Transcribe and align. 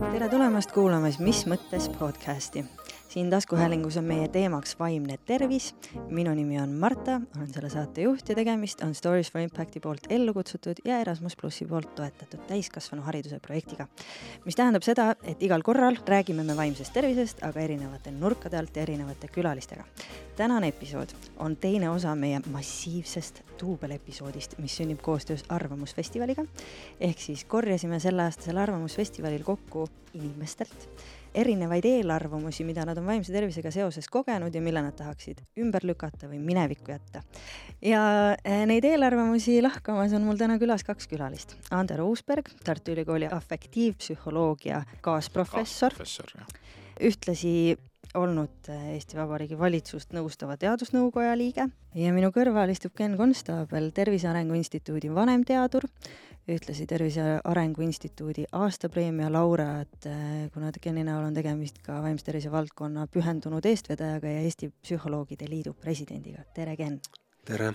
tere 0.00 0.30
tulemast 0.32 0.72
kuulama 0.72 1.10
Mis 1.20 1.42
mõttes 1.44 1.90
podcasti. 1.98 2.64
siin 3.08 3.30
taskuhäälingus 3.30 3.96
on 3.96 4.04
meie 4.04 4.28
teemaks 4.28 4.78
vaimne 4.78 5.18
tervis. 5.26 5.74
minu 6.08 6.34
nimi 6.34 6.60
on 6.60 6.70
Marta, 6.70 7.20
olen 7.36 7.52
selle 7.52 7.70
saate 7.70 8.02
juht 8.02 8.28
ja 8.28 8.34
tegemist 8.34 8.82
on 8.82 8.94
Stories 8.94 9.32
for 9.32 9.40
Impacti 9.40 9.80
poolt 9.80 10.06
ellu 10.08 10.34
kutsutud 10.34 10.80
ja 10.84 10.98
Erasmus 11.00 11.36
plussi 11.36 11.66
poolt 11.66 11.94
toetatud 11.94 12.40
täiskasvanuhariduse 12.48 13.40
projektiga. 13.40 13.86
mis 14.44 14.56
tähendab 14.56 14.82
seda, 14.82 15.14
et 15.22 15.42
igal 15.42 15.62
korral 15.62 15.96
räägime 16.06 16.44
me 16.44 16.56
vaimsest 16.56 16.92
tervisest, 16.92 17.42
aga 17.42 17.60
erinevate 17.60 18.10
nurkade 18.10 18.56
alt 18.56 18.76
ja 18.76 18.82
erinevate 18.82 19.28
külalistega. 19.28 19.84
tänane 20.36 20.68
episood 20.68 21.08
on 21.36 21.56
teine 21.56 21.90
osa 21.90 22.14
meie 22.14 22.40
massiivsest 22.52 23.42
duubelepisoodist, 23.60 24.58
mis 24.58 24.76
sünnib 24.76 25.00
koostöös 25.02 25.44
Arvamusfestivaliga. 25.48 26.44
ehk 27.00 27.18
siis 27.18 27.44
korjasime 27.44 28.00
selleaastasel 28.00 28.56
Arvamusfestivalil 28.56 29.44
kokku 29.44 29.89
inimestelt 30.14 30.88
erinevaid 31.34 31.86
eelarvamusi, 31.86 32.64
mida 32.66 32.84
nad 32.86 32.98
on 32.98 33.06
vaimse 33.06 33.32
tervisega 33.32 33.70
seoses 33.74 34.08
kogenud 34.10 34.54
ja 34.54 34.62
mille 34.62 34.82
nad 34.82 34.96
tahaksid 34.98 35.42
ümber 35.62 35.84
lükata 35.86 36.28
või 36.30 36.40
minevikku 36.42 36.90
jätta. 36.90 37.22
ja 37.82 38.02
eh, 38.44 38.64
neid 38.66 38.84
eelarvamusi 38.84 39.60
lahkamas 39.62 40.14
on 40.16 40.26
mul 40.26 40.40
täna 40.40 40.58
külas 40.58 40.84
kaks 40.86 41.06
külalist. 41.10 41.54
Ander 41.70 42.02
Uusberg, 42.02 42.50
Tartu 42.64 42.94
Ülikooli 42.96 43.30
afektiivpsühholoogia 43.30 44.82
kaasprofessor, 45.06 45.94
professor, 45.94 46.34
jah. 46.34 46.50
ühtlasi 47.10 47.76
olnud 48.18 48.70
eh, 48.72 48.96
Eesti 48.96 49.18
Vabariigi 49.20 49.58
valitsust 49.58 50.16
nõustava 50.16 50.56
teadusnõukoja 50.58 51.36
liige 51.38 51.68
ja 51.94 52.16
minu 52.16 52.32
kõrval 52.34 52.74
istub 52.74 52.96
Ken 52.98 53.14
Konstaabel, 53.20 53.92
Tervise 53.94 54.32
Arengu 54.32 54.58
Instituudi 54.58 55.12
vanemteadur, 55.14 55.86
ühtlasi 56.50 56.86
Tervise 56.86 57.22
Arengu 57.44 57.82
Instituudi 57.84 58.44
aastapreemia 58.52 59.28
laureaat, 59.32 60.06
eh, 60.06 60.50
kuna 60.54 60.72
Keni 60.80 61.04
näol 61.06 61.28
on 61.28 61.34
tegemist 61.34 61.78
ka 61.84 62.00
vaimse 62.02 62.26
tervise 62.26 62.50
valdkonna 62.50 63.06
pühendunud 63.06 63.66
eestvedajaga 63.66 64.32
ja 64.32 64.42
Eesti 64.46 64.70
Psühholoogide 64.82 65.48
Liidu 65.48 65.74
presidendiga. 65.74 66.42
tere, 66.54 66.76
Ken! 66.76 67.00
tere! 67.44 67.72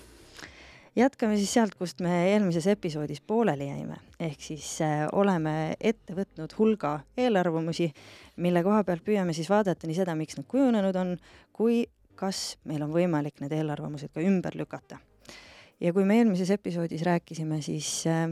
jätkame 0.95 1.37
siis 1.37 1.53
sealt, 1.53 1.75
kust 1.75 2.01
me 2.01 2.11
eelmises 2.33 2.67
episoodis 2.67 3.21
pooleli 3.21 3.67
jäime, 3.67 3.99
ehk 4.19 4.41
siis 4.41 4.81
äh, 4.81 5.07
oleme 5.11 5.75
ette 5.79 6.15
võtnud 6.15 6.55
hulga 6.57 6.99
eelarvamusi, 7.17 7.91
mille 8.37 8.63
koha 8.63 8.83
pealt 8.83 9.03
püüame 9.03 9.33
siis 9.33 9.49
vaadata 9.49 9.87
nii 9.87 9.99
seda, 9.99 10.15
miks 10.15 10.39
nad 10.39 10.47
kujunenud 10.47 10.95
on, 10.95 11.15
kui 11.53 11.85
kas 12.15 12.57
meil 12.63 12.83
on 12.83 12.91
võimalik 12.95 13.39
need 13.43 13.55
eelarvamused 13.55 14.11
ka 14.15 14.23
ümber 14.23 14.55
lükata. 14.55 14.99
ja 15.79 15.93
kui 15.93 16.05
me 16.05 16.17
eelmises 16.17 16.49
episoodis 16.49 17.03
rääkisime 17.03 17.61
siis 17.61 18.07
äh, 18.07 18.29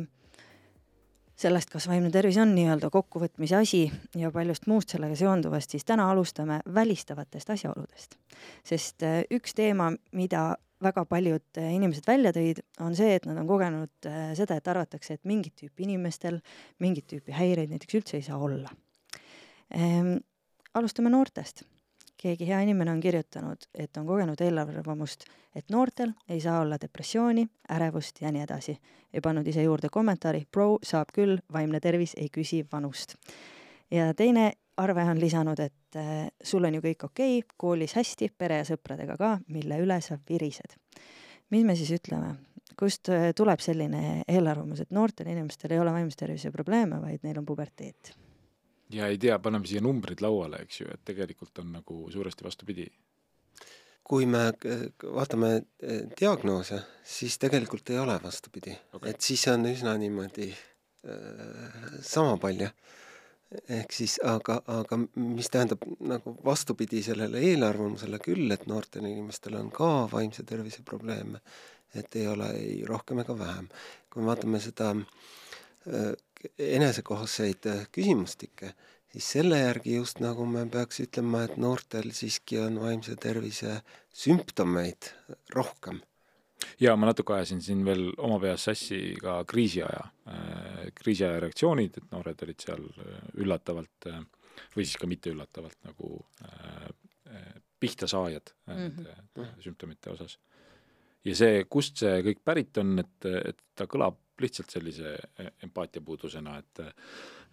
sellest, 1.35 1.71
kas 1.73 1.87
vaimne 1.89 2.11
tervis 2.13 2.37
on 2.41 2.53
nii-öelda 2.55 2.89
kokkuvõtmise 2.93 3.57
asi 3.57 3.83
ja 4.19 4.31
paljust 4.31 4.67
muust 4.69 4.93
sellega 4.93 5.15
seonduvast, 5.17 5.73
siis 5.73 5.85
täna 5.85 6.09
alustame 6.11 6.59
välistavatest 6.73 7.49
asjaoludest. 7.55 8.17
sest 8.63 9.03
äh, 9.03 9.23
üks 9.33 9.55
teema, 9.57 9.91
mida 10.11 10.53
väga 10.83 11.05
paljud 11.09 11.59
äh, 11.59 11.73
inimesed 11.75 12.07
välja 12.07 12.33
tõid, 12.35 12.61
on 12.83 12.95
see, 12.95 13.15
et 13.17 13.25
nad 13.29 13.39
on 13.41 13.49
kogenud 13.49 14.09
äh, 14.09 14.31
seda, 14.37 14.57
et 14.59 14.67
arvatakse, 14.67 15.17
et 15.17 15.25
mingit 15.29 15.55
tüüpi 15.59 15.87
inimestel 15.87 16.39
mingit 16.83 17.07
tüüpi 17.09 17.35
häireid 17.35 17.73
näiteks 17.73 17.99
üldse 18.01 18.19
ei 18.19 18.25
saa 18.25 18.37
olla 18.37 18.71
ehm,. 19.73 20.17
alustame 20.73 21.09
noortest. 21.13 21.65
Keegi 22.23 22.47
hea 22.47 22.61
inimene 22.63 22.91
on 22.91 23.01
kirjutanud, 23.03 23.67
et 23.75 23.97
on 23.99 24.07
kogenud 24.07 24.41
eelarvamust, 24.41 25.25
et 25.55 25.71
noortel 25.73 26.13
ei 26.29 26.39
saa 26.41 26.61
olla 26.63 26.77
depressiooni, 26.81 27.45
ärevust 27.75 28.21
ja 28.23 28.31
nii 28.31 28.45
edasi 28.45 28.77
ja 29.13 29.21
pannud 29.21 29.47
ise 29.47 29.65
juurde 29.65 29.91
kommentaari, 29.91 30.45
bro, 30.51 30.77
saab 30.83 31.11
küll, 31.13 31.37
vaimne 31.53 31.81
tervis 31.83 32.15
ei 32.17 32.29
küsi 32.33 32.63
vanust. 32.71 33.17
ja 33.91 34.13
teine 34.13 34.51
arve 34.77 35.03
on 35.03 35.19
lisanud, 35.19 35.59
et 35.59 35.99
äh, 35.99 36.27
sul 36.43 36.65
on 36.65 36.79
ju 36.79 36.81
kõik 36.81 37.05
okei 37.05 37.37
okay,, 37.39 37.55
koolis 37.57 37.93
hästi, 37.99 38.31
pere 38.37 38.61
ja 38.61 38.65
sõpradega 38.71 39.17
ka, 39.19 39.35
mille 39.47 39.77
üle 39.83 39.99
sa 40.01 40.17
virised. 40.29 40.79
mis 41.51 41.63
me 41.63 41.75
siis 41.75 41.91
ütleme, 41.99 42.35
kust 42.79 43.09
äh, 43.13 43.31
tuleb 43.35 43.59
selline 43.61 44.23
eelarvamus, 44.27 44.81
et 44.81 44.91
noortel 44.91 45.29
inimestel 45.29 45.75
ei 45.75 45.79
ole 45.79 45.93
vaimse 45.93 46.17
tervise 46.17 46.51
probleeme, 46.51 47.01
vaid 47.01 47.23
neil 47.23 47.37
on 47.37 47.45
puberteet? 47.45 48.15
Ja 48.93 49.07
ei 49.07 49.17
tea, 49.17 49.37
paneme 49.41 49.67
siia 49.69 49.81
numbrid 49.83 50.21
lauale, 50.23 50.63
eks 50.65 50.81
ju, 50.81 50.91
et 50.93 51.01
tegelikult 51.05 51.63
on 51.63 51.73
nagu 51.79 52.03
suuresti 52.11 52.45
vastupidi. 52.45 52.87
kui 54.03 54.25
me 54.27 54.41
äh, 54.47 54.81
vaatame 55.15 55.49
äh, 55.55 56.01
diagnoose, 56.19 56.81
siis 57.07 57.37
tegelikult 57.39 57.89
ei 57.89 57.99
ole 57.99 58.17
vastupidi 58.23 58.73
Okei. 58.93 59.09
et 59.09 59.21
siis 59.21 59.45
on 59.47 59.63
üsna 59.69 59.93
niimoodi 59.97 60.49
äh, 60.51 62.01
sama 62.01 62.37
palju. 62.37 62.67
ehk 63.69 63.91
siis, 63.93 64.17
aga, 64.25 64.61
aga 64.67 64.97
mis 65.15 65.49
tähendab 65.53 65.83
nagu 66.01 66.35
vastupidi 66.45 67.03
sellele 67.05 67.39
eelarvamusele 67.51 68.17
küll, 68.19 68.51
et 68.51 68.65
noortel 68.65 69.05
inimestel 69.05 69.55
on 69.59 69.69
ka 69.71 70.09
vaimse 70.11 70.43
tervise 70.43 70.81
probleeme, 70.83 71.39
et 71.93 72.15
ei 72.15 72.27
ole 72.27 72.49
ei 72.57 72.79
rohkem 72.85 73.21
ega 73.21 73.37
vähem. 73.39 73.69
kui 74.09 74.21
me 74.21 74.33
vaatame 74.33 74.59
seda 74.59 74.93
enesekohaseid 76.57 77.69
äh, 77.71 77.85
küsimustikke, 77.91 78.73
siis 79.13 79.29
selle 79.37 79.59
järgi 79.59 79.97
just 79.97 80.19
nagu 80.23 80.45
me 80.49 80.65
peaks 80.69 81.03
ütlema, 81.05 81.43
et 81.47 81.57
noortel 81.61 82.11
siiski 82.15 82.59
on 82.63 82.79
vaimse 82.81 83.15
tervise 83.15 83.79
sümptomeid 84.13 85.13
rohkem. 85.55 86.01
ja 86.79 86.95
ma 86.95 87.09
natuke 87.11 87.33
ajasin 87.33 87.61
siin 87.61 87.85
veel 87.85 88.11
oma 88.17 88.39
peas 88.39 88.63
sassi 88.69 89.15
ka 89.21 89.43
kriisiaja, 89.45 90.05
kriisiaja 90.95 91.41
reaktsioonid, 91.43 91.97
et 91.97 92.11
noored 92.11 92.45
olid 92.45 92.63
seal 92.63 92.85
äh, 92.87 93.19
üllatavalt 93.43 94.07
äh, 94.07 94.23
või 94.75 94.85
siis 94.87 94.99
ka 95.01 95.09
mitte 95.09 95.31
üllatavalt 95.33 95.77
nagu 95.87 96.15
äh, 96.45 96.89
äh, 97.33 97.53
pihtasaajad 97.79 98.53
mm 98.67 98.87
-hmm. 98.87 99.45
sümptomite 99.59 100.09
osas. 100.09 100.39
ja 101.25 101.35
see, 101.35 101.63
kust 101.69 101.97
see 101.97 102.21
kõik 102.23 102.43
pärit 102.43 102.77
on, 102.77 102.99
et, 102.99 103.25
et 103.25 103.61
ta 103.75 103.85
kõlab 103.87 104.17
lihtsalt 104.41 104.73
sellise 104.73 105.15
e-, 105.39 105.53
empaatiapuudusena, 105.67 106.57
et 106.59 106.85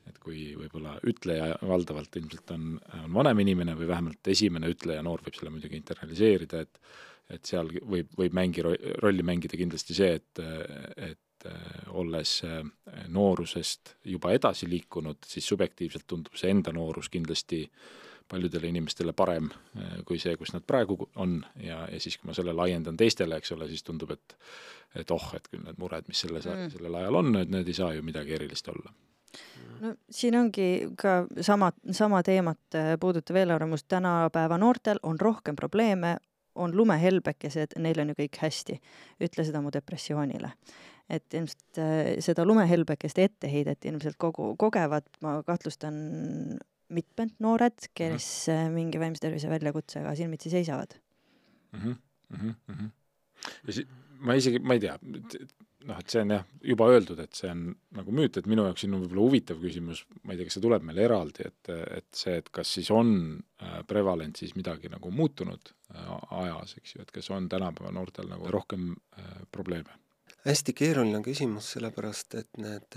et 0.08 0.16
kui 0.16 0.54
võib-olla 0.56 0.94
ütleja 1.06 1.58
valdavalt 1.68 2.16
ilmselt 2.16 2.50
on, 2.54 2.70
on 3.04 3.10
vanem 3.18 3.42
inimene 3.44 3.74
või 3.76 3.90
vähemalt 3.90 4.30
esimene 4.32 4.70
ütleja, 4.72 5.02
noor 5.04 5.20
võib 5.26 5.36
selle 5.36 5.52
muidugi 5.52 5.76
internaliseerida, 5.76 6.62
et 6.64 6.80
et 7.30 7.46
seal 7.46 7.68
võib, 7.86 8.08
võib 8.18 8.34
mängi 8.34 8.64
rolli 8.64 9.22
mängida 9.22 9.58
kindlasti 9.60 9.94
see, 9.94 10.16
et, 10.18 10.40
et 10.96 11.46
olles 11.94 12.32
noorusest 13.14 13.94
juba 14.10 14.32
edasi 14.34 14.66
liikunud, 14.68 15.22
siis 15.26 15.46
subjektiivselt 15.52 16.08
tundub 16.10 16.34
see 16.40 16.50
enda 16.50 16.74
noorus 16.74 17.08
kindlasti 17.12 17.62
paljudele 18.30 18.70
inimestele 18.70 19.12
parem 19.16 19.50
kui 20.06 20.18
see, 20.22 20.36
kus 20.38 20.54
nad 20.54 20.64
praegu 20.66 20.96
on 21.16 21.40
ja, 21.58 21.82
ja 21.90 22.00
siis, 22.00 22.16
kui 22.18 22.30
ma 22.30 22.36
selle 22.36 22.54
laiendan 22.56 22.96
teistele, 22.96 23.36
eks 23.40 23.52
ole, 23.56 23.68
siis 23.68 23.82
tundub, 23.86 24.14
et 24.16 24.36
et 24.98 25.10
oh, 25.14 25.28
et 25.36 25.46
küll 25.46 25.62
need 25.62 25.78
mured, 25.78 26.08
mis 26.10 26.18
selles 26.24 26.46
mm., 26.46 26.72
sellel 26.74 26.96
ajal 26.98 27.20
on, 27.20 27.36
et 27.38 27.50
need 27.50 27.68
ei 27.68 27.76
saa 27.76 27.92
ju 27.94 28.02
midagi 28.02 28.34
erilist 28.38 28.68
olla 28.72 28.90
no 29.80 29.94
siin 30.10 30.36
ongi 30.36 30.68
ka 30.98 31.24
sama, 31.40 31.72
sama 31.92 32.22
teemat 32.26 32.74
äh, 32.74 32.94
puudutav 33.00 33.36
eelarvamus, 33.36 33.84
tänapäeva 33.84 34.58
noortel 34.58 35.00
on 35.02 35.20
rohkem 35.20 35.56
probleeme, 35.56 36.16
on 36.54 36.76
lumehelbekesed, 36.76 37.76
neil 37.78 38.00
on 38.02 38.10
ju 38.10 38.16
kõik 38.18 38.40
hästi. 38.42 38.80
ütle 39.22 39.44
seda 39.46 39.60
mu 39.62 39.70
depressioonile. 39.72 40.52
et 41.10 41.34
ilmselt 41.34 41.78
äh, 41.78 42.18
seda 42.22 42.44
lumehelbekeste 42.44 43.24
etteheidet 43.24 43.84
ilmselt 43.84 44.16
kogu, 44.18 44.54
kogevad, 44.58 45.08
ma 45.20 45.42
kahtlustan, 45.42 45.94
mitmed 46.90 47.34
noored, 47.38 47.88
kes 47.94 48.28
mm 48.48 48.54
-hmm. 48.54 48.76
mingi 48.76 49.00
vaimse 49.00 49.24
tervise 49.26 49.50
väljakutsega 49.50 50.14
silmitsi 50.18 50.50
seisavad 50.50 50.94
mm. 51.72 51.80
-hmm, 51.80 51.96
mm 52.36 52.54
-hmm. 52.68 52.90
ja 53.66 53.72
si-, 53.72 53.88
ma 54.20 54.34
isegi, 54.34 54.58
ma 54.58 54.74
ei 54.74 54.80
tea, 54.80 54.98
noh, 55.88 55.98
et 56.00 56.12
see 56.12 56.22
on 56.24 56.34
jah, 56.34 56.44
juba 56.72 56.88
öeldud, 56.92 57.20
et 57.22 57.36
see 57.36 57.50
on 57.50 57.62
nagu 57.96 58.14
müüt, 58.14 58.36
et 58.38 58.48
minu 58.50 58.66
jaoks 58.66 58.84
siin 58.84 58.94
on 58.96 59.04
võib-olla 59.04 59.26
huvitav 59.26 59.60
küsimus, 59.62 60.02
ma 60.22 60.34
ei 60.34 60.40
tea, 60.40 60.48
kas 60.48 60.58
see 60.58 60.64
tuleb 60.66 60.84
meil 60.86 61.00
eraldi, 61.06 61.46
et, 61.48 61.72
et 62.00 62.08
see, 62.22 62.36
et 62.42 62.50
kas 62.52 62.74
siis 62.76 62.90
on 62.94 63.12
äh, 63.62 63.80
prevalent 63.88 64.40
siis 64.40 64.54
midagi 64.58 64.92
nagu 64.92 65.12
muutunud 65.14 65.72
äh, 65.94 66.12
ajas, 66.42 66.76
eks 66.80 66.96
ju, 66.96 67.02
et 67.04 67.12
kas 67.14 67.30
on 67.34 67.48
tänapäeva 67.52 67.92
noortel 67.96 68.28
nagu 68.30 68.52
rohkem 68.52 68.92
äh, 69.18 69.34
probleeme? 69.52 69.96
hästi 70.46 70.72
keeruline 70.72 71.20
küsimus, 71.24 71.74
sellepärast 71.74 72.34
et 72.40 72.60
need, 72.60 72.96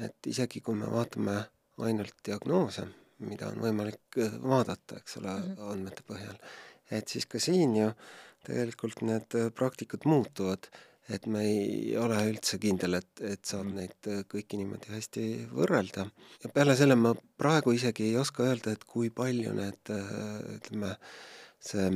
et 0.00 0.28
isegi 0.30 0.62
kui 0.64 0.76
me 0.78 0.88
vaatame 0.88 1.34
ainult 1.86 2.16
diagnoose, 2.26 2.86
mida 3.26 3.50
on 3.52 3.60
võimalik 3.62 4.18
vaadata, 4.42 4.98
eks 4.98 5.18
ole 5.20 5.32
mm, 5.34 5.54
-hmm. 5.54 5.70
andmete 5.72 6.06
põhjal, 6.08 6.36
et 6.90 7.08
siis 7.08 7.26
ka 7.26 7.40
siin 7.42 7.76
ju 7.76 7.92
tegelikult 8.46 9.02
need 9.02 9.34
praktikad 9.54 10.06
muutuvad 10.06 10.70
et 11.08 11.26
me 11.30 11.42
ei 11.46 11.96
ole 11.96 12.18
üldse 12.28 12.58
kindel, 12.60 12.98
et, 12.98 13.22
et 13.24 13.40
saab 13.48 13.64
mm. 13.70 13.76
neid 13.78 14.08
kõiki 14.28 14.60
niimoodi 14.60 14.92
hästi 14.92 15.24
võrrelda. 15.56 16.04
ja 16.44 16.52
peale 16.52 16.76
selle 16.76 16.98
ma 17.00 17.14
praegu 17.40 17.72
isegi 17.76 18.10
ei 18.10 18.18
oska 18.20 18.44
öelda, 18.44 18.74
et 18.76 18.84
kui 18.88 19.10
palju 19.14 19.54
need 19.56 19.92
ütleme, 20.58 20.94
see 21.68 21.88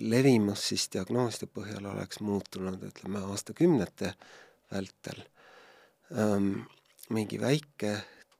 levimus 0.00 0.68
siis 0.70 0.86
diagnooside 0.94 1.50
põhjal 1.52 1.90
oleks 1.90 2.22
muutunud, 2.24 2.78
ütleme 2.90 3.24
aastakümnete 3.30 4.14
vältel 4.70 5.26
ähm,. 6.14 6.64
mingi 7.12 7.36
väike 7.36 7.98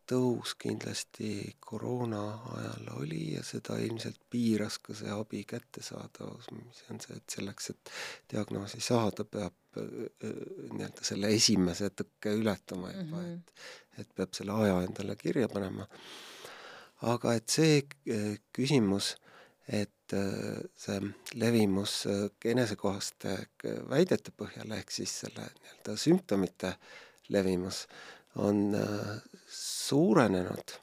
tõus 0.09 0.55
kindlasti 0.61 1.56
koroona 1.61 2.23
ajal 2.56 2.91
oli 2.99 3.35
ja 3.35 3.43
seda 3.47 3.79
ilmselt 3.81 4.21
piiras 4.31 4.79
ka 4.83 4.97
see 4.97 5.12
abi 5.12 5.45
kättesaadavus, 5.49 6.51
mis 6.53 6.83
on 6.91 7.01
see, 7.01 7.17
et 7.17 7.37
selleks, 7.39 7.71
et 7.73 7.93
diagnoosi 8.35 8.81
saada, 8.85 9.25
peab 9.25 9.55
nii-öelda 9.75 11.03
selle 11.03 11.33
esimese 11.35 11.91
tõkke 11.91 12.35
ületama 12.39 12.93
juba 12.93 13.17
mm, 13.17 13.25
-hmm. 13.25 13.41
et 13.41 14.03
et 14.03 14.15
peab 14.15 14.35
selle 14.37 14.55
aja 14.65 14.79
endale 14.87 15.17
kirja 15.17 15.49
panema. 15.49 15.87
aga 17.15 17.35
et 17.35 17.49
see 17.49 17.83
küsimus, 18.53 19.15
et 19.69 20.15
see 20.77 21.01
levimus 21.41 21.97
enesekohaste 22.45 23.35
väidete 23.91 24.33
põhjal 24.37 24.73
ehk 24.79 24.91
siis 24.91 25.21
selle 25.25 25.47
nii-öelda 25.61 25.97
sümptomite 26.01 26.75
levimus 27.35 27.87
on 28.36 28.75
äh, 28.75 29.22
suurenenud 29.48 30.76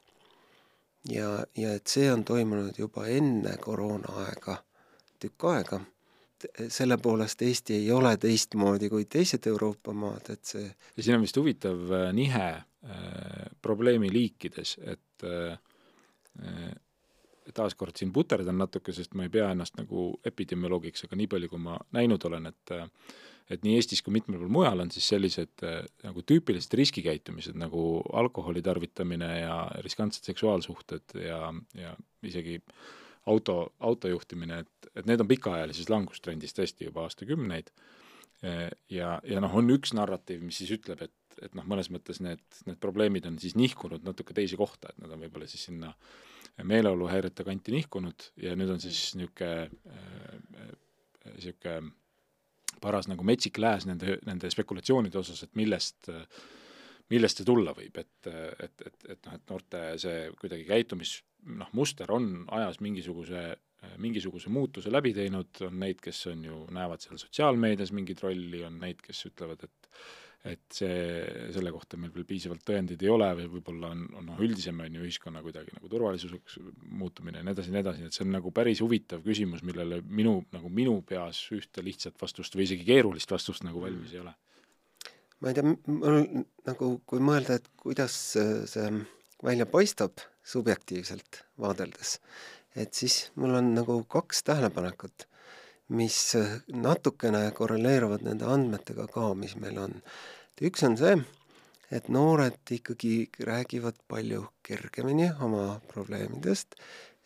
ja, 1.08 1.46
ja 1.56 1.74
et 1.74 1.86
see 1.86 2.10
on 2.12 2.24
toimunud 2.24 2.78
juba 2.78 3.06
enne 3.10 3.56
koroonaaega 3.60 4.56
tükk 5.22 5.48
aega. 5.52 5.80
selle 6.68 6.96
poolest 6.98 7.42
Eesti 7.42 7.74
ei 7.74 7.90
ole 7.94 8.16
teistmoodi 8.16 8.88
kui 8.90 9.04
teised 9.04 9.46
Euroopa 9.46 9.92
maad, 9.94 10.30
et 10.34 10.44
see 10.44 10.64
ja 10.66 11.02
siin 11.02 11.16
on 11.16 11.22
vist 11.22 11.36
huvitav 11.38 11.92
äh, 11.92 12.08
nihe 12.12 12.48
äh, 12.50 13.50
probleemiliikides, 13.62 14.78
et 14.82 15.26
äh, 15.26 15.58
äh 16.42 16.72
taaskord 17.54 17.96
siin 17.98 18.12
puterdan 18.14 18.54
natuke, 18.58 18.92
sest 18.94 19.16
ma 19.18 19.24
ei 19.26 19.30
pea 19.30 19.48
ennast 19.50 19.74
nagu 19.76 20.12
epidemioloogiks, 20.24 21.02
aga 21.04 21.16
nii 21.18 21.26
palju, 21.28 21.48
kui 21.50 21.58
ma 21.60 21.74
näinud 21.92 22.22
olen, 22.24 22.46
et 22.46 22.72
et 23.50 23.64
nii 23.66 23.76
Eestis 23.78 24.02
kui 24.04 24.14
mitmel 24.14 24.40
pool 24.40 24.52
mujal 24.52 24.84
on 24.84 24.90
siis 24.94 25.08
sellised 25.12 25.64
nagu 26.04 26.24
tüüpilised 26.28 26.74
riskikäitumised 26.78 27.58
nagu 27.58 28.02
alkoholi 28.18 28.62
tarvitamine 28.64 29.30
ja 29.40 29.56
riskantsed 29.84 30.28
seksuaalsuhted 30.28 31.16
ja, 31.22 31.40
ja 31.78 31.94
isegi 32.26 32.60
auto, 33.26 33.72
autojuhtimine, 33.80 34.62
et, 34.64 34.90
et 34.96 35.08
need 35.08 35.22
on 35.22 35.30
pikaajalises 35.30 35.90
langustrendis 35.92 36.56
tõesti 36.56 36.88
juba 36.88 37.06
aastakümneid. 37.06 37.70
ja, 38.90 39.16
ja 39.22 39.42
noh, 39.42 39.54
on 39.54 39.70
üks 39.70 39.94
narratiiv, 39.94 40.42
mis 40.42 40.58
siis 40.58 40.72
ütleb, 40.74 41.04
et, 41.06 41.38
et 41.46 41.54
noh, 41.54 41.66
mõnes 41.68 41.92
mõttes 41.94 42.18
need, 42.24 42.42
need 42.66 42.80
probleemid 42.82 43.28
on 43.30 43.38
siis 43.38 43.54
nihkunud 43.54 44.02
natuke 44.02 44.34
teise 44.34 44.58
kohta, 44.58 44.90
et 44.90 45.04
nad 45.04 45.14
on 45.14 45.22
võib-olla 45.22 45.46
siis 45.46 45.68
sinna 45.68 45.92
äh, 45.92 46.32
meeleoluhäirete 46.62 47.44
kanti 47.44 47.72
nihkunud 47.72 48.28
ja 48.42 48.54
nüüd 48.58 48.72
on 48.74 48.80
siis 48.82 49.14
niisugune 49.16 49.70
niisugune 51.32 51.76
äh, 51.76 51.90
paras 52.82 53.08
nagu 53.10 53.24
metsik 53.26 53.60
lääs 53.62 53.86
nende, 53.88 54.18
nende 54.26 54.50
spekulatsioonide 54.52 55.20
osas, 55.20 55.44
et 55.46 55.54
millest, 55.58 56.10
millest 57.12 57.40
see 57.40 57.48
tulla 57.48 57.74
võib, 57.76 57.98
et, 58.02 58.30
et, 58.30 58.86
et, 58.86 59.04
et 59.14 59.28
noh, 59.28 59.36
et 59.38 59.52
noorte 59.52 59.84
see 60.02 60.24
kuidagi 60.40 60.66
käitumis 60.68 61.20
noh, 61.58 61.70
muster 61.76 62.10
on 62.14 62.44
ajas 62.54 62.80
mingisuguse, 62.84 63.44
mingisuguse 64.02 64.50
muutuse 64.52 64.92
läbi 64.92 65.14
teinud, 65.16 65.62
on 65.66 65.78
neid, 65.82 66.00
kes 66.02 66.26
on 66.30 66.44
ju, 66.46 66.64
näevad 66.74 67.02
seal 67.02 67.18
sotsiaalmeedias 67.20 67.92
mingit 67.96 68.22
rolli, 68.22 68.62
on 68.66 68.78
neid, 68.82 69.02
kes 69.02 69.26
ütlevad, 69.30 69.64
et 69.66 69.90
et 70.42 70.74
see, 70.74 70.94
selle 71.54 71.70
kohta 71.70 71.98
meil 72.00 72.10
veel 72.14 72.26
piisavalt 72.26 72.64
tõendeid 72.66 73.02
ei 73.04 73.10
ole 73.14 73.28
või 73.38 73.44
võib-olla 73.52 73.92
on, 73.94 74.00
on 74.18 74.24
noh, 74.32 74.40
üldisem 74.42 74.80
on 74.82 74.96
ju 74.98 75.04
ühiskonna 75.06 75.42
kuidagi 75.44 75.70
nagu 75.76 75.90
turvalisuseks 75.90 76.56
muutumine 76.98 77.38
ja 77.38 77.46
nii 77.46 77.54
edasi 77.54 77.70
ja 77.70 77.76
nii 77.76 77.82
edasi, 77.84 78.08
et 78.08 78.16
see 78.16 78.24
on 78.26 78.34
nagu 78.34 78.50
päris 78.54 78.82
huvitav 78.82 79.22
küsimus, 79.22 79.62
millele 79.66 80.00
minu, 80.02 80.40
nagu 80.54 80.72
minu 80.72 80.96
peas 81.06 81.44
ühte 81.54 81.84
lihtsat 81.86 82.18
vastust 82.22 82.58
või 82.58 82.66
isegi 82.66 82.88
keerulist 82.88 83.30
vastust 83.30 83.62
nagu 83.68 83.84
valmis 83.84 84.16
ei 84.16 84.24
ole. 84.24 84.34
ma 85.38 85.52
ei 85.52 85.58
tea, 85.58 85.76
mul 85.86 86.18
nagu, 86.66 86.92
kui 87.06 87.22
mõelda, 87.22 87.60
et 87.60 87.70
kuidas 87.78 88.18
see 88.74 88.90
välja 89.46 89.66
paistab 89.70 90.26
subjektiivselt 90.42 91.44
vaadeldes, 91.62 92.16
et 92.74 92.98
siis 92.98 93.28
mul 93.38 93.54
on 93.60 93.76
nagu 93.78 94.00
kaks 94.10 94.42
tähelepanekut 94.50 95.28
mis 95.88 96.18
natukene 96.68 97.44
korreleeruvad 97.56 98.24
nende 98.26 98.48
andmetega 98.48 99.06
ka, 99.12 99.32
mis 99.34 99.56
meil 99.60 99.78
on. 99.82 99.94
üks 100.62 100.84
on 100.86 100.96
see, 100.96 101.16
et 101.90 102.08
noored 102.08 102.74
ikkagi 102.76 103.14
räägivad 103.48 103.98
palju 104.08 104.46
kergemini 104.62 105.32
oma 105.44 105.80
probleemidest, 105.90 106.76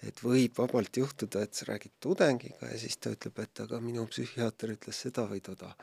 et 0.02 0.20
võib 0.24 0.56
vabalt 0.58 0.96
juhtuda, 0.96 1.42
et 1.42 1.54
sa 1.54 1.68
räägid 1.70 1.94
tudengiga 2.00 2.70
ja 2.72 2.78
siis 2.78 2.96
ta 2.96 3.12
ütleb, 3.14 3.38
et 3.42 3.60
aga 3.64 3.80
minu 3.80 4.06
psühhiaater 4.10 4.74
ütles 4.76 5.04
seda 5.06 5.26
või 5.30 5.40
toda 5.44 5.74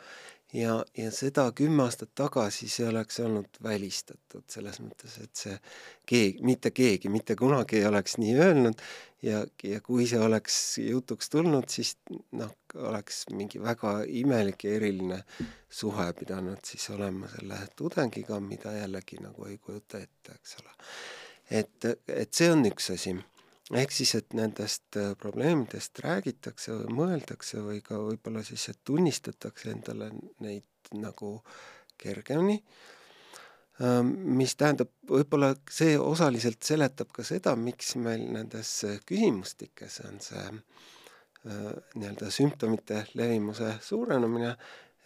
ja, 0.53 0.85
ja 0.97 1.11
seda 1.11 1.47
kümme 1.55 1.83
aastat 1.87 2.13
tagasi 2.15 2.69
see 2.69 2.87
oleks 2.87 3.19
olnud 3.23 3.57
välistatud, 3.63 4.45
selles 4.51 4.79
mõttes, 4.83 5.17
et 5.23 5.33
see 5.45 5.55
keegi, 6.09 6.43
mitte 6.45 6.71
keegi 6.75 7.11
mitte 7.13 7.35
kunagi 7.39 7.81
ei 7.81 7.89
oleks 7.89 8.19
nii 8.21 8.35
öelnud 8.37 8.85
ja, 9.23 9.43
ja 9.63 9.81
kui 9.81 10.07
see 10.09 10.21
oleks 10.21 10.59
jutuks 10.83 11.31
tulnud, 11.33 11.67
siis 11.71 11.95
noh, 12.37 12.53
oleks 12.89 13.23
mingi 13.33 13.61
väga 13.63 13.99
imelik 14.07 14.67
ja 14.67 14.77
eriline 14.77 15.19
suhe 15.71 16.07
pidanud 16.19 16.63
siis 16.67 16.89
olema 16.93 17.29
selle 17.35 17.59
tudengiga, 17.79 18.39
mida 18.43 18.73
jällegi 18.77 19.21
nagu 19.23 19.49
ei 19.49 19.57
kujuta 19.57 20.01
ette, 20.03 20.39
eks 20.39 20.57
ole. 20.61 20.73
et, 21.49 21.93
et 22.07 22.33
see 22.33 22.51
on 22.51 22.65
üks 22.69 22.91
asi 22.95 23.15
ehk 23.71 23.93
siis, 23.95 24.13
et 24.19 24.35
nendest 24.37 24.97
äh, 24.99 25.13
probleemidest 25.19 26.01
räägitakse 26.03 26.75
või 26.81 26.97
mõeldakse 26.99 27.61
või 27.63 27.79
ka 27.85 27.99
võib-olla 28.01 28.43
siis, 28.45 28.67
et 28.69 28.81
tunnistatakse 28.85 29.71
endale 29.71 30.11
neid 30.43 30.91
nagu 30.99 31.37
kergemini, 31.97 32.59
ähm, 32.59 32.92
mis 33.83 34.55
tähendab, 34.55 34.91
võib-olla 35.09 35.53
see 35.71 35.97
osaliselt 35.99 36.63
seletab 36.63 37.11
ka 37.15 37.25
seda, 37.27 37.55
miks 37.59 37.95
meil 37.99 38.25
nendes 38.35 38.71
küsimustikes 39.09 39.99
on 40.07 40.21
see 40.23 40.43
äh, 40.45 41.69
nii-öelda 41.97 42.31
sümptomite 42.31 43.03
levimuse 43.19 43.73
suurenemine, 43.83 44.53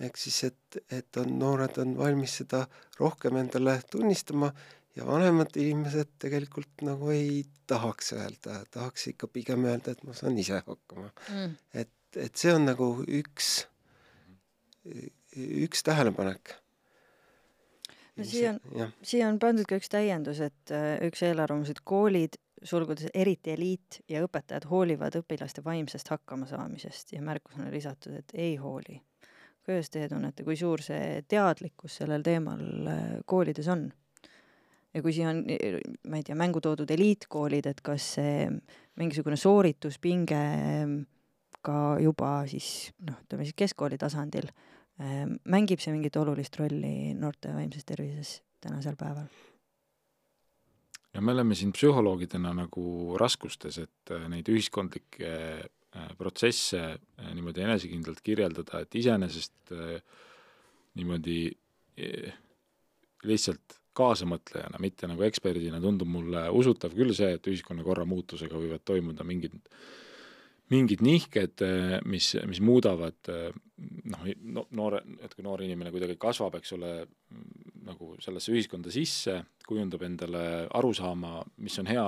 ehk 0.03 0.19
siis, 0.21 0.43
et, 0.51 0.81
et 0.93 1.21
on, 1.21 1.31
noored 1.39 1.79
on 1.81 1.95
valmis 1.97 2.39
seda 2.41 2.65
rohkem 2.99 3.39
endale 3.39 3.79
tunnistama 3.89 4.51
ja 4.97 5.05
vanemad 5.05 5.55
inimesed 5.57 6.17
tegelikult 6.21 6.83
nagu 6.85 7.09
ei 7.13 7.45
tahaks 7.69 8.13
öelda, 8.17 8.61
tahaks 8.73 9.07
ikka 9.13 9.29
pigem 9.31 9.65
öelda, 9.69 9.93
et 9.93 10.03
ma 10.07 10.15
saan 10.17 10.37
ise 10.41 10.61
hakkama. 10.65 11.09
Mm.. 11.33 11.57
et, 11.73 11.93
et 12.15 12.39
see 12.39 12.53
on 12.53 12.65
nagu 12.69 12.87
üks, 13.05 13.51
üks 15.37 15.85
tähelepanek. 15.85 16.55
Siia 18.23 18.53
on, 18.55 18.93
siia 19.05 19.27
on 19.29 19.39
pandud 19.41 19.67
ka 19.69 19.77
üks 19.79 19.91
täiendus, 19.93 20.41
et 20.45 20.73
äh, 20.73 20.95
üks 21.07 21.23
eelarvamus, 21.27 21.71
et 21.73 21.81
koolid, 21.87 22.37
sulgudes 22.65 23.11
eriti 23.13 23.53
eliit 23.53 23.99
ja 24.09 24.23
õpetajad 24.25 24.65
hoolivad 24.71 25.19
õpilaste 25.19 25.61
vaimsest 25.65 26.09
hakkamasaamisest 26.09 27.13
ja 27.13 27.21
märkus 27.21 27.59
on 27.59 27.69
lisatud, 27.73 28.17
et 28.17 28.33
ei 28.33 28.55
hooli. 28.61 29.01
kuidas 29.67 29.89
teie 29.91 30.07
tunnete, 30.09 30.45
kui 30.47 30.55
suur 30.55 30.81
see 30.81 31.21
teadlikkus 31.27 31.99
sellel 32.01 32.23
teemal 32.25 32.63
äh, 32.87 33.05
koolides 33.25 33.67
on? 33.67 33.89
ja 34.93 35.03
kui 35.03 35.13
siia 35.13 35.29
on, 35.29 35.43
ma 36.09 36.17
ei 36.17 36.25
tea, 36.25 36.35
mängu 36.39 36.61
toodud 36.63 36.89
eliitkoolid, 36.89 37.67
et 37.69 37.83
kas 37.85 38.13
see 38.17 38.47
mingisugune 38.97 39.37
soorituspinge 39.37 40.41
ka 41.67 41.77
juba 42.01 42.31
siis 42.49 42.91
noh, 43.05 43.19
ütleme 43.25 43.45
siis 43.45 43.57
keskkooli 43.57 43.99
tasandil, 44.01 44.49
mängib 44.97 45.81
see 45.83 45.93
mingit 45.93 46.15
olulist 46.17 46.55
rolli 46.57 47.13
noorte 47.13 47.51
vaimses 47.53 47.85
tervises 47.85 48.39
tänasel 48.63 48.97
päeval? 48.97 49.27
no 51.17 51.21
me 51.25 51.33
oleme 51.33 51.55
siin 51.57 51.73
psühholoogidena 51.73 52.53
nagu 52.55 53.17
raskustes, 53.19 53.79
et 53.81 54.13
äh, 54.13 54.27
neid 54.31 54.49
ühiskondlikke 54.53 55.31
äh, 55.33 56.11
protsesse 56.19 56.83
äh, 56.93 57.31
niimoodi 57.33 57.65
enesekindlalt 57.65 58.21
kirjeldada, 58.25 58.83
et 58.83 58.97
iseenesest 59.01 59.73
niimoodi 60.97 61.39
lihtsalt 63.27 63.77
kaasamõtlejana, 63.97 64.77
mitte 64.81 65.09
nagu 65.09 65.25
eksperdina, 65.25 65.79
tundub 65.81 66.09
mulle 66.13 66.43
usutav 66.53 66.93
küll 66.93 67.13
see, 67.17 67.31
et 67.37 67.49
ühiskonnakorra 67.49 68.05
muutusega 68.05 68.57
võivad 68.57 68.83
toimuda 68.85 69.25
mingid, 69.25 69.57
mingid 70.71 71.03
nihked, 71.05 71.63
mis, 72.09 72.33
mis 72.49 72.59
muudavad 72.63 73.29
noh, 74.11 74.25
no 74.53 74.65
noore, 74.75 75.01
et 75.23 75.35
kui 75.35 75.45
noor 75.45 75.63
inimene 75.63 75.93
kuidagi 75.93 76.17
kasvab, 76.19 76.57
eks 76.59 76.73
ole, 76.77 76.93
nagu 77.87 78.15
sellesse 78.23 78.51
ühiskonda 78.51 78.91
sisse, 78.93 79.39
kujundab 79.67 80.03
endale 80.07 80.43
arusaama, 80.75 81.39
mis 81.63 81.77
on 81.81 81.91
hea, 81.91 82.07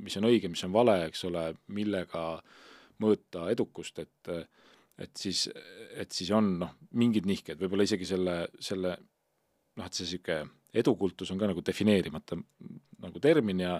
mis 0.00 0.16
on 0.18 0.26
õige, 0.30 0.50
mis 0.50 0.64
on 0.66 0.74
vale, 0.74 0.96
eks 1.08 1.26
ole, 1.28 1.44
millega 1.76 2.24
mõõta 3.00 3.50
edukust, 3.52 4.02
et 4.02 4.34
et 5.00 5.16
siis, 5.16 5.46
et 5.96 6.12
siis 6.12 6.28
on 6.36 6.58
noh, 6.60 6.74
mingid 7.00 7.24
nihked, 7.24 7.56
võib-olla 7.56 7.86
isegi 7.86 8.04
selle, 8.04 8.34
selle 8.60 8.90
noh, 9.78 9.86
et 9.86 9.96
see 9.96 10.04
niisugune 10.04 10.42
edukultus 10.76 11.32
on 11.32 11.40
ka 11.40 11.48
nagu 11.50 11.62
defineerimata 11.66 12.36
nagu 13.00 13.22
termin 13.22 13.62
ja 13.64 13.78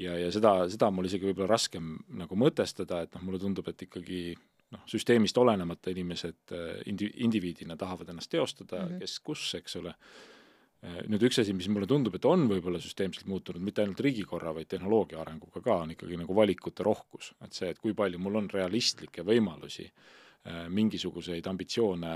ja, 0.00 0.16
ja 0.18 0.30
seda, 0.34 0.54
seda 0.72 0.88
on 0.88 0.96
mul 0.98 1.08
isegi 1.08 1.28
võib-olla 1.28 1.52
raskem 1.54 1.92
nagu 2.20 2.38
mõtestada, 2.38 3.04
et 3.04 3.14
noh, 3.16 3.26
mulle 3.26 3.40
tundub, 3.42 3.68
et 3.70 3.86
ikkagi 3.86 4.22
noh, 4.74 4.82
süsteemist 4.90 5.38
olenemata 5.40 5.92
inimesed 5.92 6.56
äh, 6.56 6.82
indi-, 6.90 7.12
indiviidina 7.26 7.78
tahavad 7.80 8.12
ennast 8.12 8.32
teostada 8.32 8.82
mm, 8.82 8.92
-hmm. 8.92 9.04
kes 9.04 9.18
kus, 9.24 9.48
eks 9.60 9.76
ole, 9.82 9.94
nüüd 11.12 11.26
üks 11.28 11.36
asi, 11.42 11.52
mis 11.52 11.68
mulle 11.68 11.84
tundub, 11.86 12.14
et 12.16 12.24
on 12.24 12.46
võib-olla 12.48 12.78
süsteemselt 12.80 13.26
muutunud, 13.28 13.60
mitte 13.60 13.82
ainult 13.82 14.00
riigikorra, 14.00 14.54
vaid 14.56 14.70
tehnoloogia 14.70 15.20
arenguga 15.20 15.60
ka, 15.60 15.82
on 15.84 15.92
ikkagi 15.92 16.16
nagu 16.16 16.36
valikute 16.36 16.86
rohkus. 16.86 17.34
et 17.44 17.52
see, 17.52 17.68
et 17.68 17.78
kui 17.78 17.92
palju 17.94 18.18
mul 18.18 18.40
on 18.40 18.48
realistlikke 18.48 19.26
võimalusi 19.28 19.84
äh, 19.84 20.16
mingisuguseid 20.72 21.46
ambitsioone, 21.46 22.12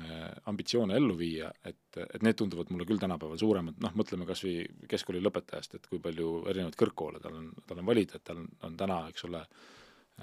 äh, 0.00 0.22
ambitsioone 0.50 0.96
ellu 0.98 1.14
viia, 1.18 1.50
et, 1.64 1.98
et 2.02 2.22
need 2.26 2.34
tunduvad 2.38 2.72
mulle 2.74 2.86
küll 2.88 2.98
tänapäeval 2.98 3.38
suuremad, 3.38 3.78
noh, 3.84 3.92
mõtleme 3.98 4.26
kas 4.26 4.42
või 4.42 4.64
keskkooli 4.90 5.22
lõpetajast, 5.22 5.76
et 5.78 5.86
kui 5.86 6.00
palju 6.02 6.40
erinevaid 6.50 6.78
kõrgkoole 6.78 7.22
tal 7.22 7.36
on, 7.38 7.52
tal 7.68 7.78
on 7.78 7.86
valida, 7.86 8.18
et 8.18 8.24
tal 8.26 8.42
on, 8.42 8.48
on 8.66 8.74
täna, 8.80 8.98
eks 9.12 9.28
ole, 9.28 9.44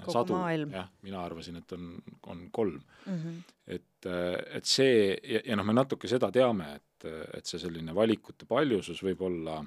sadu, 0.04 0.36
jah, 0.74 0.90
mina 1.06 1.22
arvasin, 1.24 1.56
et 1.62 1.72
on, 1.72 1.94
on 2.28 2.44
kolm 2.52 2.76
mm. 3.06 3.16
-hmm. 3.16 3.38
et, 3.78 4.10
et 4.58 4.68
see 4.68 5.16
ja, 5.16 5.40
ja 5.40 5.56
noh, 5.56 5.64
me 5.64 5.72
natuke 5.72 6.08
seda 6.12 6.28
teame, 6.30 6.74
et, 6.76 7.08
et 7.38 7.46
see 7.46 7.62
selline 7.62 7.94
valikute 7.94 8.44
paljusus 8.44 9.00
võib 9.02 9.24
olla 9.30 9.62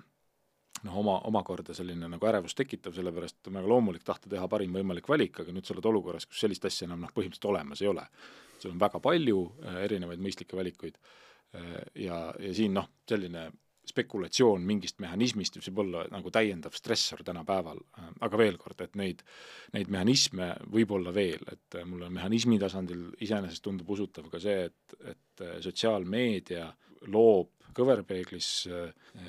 noh, 0.87 0.97
oma, 1.01 1.19
omakorda 1.29 1.75
selline 1.77 2.09
nagu 2.11 2.29
ärevust 2.31 2.57
tekitav, 2.59 2.95
sellepärast 2.95 3.49
on 3.49 3.59
väga 3.59 3.71
loomulik 3.71 4.05
tahta 4.07 4.31
teha 4.31 4.47
parim 4.51 4.75
võimalik 4.79 5.07
valik, 5.09 5.41
aga 5.43 5.55
nüüd 5.55 5.67
sa 5.67 5.75
oled 5.75 5.89
olukorras, 5.91 6.27
kus 6.29 6.43
sellist 6.45 6.67
asja 6.69 6.87
enam 6.87 7.05
noh, 7.05 7.13
põhimõtteliselt 7.15 7.49
olemas 7.51 7.81
ei 7.83 7.91
ole. 7.91 8.05
sul 8.59 8.73
on 8.75 8.79
väga 8.79 8.99
palju 8.99 9.41
äh, 9.63 9.81
erinevaid 9.85 10.19
mõistlikke 10.19 10.57
valikuid 10.59 10.99
äh, 10.99 11.81
ja, 11.95 12.21
ja 12.39 12.53
siin 12.53 12.73
noh, 12.75 12.89
selline 13.07 13.49
spekulatsioon 13.89 14.65
mingist 14.65 14.99
mehhanismist 15.01 15.57
võib 15.59 15.83
olla 15.83 16.03
nagu 16.11 16.31
täiendav 16.33 16.75
stressor 16.77 17.23
tänapäeval, 17.25 17.79
aga 18.21 18.37
veel 18.37 18.59
kord, 18.61 18.81
et 18.85 18.97
neid, 18.99 19.23
neid 19.73 19.89
mehhanisme 19.89 20.51
võib 20.69 20.93
olla 20.97 21.13
veel, 21.15 21.41
et 21.51 21.79
mulle 21.89 22.11
mehhanismi 22.13 22.59
tasandil 22.61 23.07
iseenesest 23.25 23.63
tundub 23.65 23.89
usutav 23.95 24.29
ka 24.29 24.41
see, 24.43 24.67
et, 24.69 24.97
et 25.13 25.45
sotsiaalmeedia 25.65 26.67
loob 27.07 27.58
kõverpeeglis 27.79 28.49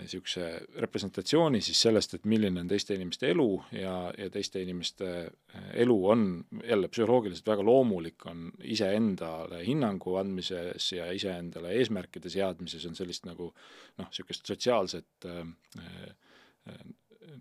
niisuguse 0.00 0.44
äh, 0.46 0.58
representatsiooni 0.84 1.60
siis 1.64 1.80
sellest, 1.86 2.16
et 2.18 2.28
milline 2.30 2.62
on 2.62 2.70
teiste 2.70 2.96
inimeste 2.96 3.30
elu 3.32 3.48
ja, 3.76 3.94
ja 4.18 4.28
teiste 4.32 4.62
inimeste 4.62 5.10
äh, 5.22 5.68
elu 5.84 5.98
on 6.12 6.24
jälle 6.66 6.90
psühholoogiliselt 6.92 7.50
väga 7.52 7.66
loomulik, 7.66 8.26
on 8.30 8.48
iseendale 8.62 9.62
hinnangu 9.66 10.16
andmises 10.20 10.92
ja 10.96 11.10
iseendale 11.14 11.74
eesmärkide 11.78 12.32
seadmises 12.32 12.86
on 12.86 12.98
sellist 12.98 13.28
nagu 13.28 13.52
noh, 13.52 14.08
niisugust 14.08 14.50
sotsiaalset 14.50 15.28
äh, 15.30 15.44
äh, 16.68 16.82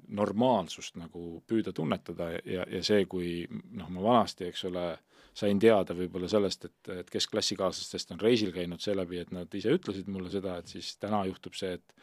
normaalsust 0.08 0.98
nagu 1.00 1.42
püüda 1.48 1.74
tunnetada 1.76 2.32
ja, 2.46 2.66
ja 2.70 2.82
see, 2.86 3.06
kui 3.10 3.44
noh, 3.50 3.90
ma 3.94 4.04
vanasti, 4.04 4.50
eks 4.50 4.66
ole, 4.70 4.86
sain 5.34 5.60
teada 5.60 5.96
võib-olla 5.96 6.30
sellest, 6.32 6.66
et, 6.66 6.92
et 7.02 7.10
kes 7.10 7.28
klassikaaslastest 7.32 8.16
on 8.16 8.20
reisil 8.22 8.52
käinud 8.56 8.82
seeläbi, 8.84 9.22
et 9.24 9.32
nad 9.36 9.54
ise 9.56 9.74
ütlesid 9.76 10.10
mulle 10.12 10.32
seda, 10.34 10.58
et 10.60 10.68
siis 10.72 10.96
täna 10.98 11.24
juhtub 11.30 11.58
see, 11.58 11.78
et 11.80 11.96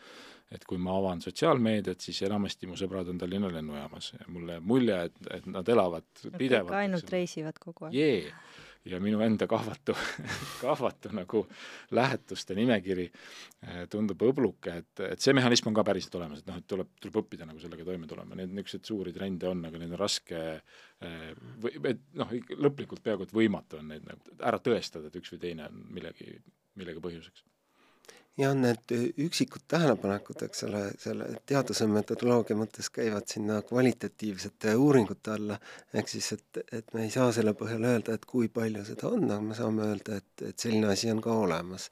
et 0.55 0.63
kui 0.63 0.79
ma 0.79 0.93
avan 0.95 1.19
sotsiaalmeediat, 1.19 1.99
siis 1.99 2.21
enamasti 2.23 2.69
mu 2.71 2.77
sõbrad 2.79 3.09
on 3.11 3.17
Tallinna 3.19 3.49
lennujaamas. 3.51 4.13
Ja 4.15 4.29
mulle 4.31 4.55
jääb 4.55 4.69
mulje, 4.71 4.99
et, 5.09 5.17
et 5.35 5.49
nad 5.51 5.67
elavad 5.75 6.07
pidevalt. 6.39 6.71
ainult 6.79 7.11
reisivad 7.11 7.59
kogu 7.59 7.89
aeg. 7.89 7.97
Yeah 7.99 8.56
ja 8.87 9.01
minu 9.03 9.21
enda 9.25 9.49
kahvatu 9.51 9.95
kahvatu 10.65 11.13
nagu 11.17 11.43
lähetuste 11.97 12.57
nimekiri 12.59 13.07
eh, 13.09 13.83
tundub 13.93 14.23
õbluke, 14.29 14.77
et, 14.83 15.05
et 15.13 15.23
see 15.23 15.35
mehhanism 15.37 15.71
on 15.71 15.79
ka 15.79 15.85
päriselt 15.87 16.15
olemas, 16.21 16.43
et 16.43 16.51
noh, 16.51 16.61
et 16.61 16.69
tuleb, 16.71 16.93
tuleb 17.03 17.21
õppida 17.23 17.49
nagu 17.49 17.63
sellega 17.63 17.87
toime 17.87 18.09
tulema, 18.11 18.39
neid 18.39 18.55
niisuguseid 18.55 18.93
suuri 18.93 19.15
trende 19.17 19.51
on, 19.51 19.65
aga 19.69 19.83
neid 19.83 19.97
on 19.97 20.03
raske 20.03 20.45
eh, 20.57 21.35
või 21.63 21.83
et 21.93 22.07
noh, 22.19 22.33
lõplikult 22.57 23.05
peaaegu 23.05 23.27
et 23.27 23.37
võimatu 23.37 23.83
on 23.83 23.93
neid 23.95 24.07
nagu 24.07 24.39
ära 24.41 24.63
tõestada, 24.63 25.11
et 25.11 25.21
üks 25.21 25.35
või 25.35 25.43
teine 25.49 25.69
on 25.71 25.85
millegi, 25.99 26.39
millegi 26.79 27.05
põhjuseks 27.05 27.47
ja 28.39 28.51
need 28.55 28.93
üksikud 29.23 29.65
tähelepanekud, 29.69 30.43
eks 30.45 30.65
ole, 30.67 30.83
selle 31.01 31.29
teaduse 31.49 31.87
metodoloogia 31.89 32.57
mõttes 32.59 32.91
käivad 32.93 33.29
sinna 33.33 33.63
kvalitatiivsete 33.65 34.75
uuringute 34.77 35.33
alla, 35.33 35.57
ehk 35.97 36.11
siis 36.13 36.33
et, 36.37 36.61
et 36.73 36.93
me 36.95 37.07
ei 37.07 37.13
saa 37.15 37.31
selle 37.33 37.55
põhjal 37.57 37.87
öelda, 37.89 38.17
et 38.17 38.27
kui 38.29 38.51
palju 38.53 38.85
seda 38.89 39.09
on, 39.09 39.25
aga 39.31 39.41
me 39.41 39.57
saame 39.57 39.87
öelda, 39.89 40.21
et, 40.21 40.45
et 40.51 40.67
selline 40.67 40.91
asi 40.93 41.11
on 41.13 41.23
ka 41.25 41.37
olemas. 41.47 41.89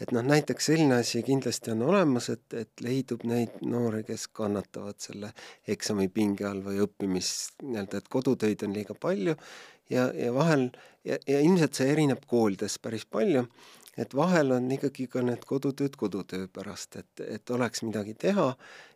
et 0.00 0.14
noh, 0.16 0.24
näiteks 0.24 0.70
selline 0.72 0.96
asi 1.02 1.20
kindlasti 1.22 1.74
on 1.74 1.84
olemas, 1.86 2.30
et, 2.32 2.46
et 2.56 2.80
leidub 2.82 3.26
neid 3.28 3.60
noori, 3.60 4.02
kes 4.08 4.26
kannatavad 4.32 4.96
selle 4.98 5.30
eksamipinge 5.68 6.48
all 6.48 6.64
või 6.64 6.80
õppimis, 6.86 7.28
nii-öelda, 7.62 8.00
et 8.00 8.08
kodutöid 8.16 8.64
on 8.64 8.72
liiga 8.74 8.96
palju 8.96 9.36
ja, 9.92 10.08
ja 10.16 10.32
vahel 10.34 10.70
ja, 11.04 11.20
ja 11.28 11.44
ilmselt 11.44 11.76
see 11.76 11.92
erineb 11.92 12.24
koolides 12.26 12.78
päris 12.82 13.04
palju 13.04 13.44
et 13.96 14.14
vahel 14.16 14.54
on 14.56 14.70
ikkagi 14.72 15.06
ka 15.12 15.22
need 15.24 15.44
kodutööd 15.48 15.96
kodutöö 16.00 16.48
pärast, 16.52 16.96
et, 16.96 17.24
et 17.26 17.50
oleks 17.50 17.82
midagi 17.84 18.14
teha 18.14 18.48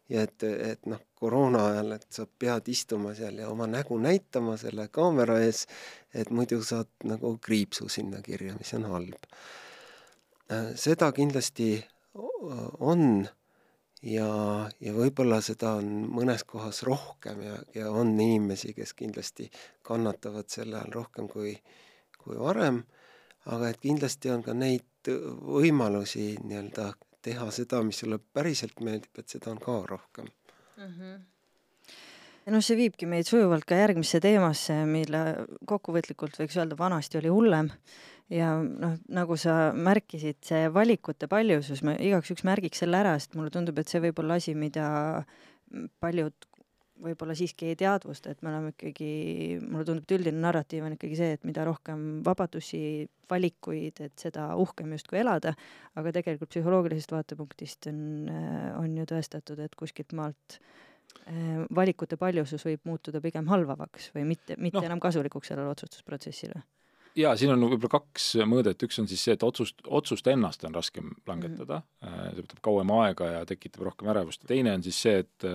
ja 0.09 0.23
et, 0.23 0.43
et 0.43 0.87
noh, 0.87 1.01
koroona 1.19 1.67
ajal, 1.73 1.97
et 1.99 2.07
sa 2.13 2.27
pead 2.27 2.69
istuma 2.73 3.15
seal 3.19 3.41
ja 3.43 3.51
oma 3.51 3.67
nägu 3.71 3.99
näitama 4.01 4.57
selle 4.61 4.89
kaamera 4.89 5.41
ees, 5.45 5.67
et 6.15 6.31
muidu 6.31 6.63
saad 6.65 6.89
nagu 7.05 7.37
kriipsu 7.43 7.91
sinna 7.93 8.23
kirja, 8.25 8.55
mis 8.59 8.73
on 8.79 8.87
halb. 8.93 9.27
Äh, 10.53 10.73
seda 10.79 11.11
kindlasti 11.13 11.75
on 12.79 13.27
ja, 14.03 14.29
ja 14.81 14.93
võib-olla 14.95 15.41
seda 15.45 15.77
on 15.81 16.07
mõnes 16.13 16.45
kohas 16.49 16.83
rohkem 16.87 17.43
ja, 17.45 17.57
ja 17.75 17.91
on 17.91 18.15
inimesi, 18.15 18.73
kes 18.77 18.95
kindlasti 18.95 19.51
kannatavad 19.87 20.49
selle 20.53 20.79
all 20.81 20.95
rohkem 20.95 21.29
kui, 21.29 21.57
kui 22.23 22.39
varem 22.39 22.85
aga 23.47 23.71
et 23.71 23.81
kindlasti 23.83 24.33
on 24.35 24.43
ka 24.43 24.55
neid 24.57 24.85
võimalusi 25.07 26.35
nii-öelda 26.43 26.91
teha 27.27 27.47
seda, 27.55 27.83
mis 27.87 28.03
sulle 28.03 28.19
päriselt 28.19 28.83
meeldib, 28.83 29.15
et 29.19 29.31
seda 29.31 29.53
on 29.55 29.63
ka 29.63 29.79
rohkem 29.87 30.27
mm. 30.27 30.93
-hmm 30.93 31.25
noh, 32.55 32.63
see 32.63 32.79
viibki 32.79 33.09
meid 33.11 33.29
sujuvalt 33.29 33.67
ka 33.69 33.79
järgmisse 33.81 34.21
teemasse, 34.23 34.77
mille 34.89 35.23
kokkuvõtlikult 35.69 36.39
võiks 36.41 36.59
öelda, 36.59 36.79
vanasti 36.79 37.19
oli 37.21 37.33
hullem. 37.33 37.71
ja 38.31 38.57
noh, 38.63 38.97
nagu 39.15 39.37
sa 39.39 39.73
märkisid, 39.75 40.41
see 40.43 40.67
valikute 40.75 41.29
paljusus, 41.31 41.83
ma 41.87 41.95
igaks 41.95 42.31
juhuks 42.31 42.47
märgiks 42.47 42.83
selle 42.83 42.99
ära, 42.99 43.15
sest 43.19 43.37
mulle 43.39 43.53
tundub, 43.55 43.79
et 43.79 43.91
see 43.91 44.03
võib 44.03 44.19
olla 44.23 44.39
asi, 44.41 44.55
mida 44.55 45.25
paljud 46.03 46.49
võib-olla 47.03 47.35
siiski 47.37 47.71
ei 47.71 47.77
teadvusta, 47.79 48.33
et 48.33 48.43
me 48.45 48.51
oleme 48.51 48.73
ikkagi, 48.73 49.11
mulle 49.63 49.85
tundub, 49.89 50.07
et 50.07 50.15
üldine 50.17 50.41
narratiiv 50.43 50.87
on 50.87 50.97
ikkagi 50.97 51.19
see, 51.19 51.37
et 51.37 51.45
mida 51.49 51.65
rohkem 51.67 52.23
vabadusi, 52.27 52.81
valikuid, 53.31 54.01
et 54.07 54.15
seda 54.21 54.49
uhkem 54.61 54.95
justkui 54.97 55.21
elada, 55.23 55.55
aga 55.99 56.15
tegelikult 56.17 56.53
psühholoogilisest 56.53 57.13
vaatepunktist 57.15 57.91
on, 57.93 58.01
on 58.81 58.97
ju 59.01 59.09
tõestatud, 59.13 59.61
et 59.65 59.77
kuskilt 59.79 60.15
maalt 60.17 60.59
eh, 61.27 61.67
valikute 61.75 62.19
paljusus 62.21 62.65
võib 62.69 62.87
muutuda 62.89 63.21
pigem 63.25 63.51
halvavaks 63.53 64.13
või 64.17 64.25
mitte, 64.33 64.57
mitte 64.57 64.81
no. 64.81 64.89
enam 64.89 65.03
kasulikuks 65.03 65.53
sellele 65.53 65.75
otsustusprotsessile. 65.75 66.63
Jaa, 67.17 67.33
siin 67.41 67.49
on 67.55 67.63
võib-olla 67.65 67.95
kaks 67.95 68.25
mõõdet, 68.45 68.83
üks 68.85 68.99
on 69.01 69.07
siis 69.09 69.23
see, 69.25 69.33
et 69.39 69.45
otsust, 69.45 69.79
otsust 69.89 70.27
ennast 70.29 70.67
on 70.69 70.75
raskem 70.77 71.15
langetada. 71.27 71.81
Mm, 71.81 72.09
-hmm. 72.09 72.35
see 72.35 72.45
võtab 72.45 72.59
kauem 72.69 72.91
aega 72.99 73.29
ja 73.31 73.45
tekitab 73.49 73.87
rohkem 73.89 74.11
ärevust. 74.13 74.45
Teine 74.47 74.75
on 74.77 74.85
siis 74.85 74.99
see, 75.01 75.23
et 75.25 75.47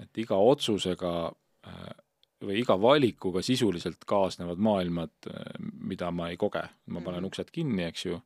et 0.00 0.22
iga 0.22 0.38
otsusega 0.40 1.12
äh, 1.66 1.90
või 2.40 2.60
iga 2.62 2.76
valikuga 2.80 3.42
sisuliselt 3.44 4.06
kaasnevad 4.08 4.60
maailmad, 4.62 5.12
äh, 5.28 5.58
mida 5.60 6.10
ma 6.14 6.30
ei 6.32 6.38
koge. 6.40 6.64
ma 6.86 7.02
panen 7.04 7.22
mm. 7.22 7.30
uksed 7.30 7.52
kinni, 7.52 7.84
eks 7.90 8.06
ju, 8.06 8.20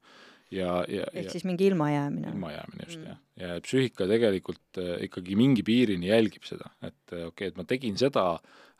ja, 0.54 0.76
ja 0.88 1.06
ehk 1.12 1.32
siis 1.32 1.46
mingi 1.48 1.66
ilmajäämine. 1.70 2.30
ilmajäämine, 2.34 2.86
just 2.86 3.00
mm., 3.00 3.08
jah. 3.10 3.18
ja 3.36 3.56
psüühika 3.64 4.06
tegelikult 4.10 4.80
äh, 4.82 4.96
ikkagi 5.08 5.36
mingi 5.38 5.64
piirini 5.66 6.12
jälgib 6.12 6.46
seda, 6.46 6.70
et 6.82 6.96
okei 7.10 7.26
okay,, 7.26 7.50
et 7.50 7.58
ma 7.58 7.66
tegin 7.68 7.98
seda, 8.00 8.26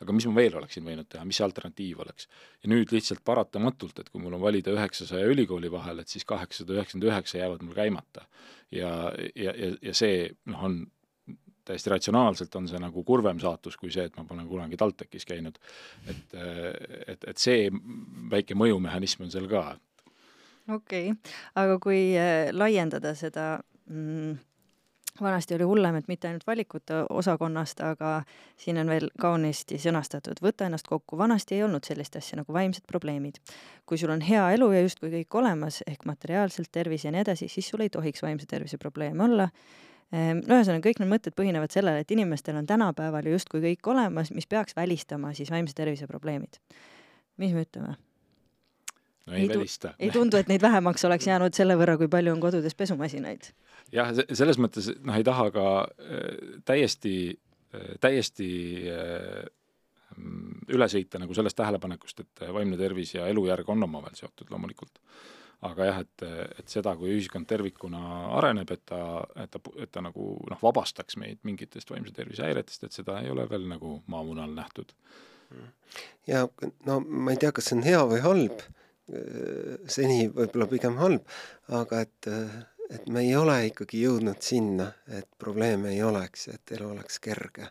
aga 0.02 0.16
mis 0.16 0.26
ma 0.28 0.34
veel 0.38 0.58
oleksin 0.60 0.86
võinud 0.86 1.08
teha, 1.10 1.24
mis 1.26 1.38
see 1.40 1.46
alternatiiv 1.46 2.02
oleks. 2.04 2.28
ja 2.62 2.70
nüüd 2.70 2.94
lihtsalt 2.94 3.24
paratamatult, 3.26 3.98
et 4.00 4.10
kui 4.10 4.22
mul 4.22 4.38
on 4.38 4.42
valida 4.42 4.74
üheksasaja 4.74 5.26
ülikooli 5.30 5.70
vahel, 5.72 6.02
et 6.02 6.12
siis 6.12 6.26
kaheksasada 6.28 6.78
üheksakümmend 6.78 7.10
üheksa 7.10 7.40
jäävad 7.42 7.66
mul 7.66 7.78
käimata. 7.78 8.28
ja, 8.70 9.12
ja, 9.34 9.54
ja, 9.54 9.74
ja 9.82 9.94
see 9.94 10.28
noh, 10.50 10.68
on 10.70 10.84
täiesti 11.64 11.92
ratsionaalselt 11.92 12.54
on 12.60 12.68
see 12.68 12.80
nagu 12.82 13.04
kurvem 13.06 13.40
saatus 13.42 13.76
kui 13.80 13.92
see, 13.94 14.06
et 14.08 14.16
ma 14.18 14.26
pole 14.28 14.46
kunagi 14.48 14.78
TalTechis 14.80 15.26
käinud. 15.28 15.58
et, 16.10 16.38
et, 17.06 17.28
et 17.32 17.36
see 17.40 17.68
väike 18.30 18.56
mõjumehhanism 18.58 19.26
on 19.26 19.34
seal 19.34 19.48
ka. 19.50 19.66
okei 20.68 21.12
okay., 21.12 21.36
aga 21.60 21.78
kui 21.82 22.02
äh, 22.18 22.50
laiendada 22.52 23.14
seda 23.18 23.46
mm, 23.86 24.36
vanasti 25.20 25.54
oli 25.54 25.62
hullem, 25.62 25.94
et 25.96 26.08
mitte 26.08 26.28
ainult 26.28 26.46
valikute 26.46 27.04
osakonnast, 27.10 27.80
aga 27.80 28.14
siin 28.58 28.78
on 28.82 28.90
veel 28.90 29.08
kaunisti 29.20 29.78
sõnastatud, 29.78 30.40
võta 30.42 30.66
ennast 30.66 30.88
kokku, 30.90 31.18
vanasti 31.18 31.58
ei 31.58 31.62
olnud 31.66 31.86
sellist 31.86 32.16
asja 32.18 32.40
nagu 32.40 32.52
vaimsed 32.52 32.86
probleemid. 32.90 33.38
kui 33.86 33.98
sul 33.98 34.10
on 34.10 34.20
hea 34.20 34.50
elu 34.56 34.70
ja 34.72 34.82
justkui 34.82 35.12
kõik 35.12 35.38
olemas, 35.38 35.82
ehk 35.86 36.04
materiaalselt, 36.04 36.72
tervis 36.72 37.04
ja 37.04 37.12
nii 37.12 37.20
edasi, 37.20 37.48
siis 37.48 37.68
sul 37.68 37.86
ei 37.86 37.90
tohiks 37.90 38.22
vaimse 38.22 38.46
tervise 38.46 38.78
probleeme 38.78 39.24
olla 39.24 39.48
no 40.14 40.56
ühesõnaga, 40.58 40.82
kõik 40.84 41.02
need 41.02 41.10
mõtted 41.10 41.36
põhinevad 41.38 41.74
sellele, 41.74 42.04
et 42.04 42.10
inimestel 42.14 42.58
on 42.60 42.66
tänapäeval 42.68 43.26
ju 43.26 43.36
justkui 43.36 43.62
kõik 43.64 43.92
olemas, 43.94 44.30
mis 44.34 44.46
peaks 44.46 44.76
välistama 44.76 45.32
siis 45.34 45.50
vaimse 45.50 45.74
tervise 45.76 46.06
probleemid. 46.10 46.60
mis 47.36 47.52
me 47.52 47.64
ütleme? 47.66 47.96
no 49.26 49.34
ei, 49.34 49.42
ei 49.42 49.48
välista. 49.48 49.94
ei 49.98 50.10
tundu, 50.14 50.36
et 50.36 50.48
neid 50.48 50.62
vähemaks 50.62 51.04
oleks 51.08 51.26
jäänud 51.26 51.56
selle 51.56 51.76
võrra, 51.80 51.96
kui 51.98 52.08
palju 52.12 52.32
on 52.34 52.40
kodudes 52.40 52.74
pesumasinaid. 52.74 53.50
jah, 53.92 54.12
selles 54.32 54.60
mõttes 54.60 54.90
noh, 55.00 55.16
ei 55.16 55.26
taha 55.26 55.50
ka 55.54 55.66
äh, 55.82 56.56
täiesti 56.64 57.16
äh,, 57.74 57.94
täiesti 58.00 58.48
äh, 58.92 59.44
üle 60.74 60.88
sõita 60.90 61.18
nagu 61.18 61.34
sellest 61.34 61.58
tähelepanekust, 61.58 62.20
et 62.22 62.44
vaimne 62.54 62.78
tervis 62.78 63.16
ja 63.16 63.26
elujärg 63.30 63.68
on 63.72 63.82
omavahel 63.82 64.14
seotud 64.18 64.50
loomulikult. 64.52 65.00
Aga 65.64 65.88
jah, 65.88 66.00
et, 66.04 66.24
et 66.60 66.68
seda, 66.68 66.94
kui 66.98 67.14
ühiskond 67.14 67.48
tervikuna 67.48 68.00
areneb, 68.38 68.70
et 68.74 68.84
ta, 68.90 69.00
et 69.44 69.50
ta, 69.50 69.62
et 69.80 69.92
ta 69.92 70.02
nagu 70.04 70.34
noh, 70.50 70.60
vabastaks 70.62 71.18
meid 71.20 71.40
mingitest 71.46 71.90
vaimse 71.90 72.12
tervise 72.16 72.44
häiretest, 72.46 72.84
et 72.84 72.96
seda 72.96 73.20
ei 73.22 73.30
ole 73.32 73.46
veel 73.50 73.68
nagu 73.70 74.00
maamunal 74.10 74.52
nähtud. 74.56 74.92
ja 76.26 76.46
no 76.86 77.00
ma 77.00 77.32
ei 77.32 77.40
tea, 77.40 77.52
kas 77.52 77.70
see 77.70 77.78
on 77.78 77.86
hea 77.86 78.04
või 78.10 78.20
halb, 78.24 78.62
seni 79.86 80.28
võib-olla 80.32 80.66
pigem 80.70 80.96
halb, 81.00 81.26
aga 81.68 82.04
et 82.06 82.30
et 82.90 83.08
me 83.08 83.22
ei 83.24 83.32
ole 83.36 83.56
ikkagi 83.70 84.02
jõudnud 84.04 84.42
sinna, 84.44 84.90
et 85.08 85.28
probleeme 85.40 85.94
ei 85.94 86.02
oleks, 86.04 86.48
et 86.52 86.74
elu 86.76 86.90
oleks 86.92 87.20
kerge. 87.24 87.70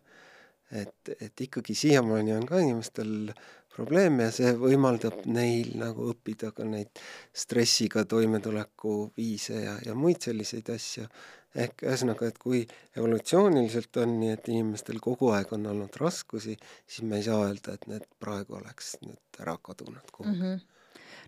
Et, 0.73 1.11
et 1.21 1.43
ikkagi 1.45 1.75
siiamaani 1.77 2.33
on 2.33 2.47
ka 2.49 2.57
inimestel 2.63 3.29
probleeme 3.75 4.27
ja 4.27 4.33
see 4.33 4.51
võimaldab 4.59 5.23
neil 5.25 5.73
nagu 5.79 6.09
õppida 6.13 6.51
ka 6.55 6.65
neid 6.67 7.01
stressiga 7.43 8.05
toimetuleku 8.09 8.97
viise 9.17 9.63
ja, 9.63 9.77
ja 9.85 9.95
muid 9.97 10.21
selliseid 10.23 10.69
asju. 10.73 11.07
ehk 11.53 11.83
ühesõnaga, 11.85 12.27
et 12.27 12.37
kui 12.41 12.63
evolutsiooniliselt 12.97 13.97
on 14.01 14.15
nii, 14.19 14.31
et 14.33 14.47
inimestel 14.49 14.97
kogu 14.99 15.29
aeg 15.37 15.51
on 15.53 15.67
olnud 15.69 15.97
raskusi, 16.01 16.55
siis 16.87 17.05
me 17.05 17.19
ei 17.19 17.27
saa 17.27 17.43
öelda, 17.45 17.75
et 17.77 17.85
need 17.91 18.07
praegu 18.19 18.57
oleks 18.57 18.95
nüüd 19.05 19.41
ära 19.43 19.57
kadunud 19.61 20.09
kuhugi 20.11 20.37
mm. 20.37 20.45
-hmm 20.45 20.72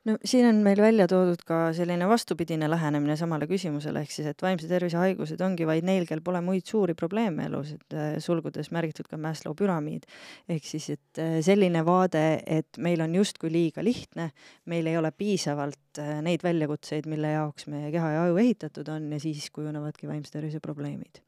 no 0.05 0.15
siin 0.25 0.45
on 0.47 0.59
meil 0.65 0.79
välja 0.81 1.07
toodud 1.09 1.41
ka 1.47 1.59
selline 1.75 2.07
vastupidine 2.09 2.67
lähenemine 2.69 3.15
samale 3.19 3.47
küsimusele, 3.49 4.03
ehk 4.05 4.13
siis, 4.13 4.27
et 4.29 4.41
vaimse 4.45 4.69
tervise 4.69 4.99
haigused 5.01 5.41
ongi 5.45 5.67
vaid 5.67 5.85
neil, 5.87 6.05
kel 6.09 6.21
pole 6.25 6.41
muid 6.45 6.65
suuri 6.69 6.95
probleeme 6.97 7.47
elus, 7.49 7.73
et 7.75 7.95
äh, 7.97 8.07
sulgudes 8.23 8.71
märgitud 8.75 9.09
ka 9.09 9.19
Maslow 9.21 9.55
püramiid. 9.57 10.05
ehk 10.49 10.67
siis, 10.67 10.89
et 10.97 11.21
äh, 11.21 11.37
selline 11.45 11.85
vaade, 11.87 12.25
et 12.45 12.81
meil 12.81 13.01
on 13.05 13.15
justkui 13.17 13.51
liiga 13.53 13.83
lihtne, 13.85 14.31
meil 14.71 14.89
ei 14.91 14.97
ole 14.97 15.11
piisavalt 15.11 16.01
äh, 16.01 16.19
neid 16.25 16.45
väljakutseid, 16.45 17.09
mille 17.09 17.33
jaoks 17.35 17.69
meie 17.71 17.91
keha 17.93 18.11
ja 18.17 18.27
aju 18.27 18.37
ehitatud 18.43 18.89
on 18.93 19.09
ja 19.13 19.21
siis 19.21 19.49
kujunevadki 19.55 20.09
vaimse 20.11 20.37
tervise 20.37 20.61
probleemid. 20.61 21.23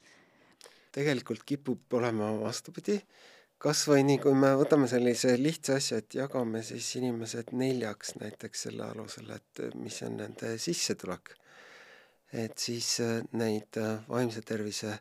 tegelikult 0.97 1.43
kipub 1.45 1.93
olema 1.93 2.31
vastupidi 2.39 3.01
kas 3.61 3.83
või 3.89 4.05
nii, 4.05 4.19
kui 4.21 4.35
me 4.37 4.51
võtame 4.59 4.87
sellise 4.89 5.33
lihtsa 5.39 5.77
asja, 5.81 6.01
et 6.01 6.17
jagame 6.19 6.61
siis 6.65 6.89
inimesed 6.99 7.53
neljaks 7.57 8.15
näiteks 8.21 8.67
selle 8.67 8.85
alusel, 8.91 9.31
et 9.35 9.61
mis 9.81 9.97
on 10.05 10.19
nende 10.21 10.53
sissetulek, 10.61 11.33
et 12.33 12.57
siis 12.61 12.97
äh, 13.03 13.21
neid 13.39 13.79
äh, 13.81 14.03
vaimse 14.09 14.43
tervise 14.45 14.97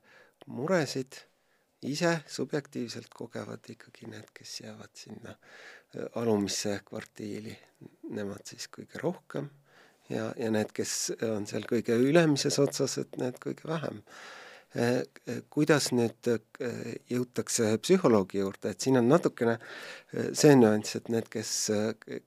muresid 0.47 1.19
ise 1.87 2.13
subjektiivselt 2.31 3.13
kogevad 3.15 3.67
ikkagi 3.71 4.09
need, 4.11 4.31
kes 4.35 4.61
jäävad 4.63 4.95
sinna 4.97 5.35
äh, 5.35 6.07
alumisse 6.23 6.79
kvartiili, 6.87 7.55
nemad 8.17 8.47
siis 8.49 8.71
kõige 8.73 9.03
rohkem. 9.03 9.51
Ja, 10.09 10.31
ja 10.39 10.53
need, 10.55 10.71
kes 10.71 11.17
on 11.27 11.49
seal 11.51 11.67
kõige 11.67 11.97
ülemises 11.99 12.61
otsas, 12.63 12.95
et 13.03 13.17
need 13.19 13.41
kõige 13.43 13.67
vähem. 13.67 13.99
Äh, 13.99 14.05
äh, 14.07 14.46
kuidas 15.53 15.91
nüüd 15.97 16.29
äh, 16.29 16.41
jõutakse 17.11 17.77
psühholoogi 17.81 18.43
juurde, 18.43 18.73
et 18.73 18.85
siin 18.85 18.99
on 19.01 19.09
natukene 19.09 19.57
see 20.37 20.57
nüanss, 20.59 20.99
et 20.99 21.09
need, 21.13 21.29
kes, 21.33 21.53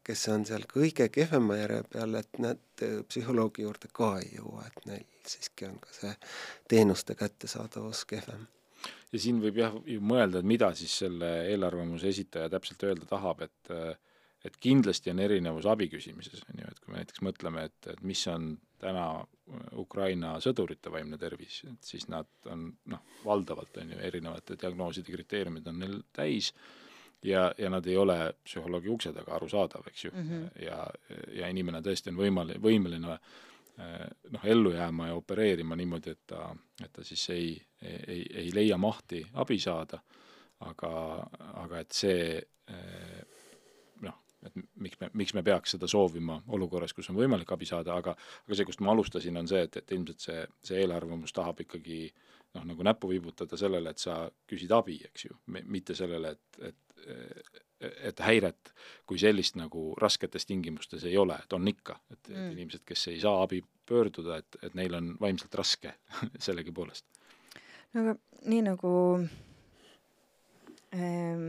kes 0.06 0.28
on 0.34 0.46
seal 0.50 0.66
kõige 0.70 1.10
kehvema 1.14 1.60
järje 1.60 1.84
peal, 1.94 2.16
et 2.20 2.42
nad 2.42 2.86
psühholoogi 3.10 3.66
juurde 3.68 3.92
ka 3.94 4.16
ei 4.24 4.32
jõua, 4.38 4.66
et 4.70 4.88
neil 4.90 5.06
siiski 5.30 5.68
on 5.70 5.78
ka 5.84 5.94
see 5.94 6.14
teenuste 6.72 7.16
kättesaadavus 7.20 8.06
kehvem. 8.10 8.48
Ja 9.12 9.20
siin 9.22 9.42
võib 9.44 9.58
jah 9.60 9.76
ju 9.90 10.02
mõelda, 10.06 10.40
et 10.40 10.48
mida 10.48 10.70
siis 10.78 10.94
selle 11.04 11.30
eelarvamuse 11.50 12.10
esitaja 12.10 12.50
täpselt 12.54 12.86
öelda 12.88 13.10
tahab, 13.10 13.46
et 13.46 13.74
et 14.48 14.56
kindlasti 14.64 15.12
on 15.12 15.20
erinevus 15.20 15.66
abi 15.68 15.90
küsimises, 15.92 16.46
on 16.48 16.62
ju, 16.62 16.68
et 16.72 16.78
kui 16.80 16.94
me 16.94 17.02
näiteks 17.02 17.24
mõtleme, 17.28 17.66
et, 17.68 17.90
et 17.92 18.04
mis 18.08 18.22
on 18.32 18.54
täna 18.80 19.06
Ukraina 19.82 20.36
sõdurite 20.44 20.92
vaimne 20.94 21.18
tervis, 21.18 21.64
et 21.68 21.84
siis 21.86 22.08
nad 22.08 22.28
on 22.52 22.68
noh, 22.92 23.02
valdavalt 23.26 23.78
on 23.82 23.96
ju 23.96 24.00
erinevate 24.10 24.58
diagnooside 24.62 25.12
kriteeriumid 25.12 25.68
on 25.68 25.82
neil 25.82 25.98
täis 26.14 26.54
ja, 27.24 27.54
ja 27.58 27.70
nad 27.70 27.88
ei 27.88 27.98
ole 27.98 28.18
psühholoogi 28.44 28.90
ukse 28.90 29.14
taga 29.14 29.36
arusaadav, 29.36 29.88
eks 29.88 30.06
ju 30.06 30.12
mm, 30.14 30.30
-hmm. 30.30 30.64
ja, 30.66 30.88
ja 31.42 31.48
inimene 31.50 31.82
tõesti 31.82 32.14
on 32.14 32.20
võimal-, 32.22 32.56
võimeline 32.62 33.18
eh, 33.18 34.08
noh, 34.32 34.46
ellu 34.46 34.74
jääma 34.74 35.08
ja 35.08 35.16
opereerima 35.16 35.76
niimoodi, 35.76 36.12
et 36.12 36.24
ta, 36.28 36.56
et 36.84 36.94
ta 36.94 37.04
siis 37.04 37.30
ei, 37.30 37.62
ei, 37.82 38.26
ei 38.34 38.54
leia 38.54 38.78
mahti 38.78 39.26
abi 39.34 39.60
saada, 39.60 40.00
aga, 40.60 40.94
aga 41.54 41.80
et 41.80 41.92
see 41.92 42.38
eh, 42.68 43.22
et 44.46 44.56
miks 44.80 45.00
me, 45.02 45.10
miks 45.22 45.34
me 45.36 45.44
peaks 45.44 45.76
seda 45.76 45.88
soovima 45.92 46.40
olukorras, 46.56 46.94
kus 46.96 47.10
on 47.12 47.18
võimalik 47.20 47.52
abi 47.52 47.68
saada, 47.70 47.96
aga 48.00 48.16
aga 48.16 48.58
see, 48.58 48.68
kust 48.68 48.84
ma 48.86 48.94
alustasin, 48.94 49.38
on 49.42 49.48
see, 49.52 49.64
et, 49.68 49.80
et 49.82 49.96
ilmselt 49.96 50.24
see, 50.24 50.44
see 50.64 50.82
eelarvamus 50.84 51.36
tahab 51.36 51.60
ikkagi 51.66 52.06
noh, 52.56 52.68
nagu 52.72 52.86
näppu 52.86 53.12
viibutada 53.12 53.60
sellele, 53.60 53.92
et 53.94 54.02
sa 54.02 54.22
küsid 54.50 54.72
abi, 54.76 55.00
eks 55.10 55.28
ju, 55.28 55.40
mitte 55.66 55.98
sellele, 55.98 56.36
et, 56.38 56.62
et 56.72 56.86
et 57.80 58.20
häiret 58.20 58.74
kui 59.08 59.20
sellist 59.22 59.56
nagu 59.56 59.94
rasketes 60.02 60.46
tingimustes 60.50 61.06
ei 61.08 61.18
ole, 61.18 61.38
et 61.40 61.54
on 61.56 61.68
ikka, 61.72 61.96
et, 62.12 62.20
et 62.26 62.34
mm. 62.36 62.50
inimesed, 62.58 62.84
kes 62.88 63.08
ei 63.14 63.22
saa 63.24 63.44
abi 63.44 63.62
pöörduda, 63.88 64.40
et, 64.42 64.58
et 64.64 64.76
neil 64.76 64.98
on 64.98 65.14
vaimselt 65.22 65.56
raske 65.56 65.94
sellegipoolest. 66.46 67.06
no 67.94 68.04
aga 68.04 68.16
nii 68.52 68.66
nagu 68.68 68.92
ähm, 70.94 71.46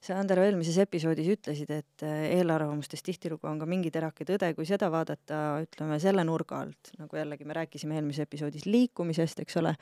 sa, 0.00 0.16
Andero, 0.20 0.44
eelmises 0.46 0.76
episoodis 0.82 1.28
ütlesid, 1.34 1.70
et 1.74 2.04
äh, 2.06 2.26
eelarvamustes 2.36 3.02
tihtilugu 3.06 3.48
on 3.50 3.58
ka 3.60 3.68
mingi 3.68 3.90
terake 3.94 4.26
tõde, 4.28 4.52
kui 4.56 4.66
seda 4.68 4.88
vaadata, 4.92 5.40
ütleme 5.64 5.98
selle 6.02 6.24
nurga 6.26 6.60
alt, 6.64 6.92
nagu 7.00 7.18
jällegi 7.18 7.46
me 7.48 7.56
rääkisime 7.56 7.98
eelmises 7.98 8.26
episoodis 8.26 8.66
liikumisest, 8.68 9.42
eks 9.44 9.58
ole, 9.62 9.74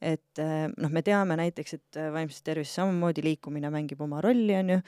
et 0.00 0.42
äh, 0.42 0.66
noh, 0.70 0.92
me 0.92 1.04
teame 1.06 1.38
näiteks, 1.40 1.76
et 1.78 2.00
äh, 2.00 2.10
vaimses 2.14 2.44
tervises 2.46 2.76
samamoodi 2.80 3.24
liikumine 3.24 3.70
mängib 3.72 4.02
oma 4.04 4.20
rolli, 4.24 4.54
on 4.58 4.74
ju, 4.74 4.80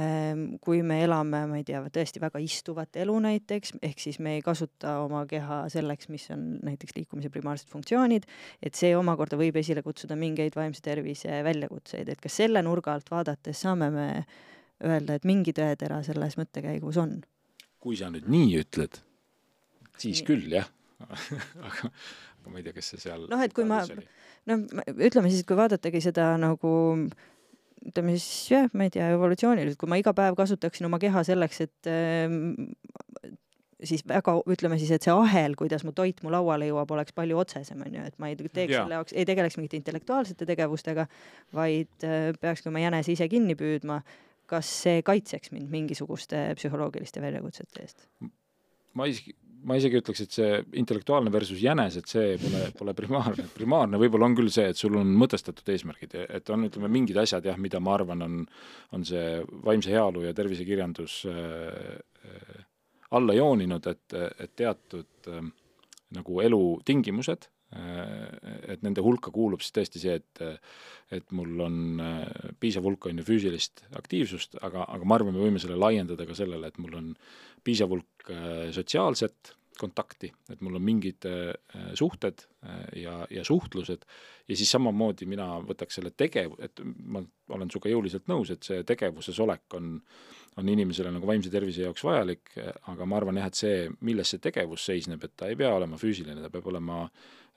ähm, 0.00 0.44
kui 0.64 0.82
me 0.86 1.00
elame, 1.04 1.44
ma 1.50 1.60
ei 1.60 1.66
tea, 1.68 1.82
tõesti 1.92 2.22
väga 2.22 2.40
istuvat 2.44 2.96
elu 3.02 3.18
näiteks, 3.28 3.76
ehk 3.84 4.00
siis 4.02 4.20
me 4.24 4.38
ei 4.38 4.44
kasuta 4.44 4.98
oma 5.04 5.24
keha 5.28 5.64
selleks, 5.72 6.08
mis 6.12 6.28
on 6.34 6.46
näiteks 6.64 6.96
liikumise 6.96 7.32
primaarsed 7.34 7.68
funktsioonid, 7.72 8.28
et 8.62 8.78
see 8.78 8.94
omakorda 8.96 9.38
võib 9.40 9.58
esile 9.60 9.82
kutsuda 9.84 10.16
mingeid 10.18 10.56
vaimse 10.56 10.84
tervise 10.84 11.42
väljakutseid, 11.44 12.08
et 12.08 12.22
kas 12.22 12.40
selle 12.42 12.62
nurga 12.64 12.94
alt 12.94 13.10
vaadates 13.12 13.64
saame 13.64 13.90
me 13.92 13.97
öelda, 13.98 15.18
et 15.18 15.26
mingi 15.28 15.54
tõetera 15.56 16.00
selles 16.06 16.38
mõttekäigus 16.40 17.00
on. 17.02 17.18
kui 17.82 17.98
sa 17.98 18.10
nüüd 18.12 18.28
nii 18.30 18.58
ütled, 18.62 19.00
siis 19.98 20.22
nii. 20.22 20.28
küll 20.28 20.52
jah 20.58 20.68
aga, 21.68 21.90
aga 21.90 22.50
ma 22.50 22.58
ei 22.58 22.66
tea, 22.66 22.74
kas 22.76 22.92
see 22.92 23.02
seal 23.06 23.26
noh, 23.30 23.42
et 23.44 23.54
kui 23.54 23.66
ma, 23.68 23.84
noh, 24.50 24.64
ütleme 24.96 25.30
siis, 25.30 25.44
kui 25.46 25.58
vaadatagi 25.58 26.02
seda 26.02 26.32
nagu 26.40 26.72
ütleme 27.86 28.16
siis 28.16 28.48
jah, 28.50 28.66
ma 28.74 28.88
ei 28.88 28.94
tea, 28.94 29.10
evolutsiooniliselt, 29.14 29.78
kui 29.80 29.90
ma 29.90 29.98
iga 30.00 30.14
päev 30.16 30.36
kasutaksin 30.38 30.88
oma 30.88 30.98
keha 31.02 31.22
selleks, 31.26 31.62
et 31.66 31.90
äh, 31.90 32.26
siis 33.84 34.02
väga, 34.08 34.34
ütleme 34.50 34.78
siis, 34.80 34.90
et 34.94 35.04
see 35.06 35.14
ahel, 35.14 35.54
kuidas 35.58 35.84
mu 35.86 35.92
toit 35.96 36.22
mu 36.24 36.32
lauale 36.34 36.70
jõuab, 36.70 36.96
oleks 36.96 37.14
palju 37.16 37.38
otsesem, 37.38 37.82
on 37.86 37.98
ju, 37.98 38.06
et 38.10 38.16
ma 38.18 38.30
ei 38.30 38.38
teeks 38.38 38.72
ja. 38.74 38.84
selle 38.84 38.98
jaoks, 38.98 39.14
ei 39.14 39.28
tegeleks 39.28 39.58
mingite 39.60 39.78
intellektuaalsete 39.78 40.48
tegevustega, 40.48 41.06
vaid 41.54 42.08
äh, 42.08 42.32
peakski 42.40 42.72
oma 42.72 42.82
jänese 42.82 43.14
ise 43.14 43.28
kinni 43.30 43.58
püüdma 43.58 44.02
kas 44.48 44.70
see 44.84 45.02
kaitseks 45.06 45.52
mind 45.54 45.68
mingisuguste 45.72 46.48
psühholoogiliste 46.58 47.22
väljakutsete 47.22 47.84
eest? 47.84 48.08
ma 48.98 49.06
isegi, 49.06 49.34
ma 49.68 49.76
isegi 49.78 50.00
ütleks, 50.00 50.22
et 50.24 50.34
see 50.34 50.60
intellektuaalne 50.80 51.30
versus 51.32 51.60
jänes, 51.62 51.98
et 52.00 52.08
see 52.10 52.32
pole, 52.40 52.62
pole 52.78 52.94
primaarne, 52.98 53.44
primaarne 53.54 54.00
võib-olla 54.00 54.30
on 54.30 54.36
küll 54.38 54.50
see, 54.52 54.70
et 54.72 54.80
sul 54.80 54.96
on 54.98 55.12
mõtestatud 55.20 55.68
eesmärgid, 55.74 56.16
et 56.24 56.50
on, 56.54 56.66
ütleme, 56.66 56.90
mingid 56.96 57.20
asjad 57.20 57.46
jah, 57.46 57.60
mida 57.60 57.82
ma 57.84 57.94
arvan, 57.98 58.24
on, 58.26 58.40
on 58.96 59.06
see 59.06 59.26
vaimse 59.66 59.92
heaolu 59.92 60.24
ja 60.26 60.34
tervisekirjandus 60.34 61.20
äh, 61.30 62.00
äh, 62.24 62.64
alla 63.10 63.34
jooninud, 63.34 63.86
et, 63.86 64.18
et 64.38 64.52
teatud 64.56 65.30
äh, 65.32 65.46
nagu 66.16 66.40
elutingimused 66.40 67.48
Äh, 67.68 68.28
et 68.72 68.84
nende 68.84 69.02
hulka 69.04 69.28
kuulub 69.28 69.60
siis 69.60 69.74
tõesti 69.76 70.00
see, 70.00 70.14
et 70.16 70.40
et 71.12 71.34
mul 71.36 71.60
on 71.60 71.74
äh, 72.00 72.52
piisav 72.60 72.86
hulk, 72.88 73.10
on 73.10 73.20
ju, 73.20 73.26
füüsilist 73.28 73.82
aktiivsust, 73.98 74.56
aga, 74.64 74.86
aga 74.88 75.08
ma 75.08 75.18
arvan, 75.18 75.36
me 75.36 75.44
võime 75.44 75.60
selle 75.60 75.76
laiendada 75.76 76.24
ka 76.28 76.36
sellele, 76.36 76.70
et 76.70 76.80
mul 76.80 76.96
on 76.96 77.10
piisav 77.68 77.92
hulk 77.92 78.32
äh, 78.32 78.70
sotsiaalset 79.78 79.88
kontakti, 79.88 80.32
et 80.50 80.60
mul 80.60 80.76
on 80.76 80.82
mingid 80.82 81.24
äh, 81.26 81.94
suhted 81.94 82.46
äh, 82.64 83.02
ja, 83.02 83.26
ja 83.30 83.44
suhtlused. 83.44 84.04
Ja 84.48 84.56
siis 84.56 84.70
samamoodi 84.70 85.26
mina 85.26 85.60
võtaks 85.60 85.98
selle 85.98 86.10
tegev-, 86.10 86.58
et 86.62 86.80
ma 86.82 87.22
olen 87.48 87.70
sinuga 87.70 87.88
jõuliselt 87.90 88.28
nõus, 88.28 88.50
et 88.50 88.62
see 88.62 88.82
tegevuses 88.84 89.38
olek 89.40 89.74
on, 89.74 90.00
on 90.56 90.68
inimesele 90.68 91.10
nagu 91.12 91.26
vaimse 91.26 91.50
tervise 91.50 91.82
jaoks 91.82 92.04
vajalik, 92.04 92.54
aga 92.88 93.06
ma 93.06 93.16
arvan 93.16 93.36
jah, 93.36 93.46
et 93.48 93.54
see, 93.54 93.88
milles 94.00 94.28
see 94.28 94.38
tegevus 94.38 94.84
seisneb, 94.84 95.22
et 95.24 95.36
ta 95.36 95.48
ei 95.48 95.56
pea 95.56 95.72
olema 95.74 95.98
füüsiline, 95.98 96.40
ta 96.42 96.50
peab 96.50 96.66
olema 96.66 97.04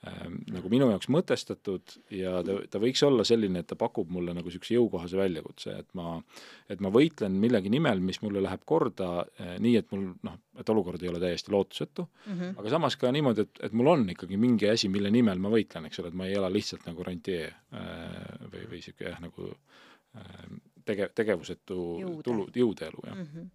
nagu 0.02 0.70
minu 0.72 0.88
jaoks 0.90 1.12
mõtestatud 1.14 1.92
ja 2.18 2.40
ta, 2.46 2.56
ta 2.74 2.80
võiks 2.82 3.04
olla 3.06 3.22
selline, 3.28 3.62
et 3.62 3.68
ta 3.70 3.76
pakub 3.78 4.10
mulle 4.10 4.34
nagu 4.34 4.50
niisuguse 4.50 4.74
jõukohase 4.74 5.20
väljakutse, 5.20 5.76
et 5.84 5.92
ma, 5.98 6.16
et 6.74 6.82
ma 6.82 6.90
võitlen 6.94 7.36
millegi 7.38 7.70
nimel, 7.70 8.02
mis 8.02 8.18
mulle 8.24 8.42
läheb 8.42 8.64
korda 8.66 9.12
äh, 9.22 9.54
nii, 9.62 9.76
et 9.78 9.94
mul 9.94 10.08
noh, 10.26 10.40
et 10.58 10.74
olukord 10.74 11.06
ei 11.06 11.12
ole 11.12 11.22
täiesti 11.22 11.54
lootusetu 11.54 12.08
mm, 12.08 12.34
-hmm. 12.34 12.58
aga 12.64 12.74
samas 12.74 12.98
ka 12.98 13.14
niimoodi, 13.14 13.46
et, 13.46 13.64
et 13.70 13.78
mul 13.78 13.92
on 13.94 14.10
ikkagi 14.16 14.42
mingi 14.42 14.72
asi, 14.74 14.90
mille 14.90 15.14
nimel 15.14 15.38
ma 15.38 15.54
võitlen, 15.54 15.86
eks 15.86 16.02
ole, 16.02 16.10
et 16.10 16.18
ma 16.18 16.26
ei 16.26 16.34
ela 16.40 16.50
lihtsalt 16.50 16.90
nagu 16.90 17.06
rantjee 17.06 17.46
äh, 17.46 18.20
või, 18.48 18.66
või 18.66 18.82
niisugune 18.82 19.14
jah, 19.14 19.22
nagu 19.22 19.52
äh, 20.18 20.46
tege-, 20.86 21.12
tegevusetu 21.14 21.82
Jõude. 22.02 22.24
tulu, 22.26 22.50
jõudeelu, 22.56 23.06
jah 23.06 23.18
mm. 23.18 23.34
-hmm 23.34 23.50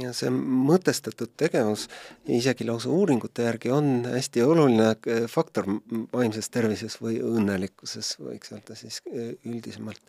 ja 0.00 0.12
see 0.16 0.30
mõtestatud 0.30 1.32
tegevus 1.40 1.86
isegi 2.28 2.66
lausa 2.68 2.90
uuringute 2.92 3.46
järgi 3.46 3.72
on 3.74 4.06
hästi 4.10 4.44
oluline 4.44 4.90
faktor 5.32 5.68
vaimses 6.12 6.50
tervises 6.52 6.98
või 7.00 7.18
õnnelikkuses, 7.24 8.16
võiks 8.20 8.52
öelda 8.52 8.76
siis 8.78 9.00
üldisemalt. 9.44 10.02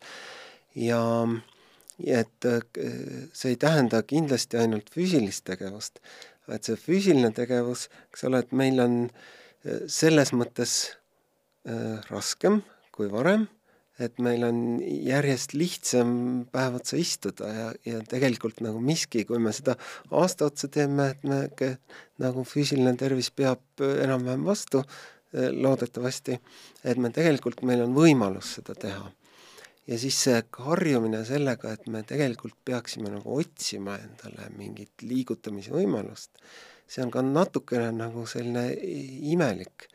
ja, 0.76 1.02
et 2.06 2.50
see 3.34 3.54
ei 3.54 3.60
tähenda 3.60 4.04
kindlasti 4.04 4.60
ainult 4.62 4.91
füüsilist 4.93 5.45
tegevust, 5.47 6.00
et 6.52 6.63
see 6.63 6.78
füüsiline 6.80 7.32
tegevus, 7.36 7.88
eks 8.12 8.28
ole, 8.28 8.43
et 8.43 8.52
meil 8.52 8.80
on 8.84 8.97
selles 9.88 10.34
mõttes 10.36 10.80
raskem 12.12 12.62
kui 12.95 13.10
varem 13.12 13.47
et 13.99 14.19
meil 14.21 14.45
on 14.45 14.57
järjest 14.83 15.55
lihtsam 15.57 16.12
päev 16.53 16.77
otsa 16.79 16.99
istuda 17.01 17.49
ja, 17.53 17.67
ja 17.86 18.01
tegelikult 18.10 18.62
nagu 18.65 18.81
miski, 18.83 19.23
kui 19.25 19.39
me 19.41 19.53
seda 19.55 19.77
aasta 20.12 20.49
otsa 20.51 20.69
teeme, 20.71 21.10
et 21.15 21.25
me 21.27 21.71
nagu 22.21 22.45
füüsiline 22.47 22.93
tervis 22.99 23.31
peab 23.33 23.81
enam-vähem 23.81 24.45
vastu 24.45 24.83
eh, 24.83 25.49
loodetavasti, 25.53 26.38
et 26.83 27.01
me 27.01 27.12
tegelikult, 27.13 27.63
meil 27.65 27.86
on 27.88 27.95
võimalus 27.97 28.57
seda 28.60 28.77
teha. 28.77 29.12
ja 29.88 29.97
siis 29.97 30.17
see 30.19 30.39
harjumine 30.60 31.23
sellega, 31.25 31.73
et 31.73 31.86
me 31.88 32.03
tegelikult 32.03 32.57
peaksime 32.65 33.10
nagu 33.10 33.38
otsima 33.39 33.97
endale 33.97 34.49
mingit 34.57 35.01
liigutamise 35.01 35.71
võimalust, 35.71 36.31
see 36.88 37.03
on 37.03 37.12
ka 37.12 37.23
natukene 37.23 37.91
nagu 37.95 38.25
selline 38.27 38.69
imelik 39.31 39.88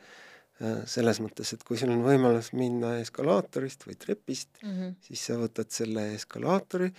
selles 0.89 1.19
mõttes, 1.23 1.53
et 1.55 1.63
kui 1.67 1.77
sul 1.79 1.91
on 1.93 2.03
võimalus 2.05 2.51
minna 2.55 2.95
eskalaatorist 3.01 3.87
või 3.87 3.97
trepist 3.99 4.49
mm, 4.61 4.73
-hmm. 4.73 4.95
siis 5.07 5.25
sa 5.29 5.37
võtad 5.39 5.71
selle 5.73 6.09
eskalaatori 6.15 6.89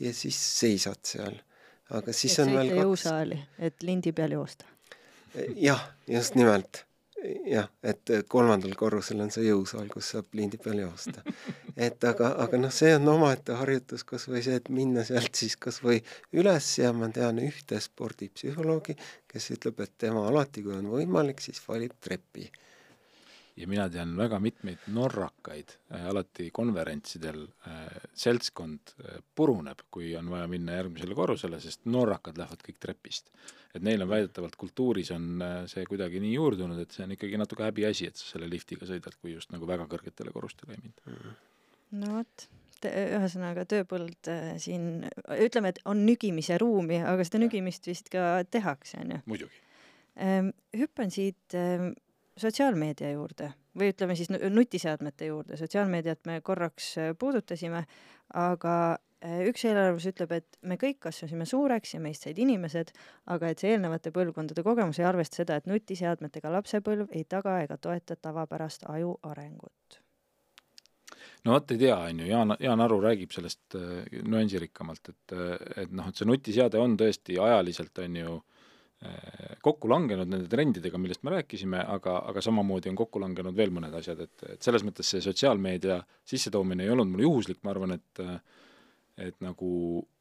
ja 0.00 0.12
siis 0.14 0.38
seisad 0.60 1.00
seal. 1.02 1.36
aga 1.90 2.12
siis 2.12 2.38
et 2.38 2.46
on 2.46 2.56
veel 2.56 2.72
kaks 2.72 2.80
jõusaali, 2.80 3.38
et 3.58 3.82
lindi 3.82 4.12
peal 4.12 4.32
joosta. 4.36 4.66
Äh, 5.36 5.54
jah, 5.56 5.86
just 6.08 6.34
nimelt. 6.34 6.84
jah, 7.48 7.70
et 7.82 8.10
kolmandal 8.28 8.74
korrusel 8.76 9.20
on 9.24 9.30
see 9.32 9.46
jõusaal, 9.46 9.86
kus 9.88 10.10
saab 10.12 10.26
lindi 10.36 10.58
peal 10.60 10.82
joosta. 10.82 11.22
et 11.76 12.04
aga, 12.04 12.34
aga 12.44 12.60
noh, 12.60 12.72
see 12.72 12.92
on 12.96 13.08
omaette 13.08 13.56
harjutus, 13.56 14.04
kas 14.04 14.28
või 14.28 14.42
see, 14.44 14.58
et 14.60 14.68
minna 14.68 15.04
sealt 15.04 15.34
siis 15.34 15.56
kas 15.56 15.80
või 15.84 16.02
üles 16.32 16.68
ja 16.78 16.92
ma 16.92 17.08
tean 17.08 17.40
ühte 17.40 17.80
spordipsühholoogi, 17.80 18.98
kes 19.28 19.50
ütleb, 19.56 19.80
et 19.80 19.96
tema 19.98 20.26
alati, 20.28 20.66
kui 20.66 20.76
on 20.76 20.92
võimalik, 20.92 21.40
siis 21.40 21.62
valib 21.68 21.96
trepi 22.00 22.50
ja 23.56 23.68
mina 23.70 23.86
tean 23.92 24.14
väga 24.18 24.38
mitmeid 24.42 24.86
norrakaid 24.94 25.76
äh,, 25.92 26.06
alati 26.10 26.48
konverentsidel 26.54 27.44
äh, 27.68 27.82
seltskond 28.18 28.94
äh, 28.98 29.20
puruneb, 29.34 29.84
kui 29.94 30.14
on 30.18 30.30
vaja 30.32 30.48
minna 30.50 30.80
järgmisele 30.80 31.16
korrusele, 31.18 31.60
sest 31.62 31.86
norrakad 31.90 32.38
lähevad 32.40 32.64
kõik 32.66 32.80
trepist. 32.82 33.30
et 33.74 33.82
neil 33.82 34.02
on 34.02 34.10
väidetavalt 34.10 34.56
kultuuris 34.56 35.10
on 35.10 35.42
see 35.70 35.82
kuidagi 35.90 36.20
nii 36.22 36.34
juurdunud, 36.36 36.78
et 36.78 36.92
see 36.94 37.02
on 37.06 37.14
ikkagi 37.16 37.38
natuke 37.40 37.64
häbiasi, 37.66 38.06
et 38.06 38.20
sa 38.20 38.28
selle 38.34 38.46
liftiga 38.50 38.86
sõidad, 38.86 39.16
kui 39.20 39.32
just 39.34 39.50
nagu 39.54 39.66
väga 39.66 39.88
kõrgetele 39.90 40.34
korrustele 40.34 40.76
ei 40.76 40.82
minda 40.84 41.34
no 41.98 42.18
vot, 42.18 42.46
ühesõnaga 42.84 43.64
tööpõld 43.70 44.30
siin, 44.60 45.06
ütleme, 45.40 45.72
et 45.72 45.82
on 45.90 46.04
nügimise 46.06 46.58
ruumi, 46.60 47.00
aga 47.02 47.26
seda 47.26 47.40
nügimist 47.42 47.86
vist 47.88 48.10
ka 48.12 48.44
tehakse, 48.50 49.00
on 49.02 49.14
ju? 49.16 49.20
muidugi 49.30 49.62
ähm,. 50.20 50.50
hüppan 50.74 51.10
siit 51.10 51.54
ähm, 51.58 51.92
sotsiaalmeedia 52.40 53.14
juurde 53.14 53.52
või 53.78 53.90
ütleme 53.92 54.14
siis 54.18 54.30
nutiseadmete 54.30 55.30
juurde, 55.30 55.58
sotsiaalmeediat 55.58 56.26
me 56.28 56.40
korraks 56.46 56.92
äh, 56.98 57.10
puudutasime, 57.18 57.84
aga 58.38 58.76
äh, 58.94 59.40
üks 59.48 59.64
eelarvamus 59.66 60.06
ütleb, 60.10 60.36
et 60.38 60.58
me 60.62 60.78
kõik 60.80 61.00
kasvasime 61.08 61.46
suureks 61.48 61.96
ja 61.96 62.02
meist 62.02 62.26
said 62.26 62.38
inimesed, 62.38 62.94
aga 63.34 63.50
et 63.50 63.62
see 63.62 63.74
eelnevate 63.74 64.14
põlvkondade 64.14 64.62
kogemus 64.66 65.00
ei 65.02 65.08
arvesta 65.10 65.42
seda, 65.42 65.58
et 65.58 65.68
nutiseadmetega 65.70 66.52
lapsepõlv 66.54 67.14
ei 67.14 67.26
taga 67.28 67.60
ega 67.64 67.78
toeta 67.78 68.16
tavapärast 68.16 68.86
aju 68.94 69.18
arengut. 69.30 70.00
no 71.44 71.58
vot 71.58 71.70
ei 71.74 71.78
tea, 71.78 71.98
on 71.98 72.20
ju, 72.22 72.30
Jaan, 72.30 72.56
Jaan 72.60 72.80
Aru 72.80 73.00
räägib 73.02 73.34
sellest 73.34 73.78
äh, 73.78 74.02
nüansirikkamalt, 74.22 75.14
et, 75.14 75.38
et 75.76 75.90
noh, 75.90 76.08
et 76.08 76.18
see 76.18 76.30
nutiseade 76.30 76.78
on 76.78 76.98
tõesti 76.98 77.42
ajaliselt, 77.42 77.98
on 78.06 78.22
ju 78.22 78.36
äh, 78.38 78.53
kokku 79.64 79.88
langenud 79.88 80.28
nende 80.28 80.48
trendidega, 80.50 80.98
millest 81.00 81.24
me 81.24 81.34
rääkisime, 81.38 81.80
aga, 81.96 82.18
aga 82.30 82.42
samamoodi 82.44 82.90
on 82.92 82.98
kokku 82.98 83.22
langenud 83.22 83.56
veel 83.56 83.72
mõned 83.74 83.94
asjad, 83.98 84.20
et, 84.26 84.44
et 84.56 84.64
selles 84.64 84.84
mõttes 84.86 85.08
see 85.14 85.22
sotsiaalmeedia 85.24 85.98
sissetoomine 86.28 86.84
ei 86.84 86.92
olnud 86.92 87.10
mul 87.12 87.24
juhuslik, 87.26 87.62
ma 87.64 87.74
arvan, 87.74 87.98
et 87.98 88.24
et 89.14 89.36
nagu 89.44 89.68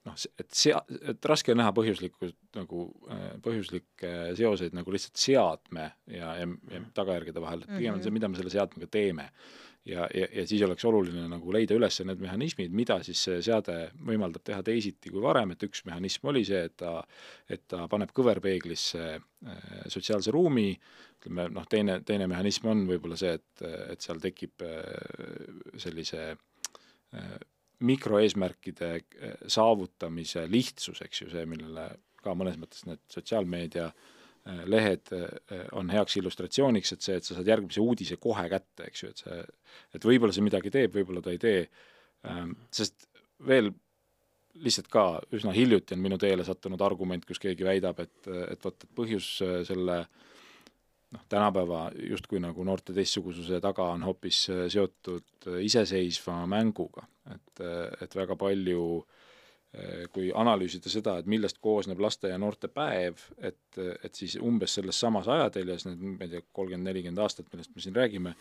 noh, 0.06 0.18
et 0.38 0.50
sea-, 0.54 0.84
et 1.10 1.26
raske 1.26 1.54
on 1.54 1.58
näha 1.58 1.74
põhjuslikku 1.74 2.30
nagu 2.60 2.84
äh, 3.10 3.24
põhjuslikke 3.42 4.12
seoseid 4.38 4.76
nagu 4.78 4.94
lihtsalt 4.94 5.18
seadme 5.18 5.88
ja, 6.06 6.36
ja, 6.38 6.48
ja 6.70 6.82
tagajärgede 6.94 7.42
vahel, 7.42 7.64
et 7.66 7.72
pigem 7.74 7.96
on 7.96 8.04
see, 8.04 8.12
mhm. 8.12 8.20
mida 8.20 8.30
me 8.30 8.38
selle 8.38 8.54
seadmega 8.54 8.92
teeme 8.94 9.32
ja, 9.86 10.08
ja, 10.14 10.28
ja 10.32 10.46
siis 10.48 10.62
oleks 10.66 10.86
oluline 10.86 11.26
nagu 11.32 11.54
leida 11.54 11.76
üles 11.76 12.00
need 12.08 12.22
mehhanismid, 12.24 12.74
mida 12.76 13.00
siis 13.06 13.22
see 13.28 13.42
seade 13.46 13.78
võimaldab 14.08 14.46
teha 14.46 14.64
teisiti 14.66 15.12
kui 15.12 15.24
varem, 15.24 15.54
et 15.54 15.66
üks 15.68 15.84
mehhanism 15.88 16.30
oli 16.32 16.44
see, 16.48 16.64
et 16.70 16.76
ta, 16.80 16.96
et 17.52 17.66
ta 17.70 17.88
paneb 17.92 18.14
kõverpeeglisse 18.16 19.04
äh, 19.16 19.76
sotsiaalse 19.92 20.34
ruumi, 20.36 20.72
ütleme 21.20 21.50
noh, 21.56 21.68
teine, 21.70 22.00
teine 22.08 22.30
mehhanism 22.32 22.72
on 22.72 22.86
võib-olla 22.90 23.20
see, 23.20 23.36
et, 23.40 23.66
et 23.94 24.06
seal 24.06 24.24
tekib 24.24 24.64
äh, 24.68 25.78
sellise 25.84 26.32
äh, 26.32 27.38
mikroeesmärkide 27.84 28.96
saavutamise 29.52 30.46
lihtsus, 30.48 31.02
eks 31.04 31.26
ju, 31.26 31.32
see, 31.34 31.48
millele 31.50 31.90
ka 32.24 32.32
mõnes 32.38 32.56
mõttes 32.56 32.86
need 32.88 33.02
sotsiaalmeedia 33.12 33.90
äh, 33.90 34.12
lehed 34.46 35.12
äh, 35.16 35.64
on 35.72 35.90
heaks 35.94 36.18
illustratsiooniks, 36.20 36.94
et 36.96 37.06
see, 37.06 37.16
et 37.20 37.28
sa 37.28 37.38
saad 37.38 37.48
järgmise 37.48 37.84
uudise 37.84 38.18
kohe 38.22 38.44
kätte, 38.52 38.90
eks 38.90 39.04
ju, 39.04 39.12
et 39.14 39.24
see, 39.24 39.40
et 39.96 40.08
võib-olla 40.08 40.36
see 40.36 40.44
midagi 40.46 40.74
teeb, 40.74 40.98
võib-olla 40.98 41.24
ta 41.24 41.32
ei 41.32 41.40
tee, 41.42 41.64
ähm, 42.28 42.52
sest 42.74 43.08
veel 43.48 43.72
lihtsalt 44.64 44.90
ka 44.92 45.06
üsna 45.34 45.54
hiljuti 45.56 45.96
on 45.96 46.04
minu 46.04 46.20
teele 46.22 46.46
sattunud 46.46 46.82
argument, 46.86 47.26
kus 47.26 47.42
keegi 47.42 47.66
väidab, 47.66 48.04
et, 48.04 48.20
et 48.52 48.68
vot, 48.68 48.76
et 48.76 48.94
põhjus 49.00 49.30
äh, 49.46 49.56
selle 49.68 50.04
noh, 50.04 51.26
tänapäeva 51.32 51.88
justkui 52.12 52.44
nagu 52.44 52.68
noorte 52.68 52.94
teistsugususe 52.94 53.62
taga 53.64 53.88
on 53.96 54.04
hoopis 54.06 54.46
seotud 54.76 55.50
iseseisva 55.64 56.42
mänguga, 56.50 57.08
et, 57.32 57.64
et 58.04 58.16
väga 58.18 58.38
palju 58.40 58.86
Äh, 59.04 59.23
kui 60.14 60.28
analüüsida 60.38 60.90
seda, 60.92 61.16
et 61.18 61.30
millest 61.30 61.58
koosneb 61.64 62.02
laste 62.04 62.30
ja 62.30 62.38
noorte 62.38 62.70
päev, 62.70 63.24
et, 63.42 63.80
et 64.06 64.14
siis 64.14 64.36
umbes 64.38 64.76
selles 64.78 65.00
samas 65.02 65.26
ajateljes, 65.32 65.88
need, 65.88 66.04
ma 66.14 66.28
ei 66.28 66.36
tea, 66.36 66.44
kolmkümmend, 66.54 66.86
nelikümmend 66.92 67.24
aastat, 67.24 67.48
millest 67.54 67.74
me 67.74 67.82
siin 67.82 67.96
räägime, 67.98 68.36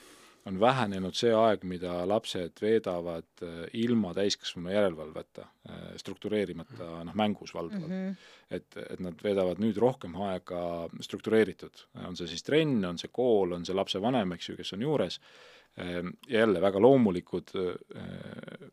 on 0.46 0.58
vähenenud 0.60 1.14
see 1.14 1.30
aeg, 1.36 1.62
mida 1.68 2.02
lapsed 2.08 2.58
veedavad 2.62 3.44
äh, 3.46 3.62
ilma 3.78 4.10
täiskasvanu 4.16 4.72
järelevalveta, 4.74 5.46
äh, 5.70 5.84
struktureerimata 6.02 6.88
noh, 7.06 7.16
mängus 7.18 7.54
valdavalt 7.54 7.88
mm. 7.88 8.10
-hmm. 8.10 8.28
et, 8.50 8.76
et 8.90 9.00
nad 9.00 9.24
veedavad 9.24 9.62
nüüd 9.62 9.78
rohkem 9.78 10.16
aega 10.28 10.88
struktureeritud, 11.00 11.86
on 12.08 12.18
see 12.18 12.28
siis 12.34 12.42
trenn, 12.42 12.84
on 12.84 12.98
see 12.98 13.12
kool, 13.12 13.54
on 13.56 13.66
see 13.66 13.76
lapsevanem, 13.76 14.34
eks 14.36 14.48
ju, 14.48 14.56
kes 14.58 14.72
on 14.76 14.82
juures, 14.82 15.20
jälle 16.28 16.60
väga 16.60 16.80
loomulikud 16.80 17.54
äh, 17.56 18.68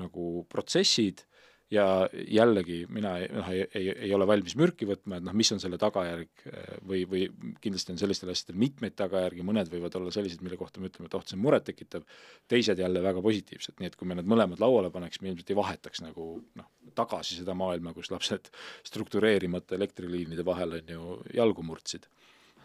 nagu 0.00 0.46
protsessid 0.48 1.22
ja 1.70 1.84
jällegi 2.10 2.80
mina 2.90 3.12
noh, 3.30 3.48
ei, 3.54 3.62
ei, 3.78 3.90
ei 4.06 4.10
ole 4.14 4.26
valmis 4.26 4.56
mürki 4.58 4.88
võtma, 4.88 5.20
et 5.20 5.26
noh, 5.26 5.34
mis 5.36 5.50
on 5.54 5.60
selle 5.62 5.78
tagajärg 5.80 6.44
või, 6.86 7.04
või 7.10 7.22
kindlasti 7.62 7.94
on 7.94 8.00
sellistel 8.00 8.32
asjadel 8.32 8.58
mitmeid 8.58 8.96
tagajärgi, 8.98 9.44
mõned 9.46 9.70
võivad 9.70 9.94
olla 10.00 10.10
sellised, 10.14 10.42
mille 10.42 10.58
kohta 10.58 10.82
me 10.82 10.90
ütleme, 10.90 11.06
et 11.06 11.14
oh, 11.14 11.22
see 11.26 11.38
on 11.38 11.44
murettekitav, 11.44 12.06
teised 12.50 12.82
jälle 12.82 13.02
väga 13.04 13.22
positiivsed, 13.22 13.78
nii 13.78 13.92
et 13.92 13.98
kui 13.98 14.10
me 14.10 14.18
need 14.18 14.30
mõlemad 14.30 14.62
lauale 14.62 14.90
paneks, 14.94 15.22
me 15.22 15.30
ilmselt 15.30 15.52
ei 15.54 15.60
vahetaks 15.60 16.02
nagu 16.02 16.32
noh, 16.58 16.70
tagasi 16.98 17.38
seda 17.38 17.54
maailma, 17.58 17.94
kus 17.94 18.10
lapsed 18.10 18.50
struktureerimata 18.86 19.78
elektriliinide 19.78 20.46
vahel 20.46 20.80
on 20.80 20.94
ju 20.96 21.20
jalgu 21.36 21.66
murdsid. 21.66 22.10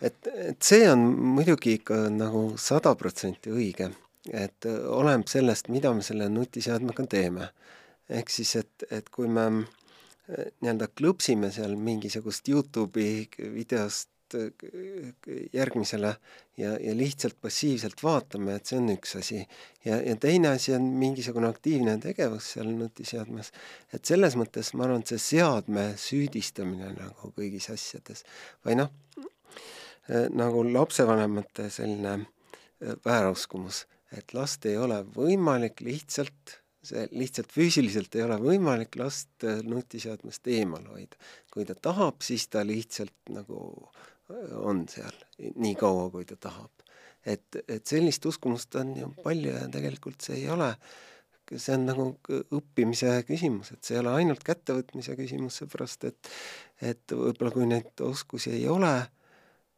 et, 0.02 0.28
et 0.34 0.62
see 0.66 0.90
on 0.90 1.06
muidugi 1.38 1.78
ikka 1.78 2.08
nagu 2.10 2.48
sada 2.58 2.96
protsenti 2.98 3.54
õige, 3.54 3.92
et 4.34 4.66
oleneb 4.66 5.30
sellest, 5.30 5.70
mida 5.70 5.94
me 5.94 6.04
selle 6.06 6.30
nutiseadmega 6.30 7.06
teeme. 7.10 7.50
Ehk 8.10 8.30
siis, 8.30 8.56
et, 8.62 8.86
et 8.92 9.10
kui 9.10 9.28
me 9.28 9.48
nii-öelda 10.26 10.90
klõpsime 10.98 11.52
seal 11.54 11.76
mingisugust 11.78 12.48
Youtube'i 12.50 13.26
videost 13.54 14.10
järgmisele 15.54 16.16
ja, 16.58 16.72
ja 16.82 16.94
lihtsalt 16.98 17.38
passiivselt 17.42 18.02
vaatame, 18.04 18.56
et 18.58 18.66
see 18.66 18.80
on 18.80 18.90
üks 18.96 19.16
asi. 19.20 19.44
ja, 19.86 20.00
ja 20.02 20.16
teine 20.20 20.56
asi 20.56 20.74
on 20.74 20.88
mingisugune 21.00 21.48
aktiivne 21.48 21.98
tegevus 22.02 22.52
seal 22.56 22.72
nutiseadmes. 22.74 23.52
et 23.94 24.06
selles 24.06 24.36
mõttes 24.40 24.74
ma 24.74 24.88
arvan, 24.88 25.06
et 25.06 25.14
see 25.14 25.22
seadme 25.22 25.86
süüdistamine 26.02 26.96
nagu 26.98 27.32
kõigis 27.38 27.70
asjades 27.74 28.26
või 28.66 28.80
noh, 28.82 28.92
nagu 30.34 30.66
lapsevanemate 30.74 31.70
selline 31.70 32.18
vääruskumus, 33.06 33.86
et 34.12 34.34
last 34.34 34.66
ei 34.66 34.78
ole 34.78 35.04
võimalik 35.16 35.86
lihtsalt 35.86 36.60
see 36.86 37.06
lihtsalt 37.16 37.52
füüsiliselt 37.54 38.16
ei 38.18 38.26
ole 38.26 38.38
võimalik 38.42 38.98
last 39.00 39.46
äh, 39.48 39.62
nutiseadmest 39.66 40.48
eemal 40.54 40.86
hoida. 40.94 41.18
kui 41.54 41.66
ta 41.68 41.76
tahab, 41.76 42.22
siis 42.26 42.48
ta 42.52 42.66
lihtsalt 42.66 43.34
nagu 43.34 43.60
äh, 44.30 44.54
on 44.62 44.86
seal 44.92 45.16
nii 45.40 45.76
kaua, 45.80 46.10
kui 46.14 46.26
ta 46.30 46.38
tahab. 46.40 46.72
et, 47.26 47.62
et 47.68 47.86
sellist 47.88 48.26
uskumust 48.26 48.76
on 48.76 48.96
ju 49.00 49.12
palju 49.24 49.56
ja 49.56 49.68
tegelikult 49.74 50.22
see 50.22 50.44
ei 50.44 50.50
ole, 50.54 50.72
see 51.50 51.74
on 51.74 51.86
nagu 51.90 52.06
õppimise 52.54 53.18
küsimus, 53.28 53.72
et 53.74 53.84
see 53.84 53.98
ei 53.98 54.04
ole 54.04 54.14
ainult 54.20 54.46
kättevõtmise 54.46 55.18
küsimus, 55.18 55.62
seepärast 55.62 56.10
et 56.10 56.32
et 56.82 57.12
võib-olla 57.12 57.54
kui 57.56 57.68
neid 57.70 58.02
oskusi 58.04 58.52
ei 58.58 58.68
ole, 58.70 58.94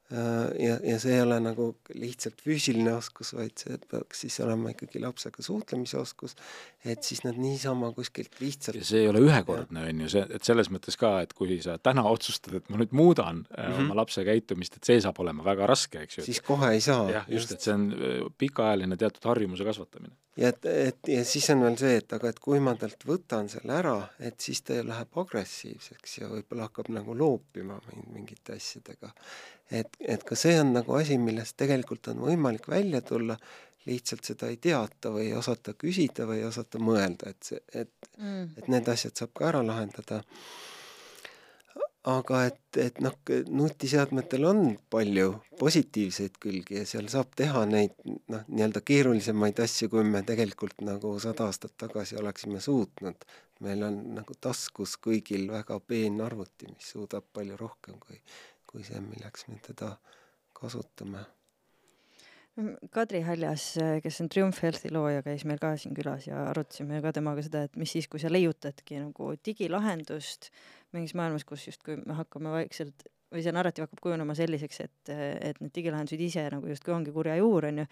ja, 0.10 0.78
ja 0.84 0.98
see 1.04 1.16
ei 1.18 1.22
ole 1.22 1.36
nagu 1.44 1.66
lihtsalt 2.00 2.40
füüsiline 2.44 2.94
oskus, 2.96 3.34
vaid 3.36 3.60
see 3.60 3.76
peaks 3.92 4.22
siis 4.24 4.38
olema 4.46 4.72
ikkagi 4.72 5.02
lapsega 5.04 5.44
suhtlemise 5.44 5.98
oskus, 6.00 6.38
et 6.86 7.04
siis 7.04 7.26
nad 7.26 7.36
niisama 7.42 7.90
kuskilt 7.96 8.40
lihtsalt 8.40 8.80
ja 8.80 8.88
see 8.88 9.04
ei 9.04 9.10
ole 9.12 9.26
ühekordne, 9.26 9.84
on 9.90 10.06
ju, 10.06 10.12
see, 10.16 10.24
et 10.38 10.48
selles 10.48 10.72
mõttes 10.72 10.96
ka, 11.00 11.18
et 11.26 11.36
kui 11.38 11.60
sa 11.64 11.76
täna 11.84 12.06
otsustad, 12.08 12.56
et 12.62 12.72
ma 12.72 12.80
nüüd 12.80 12.96
muudan 12.96 13.44
mm 13.44 13.50
-hmm. 13.58 13.82
oma 13.84 14.00
lapse 14.00 14.24
käitumist, 14.24 14.80
et 14.80 14.88
see 14.88 15.02
saab 15.04 15.20
olema 15.20 15.44
väga 15.44 15.68
raske, 15.68 16.06
eks 16.08 16.22
ju. 16.22 16.24
siis 16.30 16.42
kohe 16.42 16.72
ei 16.72 16.82
saa. 16.82 17.10
jah, 17.12 17.28
just, 17.28 17.52
et 17.52 17.62
see 17.62 17.74
on 17.74 17.92
äh, 17.92 18.24
pikaajaline 18.38 18.98
teatud 18.98 19.28
harjumuse 19.28 19.68
kasvatamine. 19.68 20.16
Ja 20.38 20.54
et, 20.54 20.66
et 20.66 21.12
ja 21.12 21.26
siis 21.26 21.50
on 21.54 21.66
veel 21.66 21.78
see, 21.82 22.00
et 22.02 22.14
aga 22.14 22.32
et 22.32 22.40
kui 22.40 22.62
ma 22.64 22.76
talt 22.80 23.06
võtan 23.10 23.50
selle 23.52 23.78
ära, 23.78 23.98
et 24.20 24.40
siis 24.42 24.62
ta 24.66 24.80
läheb 24.86 25.22
agressiivseks 25.24 26.18
ja 26.22 26.32
võib-olla 26.32 26.70
hakkab 26.70 26.92
nagu 26.94 27.18
loopima 27.18 27.80
mingite 28.14 28.58
asjadega 28.58 29.14
et, 29.72 29.98
et 30.00 30.24
ka 30.24 30.36
see 30.40 30.56
on 30.62 30.74
nagu 30.78 30.96
asi, 30.98 31.18
millest 31.22 31.58
tegelikult 31.60 32.12
on 32.14 32.24
võimalik 32.28 32.70
välja 32.72 33.02
tulla, 33.06 33.38
lihtsalt 33.88 34.28
seda 34.28 34.50
ei 34.52 34.58
teata 34.62 35.12
või 35.14 35.30
ei 35.30 35.36
osata 35.38 35.74
küsida 35.80 36.28
või 36.28 36.42
ei 36.42 36.48
osata 36.48 36.80
mõelda, 36.84 37.32
et 37.32 37.52
see, 37.52 37.62
et 37.74 38.10
mm., 38.18 38.50
et 38.60 38.72
need 38.72 38.90
asjad 38.92 39.16
saab 39.16 39.36
ka 39.38 39.48
ära 39.52 39.64
lahendada. 39.66 40.24
Aga 42.08 42.44
et, 42.48 42.60
et 42.80 43.00
noh, 43.04 43.16
nutiseadmetel 43.52 44.46
on 44.48 44.62
palju 44.94 45.32
positiivseid 45.60 46.38
külgi 46.40 46.80
ja 46.80 46.86
seal 46.88 47.10
saab 47.12 47.34
teha 47.36 47.66
neid 47.68 47.96
noh, 48.06 48.46
nii-öelda 48.48 48.84
keerulisemaid 48.88 49.60
asju, 49.66 49.90
kui 49.92 50.06
me 50.08 50.24
tegelikult 50.28 50.86
nagu 50.88 51.18
sada 51.24 51.50
aastat 51.50 51.76
tagasi 51.78 52.20
oleksime 52.22 52.64
suutnud. 52.64 53.28
meil 53.66 53.82
on 53.84 53.96
nagu 54.14 54.36
taskus 54.40 55.00
kõigil 55.02 55.48
väga 55.50 55.80
peen 55.82 56.22
arvuti, 56.22 56.70
mis 56.70 56.92
suudab 56.94 57.26
palju 57.34 57.58
rohkem 57.58 57.98
kui 58.00 58.22
kui 58.68 58.86
see, 58.86 59.02
milleks 59.02 59.48
me 59.50 59.58
teda 59.64 59.96
kasutame. 60.58 61.24
Kadri 62.94 63.22
Haljas, 63.22 63.68
kes 64.02 64.16
on 64.24 64.32
Triumph 64.34 64.64
Healthi 64.66 64.90
looja, 64.90 65.22
käis 65.26 65.44
meil 65.46 65.60
ka 65.62 65.76
siin 65.78 65.94
külas 65.98 66.26
ja 66.26 66.48
arutasime 66.50 67.04
ka 67.04 67.12
temaga 67.14 67.44
seda, 67.46 67.68
et 67.68 67.78
mis 67.78 67.92
siis, 67.94 68.08
kui 68.10 68.22
sa 68.22 68.32
leiutadki 68.34 68.98
nagu 69.04 69.36
digilahendust 69.46 70.50
mingis 70.96 71.16
maailmas, 71.18 71.46
kus 71.48 71.68
justkui 71.68 71.98
me 72.00 72.18
hakkame 72.18 72.54
vaikselt 72.54 73.08
või 73.34 73.44
see 73.44 73.52
narratiiv 73.52 73.84
hakkab 73.84 74.00
kujunema 74.06 74.34
selliseks, 74.38 74.78
et, 74.86 75.10
et 75.12 75.58
need 75.60 75.74
digilahendused 75.76 76.22
ise 76.24 76.46
nagu 76.54 76.70
justkui 76.72 76.94
ongi 76.96 77.12
kurja 77.12 77.36
juur, 77.36 77.68
on 77.68 77.82
ju, 77.82 77.88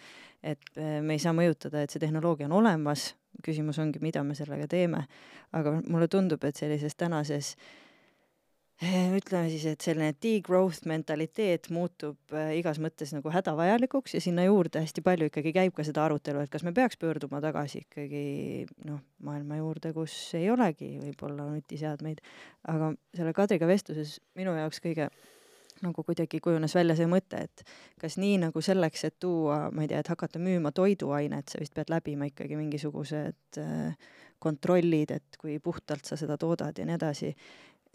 et 0.48 0.70
me 0.80 1.18
ei 1.18 1.20
saa 1.20 1.36
mõjutada, 1.36 1.82
et 1.84 1.92
see 1.92 2.00
tehnoloogia 2.00 2.48
on 2.48 2.56
olemas, 2.62 3.10
küsimus 3.44 3.82
ongi, 3.84 4.00
mida 4.00 4.24
me 4.24 4.38
sellega 4.38 4.70
teeme. 4.72 5.04
aga 5.52 5.76
mulle 5.90 6.08
tundub, 6.08 6.44
et 6.48 6.56
sellises 6.56 6.96
tänases 6.96 7.52
äh, 7.56 7.68
Eh, 7.68 7.85
ütleme 8.84 9.48
siis, 9.48 9.64
et 9.72 9.84
selline 9.86 10.12
degrowth 10.20 10.84
mentaliteet 10.90 11.70
muutub 11.72 12.34
äh, 12.36 12.58
igas 12.60 12.80
mõttes 12.84 13.14
nagu 13.16 13.32
hädavajalikuks 13.32 14.18
ja 14.18 14.22
sinna 14.24 14.44
juurde 14.44 14.82
hästi 14.84 15.04
palju 15.06 15.30
ikkagi 15.30 15.54
käib 15.56 15.76
ka 15.78 15.86
seda 15.88 16.04
arutelu, 16.04 16.42
et 16.44 16.52
kas 16.52 16.66
me 16.68 16.74
peaks 16.76 17.00
pöörduma 17.00 17.40
tagasi 17.44 17.86
ikkagi 17.86 18.66
noh, 18.84 19.00
maailma 19.24 19.62
juurde, 19.62 19.94
kus 19.96 20.18
ei 20.36 20.50
olegi 20.52 20.98
võib-olla 21.00 21.48
nutiseadmeid. 21.54 22.20
aga 22.68 22.92
selle 23.16 23.32
Kadriga 23.38 23.70
vestluses 23.70 24.18
minu 24.36 24.58
jaoks 24.60 24.84
kõige 24.84 25.08
nagu 25.84 26.04
kuidagi 26.04 26.40
kujunes 26.44 26.76
välja 26.76 26.96
see 27.00 27.08
mõte, 27.08 27.46
et 27.48 27.64
kas 28.00 28.16
nii 28.20 28.42
nagu 28.44 28.62
selleks, 28.64 29.06
et 29.08 29.16
tuua, 29.24 29.70
ma 29.76 29.84
ei 29.84 29.92
tea, 29.92 30.02
et 30.04 30.12
hakata 30.12 30.40
müüma 30.40 30.72
toiduainet, 30.76 31.52
sa 31.52 31.60
vist 31.64 31.76
pead 31.76 31.92
läbima 31.92 32.28
ikkagi 32.28 32.60
mingisugused 32.60 33.60
äh, 33.62 34.12
kontrollid, 34.40 35.16
et 35.16 35.40
kui 35.40 35.60
puhtalt 35.64 36.04
sa 36.08 36.20
seda 36.20 36.36
toodad 36.40 36.76
ja 36.76 36.88
nii 36.88 37.00
edasi 37.00 37.32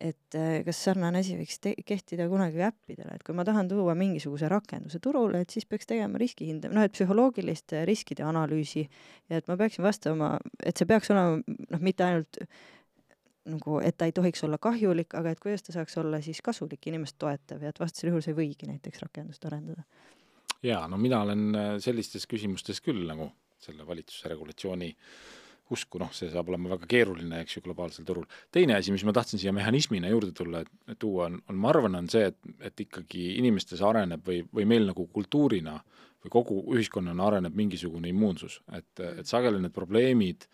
et 0.00 0.36
äh, 0.38 0.60
kas 0.64 0.80
sarnane 0.86 1.20
asi 1.20 1.36
võiks 1.36 1.58
kehtida 1.86 2.26
kunagi 2.30 2.62
äppidele, 2.64 3.14
et 3.14 3.24
kui 3.26 3.36
ma 3.36 3.44
tahan 3.46 3.68
tuua 3.68 3.94
mingisuguse 3.98 4.48
rakenduse 4.50 5.00
turule, 5.02 5.42
et 5.44 5.52
siis 5.52 5.66
peaks 5.68 5.88
tegema 5.90 6.20
riskihinda, 6.20 6.70
noh, 6.72 6.86
et 6.86 6.94
psühholoogilist 6.94 7.76
riskide 7.88 8.24
analüüsi 8.26 8.86
ja 8.86 9.40
et 9.40 9.50
ma 9.50 9.58
peaksin 9.60 9.84
vastama, 9.84 10.34
et 10.64 10.80
see 10.80 10.88
peaks 10.88 11.12
olema 11.12 11.40
noh, 11.44 11.82
mitte 11.84 12.06
ainult 12.06 12.40
nagu, 13.50 13.80
et 13.84 13.96
ta 13.98 14.08
ei 14.08 14.14
tohiks 14.16 14.44
olla 14.46 14.60
kahjulik, 14.62 15.14
aga 15.18 15.34
et 15.34 15.42
kuidas 15.42 15.66
ta 15.66 15.74
saaks 15.76 15.98
olla 16.00 16.20
siis 16.24 16.40
kasulik, 16.44 16.80
inimest 16.88 17.18
toetav 17.20 17.62
ja 17.64 17.72
et 17.72 17.80
vastasel 17.80 18.12
juhul 18.12 18.24
sa 18.24 18.32
ei 18.32 18.38
võigi 18.40 18.68
näiteks 18.70 19.04
rakendust 19.04 19.44
arendada. 19.48 19.84
jaa, 20.62 20.86
no 20.88 20.96
mina 21.00 21.22
olen 21.26 21.46
äh, 21.54 21.76
sellistes 21.82 22.26
küsimustes 22.30 22.80
küll 22.84 23.04
nagu 23.08 23.30
selle 23.60 23.84
valitsuse 23.86 24.32
regulatsiooni 24.32 24.88
äh, 24.88 25.39
usku, 25.74 26.00
noh, 26.02 26.10
see 26.14 26.30
saab 26.32 26.50
olema 26.50 26.72
väga 26.74 26.88
keeruline, 26.90 27.42
eks 27.44 27.56
ju, 27.56 27.62
globaalsel 27.64 28.06
turul. 28.08 28.26
teine 28.52 28.76
asi, 28.76 28.92
mis 28.94 29.04
ma 29.06 29.14
tahtsin 29.16 29.42
siia 29.42 29.54
mehhanismina 29.56 30.10
juurde 30.10 30.32
tulla, 30.36 30.64
et 30.64 30.98
tuua, 30.98 31.30
on, 31.30 31.38
on, 31.48 31.60
ma 31.62 31.70
arvan, 31.72 31.98
on 32.00 32.10
see, 32.10 32.26
et, 32.32 32.38
et 32.70 32.84
ikkagi 32.86 33.36
inimestes 33.38 33.82
areneb 33.86 34.26
või, 34.26 34.42
või 34.54 34.68
meil 34.68 34.90
nagu 34.90 35.06
kultuurina 35.12 35.78
või 36.20 36.34
kogu 36.34 36.58
ühiskonnana 36.74 37.30
areneb 37.30 37.56
mingisugune 37.56 38.10
immuunsus, 38.10 38.60
et, 38.76 38.92
et 39.00 39.26
sageli 39.26 39.62
need 39.62 39.74
probleemid 39.76 40.48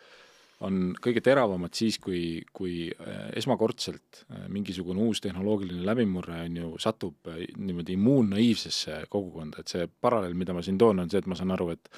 on 0.64 0.94
kõige 1.02 1.20
teravamad 1.24 1.74
siis, 1.76 1.98
kui, 2.00 2.40
kui 2.56 2.86
äh, 2.88 3.26
esmakordselt 3.36 4.22
äh, 4.24 4.46
mingisugune 4.52 5.02
uus 5.04 5.20
tehnoloogiline 5.24 5.84
läbimurre 5.84 6.38
on 6.46 6.60
ju, 6.60 6.70
satub 6.80 7.28
äh, 7.28 7.42
niimoodi 7.60 7.96
immuunnaiivsesse 7.98 9.02
kogukonda, 9.12 9.60
et 9.60 9.72
see 9.74 9.88
paralleel, 10.00 10.36
mida 10.38 10.56
ma 10.56 10.64
siin 10.64 10.78
toon, 10.80 11.04
on 11.04 11.12
see, 11.12 11.20
et 11.20 11.28
ma 11.28 11.36
saan 11.36 11.52
aru, 11.56 11.74
et 11.76 11.90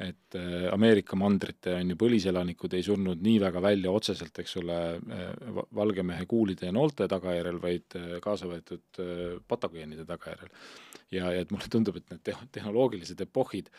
et 0.00 0.36
äh, 0.38 0.66
Ameerika 0.72 1.16
mandrite 1.18 1.74
on 1.76 1.92
ju 1.92 1.96
põliselanikud 2.00 2.72
ei 2.76 2.84
surnud 2.84 3.20
nii 3.24 3.36
väga 3.42 3.60
välja 3.64 3.92
otseselt, 3.92 4.38
eks 4.42 4.56
ole, 4.62 4.78
äh, 4.96 5.60
valge 5.76 6.04
mehe 6.06 6.24
kuulide 6.30 6.70
ja 6.70 6.74
noolte 6.74 7.08
tagajärjel, 7.10 7.60
vaid 7.62 7.98
äh, 8.00 8.16
kaasa 8.24 8.48
võetud 8.50 9.02
patogeenide 9.48 10.06
tagajärjel. 10.08 10.52
ja, 11.10 11.32
ja 11.34 11.44
et 11.44 11.52
mulle 11.52 11.68
tundub, 11.70 12.00
et 12.00 12.08
need 12.12 12.24
te 12.24 12.36
tehnoloogilised 12.56 13.20
epohhid, 13.26 13.70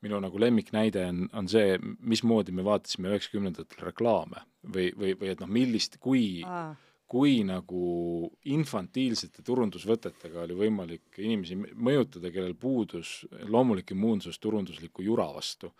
minu 0.00 0.18
nagu 0.22 0.40
lemmiknäide 0.40 1.04
on, 1.10 1.26
on 1.36 1.48
see, 1.48 1.76
mismoodi 2.00 2.54
me 2.56 2.64
vaatasime 2.64 3.10
üheksakümnendatel 3.12 3.90
reklaame 3.90 4.46
või, 4.64 4.90
või, 4.96 5.12
või 5.20 5.34
et 5.34 5.42
noh, 5.42 5.50
millist, 5.50 6.00
kui 6.00 6.40
Aa 6.46 6.72
kui 7.10 7.40
nagu 7.42 8.28
infantiilsete 8.54 9.42
turundusvõtetega 9.46 10.44
oli 10.44 10.56
võimalik 10.60 11.18
inimesi 11.18 11.56
mõjutada, 11.58 12.30
kellel 12.30 12.54
puudus 12.58 13.24
loomulik 13.50 13.90
immuunsus 13.96 14.38
turundusliku 14.38 15.02
jura 15.02 15.26
vastu. 15.34 15.72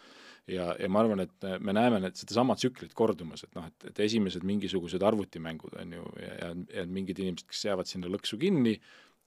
ja, 0.50 0.72
ja 0.80 0.88
ma 0.90 1.04
arvan, 1.04 1.20
et 1.22 1.46
me 1.62 1.72
näeme 1.76 2.00
need, 2.02 2.16
sedasama 2.18 2.56
tsüklit 2.58 2.94
kordumas, 2.98 3.44
et 3.44 3.54
noh, 3.54 3.68
et, 3.68 3.84
et 3.92 4.00
esimesed 4.08 4.42
mingisugused 4.42 5.02
arvutimängud 5.02 5.76
on 5.78 5.92
ju 5.92 6.08
ja, 6.18 6.32
ja, 6.40 6.48
ja 6.80 6.86
mingid 6.86 7.22
inimesed, 7.22 7.46
kes 7.46 7.68
jäävad 7.68 7.86
sinna 7.86 8.10
lõksu 8.10 8.40
kinni 8.40 8.74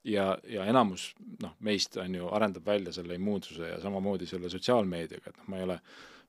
ja, 0.04 0.34
ja 0.44 0.66
enamus 0.68 1.12
noh, 1.40 1.54
meist 1.64 1.96
on 1.96 2.18
ju, 2.18 2.28
arendab 2.36 2.66
välja 2.66 2.92
selle 2.92 3.16
immuunsuse 3.16 3.70
ja 3.70 3.80
samamoodi 3.80 4.28
selle 4.28 4.52
sotsiaalmeediaga, 4.52 5.32
et 5.32 5.40
noh, 5.40 5.48
ma 5.48 5.60
ei 5.62 5.68
ole 5.70 5.78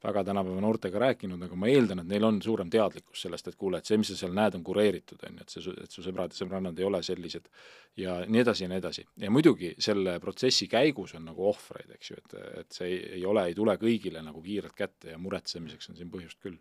väga 0.06 0.24
tänapäeva 0.28 0.62
noortega 0.64 1.02
rääkinud, 1.02 1.42
aga 1.48 1.58
ma 1.60 1.70
eeldan, 1.72 2.04
et 2.04 2.10
neil 2.10 2.28
on 2.28 2.42
suurem 2.44 2.70
teadlikkus 2.72 3.26
sellest, 3.26 3.50
et 3.50 3.58
kuule, 3.60 3.82
et 3.82 3.90
see, 3.90 3.98
mis 4.02 4.12
sa 4.14 4.20
seal 4.20 4.36
näed, 4.38 4.58
on 4.58 4.64
kureeritud, 4.66 5.24
on 5.28 5.40
ju, 5.40 5.48
et 5.48 5.56
see, 5.56 5.74
et 5.84 5.98
su 5.98 6.06
sõbrad 6.06 6.36
ja 6.36 6.42
sõbrannad 6.42 6.80
ei 6.80 6.88
ole 6.88 7.02
sellised 7.06 7.50
ja 8.02 8.20
nii 8.28 8.44
edasi 8.44 8.66
ja 8.66 8.70
nii 8.72 8.82
edasi. 8.84 9.08
ja 9.24 9.32
muidugi 9.32 9.74
selle 9.80 10.20
protsessi 10.24 10.70
käigus 10.72 11.16
on 11.18 11.26
nagu 11.32 11.50
ohvreid, 11.50 11.92
eks 11.98 12.12
ju, 12.12 12.22
et, 12.22 12.38
et 12.62 12.80
see 12.80 12.92
ei, 12.92 13.02
ei 13.20 13.26
ole, 13.26 13.48
ei 13.50 13.58
tule 13.58 13.78
kõigile 13.82 14.24
nagu 14.26 14.42
kiirelt 14.46 14.78
kätte 14.78 15.14
ja 15.16 15.20
muretsemiseks 15.22 15.92
on 15.92 16.00
siin 16.00 16.14
põhjust 16.14 16.42
küll 16.44 16.60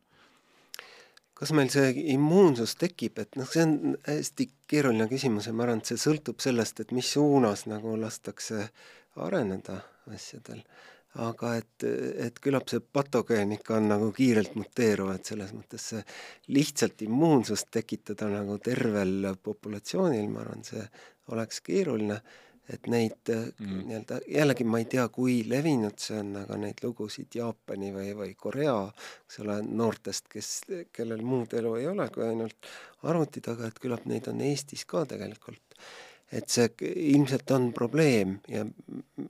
kas 1.34 1.50
meil 1.50 1.70
see 1.72 1.90
immuunsus 2.14 2.76
tekib, 2.78 3.18
et 3.18 3.36
noh, 3.38 3.48
see 3.50 3.64
on 3.66 3.96
hästi 4.06 4.46
keeruline 4.70 5.08
küsimus 5.10 5.48
ja 5.48 5.54
ma 5.56 5.66
arvan, 5.66 5.82
et 5.82 5.90
see 5.90 5.98
sõltub 6.00 6.38
sellest, 6.42 6.80
et 6.80 6.94
mis 6.94 7.10
suunas 7.16 7.66
nagu 7.66 7.96
lastakse 7.98 8.68
areneda 9.26 9.80
asjadel. 10.14 10.62
Aga 11.22 11.54
et, 11.60 11.84
et 12.26 12.38
küllap 12.42 12.70
see 12.70 12.82
patogeen 12.82 13.52
ikka 13.54 13.76
on 13.78 13.90
nagu 13.92 14.10
kiirelt 14.14 14.56
muteeruv, 14.58 15.12
et 15.14 15.30
selles 15.30 15.52
mõttes 15.54 15.90
see 15.92 16.02
lihtsalt 16.54 17.04
immuunsust 17.06 17.70
tekitada 17.74 18.30
nagu 18.32 18.58
tervel 18.58 19.30
populatsioonil, 19.42 20.26
ma 20.32 20.42
arvan, 20.42 20.64
see 20.66 20.82
oleks 21.34 21.62
keeruline 21.64 22.18
et 22.72 22.86
neid 22.88 23.28
mm. 23.28 23.80
nii-öelda, 23.88 24.18
jällegi 24.30 24.64
ma 24.64 24.80
ei 24.80 24.86
tea, 24.88 25.04
kui 25.12 25.42
levinud 25.48 25.98
see 26.00 26.16
on, 26.16 26.32
aga 26.40 26.56
neid 26.60 26.80
lugusid 26.84 27.36
Jaapani 27.36 27.90
või, 27.92 28.14
või 28.16 28.32
Korea, 28.40 28.78
eks 29.26 29.42
ole, 29.44 29.58
noortest, 29.68 30.30
kes, 30.32 30.50
kellel 30.94 31.20
muud 31.26 31.52
elu 31.58 31.74
ei 31.80 31.90
ole 31.90 32.08
kui 32.14 32.24
ainult 32.24 32.70
arvuti 33.04 33.44
taga, 33.44 33.68
et 33.68 33.80
küllap 33.82 34.08
neid 34.08 34.30
on 34.32 34.40
Eestis 34.46 34.86
ka 34.88 35.04
tegelikult. 35.10 35.76
Et 36.34 36.50
see 36.50 36.68
ilmselt 37.14 37.50
on 37.54 37.70
probleem 37.76 38.38
ja 38.50 38.64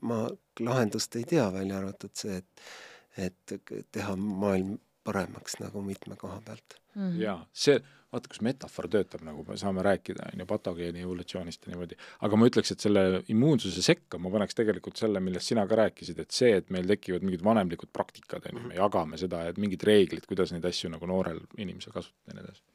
ma 0.01 0.25
lahendust 0.61 1.17
ei 1.21 1.27
tea, 1.29 1.47
välja 1.53 1.81
arvatud 1.83 2.15
see, 2.17 2.41
et 2.41 2.67
et 3.15 3.53
teha 3.95 4.17
maailm 4.19 4.79
paremaks 5.07 5.61
nagu 5.61 5.83
mitme 5.85 6.17
koha 6.19 6.41
pealt 6.47 6.81
mm. 6.95 7.03
-hmm. 7.03 7.21
jaa, 7.23 7.37
see, 7.53 7.77
vaata, 8.13 8.31
kus 8.33 8.41
metafoor 8.47 8.89
töötab, 8.91 9.23
nagu 9.27 9.45
me 9.49 9.57
saame 9.61 9.85
rääkida, 9.87 10.31
on 10.33 10.43
ju, 10.43 10.47
patogeeni 10.51 11.05
evolutsioonist 11.05 11.67
ja 11.67 11.73
niimoodi, 11.73 11.99
aga 12.27 12.41
ma 12.41 12.49
ütleks, 12.51 12.73
et 12.75 12.87
selle 12.87 13.05
immuunsuse 13.35 13.83
sekka 13.83 14.19
ma 14.19 14.33
paneks 14.35 14.59
tegelikult 14.61 14.99
selle, 15.03 15.21
millest 15.21 15.53
sina 15.53 15.67
ka 15.71 15.79
rääkisid, 15.83 16.23
et 16.25 16.39
see, 16.41 16.53
et 16.61 16.71
meil 16.75 16.91
tekivad 16.91 17.27
mingid 17.27 17.45
vanemlikud 17.45 17.93
praktikad, 17.93 18.51
on 18.51 18.63
ju, 18.63 18.69
me 18.73 18.81
jagame 18.81 19.21
seda, 19.21 19.45
et 19.51 19.61
mingid 19.61 19.87
reeglid, 19.91 20.27
kuidas 20.31 20.55
neid 20.55 20.65
asju 20.71 20.91
nagu 20.97 21.11
noorel 21.11 21.43
inimesel 21.59 21.95
kasutada 21.95 22.33
ja 22.33 22.41
nii 22.41 22.49
edasi 22.49 22.67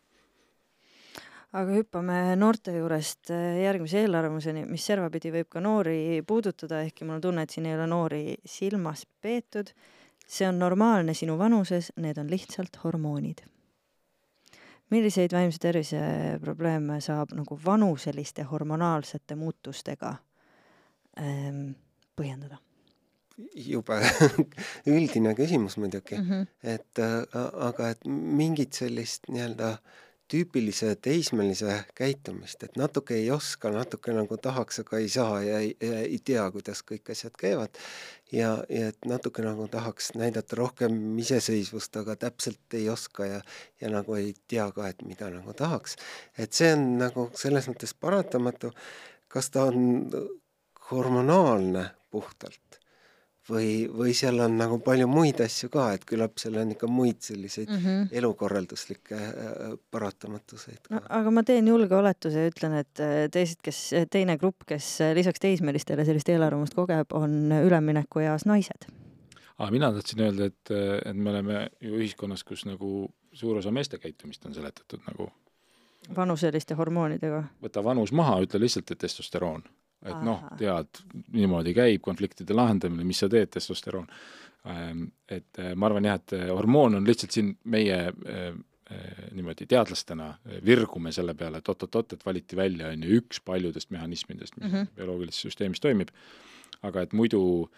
aga 1.53 1.73
hüppame 1.73 2.35
noorte 2.37 2.75
juurest 2.75 3.31
äh, 3.33 3.61
järgmise 3.63 4.03
eelarvamuseni, 4.03 4.65
mis 4.69 4.85
servapidi 4.85 5.31
võib 5.33 5.49
ka 5.49 5.63
noori 5.63 6.21
puudutada, 6.27 6.83
ehkki 6.85 7.07
mul 7.07 7.17
on 7.17 7.23
tunne, 7.23 7.45
et 7.45 7.55
siin 7.55 7.65
ei 7.65 7.77
ole 7.77 7.87
noori 7.89 8.23
silmas 8.45 9.07
peetud 9.21 9.73
see 10.29 10.47
on 10.47 10.59
normaalne 10.59 11.13
sinu 11.17 11.37
vanuses, 11.37 11.91
need 11.97 12.17
on 12.17 12.29
lihtsalt 12.29 12.83
hormoonid. 12.83 13.45
milliseid 14.89 15.33
vaimse 15.33 15.59
tervise 15.61 15.99
probleeme 16.41 16.95
saab 17.01 17.35
nagu 17.37 17.59
vanuseliste 17.65 18.43
hormonaalsete 18.49 19.35
muutustega 19.35 20.15
ähm, 21.21 21.71
põhjendada? 22.17 22.57
jube 23.55 23.99
üldine 24.95 25.35
küsimus 25.35 25.77
muidugi 25.77 26.17
mm, 26.17 26.29
-hmm. 26.29 26.47
et 26.63 26.99
äh, 26.99 27.43
aga 27.67 27.89
et 27.89 28.05
mingit 28.05 28.73
sellist 28.73 29.29
nii-öelda 29.29 29.69
äh, 29.69 30.08
tüüpilise 30.29 30.93
teismelise 31.01 31.79
käitumist, 31.97 32.63
et 32.63 32.77
natuke 32.77 33.15
ei 33.17 33.31
oska, 33.33 33.71
natuke 33.73 34.13
nagu 34.13 34.37
tahaks, 34.37 34.81
aga 34.83 35.01
ei 35.01 35.09
saa 35.09 35.41
ja 35.43 35.59
ei, 35.63 35.75
ei 35.81 36.19
tea, 36.25 36.45
kuidas 36.53 36.83
kõik 36.85 37.11
asjad 37.13 37.35
käivad. 37.39 37.79
ja, 38.31 38.51
ja 38.69 38.89
et 38.93 39.09
natuke 39.09 39.41
nagu 39.45 39.67
tahaks 39.67 40.11
näidata 40.19 40.59
rohkem 40.59 41.17
iseseisvust, 41.19 41.97
aga 41.97 42.15
täpselt 42.15 42.77
ei 42.77 42.89
oska 42.89 43.25
ja, 43.25 43.41
ja 43.81 43.89
nagu 43.89 44.15
ei 44.15 44.33
tea 44.47 44.69
ka, 44.71 44.87
et 44.87 45.01
mida 45.01 45.29
nagu 45.33 45.53
tahaks. 45.53 45.95
et 46.37 46.53
see 46.53 46.73
on 46.73 46.85
nagu 47.01 47.29
selles 47.35 47.69
mõttes 47.71 47.95
paratamatu. 47.99 48.71
kas 49.27 49.49
ta 49.49 49.63
on 49.69 50.09
hormonaalne 50.91 51.89
puhtalt 52.11 52.78
või, 53.49 53.71
või 53.91 54.13
seal 54.17 54.39
on 54.43 54.57
nagu 54.59 54.79
palju 54.83 55.07
muid 55.09 55.41
asju 55.43 55.69
ka, 55.73 55.89
et 55.95 56.05
küllap 56.07 56.39
seal 56.41 56.57
on 56.61 56.73
ikka 56.75 56.89
muid 56.91 57.21
selliseid 57.25 57.69
mm 57.69 57.81
-hmm. 57.83 58.07
elukorralduslikke 58.21 59.15
äh, 59.15 59.73
paratamatuseid 59.91 60.87
ka. 60.87 60.95
no 60.95 61.01
aga 61.19 61.31
ma 61.31 61.43
teen 61.43 61.67
julge 61.67 61.95
oletuse 61.95 62.45
ja 62.45 62.51
ütlen, 62.51 62.77
et 62.79 63.03
äh, 63.03 63.27
teised, 63.31 63.61
kes, 63.63 63.81
teine 64.11 64.37
grupp, 64.37 64.65
kes 64.67 65.01
äh, 65.01 65.13
lisaks 65.15 65.39
teismelistele 65.39 66.05
sellist 66.05 66.29
eelarvamust 66.29 66.75
kogeb, 66.75 67.13
on 67.13 67.51
üleminekueas 67.65 68.45
naised. 68.45 68.89
aa, 69.57 69.71
mina 69.71 69.91
tahtsin 69.93 70.23
öelda, 70.27 70.45
et, 70.45 70.71
et 71.05 71.15
me 71.15 71.29
oleme 71.29 71.69
ju 71.81 71.95
ühiskonnas, 71.99 72.43
kus 72.43 72.65
nagu 72.65 73.09
suur 73.33 73.57
osa 73.57 73.71
meeste 73.71 73.97
käitumist 73.97 74.45
on 74.45 74.53
seletatud 74.53 75.05
nagu 75.07 75.31
vanuseliste 76.15 76.73
hormoonidega? 76.73 77.43
võta 77.63 77.83
vanus 77.83 78.11
maha, 78.11 78.39
ütle 78.45 78.59
lihtsalt, 78.59 78.91
et 78.91 78.97
testosteroon 78.97 79.63
et 80.05 80.21
noh, 80.23 80.45
tead, 80.59 81.01
niimoodi 81.35 81.73
käib 81.75 82.03
konfliktide 82.05 82.55
lahendamine, 82.55 83.03
mis 83.07 83.19
sa 83.23 83.29
teed, 83.31 83.51
testosteroon. 83.55 84.07
Ähm, 84.69 85.05
et 85.27 85.59
äh, 85.59 85.73
ma 85.75 85.87
arvan 85.87 86.07
jah, 86.07 86.19
et 86.19 86.35
äh, 86.35 86.47
hormoon 86.51 86.99
on 86.99 87.07
lihtsalt 87.07 87.35
siin 87.35 87.53
meie 87.71 87.99
äh, 88.09 88.49
niimoodi 89.35 89.67
teadlastena 89.69 90.31
virgume 90.65 91.11
selle 91.15 91.35
peale, 91.37 91.61
et 91.61 91.69
oot-oot-oot, 91.69 92.15
et 92.15 92.25
valiti 92.25 92.57
välja, 92.57 92.89
on 92.89 93.05
ju, 93.05 93.19
üks 93.21 93.39
paljudest 93.45 93.91
mehhanismidest, 93.93 94.57
mis 94.57 94.65
mm 94.65 94.73
-hmm. 94.75 94.87
bioloogilises 94.95 95.45
süsteemis 95.45 95.79
toimib, 95.79 96.09
aga 96.81 97.05
et 97.05 97.13
muidu 97.13 97.69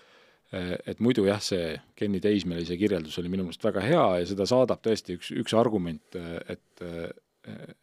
et 0.86 1.00
muidu 1.00 1.24
jah, 1.26 1.40
see 1.40 1.82
Kenni 1.96 2.20
teismelise 2.20 2.76
kirjeldus 2.78 3.18
oli 3.20 3.30
minu 3.30 3.44
meelest 3.44 3.64
väga 3.64 3.82
hea 3.82 4.08
ja 4.20 4.26
seda 4.28 4.46
saadab 4.46 4.82
tõesti 4.84 5.16
üks, 5.16 5.30
üks 5.32 5.54
argument, 5.56 6.16
et 6.50 6.84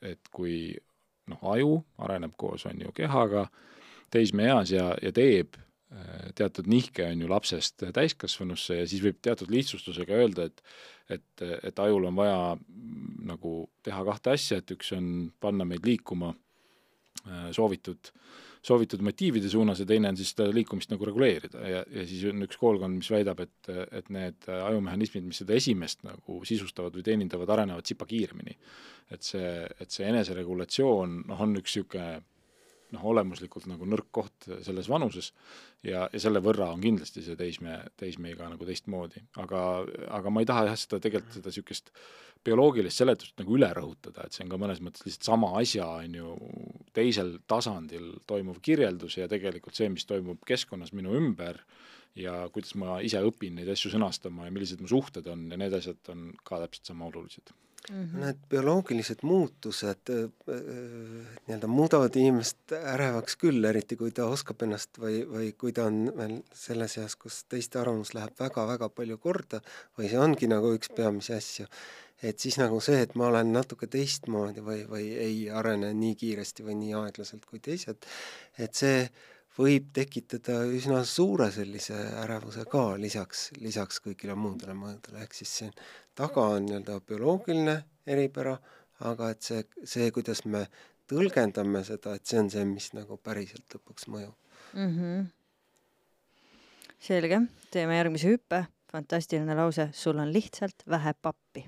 et 0.02 0.28
kui 0.32 0.76
noh, 1.26 1.38
aju 1.52 1.84
areneb 1.98 2.34
koos, 2.36 2.66
on 2.66 2.80
ju, 2.80 2.92
kehaga, 2.92 3.46
teismeeas 4.14 4.72
ja, 4.74 4.90
ja 5.02 5.12
teeb 5.14 5.58
äh, 5.58 6.28
teatud 6.38 6.68
nihke 6.70 7.06
on 7.08 7.24
ju 7.24 7.30
lapsest 7.30 7.86
täiskasvanusse 7.94 8.82
ja 8.82 8.86
siis 8.88 9.02
võib 9.04 9.20
teatud 9.22 9.50
lihtsustusega 9.52 10.22
öelda, 10.22 10.48
et 10.48 10.62
et, 11.08 11.42
et 11.64 11.78
ajul 11.80 12.08
on 12.10 12.18
vaja 12.18 12.40
mm, 12.56 13.22
nagu 13.28 13.52
teha 13.84 14.02
kahte 14.10 14.34
asja, 14.36 14.60
et 14.60 14.74
üks 14.74 14.92
on 14.96 15.30
panna 15.40 15.66
meid 15.68 15.86
liikuma 15.86 16.34
äh, 16.34 17.48
soovitud, 17.56 18.10
soovitud 18.64 19.02
motiivide 19.06 19.48
suunas 19.48 19.80
ja 19.80 19.86
teine 19.88 20.10
on 20.12 20.18
siis 20.18 20.34
seda 20.34 20.50
liikumist 20.52 20.92
nagu 20.92 21.08
reguleerida 21.08 21.64
ja, 21.64 21.82
ja 21.94 22.06
siis 22.08 22.26
on 22.28 22.44
üks 22.44 22.60
koolkond, 22.60 23.00
mis 23.00 23.10
väidab, 23.12 23.40
et, 23.44 23.72
et 24.00 24.10
need 24.14 24.48
ajumehhanismid, 24.52 25.26
mis 25.30 25.40
seda 25.42 25.56
esimest 25.56 26.04
nagu 26.06 26.40
sisustavad 26.48 26.96
või 26.98 27.06
teenindavad, 27.06 27.56
arenevad 27.56 27.88
tsipa 27.88 28.08
kiiremini. 28.08 28.58
et 29.14 29.24
see, 29.24 29.52
et 29.80 29.94
see 29.94 30.08
eneseregulatsioon, 30.10 31.22
noh, 31.30 31.46
on 31.46 31.56
üks 31.62 31.78
niisugune 31.78 32.20
noh, 32.94 33.04
olemuslikult 33.12 33.66
nagu 33.70 33.86
nõrk 33.88 34.08
koht 34.14 34.48
selles 34.66 34.88
vanuses 34.90 35.32
ja, 35.84 36.06
ja 36.12 36.20
selle 36.22 36.42
võrra 36.44 36.70
on 36.74 36.82
kindlasti 36.82 37.24
see 37.24 37.36
teisme, 37.38 37.80
teismeiga 38.00 38.48
nagu 38.50 38.68
teistmoodi. 38.68 39.22
aga, 39.42 39.64
aga 40.20 40.32
ma 40.32 40.44
ei 40.44 40.48
taha 40.48 40.68
jah, 40.70 40.80
seda 40.80 41.02
tegelikult 41.04 41.38
seda 41.38 41.52
niisugust 41.52 41.92
bioloogilist 42.46 43.02
seletust 43.02 43.40
nagu 43.40 43.56
üle 43.58 43.68
rõhutada, 43.74 44.24
et 44.24 44.34
see 44.34 44.44
on 44.44 44.52
ka 44.52 44.60
mõnes 44.62 44.80
mõttes 44.84 45.04
lihtsalt 45.04 45.26
sama 45.26 45.52
asja, 45.60 45.88
on 46.04 46.16
ju, 46.20 46.34
teisel 46.96 47.34
tasandil 47.50 48.12
toimuv 48.30 48.62
kirjeldus 48.64 49.18
ja 49.18 49.28
tegelikult 49.30 49.76
see, 49.78 49.90
mis 49.92 50.06
toimub 50.08 50.44
keskkonnas 50.48 50.94
minu 50.96 51.16
ümber 51.18 51.60
ja 52.18 52.40
kuidas 52.54 52.74
ma 52.78 53.00
ise 53.04 53.20
õpin 53.26 53.58
neid 53.58 53.68
asju 53.74 53.92
sõnastama 53.92 54.46
ja 54.46 54.54
millised 54.54 54.82
mu 54.82 54.90
suhted 54.90 55.26
on 55.30 55.48
ja 55.52 55.60
need 55.60 55.74
asjad 55.76 56.14
on 56.14 56.30
ka 56.46 56.62
täpselt 56.64 56.94
sama 56.94 57.10
olulised 57.10 57.52
mm. 57.90 58.04
-hmm. 58.04 58.24
Need 58.24 58.40
bioloogilised 58.48 59.22
muutused 59.22 60.10
äh, 60.10 60.24
äh, 60.24 60.62
nii-öelda 61.46 61.66
muudavad 61.66 62.16
inimest 62.16 62.72
ärevaks 62.72 63.36
küll, 63.36 63.64
eriti 63.64 63.96
kui 63.96 64.10
ta 64.10 64.26
oskab 64.26 64.62
ennast 64.66 64.98
või, 64.98 65.22
või 65.28 65.52
kui 65.52 65.72
ta 65.72 65.86
on 65.90 66.12
veel 66.16 66.36
selles 66.54 66.98
eas, 66.98 67.16
kus 67.16 67.44
teiste 67.44 67.80
arvamus 67.80 68.14
läheb 68.14 68.34
väga-väga 68.40 68.88
palju 68.88 69.18
korda 69.18 69.62
või 69.98 70.10
see 70.10 70.18
ongi 70.18 70.50
nagu 70.50 70.74
üks 70.76 70.92
peamisi 70.96 71.34
asju, 71.38 71.66
et 72.22 72.38
siis 72.38 72.58
nagu 72.58 72.80
see, 72.80 73.00
et 73.02 73.14
ma 73.14 73.30
olen 73.30 73.52
natuke 73.52 73.86
teistmoodi 73.86 74.64
või, 74.64 74.84
või 74.90 75.08
ei 75.28 75.50
arene 75.50 75.94
nii 75.94 76.14
kiiresti 76.18 76.66
või 76.66 76.78
nii 76.82 76.94
aeglaselt 77.02 77.46
kui 77.46 77.60
teised, 77.62 78.06
et 78.58 78.74
see 78.74 79.08
võib 79.58 79.88
tekitada 79.94 80.60
üsna 80.70 81.00
suure 81.08 81.48
sellise 81.54 81.96
ärevuse 82.22 82.64
ka 82.70 82.82
lisaks, 83.00 83.48
lisaks 83.58 84.02
kõigile 84.04 84.36
muudele 84.38 84.76
mõjudele, 84.78 85.24
ehk 85.24 85.34
siis 85.34 85.54
siin 85.60 85.72
taga 86.18 86.44
on 86.54 86.68
nii-öelda 86.68 87.00
bioloogiline 87.06 87.78
eripära, 88.06 88.56
aga 89.08 89.32
et 89.34 89.42
see, 89.46 89.64
see, 89.84 90.10
kuidas 90.14 90.44
me 90.46 90.64
tõlgendame 91.10 91.82
seda, 91.86 92.14
et 92.18 92.26
see 92.28 92.40
on 92.42 92.50
see, 92.52 92.66
mis 92.68 92.92
nagu 92.94 93.18
päriselt 93.22 93.74
lõpuks 93.74 94.08
mõjub. 94.12 94.36
Mm. 94.74 94.92
-hmm. 94.94 95.26
selge, 97.00 97.40
teeme 97.72 97.96
järgmise 97.96 98.34
hüppe, 98.34 98.66
fantastiline 98.92 99.54
lause, 99.56 99.90
sul 99.92 100.18
on 100.18 100.32
lihtsalt 100.32 100.84
vähe 100.88 101.14
pappi. 101.22 101.64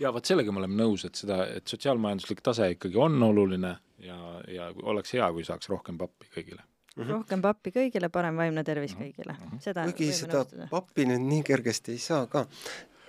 Ja 0.00 0.10
vot 0.12 0.26
sellega 0.26 0.52
me 0.52 0.62
oleme 0.62 0.74
nõus, 0.74 1.04
et 1.04 1.14
seda, 1.14 1.44
et 1.46 1.68
sotsiaalmajanduslik 1.68 2.40
tase 2.42 2.70
ikkagi 2.74 2.96
on 2.96 3.22
oluline 3.22 3.76
ja, 4.02 4.18
ja 4.48 4.68
oleks 4.82 5.14
hea, 5.16 5.32
kui 5.32 5.44
saaks 5.46 5.70
rohkem 5.72 5.98
pappi 5.98 6.30
kõigile 6.34 6.62
mm. 6.62 7.02
-hmm. 7.02 7.10
rohkem 7.10 7.42
pappi 7.42 7.72
kõigile, 7.74 8.08
parem 8.08 8.36
vaimne 8.36 8.64
tervis 8.64 8.94
mm 8.96 9.02
-hmm. 9.02 9.12
kõigile. 9.12 9.32
Mhm. 9.32 9.90
kuigi 9.90 10.12
seda 10.12 10.38
nõustuda. 10.42 10.68
pappi 10.70 11.06
nüüd 11.06 11.26
nii 11.28 11.42
kergesti 11.42 11.92
ei 11.92 11.98
saa 11.98 12.26
ka. 12.26 12.46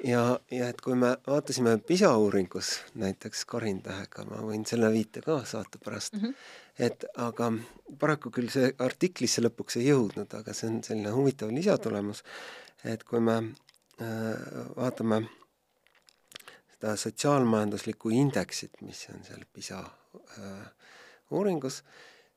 ja, 0.03 0.39
ja 0.51 0.69
et 0.69 0.81
kui 0.81 0.95
me 0.95 1.17
vaatasime 1.27 1.77
PISA 1.77 2.17
uuringus 2.17 2.81
näiteks 2.95 3.45
Karintähega, 3.45 4.25
ma 4.25 4.41
võin 4.41 4.65
selle 4.65 4.91
viite 4.91 5.21
ka 5.21 5.45
saata 5.45 5.77
pärast 5.85 6.13
mm, 6.13 6.19
-hmm. 6.19 6.33
et 6.79 7.05
aga 7.15 7.53
paraku 7.99 8.29
küll 8.29 8.49
see 8.49 8.73
artiklisse 8.79 9.41
lõpuks 9.41 9.79
ei 9.79 9.87
jõudnud, 9.87 10.33
aga 10.39 10.53
see 10.53 10.69
on 10.69 10.83
selline 10.83 11.09
huvitav 11.09 11.49
lisatulemus, 11.51 12.23
et 12.83 13.03
kui 13.03 13.19
me 13.19 13.37
äh, 13.37 14.05
vaatame 14.75 15.23
seda 16.73 16.95
sotsiaalmajanduslikku 16.95 18.09
indeksit, 18.09 18.81
mis 18.81 19.07
on 19.13 19.23
seal 19.23 19.45
PISA 19.53 19.79
äh, 19.79 20.82
uuringus, 21.33 21.81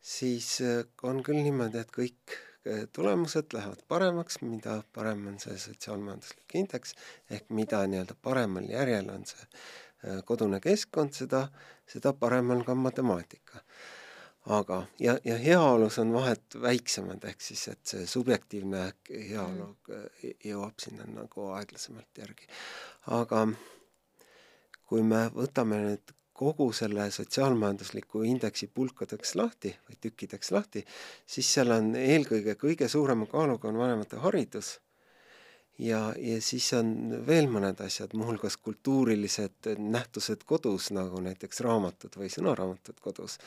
siis 0.00 0.60
äh, 0.64 0.84
on 1.02 1.22
küll 1.26 1.42
niimoodi, 1.44 1.82
et 1.82 1.92
kõik 1.94 2.36
äh, 2.36 2.86
tulemused 2.96 3.56
lähevad 3.56 3.82
paremaks, 3.88 4.40
mida 4.44 4.80
parem 4.96 5.26
on 5.32 5.40
see 5.42 5.58
sotsiaalmajanduslik 5.60 6.56
indeks, 6.62 6.96
ehk 7.30 7.50
mida 7.50 7.84
nii-öelda 7.86 8.16
paremal 8.22 8.68
järjel 8.70 9.12
on 9.14 9.28
see 9.28 9.44
äh, 9.46 10.22
kodune 10.24 10.60
keskkond, 10.64 11.14
seda, 11.16 11.46
seda 11.90 12.14
parem 12.16 12.54
on 12.56 12.64
ka 12.66 12.78
matemaatika 12.78 13.64
aga, 14.46 14.82
ja, 15.00 15.18
ja 15.24 15.36
heaolus 15.38 15.98
on 15.98 16.12
vahed 16.14 16.58
väiksemad, 16.62 17.24
ehk 17.26 17.40
siis 17.42 17.66
et 17.72 17.80
see 17.90 18.06
subjektiivne 18.06 18.82
heaolu 19.10 19.72
mm. 19.72 20.36
jõuab 20.46 20.78
sinna 20.82 21.06
nagu 21.10 21.48
aeglasemalt 21.56 22.22
järgi. 22.22 22.46
aga 23.16 23.46
kui 24.86 25.02
me 25.02 25.26
võtame 25.34 25.80
nüüd 25.82 26.15
kogu 26.36 26.70
selle 26.76 27.10
sotsiaalmajandusliku 27.10 28.22
indeksi 28.28 28.68
pulkadeks 28.68 29.34
lahti 29.40 29.72
või 29.88 30.00
tükkideks 30.00 30.52
lahti, 30.52 30.84
siis 31.26 31.52
seal 31.54 31.72
on 31.72 31.94
eelkõige 31.96 32.58
kõige 32.60 32.88
suurema 32.92 33.28
kaaluga 33.30 33.70
on 33.72 33.80
vanemate 33.80 34.20
haridus 34.20 34.76
ja, 35.78 36.14
ja 36.18 36.40
siis 36.42 36.68
on 36.76 36.92
veel 37.26 37.48
mõned 37.52 37.80
asjad, 37.84 38.14
muuhulgas 38.16 38.56
kultuurilised 38.56 39.70
nähtused 39.78 40.44
kodus, 40.48 40.90
nagu 40.96 41.20
näiteks 41.24 41.60
raamatud 41.66 42.16
või 42.20 42.30
sõnaraamatud 42.32 43.00
kodus. 43.02 43.38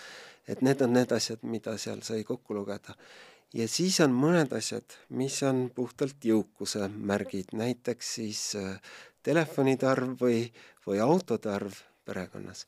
et 0.47 0.61
need 0.61 0.81
on 0.81 0.93
need 0.93 1.11
asjad, 1.11 1.43
mida 1.43 1.77
seal 1.77 2.01
sai 2.01 2.23
kokku 2.23 2.53
lugeda. 2.53 2.95
ja 3.53 3.67
siis 3.67 3.99
on 3.99 4.13
mõned 4.13 4.53
asjad, 4.53 4.85
mis 5.09 5.41
on 5.43 5.69
puhtalt 5.75 6.25
jõukuse 6.25 6.89
märgid, 6.89 7.53
näiteks 7.53 8.15
siis 8.15 8.55
äh, 8.55 8.81
telefonide 9.23 9.87
arv 9.87 10.17
või, 10.21 10.51
või 10.85 10.99
autode 10.99 11.49
arv 11.49 11.83
perekonnas. 12.10 12.66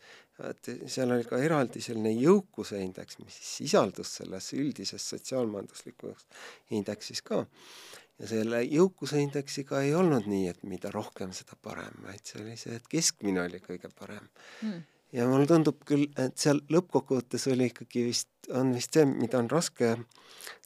et 0.50 0.70
seal 0.90 1.12
oli 1.14 1.26
ka 1.28 1.38
eraldi 1.42 1.82
selline 1.82 2.14
jõukuse 2.16 2.80
indeks, 2.82 3.20
mis 3.22 3.36
sisaldus 3.46 4.16
selles 4.22 4.54
üldises 4.58 5.10
sotsiaalmajanduslikus 5.14 6.26
indeksis 6.78 7.22
ka 7.26 7.44
ja 8.22 8.30
selle 8.30 8.62
jõukuse 8.68 9.22
indeksiga 9.22 9.82
ei 9.86 9.94
olnud 9.98 10.30
nii, 10.30 10.48
et 10.54 10.64
mida 10.68 10.94
rohkem, 10.94 11.34
seda 11.34 11.58
parem, 11.62 11.94
vaid 12.06 12.24
see 12.26 12.42
oli 12.44 12.56
see, 12.60 12.78
et 12.78 12.90
keskmine 12.90 13.46
oli 13.46 13.62
kõige 13.64 13.90
parem 13.98 14.28
mm. 14.62 14.82
ja 15.18 15.28
mulle 15.30 15.50
tundub 15.50 15.82
küll, 15.88 16.08
et 16.22 16.38
seal 16.42 16.62
lõppkokkuvõttes 16.74 17.48
oli 17.54 17.72
ikkagi 17.72 18.06
vist, 18.12 18.32
on 18.50 18.74
vist 18.78 18.98
see, 18.98 19.08
mida 19.10 19.42
on 19.42 19.50
raske 19.52 19.96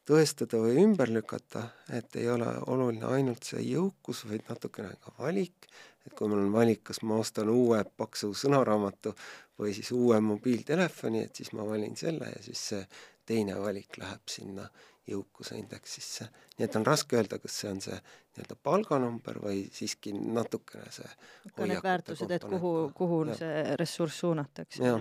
tõestada 0.06 0.60
või 0.62 0.78
ümber 0.84 1.10
lükata, 1.10 1.70
et 1.90 2.16
ei 2.20 2.28
ole 2.30 2.52
oluline 2.70 3.08
ainult 3.10 3.48
see 3.48 3.64
jõukus, 3.66 4.26
vaid 4.30 4.46
natukene 4.50 4.94
ka 5.02 5.16
valik, 5.18 5.70
et 6.06 6.14
kui 6.14 6.30
mul 6.30 6.44
on 6.46 6.54
valik, 6.54 6.84
kas 6.92 7.02
ma 7.04 7.18
ostan 7.22 7.50
uue 7.50 7.82
paksu 7.98 8.34
sõnaraamatu 8.38 9.16
või 9.60 9.74
siis 9.74 9.92
uue 9.96 10.20
mobiiltelefoni, 10.22 11.26
et 11.26 11.42
siis 11.42 11.54
ma 11.58 11.66
valin 11.68 11.96
selle 11.98 12.30
ja 12.34 12.44
siis 12.44 12.68
see 12.72 12.84
teine 13.26 13.58
valik 13.60 13.98
läheb 13.98 14.30
sinna 14.30 14.68
jõukuse 15.10 15.58
indeksisse. 15.60 16.28
nii 16.58 16.66
et 16.66 16.76
on 16.80 16.86
raske 16.86 17.18
öelda, 17.18 17.38
kas 17.42 17.60
see 17.62 17.70
on 17.70 17.82
see 17.84 17.98
nii-öelda 17.98 18.58
palganumber 18.64 19.38
või 19.44 19.66
siiski 19.74 20.14
natukene 20.16 20.90
see 20.94 21.12
ka 21.54 21.68
need 21.70 21.84
väärtused, 21.86 22.32
et 22.32 22.48
kuhu, 22.50 22.74
kuhu 22.98 23.22
ja. 23.30 23.38
see 23.42 23.78
ressurss 23.80 24.24
suunatakse. 24.24 24.96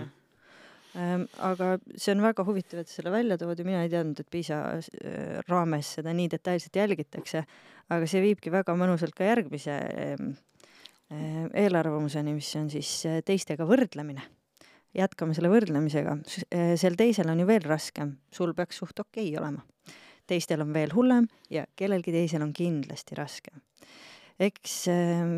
Ähm, 0.95 1.25
aga 1.43 1.73
see 1.97 2.13
on 2.13 2.21
väga 2.23 2.45
huvitav, 2.47 2.85
et 2.85 2.91
selle 2.91 3.11
välja 3.11 3.35
tood 3.41 3.59
ja 3.59 3.65
mina 3.67 3.81
ei 3.83 3.89
teadnud, 3.91 4.21
et 4.21 4.29
PISA 4.31 4.59
äh, 4.77 5.41
raames 5.49 5.89
seda 5.97 6.13
nii 6.15 6.29
detailselt 6.31 6.77
jälgitakse, 6.79 7.43
aga 7.91 8.07
see 8.07 8.21
viibki 8.23 8.53
väga 8.53 8.77
mõnusalt 8.79 9.17
ka 9.17 9.27
järgmise 9.27 9.75
ähm, 9.75 10.29
äh, 10.37 10.54
eelarvamuseni, 11.11 12.33
mis 12.33 12.49
on 12.59 12.71
siis 12.73 12.89
äh, 13.09 13.21
teistega 13.25 13.67
võrdlemine 13.69 14.25
jätkame 14.95 15.35
selle 15.35 15.49
võrdlemisega, 15.51 16.13
sel 16.79 16.93
teisel 16.95 17.27
on 17.27 17.41
ju 17.41 17.45
veel 17.49 17.65
raskem, 17.67 18.13
sul 18.31 18.53
peaks 18.55 18.77
suht 18.79 19.01
okei 19.03 19.27
okay 19.27 19.41
olema 19.41 19.65
teistel 20.29 20.63
on 20.65 20.73
veel 20.73 20.93
hullem 20.95 21.27
ja 21.53 21.65
kellelgi 21.77 22.13
teisel 22.13 22.43
on 22.45 22.53
kindlasti 22.55 23.17
raskem. 23.17 23.61
eks 24.39 24.75
ehm, 24.91 25.35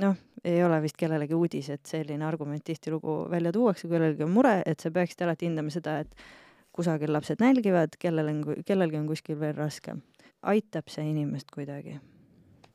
noh, 0.00 0.18
ei 0.44 0.62
ole 0.64 0.80
vist 0.82 0.96
kellelegi 0.96 1.36
uudis, 1.36 1.70
et 1.74 1.86
selline 1.86 2.24
argument 2.24 2.64
tihtilugu 2.64 3.20
välja 3.30 3.52
tuuakse, 3.52 3.88
kellelgi 3.90 4.24
on 4.24 4.32
mure, 4.32 4.60
et 4.66 4.80
sa 4.80 4.92
peaksid 4.94 5.26
alati 5.26 5.48
hindama 5.50 5.74
seda, 5.74 5.98
et 6.04 6.14
kusagil 6.72 7.12
lapsed 7.12 7.42
nälgivad, 7.42 7.98
kellel 8.00 8.30
on, 8.32 8.44
kellelgi 8.66 9.00
on 9.00 9.10
kuskil 9.10 9.40
veel 9.40 9.56
raskem. 9.58 10.02
aitab 10.42 10.88
see 10.88 11.10
inimest 11.10 11.50
kuidagi? 11.50 11.98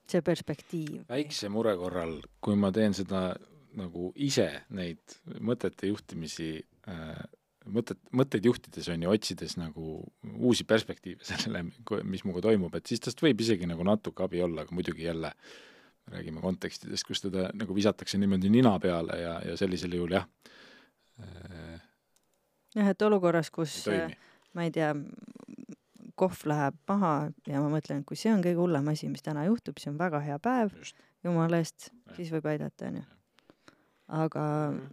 See 0.09 0.23
perspektiiv? 0.25 1.05
väikse 1.09 1.49
mure 1.53 1.75
korral, 1.79 2.19
kui 2.43 2.57
ma 2.59 2.71
teen 2.75 2.95
seda 2.97 3.31
nagu 3.77 4.11
ise 4.21 4.49
neid 4.75 5.17
mõtete 5.41 5.89
juhtimisi 5.89 6.55
äh, 6.89 7.23
mõtet, 7.71 7.99
mõtteid 8.15 8.47
juhtides 8.47 8.89
on 8.93 9.05
ju, 9.05 9.11
otsides 9.13 9.55
nagu 9.59 9.99
uusi 10.33 10.65
perspektiive 10.67 11.25
sellele, 11.29 11.65
mis 12.03 12.25
minuga 12.25 12.47
toimub, 12.47 12.73
et 12.77 12.89
siis 12.89 13.03
tast 13.03 13.21
võib 13.23 13.41
isegi 13.43 13.69
nagu 13.69 13.85
natuke 13.87 14.25
abi 14.25 14.43
olla, 14.43 14.65
aga 14.65 14.75
muidugi 14.75 15.07
jälle 15.07 15.33
räägime 16.11 16.41
kontekstidest, 16.43 17.07
kus 17.07 17.23
teda 17.23 17.47
nagu 17.55 17.75
visatakse 17.75 18.19
niimoodi 18.19 18.49
nina 18.51 18.73
peale 18.83 19.19
ja, 19.21 19.37
ja 19.47 19.55
sellisel 19.57 19.93
juhul 19.95 20.17
jah. 20.17 20.25
jah, 22.75 22.89
et 22.91 23.05
olukorras, 23.07 23.51
kus 23.53 23.85
ma 24.53 24.65
ei 24.67 24.73
tea, 24.75 24.91
kohv 26.23 26.47
läheb 26.49 26.79
maha 26.89 27.13
ja 27.47 27.61
ma 27.61 27.69
mõtlen, 27.75 28.01
et 28.01 28.09
kui 28.09 28.19
see 28.19 28.33
on 28.33 28.41
kõige 28.45 28.59
hullem 28.63 28.89
asi, 28.95 29.11
mis 29.11 29.25
täna 29.25 29.45
juhtub, 29.49 29.77
see 29.79 29.91
on 29.91 30.01
väga 30.01 30.23
hea 30.23 30.39
päev, 30.41 30.73
jumala 31.23 31.61
eest, 31.61 31.91
siis 32.17 32.31
võib 32.33 32.49
aidata, 32.55 32.89
onju. 32.89 33.07
aga 34.23 34.49
-hmm 34.73 34.91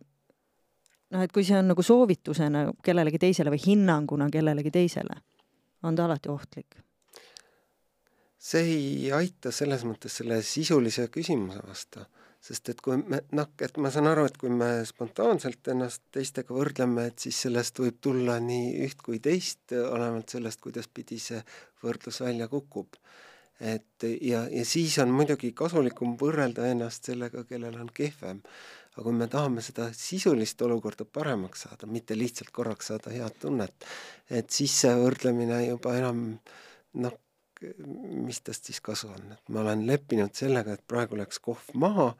noh, 1.14 1.24
et 1.24 1.32
kui 1.34 1.46
see 1.46 1.58
on 1.58 1.70
nagu 1.72 1.84
soovitusena 1.84 2.66
kellelegi 2.84 3.20
teisele 3.22 3.52
või 3.52 3.62
hinnanguna 3.64 4.30
kellelegi 4.32 4.72
teisele, 4.74 5.18
on 5.82 5.98
ta 5.98 6.06
alati 6.06 6.32
ohtlik? 6.32 6.78
see 8.40 8.62
ei 8.72 9.10
aita 9.12 9.50
selles 9.52 9.82
mõttes 9.84 10.14
selle 10.16 10.38
sisulise 10.40 11.10
küsimuse 11.12 11.60
vastu, 11.60 12.06
sest 12.40 12.72
et 12.72 12.80
kui 12.80 12.96
me 12.96 13.20
noh, 13.36 13.48
et 13.60 13.78
ma 13.82 13.90
saan 13.92 14.08
aru, 14.10 14.24
et 14.28 14.36
kui 14.40 14.52
me 14.52 14.70
spontaanselt 14.88 15.72
ennast 15.72 16.06
teistega 16.14 16.54
võrdleme, 16.56 17.10
et 17.10 17.26
siis 17.26 17.42
sellest 17.46 17.80
võib 17.82 18.00
tulla 18.00 18.38
nii 18.40 18.78
üht 18.86 19.02
kui 19.04 19.20
teist, 19.20 19.74
olenevalt 19.76 20.36
sellest, 20.36 20.60
kuidas 20.64 20.88
pidi 20.88 21.20
see 21.20 21.42
võrdlus 21.84 22.22
välja 22.24 22.48
kukub. 22.48 22.96
et 23.60 24.04
ja, 24.24 24.46
ja 24.48 24.64
siis 24.64 24.94
on 25.02 25.10
muidugi 25.12 25.52
kasulikum 25.52 26.14
võrrelda 26.16 26.64
ennast 26.72 27.04
sellega, 27.04 27.44
kellel 27.44 27.76
on 27.76 27.90
kehvem 27.92 28.40
aga 28.94 29.04
kui 29.06 29.16
me 29.16 29.26
tahame 29.30 29.62
seda 29.62 29.88
sisulist 29.94 30.62
olukorda 30.66 31.06
paremaks 31.06 31.66
saada, 31.66 31.86
mitte 31.86 32.16
lihtsalt 32.18 32.50
korraks 32.52 32.90
saada 32.90 33.12
head 33.14 33.36
tunnet, 33.42 33.86
et 34.28 34.50
siis 34.50 34.74
see 34.82 34.94
võrdlemine 34.98 35.60
juba 35.68 35.94
enam 35.98 36.24
noh, 37.04 37.18
mis 37.60 38.40
tast 38.44 38.68
siis 38.68 38.80
kasu 38.84 39.10
on, 39.12 39.34
et 39.34 39.52
ma 39.52 39.64
olen 39.64 39.84
leppinud 39.88 40.34
sellega, 40.36 40.76
et 40.76 40.86
praegu 40.88 41.18
läks 41.18 41.40
kohv 41.44 41.72
maha, 41.80 42.10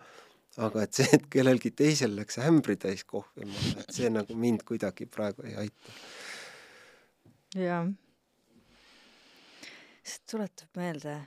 aga 0.61 0.85
et 0.85 0.99
see, 0.99 1.09
et 1.17 1.27
kellelgi 1.33 1.73
teisel 1.77 2.17
läks 2.19 2.41
ämbritäis 2.45 3.07
kohvi 3.09 3.49
maha, 3.49 3.75
et 3.85 3.97
see 3.97 4.13
nagu 4.13 4.37
mind 4.37 4.65
kuidagi 4.69 5.09
praegu 5.11 5.47
ei 5.49 5.57
aita. 5.65 5.99
jah. 7.57 7.91
see 10.05 10.25
tuletab 10.31 10.81
meelde 10.81 11.21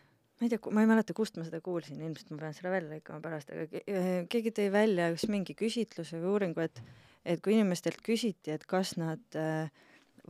ma 0.44 0.48
ei 0.48 0.52
tea, 0.52 0.60
ma 0.76 0.84
ei 0.84 0.90
mäleta, 0.90 1.16
kust 1.16 1.38
ma 1.40 1.46
seda 1.48 1.62
kuulsin, 1.64 2.02
ilmselt 2.04 2.34
ma 2.34 2.42
pean 2.42 2.56
selle 2.58 2.74
välja 2.74 2.92
lõikama 2.92 3.24
pärast, 3.24 3.54
aga 3.54 3.82
keegi 4.32 4.52
tõi 4.58 4.70
välja 4.74 5.08
just 5.14 5.30
mingi 5.32 5.56
küsitluse 5.56 6.20
või 6.20 6.36
uuringu, 6.36 6.66
et 6.66 6.84
et 7.24 7.40
kui 7.40 7.56
inimestelt 7.56 8.02
küsiti, 8.04 8.52
et 8.52 8.66
kas 8.68 8.98
nad 9.00 9.38
äh, 9.40 9.72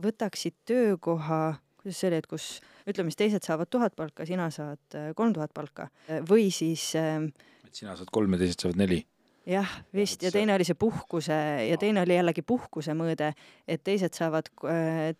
võtaksid 0.02 0.54
töökoha, 0.68 1.56
kuidas 1.84 2.00
see 2.00 2.10
oli, 2.10 2.20
et 2.22 2.28
kus 2.30 2.48
ütleme 2.90 3.12
siis 3.12 3.20
teised 3.22 3.46
saavad 3.46 3.70
tuhat 3.70 3.96
palka, 3.96 4.26
sina 4.28 4.50
saad 4.54 4.98
äh, 4.98 5.12
kolm 5.16 5.34
tuhat 5.36 5.54
palka 5.54 5.90
või 6.28 6.50
siis 6.54 6.92
et 6.96 7.74
sina 7.74 7.96
saad 7.98 8.10
kolm 8.14 8.34
ja 8.34 8.44
teised 8.44 8.64
saavad 8.64 8.80
neli 8.80 9.02
jah, 9.48 9.78
vist 9.94 10.24
ja 10.24 10.32
teine 10.34 10.56
oli 10.56 10.66
see 10.66 10.78
puhkuse 10.80 11.38
ja 11.68 11.78
teine 11.80 12.02
oli 12.02 12.16
jällegi 12.16 12.42
puhkuse 12.42 12.96
mõõde, 12.96 13.34
et 13.68 13.84
teised 13.84 14.16
saavad, 14.16 14.48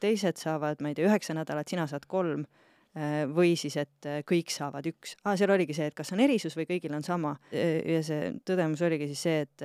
teised 0.01 0.41
saavad, 0.41 0.81
ma 0.81 0.91
ei 0.91 0.97
tea, 0.97 1.11
üheksa 1.11 1.37
nädalat, 1.37 1.69
sina 1.69 1.85
saad 1.91 2.09
kolm 2.09 2.47
Äh, 2.95 3.25
või 3.27 3.57
siis, 3.59 3.75
et 3.81 4.07
äh, 4.07 4.21
kõik 4.23 4.53
saavad 4.55 4.87
üks 4.87 5.17
ah,. 5.25 5.35
seal 5.35 5.51
oligi 5.51 5.75
see, 5.75 5.89
et 5.91 5.97
kas 5.99 6.13
on 6.15 6.21
erisus 6.23 6.55
või 6.55 6.69
kõigil 6.69 6.93
on 6.95 7.03
sama. 7.03 7.33
Äh, 7.51 7.81
ja 7.91 8.03
see 8.07 8.29
tõdemus 8.47 8.85
oligi 8.87 9.09
siis 9.11 9.23
see, 9.27 9.41
et 9.49 9.65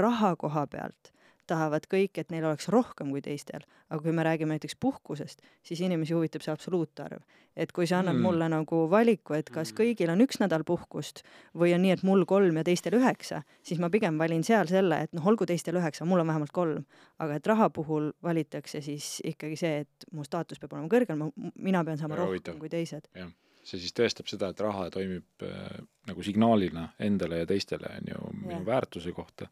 raha 0.00 0.30
koha 0.40 0.62
pealt 0.70 1.10
tahavad 1.50 1.86
kõik, 1.90 2.20
et 2.20 2.30
neil 2.32 2.46
oleks 2.46 2.68
rohkem 2.72 3.10
kui 3.12 3.22
teistel, 3.24 3.64
aga 3.90 4.00
kui 4.04 4.14
me 4.14 4.24
räägime 4.26 4.54
näiteks 4.54 4.76
puhkusest, 4.80 5.42
siis 5.66 5.82
inimesi 5.82 6.14
huvitab 6.16 6.44
see 6.44 6.54
absoluutarv. 6.54 7.22
et 7.60 7.72
kui 7.76 7.86
sa 7.86 7.98
annad 7.98 8.14
mm. 8.14 8.22
mulle 8.24 8.46
nagu 8.48 8.76
valiku, 8.90 9.34
et 9.36 9.50
kas 9.50 9.72
mm. 9.72 9.78
kõigil 9.80 10.12
on 10.12 10.22
üks 10.24 10.38
nädal 10.40 10.62
puhkust 10.64 11.24
või 11.58 11.74
on 11.74 11.82
nii, 11.84 11.96
et 11.96 12.04
mul 12.06 12.22
kolm 12.30 12.60
ja 12.60 12.64
teistel 12.64 12.96
üheksa, 13.00 13.42
siis 13.66 13.82
ma 13.82 13.90
pigem 13.90 14.18
valin 14.22 14.44
seal 14.46 14.70
selle, 14.70 15.02
et 15.06 15.12
noh, 15.16 15.26
olgu 15.26 15.48
teistel 15.50 15.76
üheksa, 15.80 16.06
mul 16.08 16.22
on 16.22 16.30
vähemalt 16.30 16.54
kolm. 16.54 16.86
aga 17.18 17.36
et 17.36 17.46
raha 17.46 17.68
puhul 17.74 18.12
valitakse 18.22 18.80
siis 18.80 19.18
ikkagi 19.26 19.58
see, 19.58 19.84
et 19.84 20.08
mu 20.12 20.24
staatus 20.24 20.62
peab 20.62 20.78
olema 20.78 20.88
kõrgem, 20.92 21.26
mina 21.56 21.84
pean 21.84 21.98
saama 21.98 22.16
ja, 22.16 22.24
rohkem 22.24 22.58
kui 22.62 22.72
teised. 22.72 23.10
jah 23.14 23.30
see 23.60 23.76
siis 23.82 23.92
tõestab 23.92 24.26
seda, 24.30 24.48
et 24.50 24.60
raha 24.64 24.86
toimib 24.90 25.44
äh, 25.44 25.82
nagu 26.08 26.22
signaalina 26.24 26.86
endale 26.98 27.42
ja 27.42 27.46
teistele, 27.46 27.90
on 27.98 28.08
ju, 28.08 28.30
minu 28.40 28.62
väärtuse 28.66 29.12
kohta 29.12 29.50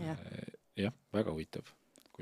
Jah. 0.00 0.18
Jah, 0.76 0.94
väga 1.14 1.32
huvitav. 1.32 1.68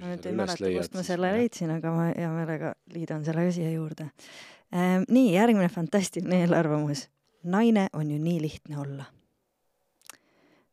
ma 0.00 0.12
nüüd 0.12 0.26
ei 0.26 0.36
mäleta, 0.36 0.68
kust 0.76 0.94
ma 0.96 1.04
selle 1.06 1.32
leidsin, 1.34 1.72
aga 1.74 1.92
ma 1.92 2.06
hea 2.10 2.28
meelega 2.32 2.74
liidan 2.94 3.24
selle 3.26 3.46
ka 3.48 3.54
siia 3.54 3.72
juurde 3.74 4.08
ehm,. 4.72 5.04
nii, 5.08 5.32
järgmine 5.34 5.68
fantastiline 5.72 6.42
eelarvamus. 6.44 7.08
naine 7.42 7.88
on 7.92 8.10
ju 8.10 8.20
nii 8.22 8.40
lihtne 8.42 8.78
olla. 8.78 9.04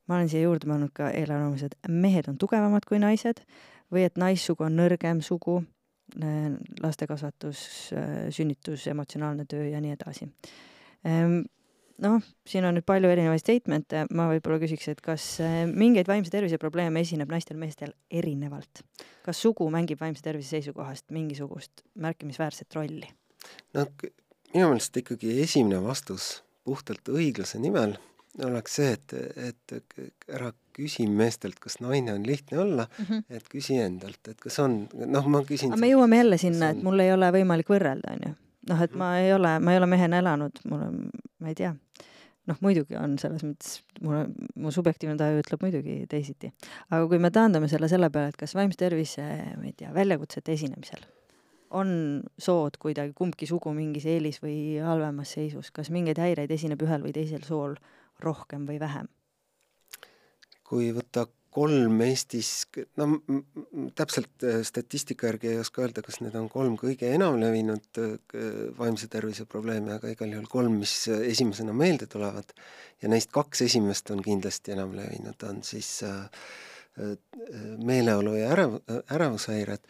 ma 0.08 0.16
olen 0.16 0.30
siia 0.30 0.48
juurde 0.48 0.70
pannud 0.70 0.94
ka 0.94 1.12
eelarvamused, 1.12 1.76
mehed 1.90 2.32
on 2.32 2.38
tugevamad 2.38 2.88
kui 2.88 3.00
naised 3.00 3.44
või 3.92 4.06
et 4.06 4.18
naissugu 4.22 4.64
on 4.68 4.76
nõrgem 4.78 5.22
sugu, 5.26 5.64
lastekasvatus, 6.82 7.62
sünnitus, 8.34 8.88
emotsionaalne 8.88 9.46
töö 9.50 9.68
ja 9.70 9.82
nii 9.82 9.94
edasi 9.94 10.26
ehm, 11.06 11.42
noh, 12.04 12.26
siin 12.48 12.66
on 12.68 12.78
nüüd 12.78 12.88
palju 12.88 13.12
erinevaid 13.12 13.42
statement'e, 13.42 14.06
ma 14.16 14.28
võib-olla 14.32 14.60
küsiks, 14.62 14.90
et 14.92 15.02
kas 15.06 15.26
äh, 15.44 15.62
mingeid 15.70 16.10
vaimse 16.10 16.32
tervise 16.34 16.60
probleeme 16.62 17.04
esineb 17.06 17.32
naistel-meestel 17.32 17.94
erinevalt? 18.12 18.84
kas 19.26 19.42
sugu 19.44 19.68
mängib 19.74 20.00
vaimse 20.02 20.24
tervise 20.26 20.56
seisukohast 20.56 21.10
mingisugust 21.14 21.84
märkimisväärset 22.02 22.78
rolli? 22.78 23.10
no 23.78 23.86
minu 24.54 24.72
meelest 24.72 25.02
ikkagi 25.04 25.40
esimene 25.44 25.82
vastus 25.84 26.40
puhtalt 26.68 27.12
õigluse 27.12 27.62
nimel 27.62 27.98
oleks 28.46 28.76
see, 28.78 28.92
et, 28.96 29.14
et 29.36 30.30
ära 30.32 30.52
küsi 30.78 31.08
meestelt, 31.12 31.58
kas 31.60 31.80
naine 31.84 32.14
on 32.16 32.24
lihtne 32.24 32.60
olla 32.62 32.86
mm, 32.88 33.06
-hmm. 33.06 33.24
et 33.36 33.50
küsi 33.52 33.80
endalt, 33.82 34.22
et 34.30 34.38
kas 34.40 34.60
on, 34.64 34.86
noh, 34.94 35.26
ma 35.28 35.42
küsin. 35.44 35.74
aga 35.74 35.82
me 35.82 35.90
jõuame 35.92 36.22
jälle 36.22 36.38
sinna, 36.38 36.70
et 36.70 36.84
mul 36.84 37.04
ei 37.04 37.12
ole 37.14 37.32
võimalik 37.36 37.74
võrrelda, 37.74 38.16
onju 38.16 38.36
noh, 38.70 38.84
et 38.84 38.96
ma 38.98 39.14
ei 39.20 39.34
ole, 39.34 39.56
ma 39.64 39.74
ei 39.74 39.82
ole 39.82 39.90
mehena 39.90 40.20
elanud, 40.24 40.62
mul 40.70 40.86
on, 40.88 41.00
ma 41.42 41.52
ei 41.52 41.58
tea, 41.58 41.74
noh, 42.50 42.58
muidugi 42.66 42.98
on 43.00 43.16
selles 43.22 43.46
mõttes, 43.46 43.80
mul, 44.02 44.34
mu 44.60 44.74
subjektiivne 44.74 45.16
taju 45.20 45.44
ütleb 45.44 45.64
muidugi 45.66 46.02
teisiti. 46.10 46.52
aga 46.90 47.06
kui 47.12 47.22
me 47.22 47.32
taandame 47.34 47.70
selle 47.72 47.90
selle 47.92 48.12
peale, 48.14 48.34
et 48.34 48.40
kas 48.40 48.58
vaimse 48.58 48.80
tervise, 48.80 49.26
ma 49.60 49.70
ei 49.70 49.78
tea, 49.78 49.94
väljakutsete 49.96 50.56
esinemisel 50.58 51.08
on 51.70 51.90
sood 52.42 52.80
kuidagi, 52.82 53.14
kumbki 53.18 53.46
sugu 53.46 53.70
mingis 53.78 54.08
eelis 54.10 54.40
või 54.42 54.80
halvemas 54.82 55.36
seisus, 55.38 55.70
kas 55.70 55.92
mingeid 55.94 56.18
häireid 56.18 56.52
esineb 56.52 56.82
ühel 56.82 57.04
või 57.06 57.14
teisel 57.14 57.46
sool 57.46 57.78
rohkem 58.26 58.66
või 58.70 58.80
vähem? 58.82 59.10
kui 60.70 60.92
võtta 60.94 61.24
kolm 61.54 62.02
Eestis, 62.06 62.68
no 63.00 63.08
täpselt 63.98 64.46
äh, 64.46 64.60
statistika 64.68 65.30
järgi 65.30 65.54
ei 65.54 65.60
oska 65.62 65.82
öelda, 65.84 66.04
kas 66.06 66.20
need 66.22 66.36
on 66.38 66.50
kolm 66.52 66.76
kõige 66.80 67.10
enam 67.16 67.40
levinud 67.42 68.02
äh, 68.02 68.16
vaimse 68.78 69.10
tervise 69.12 69.48
probleemi, 69.50 69.96
aga 69.96 70.14
igal 70.14 70.36
juhul 70.36 70.50
kolm, 70.52 70.78
mis 70.84 70.94
äh, 71.10 71.26
esimesena 71.32 71.74
meelde 71.74 72.10
tulevad. 72.12 72.54
Ja 73.02 73.10
neist 73.10 73.34
kaks 73.34 73.66
esimest 73.66 74.12
on 74.14 74.22
kindlasti 74.26 74.76
enam 74.76 74.94
levinud, 74.98 75.40
on 75.48 75.64
siis 75.64 76.02
meeleolu 77.80 78.34
ja 78.36 78.50
ärev, 78.52 78.74
ärevushäired, 79.16 79.86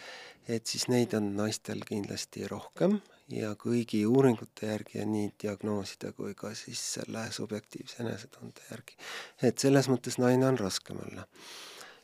et 0.46 0.70
siis 0.70 0.86
neid 0.94 1.16
on 1.18 1.32
naistel 1.40 1.82
kindlasti 1.88 2.46
rohkem 2.52 3.00
ja 3.34 3.54
kõigi 3.60 4.04
uuringute 4.10 4.70
järgi 4.72 5.00
ja 5.00 5.06
nii 5.10 5.32
diagnooside 5.44 6.12
kui 6.18 6.34
ka 6.38 6.54
siis 6.58 6.82
selle 6.96 7.28
subjektiivse 7.36 8.04
enesetunde 8.04 8.66
järgi. 8.72 8.98
et 9.44 9.58
selles 9.58 9.90
mõttes 9.92 10.18
naine 10.22 10.48
on 10.48 10.60
raskem 10.60 11.02
olla. 11.06 11.28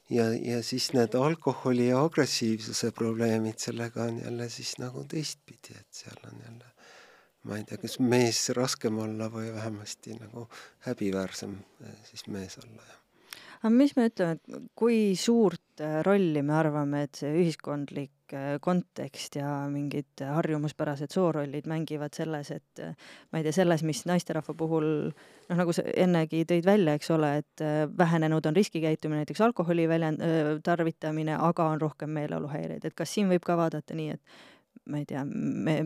ja, 0.09 0.30
ja 0.34 0.61
siis 0.63 0.91
need 0.93 1.15
alkoholi 1.15 1.88
ja 1.88 2.03
agressiivsuse 2.03 2.91
probleemid, 2.91 3.59
sellega 3.59 4.03
on 4.03 4.21
jälle 4.21 4.49
siis 4.49 4.78
nagu 4.80 5.03
teistpidi, 5.03 5.78
et 5.80 6.03
seal 6.03 6.21
on 6.32 6.41
jälle 6.45 6.73
ma 7.45 7.57
ei 7.57 7.63
tea, 7.63 7.78
kas 7.78 7.99
mees 7.99 8.49
raskem 8.57 8.97
olla 8.99 9.30
või 9.30 9.53
vähemasti 9.53 10.17
nagu 10.19 10.47
häbiväärsem 10.88 11.57
eh, 11.86 11.97
siis 12.09 12.28
mees 12.28 12.57
olla, 12.63 12.82
jah 12.82 13.01
aga 13.65 13.73
mis 13.73 13.95
me 13.97 14.09
ütleme, 14.11 14.38
et 14.38 14.73
kui 14.78 14.97
suurt 15.17 15.82
äh, 15.82 16.01
rolli 16.05 16.43
me 16.45 16.53
arvame, 16.59 17.05
et 17.07 17.21
see 17.21 17.32
ühiskondlik 17.41 18.11
kontekst 18.61 19.38
ja 19.39 19.49
mingid 19.71 20.23
harjumuspärased 20.26 21.13
soorollid 21.13 21.67
mängivad 21.69 22.15
selles, 22.17 22.51
et 22.55 22.82
äh, 22.84 22.95
ma 23.32 23.39
ei 23.39 23.45
tea, 23.45 23.55
selles, 23.59 23.84
mis 23.88 24.03
naisterahva 24.09 24.55
puhul 24.57 24.88
noh, 25.11 25.55
nagu 25.59 25.76
sa 25.76 25.86
ennegi 25.95 26.43
tõid 26.49 26.67
välja, 26.67 26.97
eks 26.97 27.11
ole, 27.15 27.32
et 27.43 27.65
vähenenud 27.97 28.45
on 28.49 28.57
riskikäitumine, 28.57 29.23
näiteks 29.23 29.43
alkoholi 29.45 29.88
väljend-, 29.89 30.26
tarvitamine, 30.65 31.38
aga 31.38 31.69
on 31.76 31.82
rohkem 31.82 32.13
meeleoluhäireid, 32.17 32.86
et 32.86 32.97
kas 32.97 33.13
siin 33.13 33.30
võib 33.32 33.45
ka 33.45 33.57
vaadata 33.59 33.97
nii, 33.97 34.17
et 34.17 34.86
ma 34.89 35.01
ei 35.01 35.09
tea, 35.09 35.26
me 35.26 35.80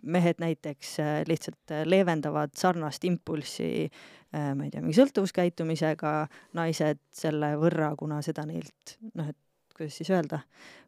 mehed 0.00 0.38
näiteks 0.40 0.94
lihtsalt 1.28 1.72
leevendavad 1.84 2.54
sarnast 2.56 3.04
impulssi 3.04 3.90
Äh, 4.30 4.52
ma 4.54 4.66
ei 4.66 4.70
tea, 4.70 4.78
mingi 4.84 4.94
sõltuvuskäitumisega 4.94 6.10
naised 6.54 7.00
selle 7.14 7.48
võrra, 7.58 7.90
kuna 7.98 8.20
seda 8.22 8.44
neilt 8.46 8.94
noh, 9.18 9.26
et 9.26 9.38
kuidas 9.80 9.96
siis 10.00 10.10
öelda, 10.12 10.42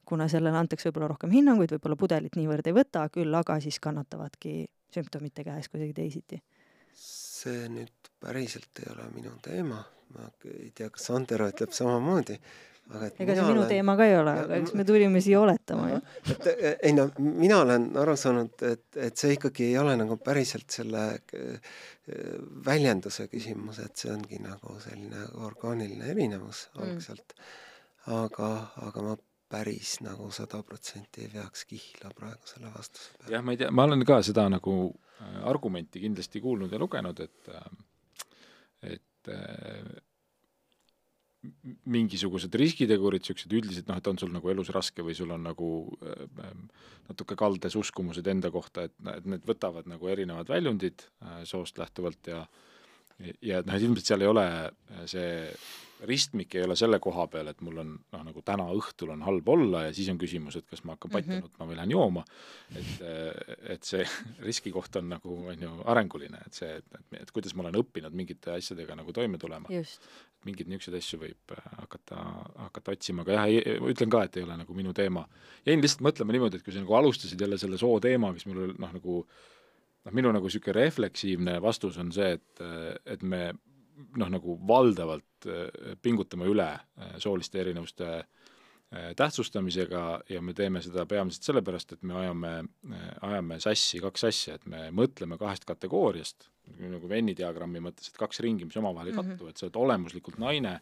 kuna 0.08 0.28
sellele 0.28 0.58
antakse 0.58 0.90
võib-olla 0.90 1.12
rohkem 1.14 1.32
hinnanguid, 1.34 1.72
võib-olla 1.76 1.98
pudelit 2.00 2.36
niivõrd 2.38 2.68
ei 2.68 2.76
võta, 2.76 3.06
küll 3.12 3.40
aga 3.40 3.58
siis 3.64 3.80
kannatavadki 3.82 4.66
sümptomite 4.92 5.44
käes 5.46 5.70
kuidagi 5.72 5.96
teisiti. 5.96 6.42
see 6.92 7.68
nüüd 7.72 8.12
päriselt 8.20 8.82
ei 8.82 8.92
ole 8.92 9.08
minu 9.14 9.32
teema, 9.42 9.80
ma 10.14 10.28
ei 10.44 10.70
tea, 10.74 10.90
kas 10.92 11.08
Andero 11.10 11.48
ütleb 11.48 11.72
samamoodi 11.72 12.36
aga 12.90 13.08
et 13.08 13.20
ega 13.22 13.36
see 13.36 13.46
minu 13.46 13.62
olen... 13.62 13.70
teema 13.70 13.94
ka 13.98 14.06
ei 14.08 14.14
ole, 14.18 14.34
aga 14.44 14.58
eks 14.60 14.74
me 14.78 14.84
tulime 14.88 15.22
siia 15.24 15.40
oletama 15.40 15.88
ju. 15.92 15.98
et 16.34 16.48
ei 16.72 16.92
no 16.96 17.06
mina 17.22 17.60
olen 17.62 17.88
aru 18.02 18.16
saanud, 18.18 18.64
et, 18.68 18.84
et 19.08 19.24
see 19.24 19.36
ikkagi 19.36 19.68
ei 19.70 19.78
ole 19.80 19.94
nagu 20.00 20.18
päriselt 20.22 20.68
selle 20.74 21.04
äh, 21.14 21.74
väljenduse 22.66 23.28
küsimus, 23.32 23.80
et 23.84 24.04
see 24.04 24.12
ongi 24.12 24.42
nagu 24.42 24.76
selline 24.82 25.28
orgaaniline 25.46 26.10
erinevus 26.12 26.66
mm. 26.74 26.98
Aga, 28.06 28.50
aga 28.88 29.06
ma 29.06 29.16
päris 29.52 29.98
nagu 30.00 30.30
sada 30.32 30.62
protsenti 30.64 31.26
ei 31.26 31.32
veaks 31.34 31.66
kihla 31.68 32.12
praegu 32.16 32.48
selle 32.48 32.72
vastuse 32.72 33.18
peale. 33.18 33.34
jah, 33.36 33.44
ma 33.44 33.52
ei 33.52 33.60
tea, 33.60 33.70
ma 33.70 33.84
olen 33.88 34.04
ka 34.08 34.22
seda 34.24 34.46
nagu 34.48 34.76
äh, 34.88 35.42
argumenti 35.50 36.00
kindlasti 36.00 36.40
kuulnud 36.40 36.72
ja 36.72 36.80
lugenud, 36.80 37.20
et 37.20 37.52
äh, 37.52 37.68
et 38.82 39.30
mingisugused 41.90 42.54
riskitegurid, 42.58 43.22
niisugused 43.24 43.54
üldised, 43.56 43.88
noh, 43.90 43.98
et 43.98 44.08
on 44.10 44.18
sul 44.20 44.30
nagu 44.34 44.50
elus 44.52 44.70
raske 44.74 45.02
või 45.02 45.14
sul 45.18 45.32
on 45.34 45.42
nagu 45.48 45.70
äh, 46.06 46.52
natuke 47.08 47.36
kaldes 47.38 47.76
uskumused 47.78 48.26
enda 48.30 48.52
kohta, 48.54 48.86
et, 48.86 48.94
et 49.16 49.26
need 49.28 49.46
võtavad 49.48 49.88
nagu 49.90 50.10
erinevad 50.12 50.52
väljundid 50.52 51.06
äh, 51.24 51.42
soost 51.48 51.80
lähtuvalt 51.82 52.30
ja 52.30 52.44
ja 53.42 53.62
et 53.62 53.68
noh, 53.68 53.76
et 53.76 53.86
ilmselt 53.86 54.08
seal 54.08 54.24
ei 54.24 54.30
ole 54.30 54.46
äh, 54.48 55.06
see 55.10 55.30
ristmik 56.08 56.56
ei 56.56 56.64
ole 56.66 56.74
selle 56.78 56.98
koha 57.02 57.26
peal, 57.30 57.48
et 57.52 57.60
mul 57.62 57.78
on 57.82 57.92
noh, 57.94 58.22
nagu 58.26 58.42
täna 58.46 58.66
õhtul 58.74 59.12
on 59.14 59.22
halb 59.26 59.48
olla 59.54 59.84
ja 59.86 59.92
siis 59.94 60.08
on 60.10 60.18
küsimus, 60.18 60.56
et 60.58 60.66
kas 60.70 60.82
ma 60.86 60.96
hakkan 60.96 61.12
patja 61.12 61.30
mm 61.30 61.38
-hmm. 61.38 61.46
nutma 61.46 61.68
või 61.68 61.78
lähen 61.78 61.94
jooma. 61.94 62.24
et, 62.74 63.04
et 63.76 63.84
see 63.86 64.02
riskikoht 64.48 64.96
on 64.98 65.08
nagu, 65.14 65.36
on 65.52 65.62
ju, 65.62 65.70
arenguline, 65.84 66.42
et 66.46 66.58
see, 66.58 66.74
et, 66.80 66.84
et, 66.98 67.22
et 67.22 67.30
kuidas 67.30 67.54
ma 67.54 67.66
olen 67.66 67.78
õppinud 67.82 68.18
mingite 68.18 68.56
asjadega 68.56 68.96
nagu 68.98 69.12
toime 69.12 69.38
tulema. 69.38 69.68
mingeid 70.42 70.66
niisuguseid 70.66 70.98
asju 70.98 71.18
võib 71.20 71.52
äh, 71.54 71.66
hakata, 71.78 72.16
hakata 72.66 72.92
otsima, 72.92 73.22
aga 73.22 73.32
jah, 73.32 73.46
ütlen 73.78 74.10
ka, 74.10 74.24
et 74.24 74.36
ei 74.36 74.42
ole 74.42 74.56
nagu 74.56 74.74
minu 74.74 74.92
teema. 74.92 75.28
jäin 75.66 75.80
lihtsalt 75.80 76.02
mõtlema 76.02 76.32
niimoodi, 76.32 76.56
et 76.56 76.64
kui 76.64 76.72
sa 76.72 76.80
nagu 76.80 76.94
alustasid 76.94 77.40
jälle 77.40 77.58
selle 77.58 77.78
soo 77.78 78.00
teemaga, 78.00 78.38
siis 78.38 78.50
mul 78.50 78.74
noh, 78.74 78.92
nagu 78.92 79.26
noh, 80.04 80.12
minu 80.12 80.32
nagu 80.34 80.48
niisugune 80.48 80.78
refleksiivne 80.78 81.58
vastus 81.62 81.98
on 82.02 82.12
see, 82.14 82.32
et, 82.38 82.64
et 83.06 83.22
me 83.22 83.52
noh, 84.18 84.30
nagu 84.32 84.56
valdavalt 84.68 85.48
äh, 85.48 85.96
pingutame 86.02 86.48
üle 86.50 86.68
äh, 86.74 87.14
sooliste 87.22 87.60
erinevuste 87.62 88.08
äh, 88.18 89.12
tähtsustamisega 89.18 90.04
ja 90.32 90.42
me 90.44 90.54
teeme 90.56 90.82
seda 90.84 91.04
peamiselt 91.08 91.48
sellepärast, 91.48 91.96
et 91.96 92.06
me 92.08 92.16
ajame, 92.22 92.52
ajame 93.28 93.60
sassi 93.62 94.02
kaks 94.02 94.28
asja, 94.30 94.58
et 94.58 94.66
me 94.70 94.88
mõtleme 94.94 95.38
kahest 95.40 95.66
kategooriast, 95.68 96.48
nagu 96.82 97.08
Venni 97.10 97.34
diagrammi 97.38 97.82
mõttes, 97.82 98.10
et 98.10 98.20
kaks 98.20 98.42
ringi, 98.44 98.68
mis 98.68 98.78
omavahel 98.80 99.10
ei 99.10 99.16
kattu 99.16 99.32
mm, 99.32 99.40
-hmm. 99.40 99.50
et 99.50 99.60
sa 99.60 99.66
oled 99.66 99.80
olemuslikult 99.86 100.38
naine, 100.42 100.78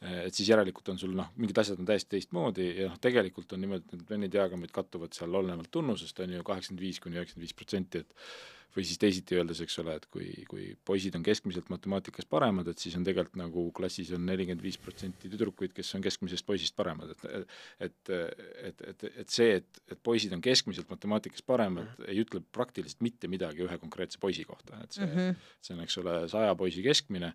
et 0.00 0.34
siis 0.34 0.48
järelikult 0.52 0.92
on 0.92 1.00
sul 1.00 1.14
noh, 1.18 1.32
mingid 1.36 1.58
asjad 1.58 1.80
on 1.82 1.88
täiesti 1.88 2.14
teistmoodi 2.16 2.68
ja 2.68 2.90
noh, 2.92 3.00
tegelikult 3.02 3.56
on 3.56 3.64
niimoodi, 3.64 3.88
et 3.88 3.96
need 3.96 4.12
Venni 4.12 4.28
diagrammid 4.30 4.70
kattuvad 4.74 5.16
seal 5.16 5.34
olenevalt 5.34 5.72
tunnusest, 5.74 6.20
on 6.22 6.36
ju, 6.36 6.44
kaheksakümmend 6.46 6.84
viis 6.84 7.00
kuni 7.02 7.18
üheksakümmend 7.18 7.48
viis 7.48 7.58
protsenti, 7.58 8.04
et 8.04 8.14
või 8.76 8.84
siis 8.86 9.00
teisiti 9.00 9.36
öeldes, 9.38 9.60
eks 9.64 9.78
ole, 9.82 9.94
et 9.98 10.04
kui, 10.12 10.26
kui 10.48 10.66
poisid 10.86 11.16
on 11.18 11.24
keskmiselt 11.26 11.70
matemaatikas 11.72 12.28
paremad, 12.30 12.68
et 12.70 12.82
siis 12.82 12.94
on 12.98 13.06
tegelikult 13.06 13.38
nagu 13.40 13.64
klassis 13.74 14.10
on 14.14 14.26
nelikümmend 14.28 14.62
viis 14.62 14.78
protsenti 14.80 15.30
tüdrukuid, 15.32 15.72
kes 15.76 15.94
on 15.96 16.04
keskmisest 16.04 16.46
poisist 16.46 16.76
paremad, 16.78 17.14
et 17.14 17.24
et, 17.88 18.12
et, 18.68 18.84
et, 18.92 19.06
et 19.24 19.32
see, 19.32 19.58
et, 19.60 19.80
et 19.90 20.02
poisid 20.04 20.34
on 20.36 20.44
keskmiselt 20.44 20.90
matemaatikas 20.92 21.42
paremad 21.42 21.86
mm, 21.86 21.96
-hmm. 21.96 22.10
ei 22.12 22.22
ütle 22.22 22.42
praktiliselt 22.52 23.00
mitte 23.00 23.28
midagi 23.28 23.64
ühe 23.64 23.78
konkreetse 23.78 24.20
poisi 24.20 24.44
kohta, 24.44 24.78
et 24.84 24.92
see 24.92 25.06
mm, 25.06 25.16
-hmm. 25.16 25.50
see 25.60 25.74
on, 25.74 25.82
eks 25.82 25.98
ole, 25.98 26.16
saja 26.28 26.54
poisi 26.54 26.82
keskmine, 26.82 27.32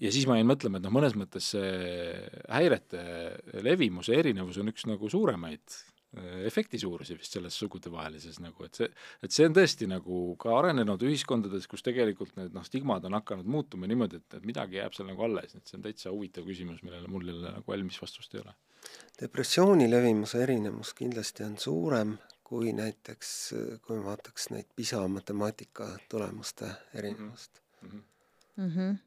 ja 0.00 0.12
siis 0.12 0.26
ma 0.28 0.38
jäin 0.38 0.48
mõtlema, 0.48 0.78
et 0.78 0.86
noh, 0.86 0.94
mõnes 0.94 1.16
mõttes 1.18 1.52
see 1.54 1.68
häirete 2.52 3.02
levimuse 3.64 4.16
erinevus 4.16 4.60
on 4.62 4.72
üks 4.72 4.86
nagu 4.88 5.10
suuremaid 5.12 5.78
efekti 6.46 6.78
suurusi 6.80 7.16
vist 7.18 7.34
selles 7.36 7.56
sugudevahelises 7.60 8.38
nagu, 8.40 8.64
et 8.64 8.78
see, 8.78 8.86
et 9.24 9.34
see 9.34 9.46
on 9.48 9.56
tõesti 9.56 9.88
nagu 9.90 10.20
ka 10.40 10.54
arenenud 10.60 11.02
ühiskondades, 11.04 11.66
kus 11.68 11.84
tegelikult 11.84 12.36
need 12.38 12.54
noh, 12.56 12.64
stigmad 12.64 13.04
on 13.08 13.18
hakanud 13.18 13.48
muutuma 13.52 13.88
niimoodi, 13.90 14.22
et, 14.22 14.38
et 14.38 14.46
midagi 14.48 14.80
jääb 14.80 14.96
seal 14.96 15.10
nagu 15.10 15.26
alles, 15.26 15.56
et 15.56 15.68
see 15.68 15.76
on 15.78 15.84
täitsa 15.84 16.14
huvitav 16.14 16.46
küsimus, 16.48 16.80
millele 16.86 17.10
mul 17.12 17.28
jälle 17.28 17.52
nagu 17.58 17.72
valmis 17.72 18.00
vastust 18.00 18.36
ei 18.36 18.40
ole. 18.44 18.54
depressiooni 19.20 19.90
levimuse 19.90 20.40
erinevus 20.42 20.94
kindlasti 20.96 21.44
on 21.44 21.58
suurem 21.60 22.16
kui 22.46 22.72
näiteks, 22.72 23.30
kui 23.84 23.98
me 23.98 24.04
vaataks 24.06 24.52
neid 24.54 24.70
PISA 24.76 25.02
matemaatika 25.10 25.90
tulemuste 26.08 26.70
erinevust 26.94 27.60
mm. 27.82 27.90
-hmm. 27.90 28.02
Mm 28.56 28.70
-hmm 28.70 29.05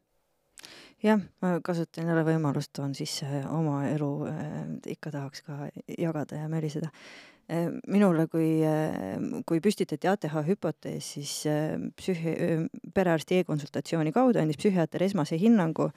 jah, 1.04 1.22
ma 1.43 1.56
kasutan 1.64 2.10
jälle 2.10 2.24
võimalust, 2.28 2.72
toon 2.76 2.93
sisse 2.97 3.43
oma 3.54 3.82
elu 3.89 4.12
äh,, 4.30 4.54
ikka 4.95 5.14
tahaks 5.16 5.43
ka 5.47 5.70
jagada 5.95 6.41
ja 6.41 6.52
möliseda 6.52 6.91
äh,. 6.91 7.70
minule, 7.88 8.28
kui 8.32 8.60
äh,, 8.68 9.18
kui 9.47 9.62
püstitati 9.64 10.12
ATH 10.12 10.38
hüpotees, 10.47 11.14
siis 11.16 11.34
psühhi- 12.00 12.70
perearsti 12.93 13.41
e-konsultatsiooni 13.41 14.16
kaudu 14.16 14.41
andis 14.43 14.60
psühhiaater 14.60 15.08
esmase 15.08 15.39
hinnangu, 15.39 15.89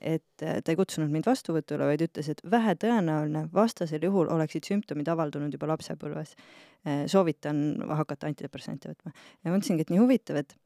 et 0.00 0.24
ta 0.40 0.72
ei 0.72 0.78
kutsunud 0.78 1.12
mind 1.12 1.28
vastuvõtule, 1.28 1.84
vaid 1.90 2.04
ütles, 2.06 2.30
et 2.32 2.40
vähetõenäoline, 2.50 3.46
vastasel 3.52 4.04
juhul 4.06 4.30
oleksid 4.32 4.64
sümptomid 4.64 5.08
avaldunud 5.12 5.52
juba 5.52 5.68
lapsepõlves. 5.74 6.32
Soovitan 7.12 7.82
hakata 8.00 8.30
antidepressante 8.30 8.88
võtma 8.88 9.12
ja 9.12 9.52
mõtlesingi, 9.52 9.84
et 9.84 9.92
nii 9.92 10.00
huvitav, 10.00 10.40
et 10.40 10.56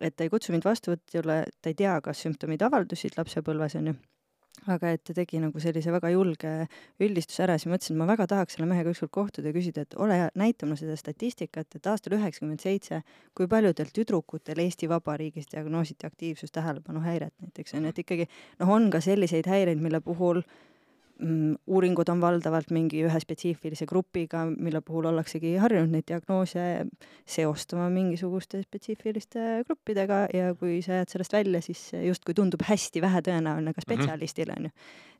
et 0.00 0.16
ta 0.16 0.26
ei 0.26 0.32
kutsu 0.32 0.52
mind 0.54 0.66
vastuvõtjale, 0.66 1.40
ta 1.62 1.72
ei 1.72 1.78
tea, 1.78 1.94
kas 2.04 2.20
sümptomid 2.24 2.62
avaldusid 2.66 3.16
lapsepõlves, 3.18 3.78
onju. 3.80 3.96
aga 4.72 4.90
et 4.96 5.02
ta 5.04 5.12
tegi 5.12 5.36
nagu 5.36 5.60
sellise 5.60 5.92
väga 5.92 6.08
julge 6.14 6.50
üldistuse 7.04 7.42
ära, 7.44 7.58
siis 7.60 7.68
mõtlesin, 7.68 7.92
et 7.92 8.00
ma 8.00 8.06
väga 8.08 8.24
tahaks 8.26 8.56
selle 8.56 8.66
mehega 8.70 8.90
ükskord 8.94 9.12
kohtuda 9.12 9.50
ja 9.50 9.54
küsida, 9.54 9.84
et 9.84 9.96
ole 10.00 10.16
hea, 10.16 10.30
näita 10.34 10.66
mulle 10.66 10.80
seda 10.80 10.96
statistikat, 10.96 11.76
et 11.76 11.86
aastal 11.86 12.16
üheksakümmend 12.16 12.64
seitse, 12.64 13.02
kui 13.36 13.50
paljudel 13.52 13.92
tüdrukutel 13.94 14.62
Eesti 14.64 14.88
Vabariigis 14.88 15.52
diagnoositi 15.52 16.08
aktiivsustähelepanuhäiret 16.08 17.34
näiteks, 17.44 17.76
onju, 17.76 17.92
et 17.92 18.00
ikkagi 18.00 18.28
noh, 18.62 18.72
on 18.78 18.88
ka 18.90 19.04
selliseid 19.04 19.46
häireid, 19.52 19.82
mille 19.84 20.00
puhul 20.00 20.40
äh, 20.40 20.56
uuringud 21.16 22.10
on 22.12 22.20
valdavalt 22.20 22.70
mingi 22.74 23.00
ühe 23.06 23.20
spetsiifilise 23.22 23.86
grupiga, 23.88 24.42
mille 24.50 24.82
puhul 24.84 25.08
ollaksegi 25.08 25.54
harjunud 25.62 25.94
neid 25.94 26.04
diagnoose 26.10 26.66
seostama 27.24 27.88
mingisuguste 27.92 28.60
spetsiifiliste 28.66 29.46
gruppidega 29.68 30.26
ja 30.36 30.52
kui 30.60 30.82
sa 30.84 31.00
jääd 31.00 31.14
sellest 31.14 31.32
välja, 31.32 31.62
siis 31.64 31.88
justkui 32.04 32.36
tundub 32.36 32.66
hästi 32.68 33.00
vähetõenäoline 33.04 33.72
ka 33.72 33.80
mhm. 33.80 33.88
spetsialistile, 33.88 34.58
on 34.58 34.68
ju. 34.68 34.74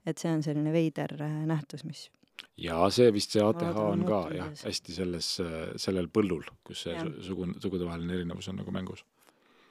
et 0.06 0.20
see 0.20 0.32
on 0.36 0.44
selline 0.44 0.72
veider 0.74 1.16
äh, 1.16 1.40
nähtus, 1.48 1.86
mis 1.88 2.10
ja 2.60 2.76
see 2.92 3.08
vist, 3.14 3.32
see 3.32 3.44
ATH 3.44 3.80
on 3.80 4.04
ka 4.08 4.20
jah, 4.36 4.52
hästi 4.68 4.96
selles, 4.96 5.30
sellel 5.80 6.10
põllul, 6.12 6.44
kus 6.66 6.84
see 6.86 6.96
ja. 6.96 7.06
sugu, 7.24 7.48
sugudevaheline 7.62 8.20
erinevus 8.20 8.50
on 8.52 8.60
nagu 8.60 8.74
mängus. 8.74 9.04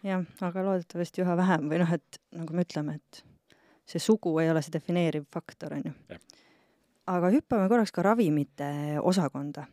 jah, 0.05 0.25
aga 0.49 0.65
loodetavasti 0.65 1.21
üha 1.21 1.37
vähem 1.37 1.69
või 1.69 1.81
noh, 1.85 1.95
et 1.99 2.21
nagu 2.33 2.57
me 2.57 2.65
ütleme, 2.65 2.97
et 2.97 3.23
see 3.85 4.01
sugu 4.01 4.37
ei 4.41 4.49
ole 4.51 4.63
see 4.65 4.73
defineeriv 4.75 5.27
faktor, 5.33 5.77
on 5.77 5.87
ju. 5.89 6.19
aga 7.13 7.31
hüppame 7.35 7.69
korraks 7.69 7.93
ka 7.93 8.05
ravimite 8.05 8.99
osakonda. 9.01 9.67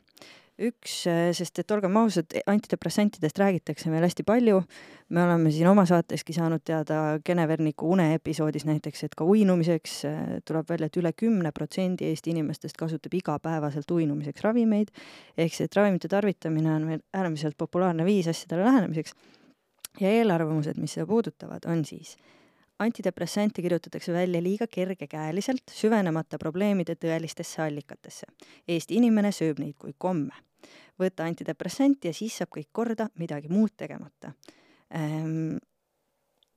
üks, 0.62 0.92
sest 1.34 1.58
et 1.58 1.72
olgem 1.74 1.96
ausad, 1.96 2.34
antidepressantidest 2.46 3.38
räägitakse 3.40 3.90
meil 3.90 4.04
hästi 4.04 4.22
palju, 4.28 4.60
me 5.08 5.22
oleme 5.24 5.50
siin 5.50 5.66
oma 5.66 5.86
saateski 5.88 6.36
saanud 6.36 6.60
teada 6.62 6.98
Geneverniku 7.24 7.88
uneepisoodis 7.96 8.66
näiteks, 8.68 9.02
et 9.08 9.16
ka 9.16 9.24
uinumiseks 9.24 9.96
tuleb 10.46 10.68
välja 10.68 10.90
et 10.90 10.98
üle 11.00 11.14
kümne 11.16 11.54
protsendi 11.56 12.10
Eesti 12.10 12.34
inimestest 12.36 12.76
kasutab 12.78 13.16
igapäevaselt 13.16 13.90
uinumiseks 13.96 14.44
ravimeid, 14.44 14.92
ehk 15.40 15.56
see, 15.56 15.66
et 15.66 15.80
ravimite 15.80 16.12
tarvitamine 16.12 16.76
on 16.76 16.86
meil 16.92 17.02
äärmiselt 17.16 17.56
populaarne 17.58 18.04
viis 18.04 18.28
asjadele 18.30 18.68
lähenemiseks 18.68 19.16
ja 20.04 20.12
eelarvamused, 20.20 20.78
mis 20.78 20.94
seda 20.94 21.08
puudutavad, 21.08 21.64
on 21.66 21.84
siis 21.88 22.14
antidepressante 22.82 23.62
kirjutatakse 23.62 24.12
välja 24.12 24.42
liiga 24.42 24.66
kergekäeliselt, 24.70 25.64
süvenemata 25.70 26.38
probleemide 26.38 26.96
tõelistesse 27.00 27.62
allikatesse. 27.64 28.28
Eesti 28.68 28.98
inimene 29.00 29.32
sööb 29.32 29.62
neid 29.62 29.76
kui 29.78 29.94
komme. 29.98 30.34
võta 31.00 31.24
antidepressant 31.24 32.04
ja 32.04 32.12
siis 32.14 32.36
saab 32.38 32.50
kõik 32.54 32.68
korda, 32.72 33.08
midagi 33.18 33.48
muud 33.50 33.72
tegemata 33.76 34.34
ehm, 34.94 35.56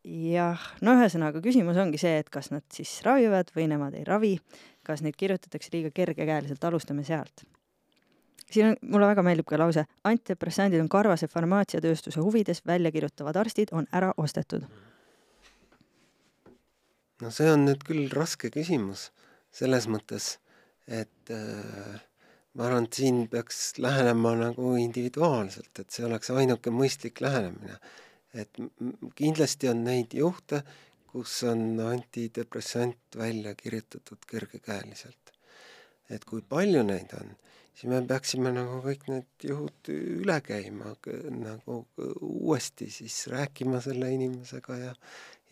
jah, 0.05 0.61
no 0.85 0.95
ühesõnaga 0.99 1.41
küsimus 1.43 1.77
ongi 1.81 1.99
see, 2.01 2.19
et 2.21 2.29
kas 2.29 2.51
nad 2.53 2.63
siis 2.73 2.91
ravivad 3.05 3.49
või 3.55 3.67
nemad 3.71 3.95
ei 3.97 4.05
ravi, 4.07 4.35
kas 4.85 5.01
neid 5.01 5.17
kirjutatakse 5.17 5.73
liiga 5.73 5.91
kergekäeliselt, 5.95 6.63
alustame 6.63 7.03
sealt. 7.03 7.45
siin 8.51 8.67
on, 8.67 8.75
mulle 8.81 9.07
väga 9.09 9.23
meeldib 9.25 9.47
ka 9.49 9.57
lause, 9.57 9.85
antidepressandid 10.03 10.81
on 10.81 10.89
karvase 10.89 11.27
farmaatsiatööstuse 11.27 12.21
huvides, 12.21 12.61
välja 12.67 12.91
kirjutavad 12.91 13.35
arstid 13.35 13.73
on 13.73 13.87
ära 13.91 14.13
ostetud 14.17 14.67
no 17.25 17.31
see 17.33 17.49
on 17.49 17.65
nüüd 17.65 17.81
küll 17.87 18.09
raske 18.13 18.51
küsimus 18.53 19.09
selles 19.55 19.87
mõttes, 19.89 20.35
et 20.85 21.31
äh, 21.33 21.95
ma 22.55 22.67
arvan, 22.67 22.85
et 22.87 22.97
siin 22.99 23.23
peaks 23.31 23.77
lähenema 23.81 24.35
nagu 24.37 24.75
individuaalselt, 24.79 25.71
et 25.81 25.95
see 25.95 26.05
oleks 26.07 26.31
ainuke 26.35 26.73
mõistlik 26.73 27.21
lähenemine. 27.23 27.79
et 28.35 28.57
kindlasti 29.15 29.69
on 29.71 29.85
neid 29.87 30.11
juhte, 30.13 30.59
kus 31.07 31.37
on 31.47 31.79
antidepressant 31.79 33.15
välja 33.15 33.55
kirjutatud 33.55 34.27
kergekäeliselt. 34.27 35.31
et 36.09 36.25
kui 36.25 36.41
palju 36.41 36.83
neid 36.83 37.15
on, 37.17 37.31
siis 37.73 37.89
me 37.89 38.01
peaksime 38.07 38.51
nagu 38.53 38.81
kõik 38.83 39.07
need 39.09 39.47
juhud 39.49 39.89
üle 39.95 40.35
käima, 40.45 40.93
nagu 41.39 41.79
uuesti 42.21 42.91
siis 42.91 43.25
rääkima 43.31 43.81
selle 43.81 44.11
inimesega 44.13 44.77
ja 44.83 44.93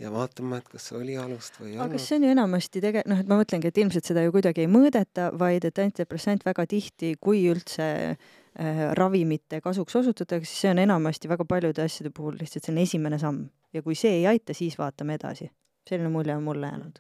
ja 0.01 0.11
vaatama, 0.11 0.57
et 0.57 0.69
kas 0.71 0.91
oli 0.97 1.15
alust 1.19 1.59
või 1.59 1.73
ei 1.73 1.77
olnud. 1.77 1.93
aga 1.93 2.01
see 2.01 2.17
on 2.17 2.25
ju 2.25 2.31
enamasti 2.33 2.81
tege-, 2.83 3.03
noh, 3.09 3.19
et 3.21 3.29
ma 3.29 3.37
mõtlengi, 3.39 3.69
et 3.69 3.81
ilmselt 3.83 4.09
seda 4.09 4.23
ju 4.25 4.33
kuidagi 4.33 4.65
ei 4.65 4.71
mõõdeta, 4.71 5.29
vaid 5.39 5.67
et 5.69 5.81
antidepressant 5.83 6.45
väga 6.45 6.65
tihti, 6.69 7.13
kui 7.21 7.43
üldse 7.51 7.87
äh, 8.13 8.83
ravimite 8.97 9.61
kasuks 9.63 9.99
osutatakse, 10.01 10.49
siis 10.49 10.65
see 10.65 10.73
on 10.73 10.81
enamasti 10.83 11.29
väga 11.31 11.45
paljude 11.49 11.85
asjade 11.85 12.13
puhul 12.15 12.39
lihtsalt 12.41 12.65
selline 12.65 12.87
esimene 12.89 13.21
samm 13.21 13.45
ja 13.73 13.85
kui 13.85 13.97
see 13.97 14.17
ei 14.19 14.27
aita, 14.33 14.57
siis 14.57 14.77
vaatame 14.81 15.17
edasi. 15.19 15.51
selline 15.89 16.09
mulje 16.09 16.35
on 16.35 16.43
mulle 16.43 16.67
jäänud. 16.67 16.99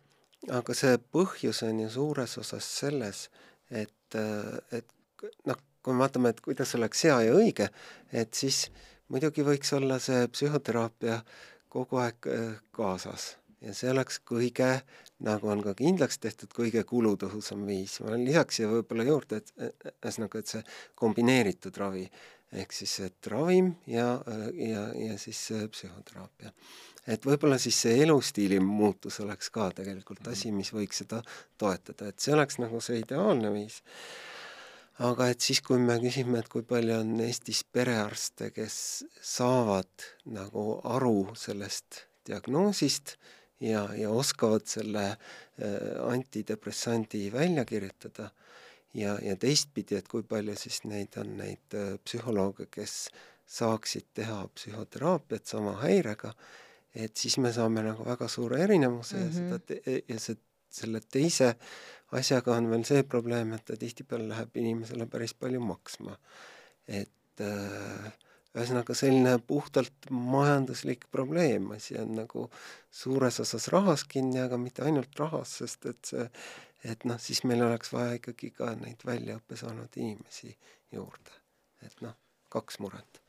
aga 0.61 0.77
see 0.77 0.97
põhjus 1.17 1.63
on 1.65 1.79
ju 1.85 1.89
suures 1.89 2.37
osas 2.37 2.69
selles, 2.79 3.29
et, 3.71 4.15
äh, 4.15 4.79
et 4.79 4.87
noh, 5.49 5.57
kui 5.81 5.93
me 5.93 6.05
vaatame, 6.05 6.29
et 6.29 6.41
kuidas 6.41 6.75
oleks 6.75 7.03
hea 7.03 7.21
ja 7.25 7.33
õige, 7.33 7.69
et 8.11 8.33
siis 8.33 8.67
muidugi 9.09 9.43
võiks 9.43 9.73
olla 9.75 9.97
see 9.99 10.27
psühhoteraapia 10.31 11.15
äh, 11.15 11.41
kogu 11.73 12.01
aeg 12.03 12.29
äh, 12.29 12.59
kaasas. 12.75 13.33
Ja 13.63 13.71
see 13.75 13.91
oleks 13.93 14.19
kõige, 14.27 14.67
nagu 15.23 15.47
on 15.47 15.61
ka 15.63 15.71
kindlaks 15.79 16.19
tehtud, 16.19 16.51
kõige 16.51 16.83
kulutõhusam 16.87 17.63
viis. 17.67 17.99
ma 18.03 18.17
lisaks 18.19 18.59
siia 18.59 18.67
võib-olla 18.67 19.05
juurde, 19.07 19.39
et 19.39 19.53
ühesõnaga, 19.93 20.39
et 20.39 20.51
see 20.51 20.63
kombineeritud 20.99 21.77
ravi. 21.79 22.09
Ehk 22.53 22.75
siis 22.75 22.91
et 23.01 23.27
ravim 23.31 23.71
ja, 23.89 24.19
ja, 24.53 24.83
ja 24.93 25.15
siis 25.17 25.39
psühhoteraapia. 25.73 26.51
et 27.07 27.25
võib-olla 27.25 27.57
siis 27.57 27.79
see 27.81 27.95
elustiili 28.03 28.59
muutus 28.59 29.17
oleks 29.23 29.49
ka 29.49 29.71
tegelikult 29.79 30.27
asi, 30.27 30.51
mis 30.51 30.69
võiks 30.75 31.01
seda 31.01 31.23
toetada, 31.57 32.11
et 32.11 32.19
see 32.19 32.35
oleks 32.35 32.59
nagu 32.61 32.83
see 32.83 32.99
ideaalne 33.01 33.49
viis 33.55 33.81
aga 35.01 35.29
et 35.33 35.41
siis, 35.41 35.61
kui 35.65 35.79
me 35.81 35.97
küsime, 36.01 36.39
et 36.39 36.49
kui 36.51 36.65
palju 36.67 36.99
on 37.01 37.19
Eestis 37.25 37.63
perearste, 37.63 38.51
kes 38.53 38.75
saavad 39.21 40.07
nagu 40.25 40.79
aru 40.83 41.33
sellest 41.39 42.03
diagnoosist 42.27 43.15
ja, 43.63 43.87
ja 43.97 44.11
oskavad 44.13 44.67
selle 44.69 45.05
äh, 45.09 45.17
antidepressandi 46.05 47.31
välja 47.33 47.65
kirjutada 47.65 48.29
ja, 48.93 49.17
ja 49.21 49.35
teistpidi, 49.39 49.97
et 49.97 50.07
kui 50.07 50.23
palju 50.23 50.55
siis 50.59 50.83
neid 50.85 51.17
on, 51.17 51.37
neid 51.41 51.77
äh, 51.77 51.95
psühholooge, 52.05 52.69
kes 52.71 53.07
saaksid 53.49 54.13
teha 54.13 54.43
psühhoteraapiat 54.55 55.49
sama 55.49 55.75
häirega, 55.81 56.31
et 56.93 57.17
siis 57.17 57.39
me 57.41 57.51
saame 57.53 57.83
nagu 57.83 58.05
väga 58.05 58.29
suure 58.29 58.61
erinevuse 58.63 59.17
mm 59.17 59.29
-hmm. 59.29 59.51
ja 59.51 59.59
seda 59.59 60.03
ja 60.13 60.19
see, 60.19 60.37
selle 60.73 61.01
teise 61.01 61.55
asjaga 62.19 62.57
on 62.57 62.69
veel 62.71 62.83
see 62.87 63.03
probleem, 63.07 63.53
et 63.55 63.65
ta 63.67 63.77
tihtipeale 63.79 64.27
läheb 64.29 64.59
inimesele 64.61 65.07
päris 65.09 65.33
palju 65.37 65.61
maksma. 65.63 66.17
et 66.87 67.41
äh, 67.41 68.11
ühesõnaga 68.53 68.93
selline 68.97 69.37
puhtalt 69.47 70.09
majanduslik 70.11 71.07
probleem, 71.11 71.71
asi 71.73 71.95
on 71.97 72.11
nagu 72.19 72.49
suures 72.93 73.39
osas 73.41 73.69
rahas 73.73 74.03
kinni, 74.09 74.41
aga 74.43 74.59
mitte 74.61 74.83
ainult 74.85 75.15
rahas, 75.17 75.55
sest 75.61 75.87
et 75.89 76.11
see, 76.11 76.27
et 76.91 77.05
noh, 77.09 77.17
siis 77.17 77.41
meil 77.49 77.63
oleks 77.65 77.93
vaja 77.95 78.19
ikkagi 78.19 78.51
ka 78.53 78.73
neid 78.77 79.05
väljaõppe 79.07 79.57
saanud 79.57 79.97
inimesi 79.97 80.51
juurde. 80.93 81.39
et 81.83 81.95
noh, 82.05 82.13
kaks 82.53 82.79
muret. 82.79 83.21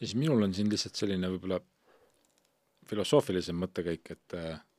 ja 0.00 0.06
siis 0.06 0.16
minul 0.18 0.42
on 0.42 0.54
siin 0.54 0.70
lihtsalt 0.72 0.96
selline 0.96 1.28
võib-olla 1.34 1.60
filosoofilisem 2.88 3.60
mõttekäik, 3.60 4.10
et, 4.10 4.34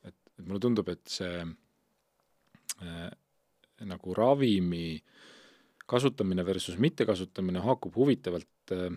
et, 0.08 0.18
et 0.38 0.44
mulle 0.46 0.60
tundub, 0.62 0.88
et 0.88 1.06
see 1.10 1.38
äh, 1.44 1.54
nagu 3.86 4.14
ravimi 4.14 5.00
kasutamine 5.86 6.44
versus 6.46 6.78
mittekasutamine 6.82 7.62
haakub 7.62 7.94
huvitavalt 7.96 8.72
äh, 8.74 8.90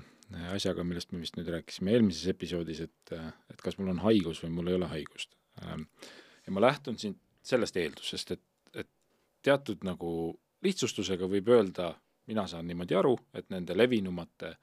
asjaga, 0.53 0.83
millest 0.85 1.13
me 1.13 1.21
vist 1.23 1.37
nüüd 1.37 1.49
rääkisime 1.53 1.93
eelmises 1.95 2.27
episoodis, 2.33 2.83
et, 2.85 3.13
et 3.49 3.61
kas 3.63 3.77
mul 3.79 3.91
on 3.93 4.01
haigus 4.03 4.43
või 4.43 4.53
mul 4.57 4.71
ei 4.71 4.77
ole 4.77 4.89
haigust. 4.91 5.33
Ähm, 5.63 5.87
ja 6.45 6.53
ma 6.53 6.63
lähtun 6.67 6.99
siin 7.01 7.17
sellest 7.45 7.77
eeldusest, 7.81 8.35
et, 8.37 8.43
et 8.73 8.89
teatud 9.45 9.85
nagu 9.87 10.11
lihtsustusega 10.65 11.29
võib 11.29 11.49
öelda, 11.53 11.93
mina 12.29 12.45
saan 12.47 12.67
niimoodi 12.69 12.97
aru, 12.97 13.15
et 13.33 13.49
nende 13.49 13.77
levinumate 13.77 14.53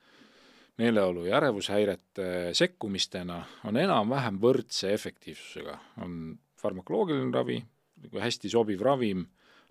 meeleolu 0.79 1.25
ja 1.27 1.39
ärevushäirete 1.41 2.53
sekkumistena 2.55 3.41
on 3.67 3.79
enam-vähem 3.81 4.39
võrdse 4.43 4.93
efektiivsusega, 4.93 5.79
on 6.05 6.37
farmakoloogiline 6.61 7.33
ravi, 7.35 7.59
nagu 8.03 8.21
hästi 8.21 8.51
sobiv 8.53 8.83
ravim, 8.85 9.25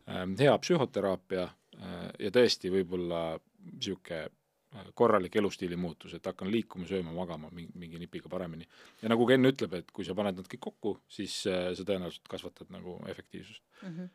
ähm, 0.09 0.33
hea 0.39 0.55
psühhoteraapia 0.61 1.45
äh, 1.45 2.09
ja 2.25 2.31
tõesti 2.33 2.71
võib-olla 2.73 3.21
niisugune 3.65 4.21
äh, 4.25 4.89
korralik 4.97 5.37
elustiili 5.39 5.77
muutus, 5.79 6.15
et 6.17 6.25
hakkan 6.25 6.51
liikuma, 6.51 6.87
sööma, 6.89 7.13
magama 7.15 7.51
mingi, 7.53 7.73
mingi 7.79 8.01
nipiga 8.01 8.31
paremini. 8.31 8.67
ja 9.01 9.11
nagu 9.11 9.27
Ken 9.29 9.51
ütleb, 9.51 9.77
et 9.79 9.91
kui 9.95 10.07
sa 10.07 10.17
paned 10.17 10.39
nad 10.39 10.49
kõik 10.51 10.65
kokku, 10.69 10.97
siis 11.07 11.43
äh, 11.51 11.71
sa 11.77 11.87
tõenäoliselt 11.87 12.29
kasvatad 12.31 12.73
nagu 12.73 12.99
efektiivsust 13.11 13.63
mm. 13.81 13.97
-hmm 13.97 14.13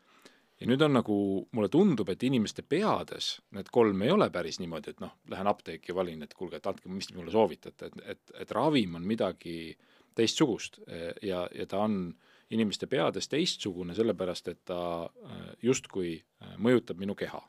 ja 0.61 0.67
nüüd 0.69 0.81
on 0.85 0.91
nagu, 0.93 1.15
mulle 1.57 1.69
tundub, 1.73 2.09
et 2.13 2.23
inimeste 2.23 2.61
peades 2.61 3.39
need 3.57 3.71
kolm 3.73 4.01
ei 4.05 4.11
ole 4.13 4.27
päris 4.29 4.59
niimoodi, 4.61 4.91
et 4.93 4.99
noh, 5.01 5.15
lähen 5.33 5.47
apteeki 5.49 5.89
ja 5.89 5.95
valin, 5.95 6.21
et 6.21 6.35
kuulge, 6.37 6.59
et 6.59 6.67
andke, 6.69 6.89
mis 6.89 7.07
te 7.07 7.15
mulle 7.17 7.31
soovitate, 7.33 7.87
et, 7.87 8.03
et, 8.13 8.33
et 8.43 8.51
ravim 8.51 8.93
on 8.99 9.01
midagi 9.01 9.75
teistsugust 10.13 10.77
ja, 11.25 11.47
ja 11.49 11.65
ta 11.65 11.79
on 11.81 11.95
äh, 12.13 12.30
inimeste 12.51 12.87
peades 12.91 13.29
teistsugune, 13.31 13.95
sellepärast 13.95 14.51
et 14.51 14.61
ta 14.67 14.81
äh, 15.05 15.41
justkui 15.63 16.15
äh, 16.19 16.55
mõjutab 16.57 16.99
minu 17.01 17.15
keha. 17.15 17.41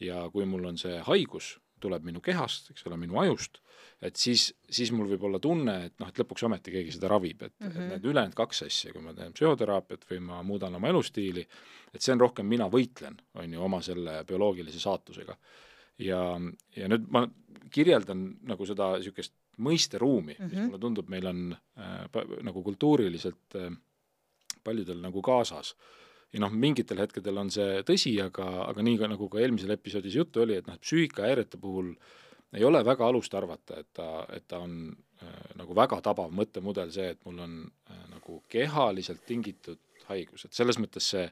ja 0.00 0.26
kui 0.28 0.44
mul 0.44 0.66
on 0.68 0.76
see 0.76 0.98
haigus, 1.06 1.54
tuleb 1.80 2.04
minu 2.04 2.20
kehast, 2.20 2.66
eks 2.72 2.84
ole, 2.88 2.98
minu 3.00 3.16
ajust, 3.22 3.62
et 4.04 4.18
siis, 4.20 4.50
siis 4.68 4.90
mul 4.92 5.08
võib 5.08 5.22
olla 5.28 5.38
tunne, 5.40 5.76
et 5.88 5.94
noh, 6.02 6.10
et 6.12 6.18
lõpuks 6.20 6.44
ometi 6.44 6.74
keegi 6.74 6.92
seda 6.92 7.08
ravib, 7.08 7.42
et 7.42 7.54
mm, 7.54 7.66
-hmm. 7.66 7.70
et 7.70 7.78
mhm. 7.78 7.88
need 7.94 8.10
ülejäänud 8.10 8.36
kaks 8.36 8.62
asja, 8.66 8.92
kui 8.92 9.04
ma 9.04 9.14
teen 9.16 9.32
psühhoteraapiat 9.32 10.04
või 10.10 10.20
ma 10.28 10.42
muudan 10.42 10.74
oma 10.76 10.92
elustiili, 10.92 11.46
et 11.94 12.02
see 12.02 12.12
on 12.12 12.20
rohkem 12.20 12.46
mina 12.46 12.68
võitlen, 12.72 13.16
on 13.34 13.56
ju, 13.56 13.62
oma 13.62 13.80
selle 13.82 14.22
bioloogilise 14.28 14.80
saatusega. 14.80 15.36
ja, 15.98 16.20
ja 16.76 16.88
nüüd 16.92 17.08
ma 17.08 17.24
kirjeldan 17.72 18.26
nagu 18.44 18.66
seda 18.66 18.96
niisugust 18.98 19.32
mõisteruumi 19.56 20.34
mm, 20.34 20.44
-hmm. 20.44 20.50
mis 20.50 20.58
mhm. 20.58 20.66
mulle 20.68 20.78
tundub, 20.78 21.08
meil 21.08 21.26
on 21.26 21.56
äh, 21.78 22.42
nagu 22.42 22.62
kultuuriliselt 22.62 23.56
äh, 23.56 23.72
paljudel 24.66 25.00
nagu 25.04 25.22
kaasas. 25.22 25.74
ja 26.34 26.42
noh, 26.42 26.52
mingitel 26.52 26.98
hetkedel 27.00 27.38
on 27.38 27.50
see 27.54 27.80
tõsi, 27.86 28.16
aga, 28.20 28.46
aga 28.66 28.82
nii 28.82 28.98
ka 29.00 29.08
nagu 29.08 29.28
ka 29.32 29.40
eelmisel 29.40 29.72
episoodis 29.76 30.16
juttu 30.18 30.42
oli, 30.42 30.58
et 30.58 30.66
noh, 30.66 30.78
psüühikahäirete 30.82 31.60
puhul 31.62 31.94
ei 32.56 32.64
ole 32.66 32.82
väga 32.84 33.06
alust 33.06 33.34
arvata, 33.34 33.80
et 33.80 33.88
ta, 33.94 34.08
et 34.34 34.46
ta 34.48 34.58
on 34.64 34.90
äh, 35.22 35.52
nagu 35.60 35.74
väga 35.76 36.00
tabav 36.04 36.34
mõttemudel 36.34 36.90
see, 36.94 37.12
et 37.14 37.22
mul 37.28 37.40
on 37.46 37.56
äh, 37.64 38.02
nagu 38.10 38.40
kehaliselt 38.52 39.22
tingitud 39.26 39.80
haigus, 40.10 40.46
et 40.46 40.56
selles 40.56 40.78
mõttes 40.82 41.06
see, 41.12 41.24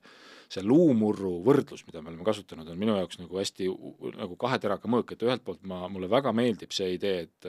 see 0.52 0.64
luumurru 0.64 1.36
võrdlus, 1.46 1.84
mida 1.88 2.02
me 2.02 2.10
oleme 2.12 2.26
kasutanud, 2.26 2.68
on 2.70 2.80
minu 2.80 2.96
jaoks 2.98 3.20
nagu 3.20 3.38
hästi 3.40 3.68
nagu 4.18 4.38
kahe 4.40 4.58
teraga 4.62 4.90
mõõk, 4.90 5.14
et 5.14 5.24
ühelt 5.26 5.44
poolt 5.46 5.62
ma, 5.68 5.84
mulle 5.92 6.10
väga 6.12 6.34
meeldib 6.36 6.74
see 6.74 6.94
idee, 6.96 7.28
et 7.28 7.48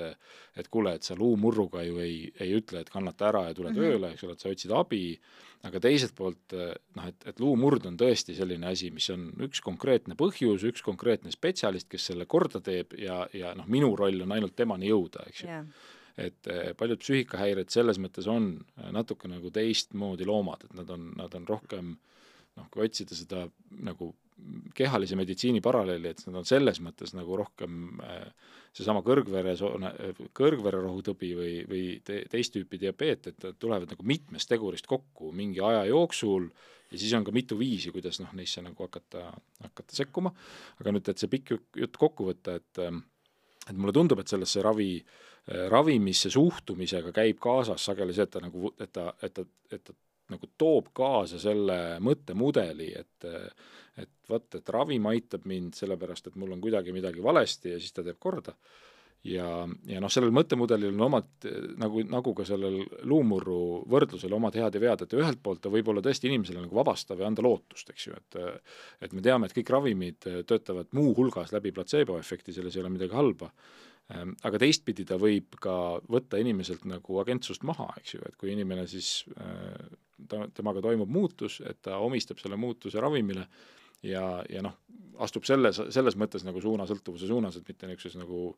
et 0.56 0.70
kuule, 0.72 0.96
et 0.96 1.04
sa 1.04 1.18
luumurruga 1.20 1.84
ju 1.84 2.00
ei, 2.04 2.30
ei 2.40 2.56
ütle, 2.58 2.82
et 2.82 2.92
kannata 2.94 3.30
ära 3.32 3.48
ja 3.50 3.58
tule 3.58 3.72
mm 3.72 3.76
-hmm. 3.76 3.92
tööle, 3.92 4.14
eks 4.14 4.24
ole, 4.24 4.38
et 4.38 4.46
sa 4.46 4.50
otsid 4.50 4.72
abi, 4.72 5.20
aga 5.66 5.80
teiselt 5.82 6.16
poolt 6.16 6.56
noh, 6.96 7.08
et, 7.08 7.28
et 7.28 7.40
luumurd 7.40 7.86
on 7.86 7.98
tõesti 7.98 8.36
selline 8.38 8.68
asi, 8.68 8.92
mis 8.92 9.10
on 9.10 9.32
üks 9.48 9.62
konkreetne 9.62 10.16
põhjus, 10.16 10.64
üks 10.64 10.82
konkreetne 10.86 11.32
spetsialist, 11.32 11.90
kes 11.90 12.06
selle 12.12 12.26
korda 12.26 12.62
teeb 12.62 12.94
ja, 12.98 13.28
ja 13.34 13.54
noh, 13.56 13.68
minu 13.68 13.96
roll 13.96 14.22
on 14.22 14.32
ainult 14.32 14.56
temani 14.56 14.90
jõuda, 14.94 15.28
eks 15.28 15.44
ju. 15.44 15.48
Yeah 15.50 15.94
et 16.16 16.48
eh, 16.52 16.74
paljud 16.78 17.02
psüühikahäired 17.02 17.72
selles 17.74 18.00
mõttes 18.02 18.28
on 18.32 18.54
eh, 18.56 18.92
natuke 18.96 19.30
nagu 19.32 19.52
teistmoodi 19.54 20.28
loomad, 20.28 20.68
et 20.68 20.76
nad 20.78 20.92
on, 20.96 21.10
nad 21.20 21.34
on 21.36 21.48
rohkem 21.50 21.96
noh, 21.96 22.70
kui 22.72 22.86
otsida 22.88 23.18
seda 23.18 23.46
nagu 23.84 24.14
kehalise 24.76 25.16
meditsiini 25.16 25.62
paralleeli, 25.64 26.12
et 26.12 26.24
nad 26.28 26.42
on 26.42 26.48
selles 26.48 26.82
mõttes 26.84 27.14
nagu 27.16 27.36
rohkem 27.40 28.00
eh, 28.04 28.30
seesama 28.76 29.04
kõrgveresoone, 29.08 29.92
kõrgvererohutõbi 30.36 31.34
või, 31.36 31.52
või 31.68 31.84
te, 32.04 32.22
teist 32.32 32.56
tüüpi 32.56 32.80
diabeet, 32.80 33.30
et 33.32 33.44
nad 33.48 33.60
tulevad 33.60 33.92
nagu 33.92 34.08
mitmest 34.08 34.52
tegurist 34.52 34.88
kokku 34.92 35.32
mingi 35.36 35.64
aja 35.64 35.86
jooksul 35.92 36.50
ja 36.92 37.00
siis 37.00 37.16
on 37.18 37.28
ka 37.28 37.36
mitu 37.36 37.60
viisi, 37.60 37.92
kuidas 37.96 38.22
noh, 38.24 38.32
neisse 38.36 38.64
nagu 38.64 38.88
hakata, 38.88 39.30
hakata 39.68 40.00
sekkuma, 40.00 40.32
aga 40.80 40.96
nüüd, 40.96 41.12
et 41.12 41.20
see 41.20 41.32
pikk 41.32 41.58
jutt 41.76 42.00
kokku 42.00 42.32
võtta, 42.32 42.60
et 42.62 42.84
et 43.66 43.74
mulle 43.74 43.96
tundub, 43.98 44.20
et 44.22 44.30
sellesse 44.30 44.62
ravi 44.62 44.92
äh, 45.00 45.35
ravimisse 45.70 46.30
suhtumisega 46.34 47.12
käib 47.14 47.38
kaasas 47.44 47.86
sageli 47.86 48.16
see, 48.18 48.26
et 48.26 48.34
ta 48.34 48.42
nagu, 48.42 48.74
et 48.82 48.92
ta, 48.92 49.12
et 49.22 49.34
ta, 49.34 49.46
et 49.72 49.84
ta 49.84 49.94
nagu 50.34 50.50
toob 50.58 50.90
kaasa 50.98 51.40
selle 51.42 51.80
mõttemudeli, 52.04 52.92
et 52.98 53.30
et 53.96 54.10
vot, 54.28 54.44
et 54.58 54.70
ravim 54.76 55.06
aitab 55.08 55.46
mind 55.48 55.78
sellepärast, 55.78 56.26
et 56.28 56.34
mul 56.36 56.52
on 56.52 56.60
kuidagi 56.60 56.92
midagi 56.92 57.22
valesti 57.24 57.72
ja 57.72 57.78
siis 57.80 57.94
ta 57.96 58.04
teeb 58.04 58.18
korda. 58.20 58.52
ja, 59.24 59.46
ja 59.88 60.02
noh, 60.04 60.12
sellel 60.12 60.34
mõttemudelil 60.36 60.92
on 60.92 61.06
omad, 61.08 61.30
nagu, 61.80 62.04
nagu 62.10 62.34
ka 62.36 62.44
sellel 62.46 62.82
luumurru 63.08 63.86
võrdlusel 63.90 64.36
omad 64.36 64.58
head 64.60 64.76
ja 64.76 64.82
vead, 64.84 65.06
et 65.06 65.16
ühelt 65.16 65.40
poolt 65.42 65.64
ta 65.64 65.72
võib 65.72 65.88
olla 65.94 66.04
tõesti 66.04 66.28
inimesele 66.28 66.66
nagu 66.66 66.76
vabastav 66.76 67.24
ja 67.24 67.30
anda 67.30 67.46
lootust, 67.46 67.90
eks 67.94 68.08
ju, 68.10 68.20
et 68.20 68.38
et 69.08 69.14
me 69.14 69.24
teame, 69.24 69.48
et 69.48 69.56
kõik 69.56 69.72
ravimid 69.78 70.30
töötavad 70.46 70.92
muuhulgas 70.92 71.56
läbi 71.56 71.72
platseeboefekti, 71.72 72.54
selles 72.54 72.76
ei 72.76 72.84
ole 72.84 72.98
midagi 72.98 73.16
halba 73.16 73.54
aga 74.14 74.60
teistpidi 74.62 75.06
ta 75.08 75.18
võib 75.18 75.56
ka 75.62 75.98
võtta 76.12 76.38
inimeselt 76.42 76.84
nagu 76.86 77.20
agentsust 77.22 77.64
maha, 77.66 77.88
eks 77.98 78.14
ju, 78.14 78.22
et 78.28 78.36
kui 78.38 78.52
inimene 78.54 78.86
siis, 78.90 79.24
äh, 79.34 79.88
ta, 80.30 80.46
temaga 80.54 80.84
toimub 80.86 81.10
muutus, 81.10 81.58
et 81.66 81.82
ta 81.82 81.98
omistab 82.04 82.42
selle 82.42 82.60
muutuse 82.60 83.02
ravimile 83.02 83.48
ja, 84.06 84.26
ja 84.50 84.64
noh, 84.66 84.78
astub 85.24 85.46
selles, 85.48 85.80
selles 85.96 86.18
mõttes 86.20 86.44
nagu 86.44 86.62
suunasõltuvuse 86.62 87.30
suunas, 87.30 87.56
et 87.60 87.68
mitte 87.68 87.88
niisuguses 87.88 88.20
nagu 88.20 88.50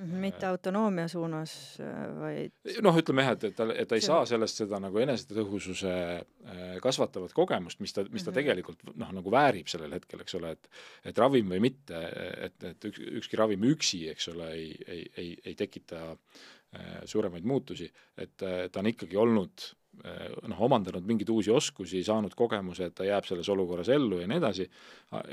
Mhm, 0.00 0.16
mitte 0.16 0.46
autonoomia 0.46 1.08
suunas, 1.08 1.52
äh, 1.82 1.96
vaid 2.16 2.76
noh, 2.84 2.96
ütleme 2.96 3.24
jah, 3.26 3.34
et, 3.34 3.42
et 3.50 3.56
ta, 3.56 3.66
et 3.74 3.88
ta 3.88 3.98
ei 3.98 4.04
saa 4.04 4.22
sellest 4.28 4.62
seda 4.62 4.78
nagu 4.80 5.00
enesetõhususe 5.02 5.90
äh, 5.92 6.62
kasvatavat 6.80 7.34
kogemust, 7.36 7.82
mis 7.84 7.92
ta, 7.92 8.06
mis 8.06 8.24
ta 8.24 8.30
mm 8.30 8.32
-hmm. 8.32 8.38
tegelikult 8.38 8.84
noh, 8.94 9.10
nagu 9.18 9.32
väärib 9.34 9.68
sellel 9.68 9.92
hetkel, 9.98 10.22
eks 10.24 10.38
ole, 10.38 10.54
et 10.56 10.70
et 11.10 11.18
ravim 11.18 11.52
või 11.52 11.60
mitte, 11.66 12.00
et, 12.46 12.64
et 12.64 12.88
üks, 12.88 13.02
ükski 13.20 13.36
ravim 13.36 13.66
üksi, 13.74 14.06
eks 14.14 14.28
ole, 14.32 14.48
ei, 14.52 14.72
ei, 14.86 15.04
ei, 15.16 15.36
ei 15.44 15.54
tekita 15.54 16.00
äh, 16.12 17.02
suuremaid 17.04 17.44
muutusi, 17.44 17.90
et 18.16 18.36
ta 18.38 18.80
on 18.80 18.86
ikkagi 18.86 19.16
olnud 19.16 19.68
noh, 20.00 20.60
omandanud 20.64 21.04
mingeid 21.06 21.28
uusi 21.32 21.50
oskusi, 21.52 22.00
saanud 22.06 22.34
kogemuse, 22.38 22.88
et 22.88 22.94
ta 22.96 23.04
jääb 23.04 23.26
selles 23.28 23.48
olukorras 23.52 23.90
ellu 23.92 24.20
ja 24.20 24.28
nii 24.30 24.38
edasi, 24.40 24.66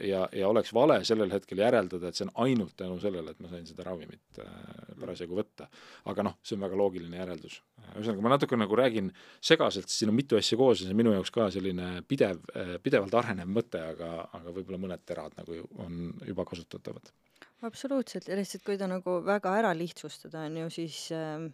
ja, 0.03 0.25
ja 0.35 0.49
oleks 0.49 0.73
vale 0.75 0.99
sellel 1.07 1.31
hetkel 1.31 1.61
järeldada, 1.61 2.09
et 2.09 2.17
see 2.17 2.25
on 2.27 2.33
ainult 2.43 2.75
tänu 2.79 2.97
sellele, 3.01 3.31
et 3.31 3.43
ma 3.43 3.51
sain 3.51 3.67
seda 3.69 3.85
ravimit 3.87 4.41
äh, 4.43 4.55
parasjagu 4.99 5.37
võtta. 5.37 5.69
aga 6.11 6.25
noh, 6.27 6.39
see 6.43 6.57
on 6.57 6.65
väga 6.65 6.79
loogiline 6.79 7.21
järeldus. 7.21 7.61
ühesõnaga, 7.93 8.25
ma 8.25 8.33
natuke 8.33 8.59
nagu 8.59 8.79
räägin 8.79 9.11
segaselt, 9.51 9.93
siin 9.93 10.11
on 10.11 10.17
mitu 10.17 10.39
asja 10.39 10.57
koos 10.59 10.81
ja 10.81 10.87
see 10.89 10.95
on 10.95 11.01
minu 11.03 11.13
jaoks 11.15 11.31
ka 11.37 11.47
selline 11.53 12.01
pidev, 12.07 12.41
äh, 12.55 12.75
pidevalt 12.83 13.15
arenev 13.21 13.47
mõte, 13.47 13.83
aga, 13.93 14.27
aga 14.33 14.55
võib-olla 14.57 14.81
mõned 14.83 15.05
terad 15.05 15.37
nagu 15.39 15.61
on 15.85 16.11
juba 16.27 16.45
kasutatavad. 16.49 17.13
absoluutselt, 17.61 18.27
ja 18.27 18.35
lihtsalt 18.35 18.65
kui 18.67 18.77
ta 18.77 18.89
nagu 18.91 19.21
väga 19.25 19.55
ära 19.61 19.71
lihtsustada, 19.77 20.43
on 20.49 20.59
ju, 20.65 20.73
siis 20.81 21.07
äh 21.15 21.47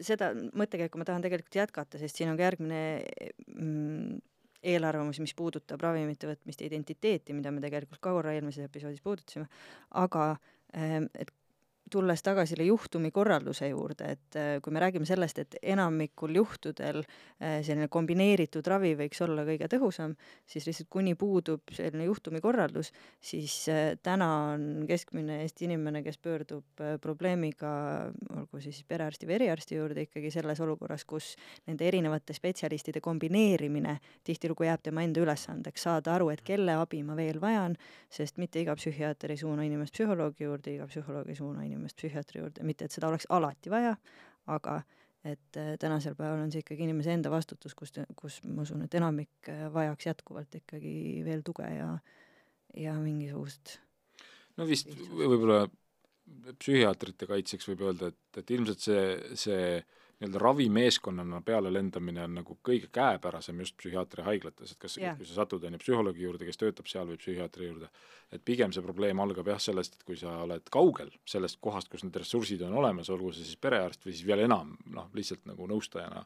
seda 0.00 0.30
mõttekäiku 0.34 1.00
ma 1.00 1.06
tahan 1.08 1.24
tegelikult 1.24 1.58
jätkata, 1.58 2.00
sest 2.00 2.18
siin 2.18 2.32
on 2.32 2.38
ka 2.38 2.46
järgmine 2.48 2.80
mm, 3.54 4.22
eelarvamus, 4.64 5.20
mis 5.20 5.34
puudutab 5.36 5.82
ravimite 5.84 6.28
võtmist 6.30 6.62
ja 6.62 6.68
identiteeti, 6.70 7.36
mida 7.36 7.52
me 7.52 7.62
tegelikult 7.64 8.00
ka 8.00 8.14
korra 8.16 8.34
eelmises 8.36 8.64
episoodis 8.68 9.04
puudutasime, 9.04 9.46
aga 10.00 10.30
ähm, 10.76 11.10
et 11.18 11.32
tulles 11.90 12.22
tagasi 12.24 12.54
selle 12.54 12.64
juhtumikorralduse 12.68 13.68
juurde, 13.68 14.08
et 14.16 14.36
äh, 14.38 14.50
kui 14.64 14.72
me 14.72 14.80
räägime 14.80 15.06
sellest, 15.08 15.38
et 15.42 15.56
enamikul 15.62 16.34
juhtudel 16.38 17.02
äh, 17.02 17.60
selline 17.64 17.88
kombineeritud 17.92 18.66
ravi 18.70 18.94
võiks 18.98 19.20
olla 19.24 19.44
kõige 19.46 19.68
tõhusam, 19.72 20.14
siis 20.48 20.66
lihtsalt 20.68 20.88
kuni 20.92 21.14
puudub 21.18 21.74
selline 21.74 22.06
juhtumikorraldus, 22.08 22.90
siis 23.20 23.56
äh, 23.72 23.94
täna 24.02 24.30
on 24.54 24.86
keskmine 24.88 25.42
Eesti 25.44 25.68
inimene, 25.68 26.02
kes 26.06 26.18
pöördub 26.24 26.84
probleemiga, 27.02 27.74
olgu 28.32 28.62
siis 28.64 28.80
perearsti 28.88 29.28
või 29.28 29.38
eriarsti 29.40 29.78
juurde, 29.78 30.06
ikkagi 30.08 30.32
selles 30.32 30.60
olukorras, 30.64 31.04
kus 31.04 31.34
nende 31.68 31.86
erinevate 31.88 32.36
spetsialistide 32.36 33.02
kombineerimine 33.04 33.98
tihtilugu 34.24 34.66
jääb 34.68 34.84
tema 34.88 35.04
enda 35.04 35.20
ülesandeks, 35.24 35.84
saada 35.84 36.16
aru, 36.16 36.30
et 36.32 36.44
kelle 36.46 36.78
abi 36.80 37.02
ma 37.04 37.16
veel 37.18 37.40
vajan, 37.42 37.76
sest 38.12 38.40
mitte 38.40 38.62
iga 38.62 38.76
psühhiaater 38.78 39.34
ei 39.34 39.40
suuna 39.40 39.66
inimest 39.68 39.94
psühholoogi 39.94 40.48
juurde, 40.48 40.78
iga 40.78 40.88
psühholoog 40.88 41.28
ei 41.28 41.38
suuna 41.38 41.64
inimest 41.64 41.73
inimest 41.74 41.98
psühhiaatri 42.00 42.42
juurde, 42.42 42.66
mitte 42.66 42.88
et 42.88 42.94
seda 42.94 43.10
oleks 43.10 43.28
alati 43.34 43.72
vaja, 43.72 43.94
aga 44.50 44.80
et 45.24 45.56
äh, 45.60 45.74
tänasel 45.80 46.16
päeval 46.18 46.44
on 46.44 46.52
see 46.52 46.64
ikkagi 46.64 46.84
inimese 46.86 47.14
enda 47.14 47.32
vastutus, 47.32 47.74
kus, 47.76 47.94
kus 48.18 48.40
ma 48.48 48.64
usun, 48.64 48.84
et 48.84 48.94
enamik 48.98 49.48
äh, 49.52 49.66
vajaks 49.72 50.10
jätkuvalt 50.10 50.60
ikkagi 50.60 51.22
veel 51.26 51.44
tuge 51.46 51.68
ja, 51.70 51.94
ja 52.76 52.94
mingisugust 53.00 53.78
no 54.58 54.68
vist 54.68 54.90
võib-olla 55.14 55.64
psühhiaatrite 56.60 57.28
kaitseks 57.28 57.68
võib 57.70 57.84
öelda, 57.88 58.10
et, 58.12 58.40
et 58.40 58.52
ilmselt 58.54 58.84
see, 58.84 59.04
see 59.38 59.64
nii-öelda 60.24 60.40
ravimeeskonnana 60.40 61.40
peale 61.44 61.72
lendamine 61.72 62.24
on 62.24 62.34
nagu 62.40 62.56
kõige 62.64 62.88
käepärasem 62.92 63.60
just 63.60 63.76
psühhiaatriahaiglates, 63.80 64.72
et 64.72 64.80
kas 64.80 64.96
yeah., 64.98 65.16
kui 65.18 65.28
sa 65.28 65.36
satud, 65.40 65.64
on 65.64 65.76
ju, 65.76 65.80
psühholoogi 65.82 66.24
juurde, 66.24 66.48
kes 66.48 66.60
töötab 66.60 66.88
seal, 66.90 67.06
või 67.10 67.20
psühhiaatri 67.20 67.68
juurde, 67.68 67.90
et 68.32 68.44
pigem 68.44 68.72
see 68.72 68.84
probleem 68.84 69.20
algab 69.20 69.52
jah, 69.52 69.60
sellest, 69.62 69.98
et 69.98 70.06
kui 70.08 70.16
sa 70.20 70.38
oled 70.44 70.70
kaugel 70.72 71.12
sellest 71.28 71.60
kohast, 71.64 71.90
kus 71.92 72.06
need 72.06 72.16
ressursid 72.20 72.64
on 72.66 72.78
olemas, 72.80 73.10
olgu 73.12 73.32
see 73.32 73.46
siis 73.46 73.60
perearst 73.60 74.06
või 74.06 74.16
siis 74.16 74.26
veel 74.28 74.46
enam, 74.46 74.76
noh, 74.96 75.10
lihtsalt 75.14 75.44
nagu 75.50 75.68
nõustajana 75.70 76.24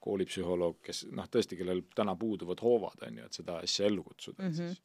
koolipsühholoog, 0.00 0.78
kes 0.86 1.04
noh, 1.12 1.26
tõesti, 1.28 1.58
kellel 1.60 1.82
täna 1.96 2.14
puuduvad 2.16 2.62
hoovad, 2.64 3.02
on 3.08 3.20
ju, 3.20 3.26
et 3.26 3.42
seda 3.42 3.58
asja 3.64 3.90
ellu 3.90 4.06
kutsuda 4.06 4.42
mm, 4.42 4.48
-hmm. 4.48 4.70
et 4.70 4.76
siis 4.76 4.82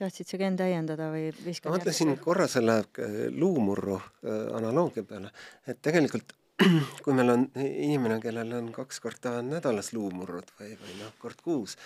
tahtsid 0.00 0.32
sa 0.32 0.38
Ken 0.40 0.56
täiendada 0.56 1.10
või 1.12 1.28
viskad 1.44 1.70
ma 1.70 1.78
mõtlesin 1.78 2.14
korra 2.24 2.46
selle 2.50 2.80
äh, 2.80 3.16
luumurru 3.36 3.98
äh, 3.98 4.46
analoogia 4.56 5.04
peale, 5.04 5.32
et 5.68 5.82
tegelikult 5.82 6.32
kui 7.04 7.16
meil 7.16 7.32
on 7.32 7.46
inimene, 7.56 8.18
kellel 8.22 8.52
on 8.58 8.68
kaks 8.74 9.00
korda 9.00 9.38
nädalas 9.44 9.92
luumurrud 9.96 10.52
või, 10.58 10.74
või 10.80 10.98
noh, 10.98 11.14
kord 11.22 11.40
kuus, 11.44 11.76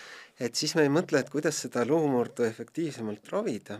et 0.41 0.57
siis 0.59 0.75
me 0.75 0.87
ei 0.87 0.93
mõtle, 0.93 1.21
et 1.21 1.31
kuidas 1.31 1.61
seda 1.67 1.85
luumurdu 1.87 2.47
efektiivsemalt 2.49 3.31
ravida, 3.31 3.79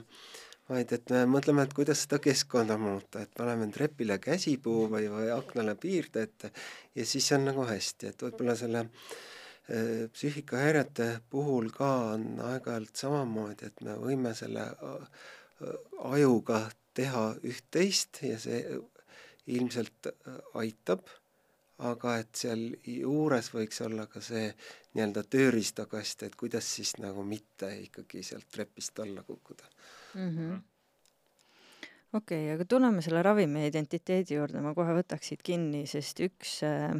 vaid 0.71 0.95
et 0.97 1.11
me 1.13 1.25
mõtleme, 1.29 1.67
et 1.67 1.75
kuidas 1.77 2.07
seda 2.07 2.21
keskkonda 2.23 2.79
muuta, 2.81 3.25
et 3.25 3.35
paneme 3.37 3.67
trepile 3.75 4.21
käsipuu 4.23 4.87
või, 4.93 5.11
või 5.13 5.29
aknale 5.35 5.75
piirde 5.81 6.25
ette 6.29 6.53
ja 6.95 7.07
siis 7.09 7.29
on 7.37 7.51
nagu 7.51 7.67
hästi, 7.69 8.13
et 8.13 8.27
võib-olla 8.29 8.57
selle 8.57 8.87
äh, 8.87 10.07
psüühikahäirete 10.15 11.11
puhul 11.31 11.71
ka 11.75 11.91
on 12.15 12.31
aeg-ajalt 12.53 13.05
samamoodi, 13.05 13.71
et 13.71 13.85
me 13.87 13.99
võime 13.99 14.35
selle 14.37 14.71
ajuga 16.05 16.67
teha 16.95 17.29
üht-teist 17.43 18.23
ja 18.23 18.39
see 18.39 18.61
ilmselt 19.47 20.09
äh, 20.11 20.39
aitab, 20.61 21.07
aga 21.85 22.19
et 22.23 22.35
seal 22.39 22.69
juures 22.87 23.51
võiks 23.55 23.81
olla 23.85 24.07
ka 24.07 24.23
see 24.23 24.47
nii-öelda 24.95 25.25
tööriistakast, 25.27 26.23
et 26.23 26.37
kuidas 26.39 26.69
siis 26.77 26.95
nagu 27.03 27.25
mitte 27.27 27.73
ikkagi 27.83 28.23
sealt 28.23 28.47
trepist 28.53 29.01
alla 29.03 29.27
kukkuda 29.27 29.67
mm. 30.15 30.31
-hmm 30.31 30.63
okei 32.15 32.45
okay,, 32.45 32.55
aga 32.55 32.65
tuleme 32.65 33.03
selle 33.03 33.23
ravimi 33.23 33.67
identiteedi 33.67 34.37
juurde, 34.37 34.61
ma 34.63 34.75
kohe 34.75 34.95
võtaks 34.95 35.33
siit 35.33 35.43
kinni, 35.43 35.83
sest 35.91 36.21
üks 36.23 36.61
äh, 36.63 36.95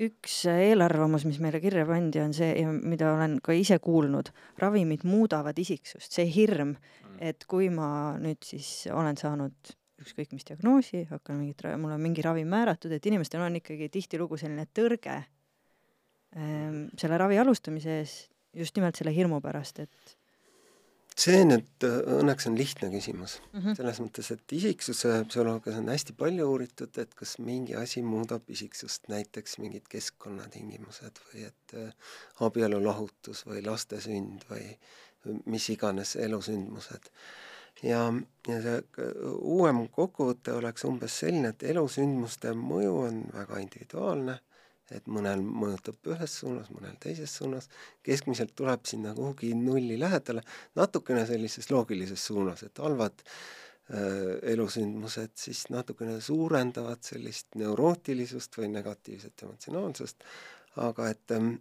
üks 0.00 0.44
eelarvamus, 0.48 1.26
mis 1.28 1.40
meile 1.42 1.60
kirja 1.60 1.84
pandi, 1.88 2.22
on 2.22 2.32
see 2.36 2.50
ja 2.56 2.72
mida 2.72 3.12
olen 3.14 3.36
ka 3.44 3.54
ise 3.56 3.78
kuulnud, 3.84 4.30
ravimid 4.60 5.04
muudavad 5.08 5.58
isiksust, 5.60 6.14
see 6.16 6.28
hirm, 6.32 6.74
mm. 6.74 7.18
et 7.30 7.44
kui 7.50 7.68
ma 7.72 8.16
nüüd 8.20 8.40
siis 8.46 8.88
olen 8.94 9.20
saanud 9.20 9.74
ükskõik 10.04 10.32
mis 10.32 10.46
diagnoosi, 10.48 11.04
hakkan 11.10 11.40
mingit, 11.40 11.64
mul 11.80 11.94
on 11.94 12.00
mingi 12.02 12.24
ravim 12.24 12.48
määratud, 12.50 12.92
et 12.92 13.06
inimestel 13.06 13.42
on 13.44 13.58
ikkagi 13.60 13.90
tihtilugu 13.92 14.38
selline 14.40 14.66
tõrge 14.76 15.18
ähm, 16.36 16.86
selle 17.00 17.18
ravi 17.20 17.38
alustamise 17.40 18.00
ees 18.00 18.16
just 18.56 18.76
nimelt 18.76 18.98
selle 18.98 19.14
hirmu 19.14 19.40
pärast, 19.44 19.82
et 19.84 20.16
see 21.20 21.42
nüüd 21.44 21.84
äh, 21.84 21.98
õnneks 22.20 22.48
on 22.48 22.56
lihtne 22.58 22.88
küsimus 22.92 23.38
mm 23.40 23.60
-hmm. 23.60 23.76
selles 23.76 24.00
mõttes, 24.00 24.30
et 24.32 24.54
isiksuse 24.56 25.12
psühholoogias 25.28 25.76
on 25.80 25.90
hästi 25.92 26.16
palju 26.16 26.48
uuritud, 26.52 26.98
et 26.98 27.14
kas 27.14 27.36
mingi 27.38 27.76
asi 27.76 28.02
muudab 28.02 28.48
isiksust, 28.48 29.08
näiteks 29.12 29.58
mingid 29.58 29.88
keskkonnatingimused 29.90 31.20
või 31.28 31.46
et 31.50 31.76
äh, 31.76 31.92
abielulahutus 32.40 33.44
või 33.46 33.64
laste 33.66 34.00
sünd 34.00 34.48
või 34.50 34.76
mis 35.44 35.68
iganes 35.68 36.16
elusündmused 36.16 37.10
ja, 37.82 38.04
ja 38.48 38.60
see 38.64 39.08
uuem 39.30 39.86
kokkuvõte 39.92 40.54
oleks 40.56 40.84
umbes 40.88 41.18
selline, 41.22 41.54
et 41.54 41.64
elusündmuste 41.72 42.54
mõju 42.56 42.94
on 43.06 43.22
väga 43.34 43.60
individuaalne, 43.64 44.38
et 44.90 45.06
mõnel 45.06 45.42
mõjutab 45.44 46.10
ühes 46.12 46.36
suunas, 46.42 46.70
mõnel 46.74 46.96
teises 47.02 47.32
suunas, 47.38 47.68
keskmiselt 48.06 48.54
tuleb 48.58 48.86
sinna 48.90 49.14
kuhugi 49.14 49.52
nulli 49.54 49.98
lähedale, 50.00 50.42
natukene 50.78 51.24
sellises 51.28 51.70
loogilises 51.70 52.24
suunas, 52.26 52.64
et 52.66 52.82
halvad 52.82 53.22
äh, 53.22 54.38
elusündmused 54.54 55.36
siis 55.38 55.66
natukene 55.70 56.18
suurendavad 56.24 57.04
sellist 57.06 57.54
neurootilisust 57.60 58.58
või 58.58 58.72
negatiivset 58.74 59.46
emotsionaalsust, 59.46 60.26
aga 60.82 61.10
et 61.14 61.38
ähm, 61.38 61.54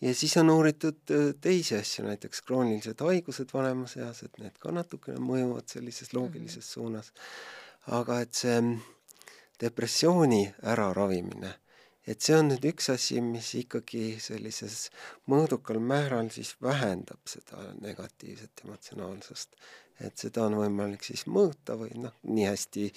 ja 0.00 0.14
siis 0.14 0.36
on 0.36 0.50
uuritud 0.50 1.10
äh, 1.10 1.34
teisi 1.40 1.76
asju, 1.76 2.04
näiteks 2.06 2.42
kroonilised 2.42 3.00
haigused 3.00 3.52
vanemas 3.54 3.96
eas, 3.96 4.22
et 4.26 4.38
need 4.42 4.58
ka 4.60 4.72
natukene 4.74 5.20
mõjuvad 5.22 5.68
sellises 5.72 6.12
loogilises 6.14 6.56
mm 6.56 6.68
-hmm. 6.68 6.72
suunas. 6.72 7.12
aga 7.86 8.20
et 8.20 8.34
see 8.34 8.60
mm, 8.60 8.80
depressiooni 9.60 10.54
äraravimine, 10.62 11.54
et 12.06 12.20
see 12.20 12.36
on 12.36 12.48
nüüd 12.50 12.64
üks 12.72 12.90
asi, 12.90 13.20
mis 13.20 13.54
ikkagi 13.54 14.18
sellises 14.20 14.90
mõõdukal 15.30 15.78
määral 15.78 16.30
siis 16.30 16.56
vähendab 16.62 17.20
seda 17.26 17.72
negatiivset 17.80 18.64
emotsionaalsust 18.64 19.56
et 20.04 20.18
seda 20.20 20.44
on 20.46 20.58
võimalik 20.58 21.04
siis 21.06 21.24
mõõta 21.30 21.76
või 21.80 21.90
noh, 22.00 22.12
nii 22.28 22.46
hästi, 22.48 22.88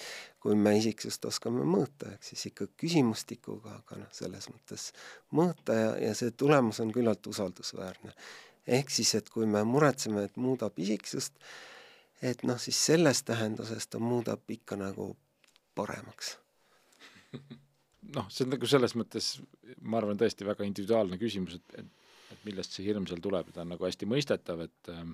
kui 0.42 0.56
me 0.58 0.74
isiksust 0.78 1.24
oskame 1.30 1.64
mõõta, 1.64 2.12
ehk 2.14 2.28
siis 2.28 2.50
ikka 2.50 2.68
küsimustikuga, 2.80 3.78
aga 3.80 4.02
noh, 4.02 4.12
selles 4.16 4.50
mõttes 4.52 4.90
mõõta 5.36 5.76
ja, 5.76 5.94
ja 6.08 6.12
see 6.18 6.34
tulemus 6.36 6.82
on 6.84 6.92
küllalt 6.92 7.26
usaldusväärne. 7.30 8.12
ehk 8.66 8.90
siis, 8.90 9.14
et 9.14 9.30
kui 9.30 9.46
me 9.46 9.64
muretseme, 9.64 10.24
et 10.28 10.36
muudab 10.36 10.78
isiksust, 10.78 11.40
et 12.22 12.44
noh, 12.44 12.60
siis 12.60 12.76
selles 12.76 13.22
tähenduses 13.22 13.86
ta 13.88 13.98
muudab 13.98 14.44
ikka 14.48 14.76
nagu 14.76 15.14
paremaks 15.74 16.36
noh, 18.16 18.28
see 18.28 18.44
on 18.44 18.54
nagu 18.54 18.68
selles 18.68 18.94
mõttes, 18.98 19.32
ma 19.80 20.00
arvan, 20.00 20.18
tõesti 20.20 20.46
väga 20.48 20.66
individuaalne 20.68 21.18
küsimus, 21.20 21.56
et, 21.60 21.80
et, 21.80 22.14
et 22.34 22.46
millest 22.48 22.76
see 22.76 22.86
hirm 22.86 23.06
seal 23.08 23.22
tuleb, 23.22 23.52
ta 23.54 23.64
on 23.64 23.72
nagu 23.74 23.86
hästi 23.86 24.08
mõistetav, 24.10 24.64
et 24.66 24.92
äh, 24.92 25.04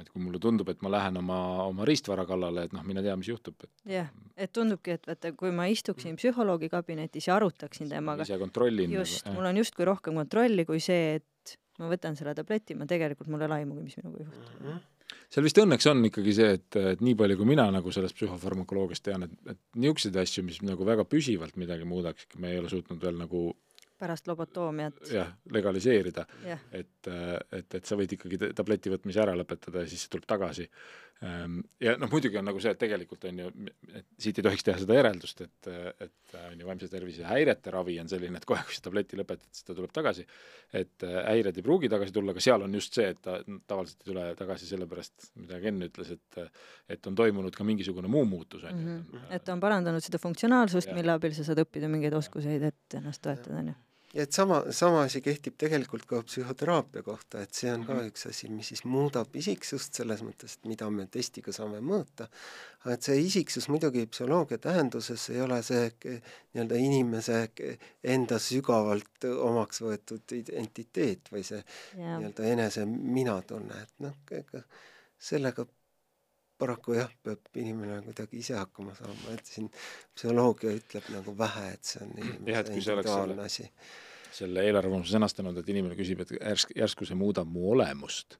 et 0.00 0.08
kui 0.08 0.22
mulle 0.22 0.40
tundub, 0.42 0.68
et 0.72 0.80
ma 0.84 0.92
lähen 0.92 1.18
oma, 1.20 1.38
oma 1.66 1.86
riistvara 1.88 2.24
kallale, 2.28 2.66
et 2.68 2.76
noh, 2.76 2.84
mine 2.86 3.02
tea, 3.04 3.16
mis 3.18 3.28
juhtub, 3.28 3.58
et 3.66 3.96
jah, 3.96 4.12
et 4.36 4.52
tundubki, 4.54 4.96
et 4.96 5.10
vaata, 5.10 5.34
kui 5.38 5.52
ma 5.54 5.68
istuksin 5.72 6.16
psühholoogi 6.20 6.70
kabinetis 6.72 7.28
ja 7.28 7.36
arutaksin 7.36 7.90
temaga, 7.92 8.26
ise 8.28 8.40
kontrollin 8.40 8.96
just, 8.98 9.28
mul 9.34 9.50
on 9.50 9.60
justkui 9.60 9.88
rohkem 9.88 10.16
kontrolli 10.22 10.64
kui 10.68 10.80
see, 10.82 11.18
et 11.20 11.58
ma 11.80 11.90
võtan 11.90 12.16
selle 12.18 12.34
tableti, 12.38 12.76
ma 12.78 12.88
tegelikult, 12.88 13.30
mul 13.32 13.44
ei 13.44 13.50
ole 13.50 13.60
aimugi, 13.62 13.84
mis 13.90 14.00
minuga 14.00 14.24
juhtub. 14.24 14.48
Mm. 14.60 14.66
-hmm 14.70 14.88
seal 15.32 15.44
vist 15.44 15.58
õnneks 15.60 15.86
on 15.90 16.04
ikkagi 16.08 16.32
see, 16.36 16.54
et, 16.58 16.76
et 16.76 17.02
nii 17.04 17.16
palju, 17.18 17.38
kui 17.40 17.48
mina 17.48 17.66
nagu 17.72 17.92
sellest 17.94 18.16
psühhofarmakoloogiast 18.16 19.04
tean, 19.04 19.26
et, 19.26 19.34
et 19.48 19.58
niisuguseid 19.80 20.16
asju, 20.22 20.44
mis 20.46 20.60
nagu 20.64 20.86
väga 20.88 21.04
püsivalt 21.08 21.58
midagi 21.60 21.88
muudakski, 21.88 22.40
me 22.42 22.52
ei 22.52 22.60
ole 22.60 22.70
suutnud 22.72 23.00
veel 23.02 23.18
nagu 23.20 23.42
pärast 24.02 24.28
lobotoomiat. 24.30 25.04
jah, 25.14 25.30
legaliseerida 25.54 26.26
yeah.. 26.42 26.66
et, 26.74 27.12
et, 27.58 27.78
et 27.78 27.86
sa 27.86 27.98
võid 27.98 28.18
ikkagi 28.18 28.40
tableti 28.58 28.92
võtmise 28.92 29.22
ära 29.22 29.36
lõpetada 29.38 29.84
ja 29.84 29.90
siis 29.90 30.06
see 30.06 30.12
tuleb 30.16 30.28
tagasi. 30.30 30.68
Ehm, 31.22 31.60
ja 31.80 31.94
noh, 32.00 32.10
muidugi 32.10 32.38
on 32.40 32.48
nagu 32.48 32.58
see, 32.62 32.72
et 32.74 32.80
tegelikult 32.80 33.28
on 33.30 33.38
ju, 33.44 33.50
et 33.94 34.06
siit 34.24 34.40
ei 34.40 34.46
tohiks 34.46 34.64
teha 34.66 34.80
seda 34.80 34.96
järeldust, 34.96 35.44
et, 35.44 35.68
et 36.02 36.34
on 36.40 36.58
ju 36.58 36.66
vaimse 36.66 36.88
tervise 36.90 37.26
häirete 37.28 37.70
ravi 37.74 37.94
on 38.02 38.10
selline, 38.10 38.40
et 38.40 38.46
kohe, 38.48 38.58
kui 38.66 38.74
sa 38.74 38.82
tableti 38.88 39.18
lõpetad, 39.20 39.46
siis 39.54 39.68
ta 39.68 39.76
tuleb 39.78 39.94
tagasi. 39.94 40.26
et 40.72 41.04
häired 41.04 41.60
ei 41.60 41.62
pruugi 41.62 41.90
tagasi 41.92 42.14
tulla, 42.16 42.34
aga 42.34 42.42
seal 42.42 42.66
on 42.66 42.74
just 42.74 42.98
see, 42.98 43.12
et 43.14 43.20
ta 43.22 43.36
tavaliselt 43.70 44.02
ei 44.02 44.10
tule 44.10 44.26
tagasi 44.38 44.66
sellepärast, 44.72 45.30
mida 45.44 45.60
Ken 45.62 45.86
ütles, 45.86 46.10
et 46.16 46.42
et 46.96 47.06
on 47.06 47.14
toimunud 47.14 47.54
ka 47.54 47.64
mingisugune 47.64 48.10
muu 48.10 48.24
muutus, 48.26 48.66
on 48.66 48.82
ju. 48.82 48.98
Mhm. 48.98 49.30
et 49.30 49.46
ta 49.46 49.54
on 49.54 49.62
parandanud 49.62 50.02
seda 50.02 50.18
funktsionaalsust, 50.18 50.90
mille 50.96 51.14
abil 51.14 51.38
sa 51.38 51.46
saad 51.46 51.62
õppida 51.62 51.92
mingeid 51.92 52.18
oskuseid, 52.18 52.66
et 52.72 52.98
ennast 52.98 53.22
toetada, 53.22 53.62
on 53.62 53.74
ju 53.74 53.78
ja 54.12 54.26
et 54.26 54.32
sama, 54.32 54.60
sama 54.74 55.02
asi 55.06 55.22
kehtib 55.24 55.56
tegelikult 55.60 56.04
ka 56.08 56.20
psühhoteraapia 56.26 57.02
kohta, 57.06 57.42
et 57.42 57.56
see 57.56 57.70
on 57.72 57.84
ka 57.86 57.94
mhm. 57.94 58.10
üks 58.12 58.26
asi, 58.28 58.50
mis 58.52 58.72
siis 58.72 58.84
muudab 58.88 59.34
isiksust 59.38 60.00
selles 60.00 60.22
mõttes, 60.26 60.58
et 60.58 60.68
mida 60.70 60.88
me 60.92 61.06
testiga 61.12 61.54
saame 61.54 61.80
mõõta, 61.84 62.28
aga 62.82 62.96
et 62.96 63.08
see 63.08 63.18
isiksus 63.24 63.68
muidugi 63.72 64.04
psühholoogia 64.10 64.60
tähenduses 64.62 65.28
ei 65.32 65.40
ole 65.44 65.60
see 65.66 65.84
nii-öelda 66.04 66.80
inimese 66.82 67.42
enda 68.14 68.40
sügavalt 68.42 69.28
omaks 69.32 69.82
võetud 69.84 70.36
identiteet 70.36 71.32
või 71.32 71.44
see 71.46 71.62
yeah. 71.62 72.18
nii-öelda 72.18 72.50
enese 72.52 72.88
minatunne, 72.88 73.86
et 73.86 74.04
noh, 74.04 74.66
sellega 75.22 75.66
paraku 76.62 76.96
jah, 76.98 77.10
peab 77.26 77.58
inimene 77.58 77.98
kuidagi 78.06 78.40
ise 78.42 78.56
hakkama 78.58 78.94
saama, 78.98 79.34
et 79.34 79.48
siin 79.48 79.68
psühholoogia 80.14 80.76
ütleb 80.78 81.10
nagu 81.14 81.34
vähe, 81.38 81.66
et 81.74 81.92
see 81.92 82.04
on 82.04 82.14
inimese 82.22 82.78
individuaalne 82.78 83.48
asi. 83.48 83.68
selle 84.32 84.64
eelarvamuse 84.68 85.12
sõnastanud, 85.12 85.58
et 85.60 85.68
inimene 85.74 85.98
küsib, 85.98 86.22
et 86.24 86.32
järsku, 86.38 86.78
järsku 86.78 87.08
see 87.08 87.18
muudab 87.18 87.50
mu 87.52 87.66
olemust, 87.74 88.38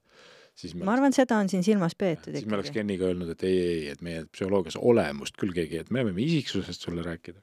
siis 0.57 0.73
ma 0.79 0.95
arvan, 0.95 1.13
seda 1.17 1.37
on 1.43 1.51
siin 1.53 1.65
silmas 1.67 1.97
peetud 1.99 2.31
ikkagi. 2.31 2.41
siis 2.45 2.51
me 2.51 2.59
oleks 2.61 2.73
Keniga 2.73 3.11
öelnud, 3.11 3.35
et 3.35 3.45
ei, 3.49 3.61
ei, 3.75 3.85
et 3.93 4.05
meie 4.07 4.25
psühholoogias 4.33 4.79
olemust 4.81 5.37
küll 5.41 5.55
keegi, 5.57 5.83
et 5.85 5.93
me 5.93 6.07
võime 6.09 6.25
isiksusest 6.25 6.89
sulle 6.89 7.05
rääkida 7.05 7.43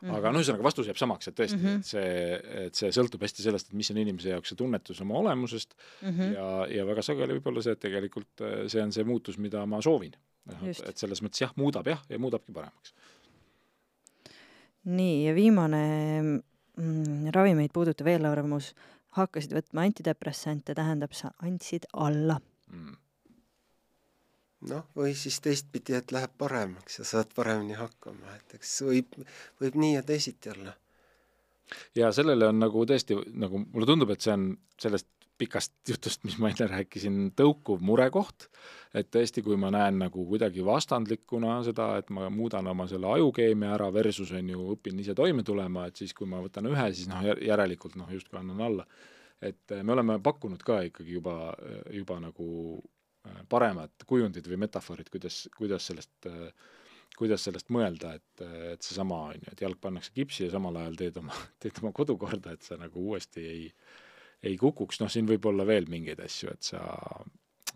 -hmm. 0.00 0.16
aga 0.16 0.32
noh, 0.32 0.40
ühesõnaga 0.40 0.64
vastus 0.64 0.88
jääb 0.88 0.98
samaks, 1.00 1.28
et 1.28 1.36
tõesti 1.38 1.58
mm, 1.58 1.64
-hmm. 1.64 1.78
et 1.78 1.90
see, 1.90 2.66
et 2.66 2.80
see 2.80 2.92
sõltub 2.96 3.22
hästi 3.26 3.44
sellest, 3.46 3.70
et 3.70 3.78
mis 3.78 3.90
on 3.92 4.00
inimese 4.00 4.32
jaoks 4.34 4.52
see 4.52 4.60
tunnetus 4.60 5.00
oma 5.04 5.18
olemusest 5.20 5.74
mm 6.02 6.10
-hmm. 6.10 6.34
ja, 6.34 6.46
ja 6.76 6.86
väga 6.86 7.02
sageli 7.02 7.38
võib 7.38 7.50
olla 7.52 7.62
see, 7.62 7.72
et 7.76 7.80
tegelikult 7.80 8.44
äh, 8.46 8.66
see 8.68 8.82
on 8.82 8.92
see 8.92 9.04
muutus, 9.04 9.38
mida 9.38 9.66
ma 9.66 9.82
soovin. 9.82 10.16
et, 10.62 10.80
et 10.88 10.96
selles 10.96 11.22
mõttes 11.22 11.42
jah, 11.42 11.52
muudab 11.56 11.86
jah, 11.86 12.00
ja 12.08 12.18
muudabki 12.18 12.52
paremaks. 12.52 12.94
nii, 14.84 15.26
ja 15.26 15.34
viimane 15.34 15.84
mm, 16.22 17.28
ravimeid 17.34 17.72
puudutav 17.72 18.06
eelarvamus, 18.06 18.74
hakkasid 19.10 19.52
võtma 19.52 19.84
antidepressante, 19.84 20.74
tähendab, 20.74 21.12
sa 21.12 21.30
andsid 21.42 21.86
alla 21.92 22.40
mm 22.72 22.96
noh, 24.68 24.84
või 24.96 25.14
siis 25.16 25.40
teistpidi, 25.44 25.96
et 25.96 26.12
läheb 26.12 26.32
paremaks 26.38 27.00
ja 27.00 27.06
saad 27.08 27.32
paremini 27.36 27.78
hakkama, 27.78 28.34
et 28.36 28.58
eks 28.58 28.74
võib, 28.88 29.16
võib 29.62 29.78
nii 29.80 29.94
ja 29.94 30.02
teisiti 30.06 30.52
olla. 30.52 30.74
ja 31.96 32.12
sellele 32.12 32.50
on 32.50 32.60
nagu 32.60 32.84
tõesti, 32.86 33.16
nagu 33.32 33.64
mulle 33.64 33.88
tundub, 33.88 34.12
et 34.12 34.20
see 34.20 34.34
on 34.36 34.52
sellest 34.80 35.08
pikast 35.40 35.72
jutust, 35.88 36.24
mis 36.28 36.36
ma 36.36 36.50
enne 36.50 36.66
rääkisin, 36.68 37.30
tõukuv 37.38 37.80
murekoht, 37.84 38.50
et 38.92 39.08
tõesti, 39.14 39.40
kui 39.46 39.56
ma 39.60 39.70
näen 39.72 39.96
nagu 40.02 40.24
kuidagi 40.28 40.64
vastandlikuna 40.66 41.60
seda, 41.64 41.94
et 42.02 42.10
ma 42.12 42.28
muudan 42.32 42.68
oma 42.68 42.84
selle 42.90 43.08
ajukeemia 43.14 43.72
ära 43.78 43.88
versus 43.94 44.34
on 44.36 44.50
ju, 44.52 44.66
õpin 44.74 45.00
ise 45.00 45.16
toime 45.16 45.44
tulema, 45.46 45.86
et 45.88 45.96
siis 46.02 46.12
kui 46.16 46.28
ma 46.28 46.42
võtan 46.44 46.68
ühe, 46.68 46.86
siis 46.92 47.08
noh, 47.08 47.24
järelikult 47.24 47.96
noh, 47.96 48.12
justkui 48.12 48.40
annan 48.42 48.60
alla. 48.68 48.86
et 49.40 49.72
me 49.72 49.92
oleme 49.94 50.18
pakkunud 50.20 50.60
ka 50.60 50.82
ikkagi 50.84 51.14
juba, 51.16 51.54
juba 51.96 52.18
nagu 52.20 52.48
paremad 53.50 54.04
kujundid 54.08 54.48
või 54.48 54.60
metafoorid, 54.64 55.10
kuidas, 55.12 55.42
kuidas 55.56 55.88
sellest, 55.90 56.12
äh, 56.30 56.50
kuidas 57.18 57.44
sellest 57.44 57.70
mõelda, 57.74 58.14
et, 58.16 58.44
et 58.74 58.86
seesama, 58.86 59.22
on 59.32 59.40
ju, 59.42 59.52
et 59.52 59.64
jalg 59.66 59.80
pannakse 59.82 60.14
kipsi 60.16 60.46
ja 60.46 60.54
samal 60.54 60.78
ajal 60.80 60.98
teed 61.00 61.20
oma, 61.22 61.36
teed 61.62 61.82
oma 61.82 61.92
kodu 61.96 62.16
korda, 62.20 62.54
et 62.56 62.66
sa 62.66 62.80
nagu 62.80 63.10
uuesti 63.10 63.46
ei, 63.46 63.64
ei 64.46 64.56
kukuks, 64.60 65.02
noh, 65.02 65.12
siin 65.12 65.28
võib 65.28 65.50
olla 65.50 65.66
veel 65.68 65.90
mingeid 65.90 66.22
asju, 66.24 66.54
et 66.54 66.70
sa 66.72 66.80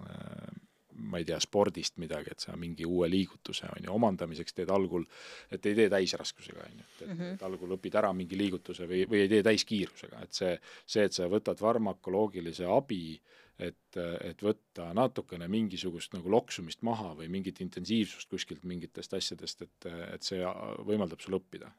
äh, 0.01 0.63
ma 1.05 1.19
ei 1.19 1.27
tea, 1.27 1.37
spordist 1.43 1.99
midagi, 2.01 2.33
et 2.33 2.41
sa 2.41 2.55
mingi 2.57 2.87
uue 2.87 3.09
liigutuse, 3.11 3.67
on 3.75 3.85
ju, 3.85 3.93
omandamiseks 3.93 4.55
teed 4.57 4.71
algul, 4.73 5.05
et 5.53 5.67
ei 5.67 5.77
tee 5.77 5.91
täisraskusega, 5.93 6.65
on 6.71 6.79
ju, 6.79 6.85
et, 6.87 7.07
mm 7.07 7.15
-hmm. 7.19 7.35
et 7.35 7.43
algul 7.43 7.77
õpid 7.77 7.99
ära 8.01 8.13
mingi 8.17 8.39
liigutuse 8.39 8.87
või, 8.89 9.05
või 9.11 9.27
ei 9.27 9.29
tee 9.29 9.43
täiskiirusega, 9.43 10.23
et 10.23 10.33
see, 10.33 10.59
see, 10.87 11.05
et 11.05 11.13
sa 11.13 11.29
võtad 11.29 11.59
farmakoloogilise 11.59 12.71
abi 12.71 13.03
äh, 13.19 13.44
et, 13.59 13.97
et 13.99 14.43
võtta 14.43 14.89
natukene 14.97 15.47
mingisugust 15.51 16.15
nagu 16.17 16.31
loksumist 16.33 16.83
maha 16.87 17.13
või 17.19 17.29
mingit 17.31 17.61
intensiivsust 17.63 18.31
kuskilt 18.31 18.65
mingitest 18.67 19.15
asjadest, 19.15 19.63
et, 19.63 19.91
et 20.15 20.27
see 20.27 20.43
võimaldab 20.87 21.23
sul 21.23 21.39
õppida. 21.39 21.71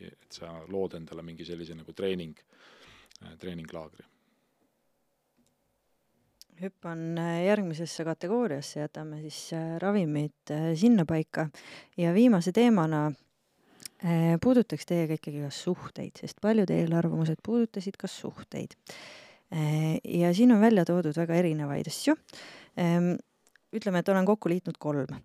et 0.00 0.32
sa 0.32 0.52
lood 0.68 0.98
endale 0.98 1.24
mingi 1.24 1.46
sellise 1.48 1.76
nagu 1.76 1.92
treening, 1.92 2.36
treeninglaagri. 3.40 4.04
hüppan 6.60 7.18
järgmisesse 7.18 8.04
kategooriasse, 8.06 8.78
jätame 8.80 9.16
siis 9.24 9.52
äh, 9.56 9.74
ravimid 9.82 10.52
äh, 10.54 10.68
sinnapaika 10.78 11.48
ja 11.98 12.12
viimase 12.14 12.52
teemana 12.54 13.08
äh, 13.08 14.36
puudutaks 14.42 14.86
teiega 14.86 15.18
ikkagi 15.18 15.42
ka 15.42 15.50
suhteid, 15.50 16.14
sest 16.20 16.38
paljud 16.40 16.70
eelarvamused 16.70 17.42
puudutasid 17.42 17.98
ka 17.98 18.06
suhteid 18.06 18.78
ja 20.04 20.32
siin 20.34 20.52
on 20.52 20.60
välja 20.60 20.84
toodud 20.84 21.16
väga 21.16 21.34
erinevaid 21.38 21.86
asju. 21.86 22.16
Ähm, 22.80 23.14
ütleme, 23.74 24.00
et 24.02 24.08
olen 24.08 24.26
kokku 24.26 24.48
liitnud 24.48 24.78
kolm. 24.78 25.18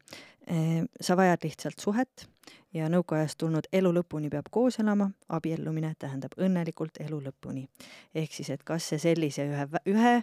Äh, 0.49 0.83
sa 1.01 1.17
vajad 1.17 1.43
lihtsalt 1.43 1.79
suhet 1.79 2.27
ja 2.73 2.89
nõukaajast 2.89 3.37
tulnud 3.41 3.69
elu 3.73 3.91
lõpuni 3.99 4.29
peab 4.29 4.49
koos 4.51 4.79
elama, 4.81 5.09
abiellumine 5.29 5.93
tähendab 5.99 6.37
õnnelikult 6.37 7.01
elu 7.05 7.21
lõpuni. 7.29 7.67
ehk 8.15 8.33
siis, 8.33 8.49
et 8.49 8.63
kas 8.63 8.89
see 8.89 9.01
sellise 9.01 9.45
ühe, 9.49 9.67
ühe 9.85 10.15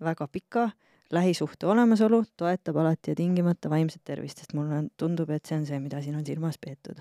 väga 0.00 0.28
pika 0.28 0.70
lähisuhte 1.10 1.66
olemasolu 1.66 2.24
toetab 2.36 2.76
alati 2.76 3.10
ja 3.10 3.14
tingimata 3.14 3.70
vaimset 3.70 4.04
tervist, 4.04 4.38
sest 4.38 4.54
mulle 4.54 4.84
tundub, 4.96 5.30
et 5.30 5.46
see 5.46 5.58
on 5.58 5.66
see, 5.66 5.78
mida 5.80 6.02
siin 6.02 6.18
on 6.18 6.26
silmas 6.26 6.58
peetud 6.58 7.00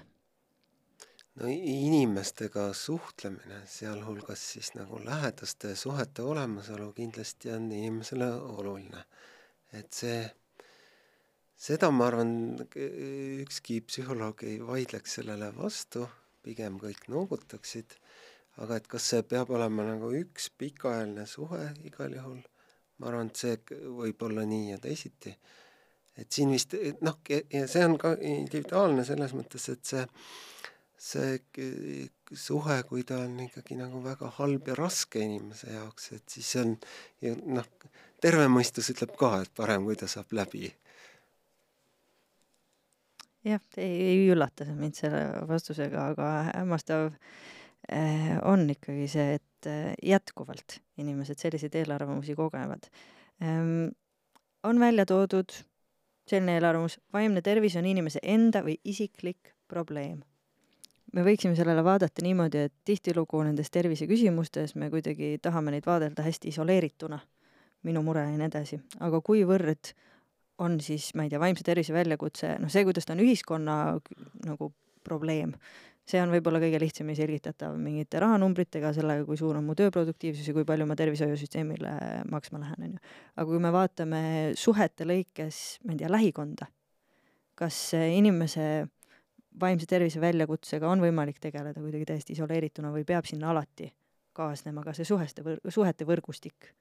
no 1.38 1.50
inimestega 1.52 2.72
suhtlemine, 2.74 3.62
sealhulgas 3.70 4.42
siis 4.54 4.72
nagu 4.78 5.00
lähedaste 5.06 5.76
suhete 5.76 6.26
olemasolu 6.26 6.92
kindlasti 6.98 7.52
on 7.54 7.72
inimesele 7.72 8.32
oluline. 8.34 9.04
et 9.74 9.94
see, 9.94 10.22
seda 11.68 11.92
ma 11.92 12.08
arvan, 12.08 12.32
ükski 13.44 13.82
psühholoog 13.86 14.42
ei 14.48 14.58
vaidleks 14.66 15.20
sellele 15.20 15.52
vastu, 15.58 16.08
pigem 16.42 16.80
kõik 16.82 17.06
noogutaksid, 17.12 17.98
aga 18.64 18.80
et 18.80 18.88
kas 18.88 19.10
see 19.12 19.24
peab 19.28 19.52
olema 19.54 19.86
nagu 19.92 20.10
üks 20.16 20.50
pikaajaline 20.58 21.28
suhe 21.30 21.64
igal 21.86 22.16
juhul, 22.18 22.42
ma 22.98 23.12
arvan, 23.12 23.30
et 23.30 23.44
see 23.44 23.82
võib 24.00 24.24
olla 24.30 24.48
nii 24.48 24.72
ja 24.72 24.82
teisiti. 24.82 25.38
et 26.18 26.32
siin 26.32 26.50
vist 26.50 26.74
noh, 27.06 27.20
ja 27.30 27.68
see 27.70 27.86
on 27.86 27.98
ka 28.02 28.16
individuaalne 28.18 29.04
selles 29.06 29.36
mõttes, 29.38 29.68
et 29.70 29.86
see 29.86 30.06
see 30.98 31.38
suhe, 32.34 32.82
kui 32.90 33.04
ta 33.08 33.22
on 33.24 33.38
ikkagi 33.46 33.78
nagu 33.78 34.02
väga 34.04 34.32
halb 34.40 34.68
ja 34.68 34.76
raske 34.78 35.22
inimese 35.22 35.70
jaoks, 35.76 36.12
et 36.18 36.34
siis 36.34 36.50
on 36.62 36.74
ja 37.22 37.36
noh, 37.38 37.68
terve 38.24 38.48
mõistus 38.52 38.90
ütleb 38.94 39.14
ka, 39.20 39.38
et 39.44 39.54
parem, 39.56 39.86
kui 39.86 39.98
ta 40.00 40.10
saab 40.10 40.34
läbi. 40.36 40.72
jah, 43.48 43.62
ei, 43.78 43.94
ei 44.10 44.26
üllata 44.34 44.66
mind 44.76 44.98
selle 44.98 45.22
vastusega, 45.48 46.10
aga 46.12 46.32
hämmastav 46.50 47.14
eh, 47.14 48.34
on 48.44 48.66
ikkagi 48.74 49.06
see, 49.12 49.38
et 49.38 49.70
eh, 49.70 49.94
jätkuvalt 50.04 50.82
inimesed 51.00 51.40
selliseid 51.40 51.78
eelarvamusi 51.80 52.36
kogevad 52.36 52.90
ehm,. 53.40 53.94
on 54.68 54.80
välja 54.82 55.06
toodud 55.06 55.54
selline 56.28 56.58
eelarvamus, 56.58 56.98
vaimne 57.14 57.42
tervis 57.46 57.78
on 57.80 57.86
inimese 57.88 58.20
enda 58.24 58.66
või 58.66 58.76
isiklik 58.84 59.54
probleem 59.72 60.26
me 61.16 61.24
võiksime 61.26 61.56
sellele 61.58 61.84
vaadata 61.86 62.24
niimoodi, 62.26 62.68
et 62.68 62.74
tihtilugu 62.88 63.42
nendes 63.46 63.72
terviseküsimustes 63.74 64.76
me 64.76 64.90
kuidagi 64.94 65.38
tahame 65.42 65.74
neid 65.76 65.88
vaadelda 65.88 66.26
hästi 66.26 66.52
isoleerituna, 66.54 67.20
minu 67.88 68.04
mure 68.04 68.26
ja 68.26 68.34
nii 68.34 68.48
edasi, 68.50 68.80
aga 69.06 69.22
kuivõrd 69.24 69.94
on 70.64 70.80
siis, 70.82 71.12
ma 71.16 71.26
ei 71.26 71.32
tea, 71.32 71.42
vaimse 71.42 71.66
tervise 71.66 71.94
väljakutse, 71.94 72.56
noh, 72.62 72.72
see, 72.74 72.84
kuidas 72.88 73.06
ta 73.06 73.14
on 73.14 73.22
ühiskonna 73.24 73.78
nagu 74.48 74.72
probleem, 75.06 75.54
see 76.08 76.20
on 76.24 76.32
võib-olla 76.32 76.60
kõige 76.64 76.80
lihtsamini 76.82 77.18
selgitatav 77.20 77.76
mingite 77.80 78.20
rahanumbritega, 78.24 78.94
sellega, 78.96 79.26
kui 79.28 79.38
suur 79.40 79.60
on 79.60 79.68
mu 79.68 79.76
tööproduktiivsus 79.78 80.50
ja 80.50 80.56
kui 80.56 80.66
palju 80.68 80.88
ma 80.90 80.98
tervishoiusüsteemile 81.00 81.94
maksma 82.32 82.64
lähen, 82.64 82.88
on 82.88 82.96
ju. 82.96 83.16
aga 83.36 83.48
kui 83.52 83.64
me 83.64 83.74
vaatame 83.76 84.22
suhete 84.58 85.08
lõikes, 85.08 85.62
ma 85.86 85.94
ei 85.94 86.02
tea, 86.02 86.12
lähikonda, 86.12 86.70
kas 87.60 87.82
inimese 88.00 88.88
vaimse 89.60 89.88
tervise 89.90 90.22
väljakutsega 90.22 90.90
on 90.90 91.02
võimalik 91.04 91.40
tegeleda 91.44 91.82
kuidagi 91.82 92.08
täiesti 92.10 92.36
isoleerituna 92.38 92.92
või 92.94 93.06
peab 93.08 93.26
sinna 93.30 93.52
alati 93.52 93.90
kaasnema 94.38 94.84
ka 94.86 94.94
see 94.94 95.08
suheste 95.08 95.46
võr-, 95.46 95.62
suhete 95.74 96.06
võrgustik? 96.08 96.74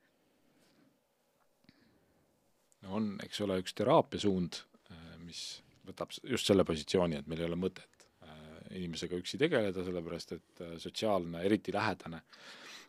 no 2.86 2.98
on, 3.00 3.14
eks 3.24 3.40
ole, 3.44 3.58
üks 3.62 3.74
teraapiasuund, 3.76 4.60
äh, 4.92 5.06
mis 5.24 5.42
võtab 5.86 6.12
just 6.22 6.48
selle 6.48 6.66
positsiooni, 6.66 7.20
et 7.20 7.30
meil 7.30 7.42
ei 7.42 7.48
ole 7.48 7.58
mõtet 7.58 8.06
äh, 8.06 8.36
inimesega 8.78 9.18
üksi 9.18 9.40
tegeleda, 9.40 9.84
sellepärast 9.86 10.36
et 10.36 10.62
äh, 10.64 10.76
sotsiaalne, 10.82 11.42
eriti 11.46 11.74
lähedane, 11.74 12.22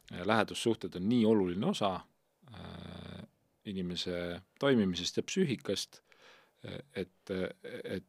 lähedussuhted 0.07 0.93
on 0.95 1.09
nii 1.09 1.25
oluline 1.27 1.65
osa 1.67 1.97
inimese 3.67 4.37
toimimisest 4.55 5.17
ja 5.19 5.23
psüühikast, 5.27 5.97
et, 6.95 7.31
et 7.83 8.05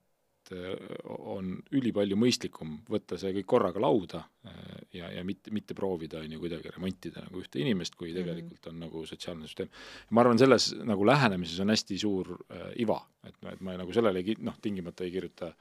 et 0.48 0.56
äh, 0.56 1.08
on 1.08 1.56
ülipalju 1.74 2.16
mõistlikum 2.18 2.78
võtta 2.88 3.18
see 3.20 3.32
kõik 3.36 3.48
korraga 3.48 3.80
lauda 3.82 4.22
äh, 4.46 4.52
ja, 4.98 5.10
ja 5.12 5.24
mitte, 5.26 5.52
mitte 5.54 5.76
proovida, 5.78 6.22
on 6.24 6.32
ju, 6.32 6.40
kuidagi 6.42 6.72
remontida 6.74 7.24
nagu 7.24 7.42
ühte 7.42 7.60
inimest, 7.62 7.96
kui 7.98 8.12
mhm. 8.12 8.20
tegelikult 8.20 8.70
on 8.72 8.80
nagu 8.86 9.04
sotsiaalne 9.08 9.48
süsteem. 9.48 9.70
ma 10.10 10.24
arvan, 10.24 10.40
selles 10.40 10.72
nagu 10.84 11.06
lähenemises 11.06 11.60
on 11.64 11.74
hästi 11.74 11.98
suur 12.00 12.34
äh, 12.48 12.72
iva, 12.84 13.00
et, 13.26 13.36
et 13.52 13.60
ma 13.60 13.76
nagu 13.78 13.94
sellele 13.94 14.24
ei, 14.24 14.38
noh, 14.40 14.56
tingimata 14.62 15.06
ei 15.06 15.14
kirjuta 15.14 15.52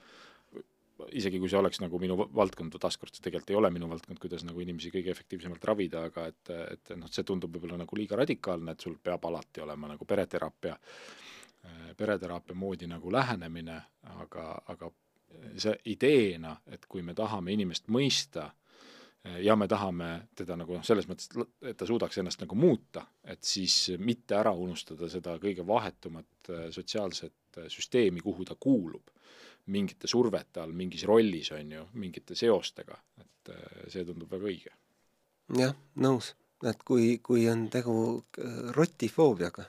isegi 1.13 1.38
kui 1.38 1.49
see 1.51 1.59
oleks 1.59 1.77
nagu 1.83 1.99
minu 2.01 2.15
valdkond, 2.17 2.73
taaskord 2.81 3.13
see 3.13 3.21
tegelikult 3.27 3.51
ei 3.53 3.59
ole 3.59 3.69
minu 3.73 3.89
valdkond, 3.91 4.17
kuidas 4.21 4.41
nagu 4.47 4.63
inimesi 4.63 4.89
kõige 4.93 5.11
efektiivsemalt 5.13 5.67
ravida, 5.69 6.07
aga 6.09 6.25
et, 6.31 6.51
et 6.73 6.93
noh, 6.97 7.09
see 7.13 7.25
tundub 7.27 7.53
võib-olla 7.53 7.77
nagu 7.83 7.99
liiga 7.99 8.17
radikaalne, 8.17 8.73
et 8.73 8.81
sul 8.81 8.97
peab 9.03 9.27
alati 9.29 9.61
olema 9.61 9.91
nagu 9.91 10.07
pereteraapia 10.09 10.73
pereteraapia 11.97 12.55
moodi 12.55 12.87
nagu 12.87 13.11
lähenemine, 13.11 13.81
aga, 14.21 14.61
aga 14.73 14.91
see 15.57 15.73
ideena, 15.93 16.55
et 16.71 16.85
kui 16.89 17.03
me 17.05 17.15
tahame 17.17 17.53
inimest 17.55 17.89
mõista 17.93 18.45
äh, 18.47 19.39
ja 19.43 19.55
me 19.59 19.67
tahame 19.69 20.09
teda 20.37 20.57
nagu 20.59 20.77
noh, 20.77 20.85
selles 20.85 21.07
mõttes, 21.09 21.29
et 21.61 21.77
ta 21.77 21.87
suudaks 21.89 22.19
ennast 22.21 22.41
nagu 22.43 22.57
muuta, 22.59 23.03
et 23.23 23.43
siis 23.43 23.97
mitte 23.99 24.37
ära 24.37 24.53
unustada 24.55 25.09
seda 25.11 25.37
kõige 25.41 25.65
vahetumat 25.67 26.51
äh, 26.51 26.65
sotsiaalset 26.73 27.61
süsteemi, 27.73 28.21
kuhu 28.21 28.45
ta 28.45 28.57
kuulub. 28.59 29.13
mingite 29.67 30.07
survete 30.07 30.61
all, 30.61 30.71
mingis 30.71 31.01
rollis, 31.03 31.49
on 31.51 31.71
ju, 31.71 31.81
mingite 31.99 32.35
seostega, 32.39 32.95
et 33.19 33.49
see 33.91 34.05
tundub 34.07 34.31
väga 34.31 34.45
õige. 34.47 34.71
jah, 35.57 35.73
nõus, 35.99 36.29
et 36.63 36.83
kui, 36.87 37.17
kui 37.19 37.49
on 37.51 37.65
tegu 37.69 37.97
rotifoobiaga, 38.77 39.65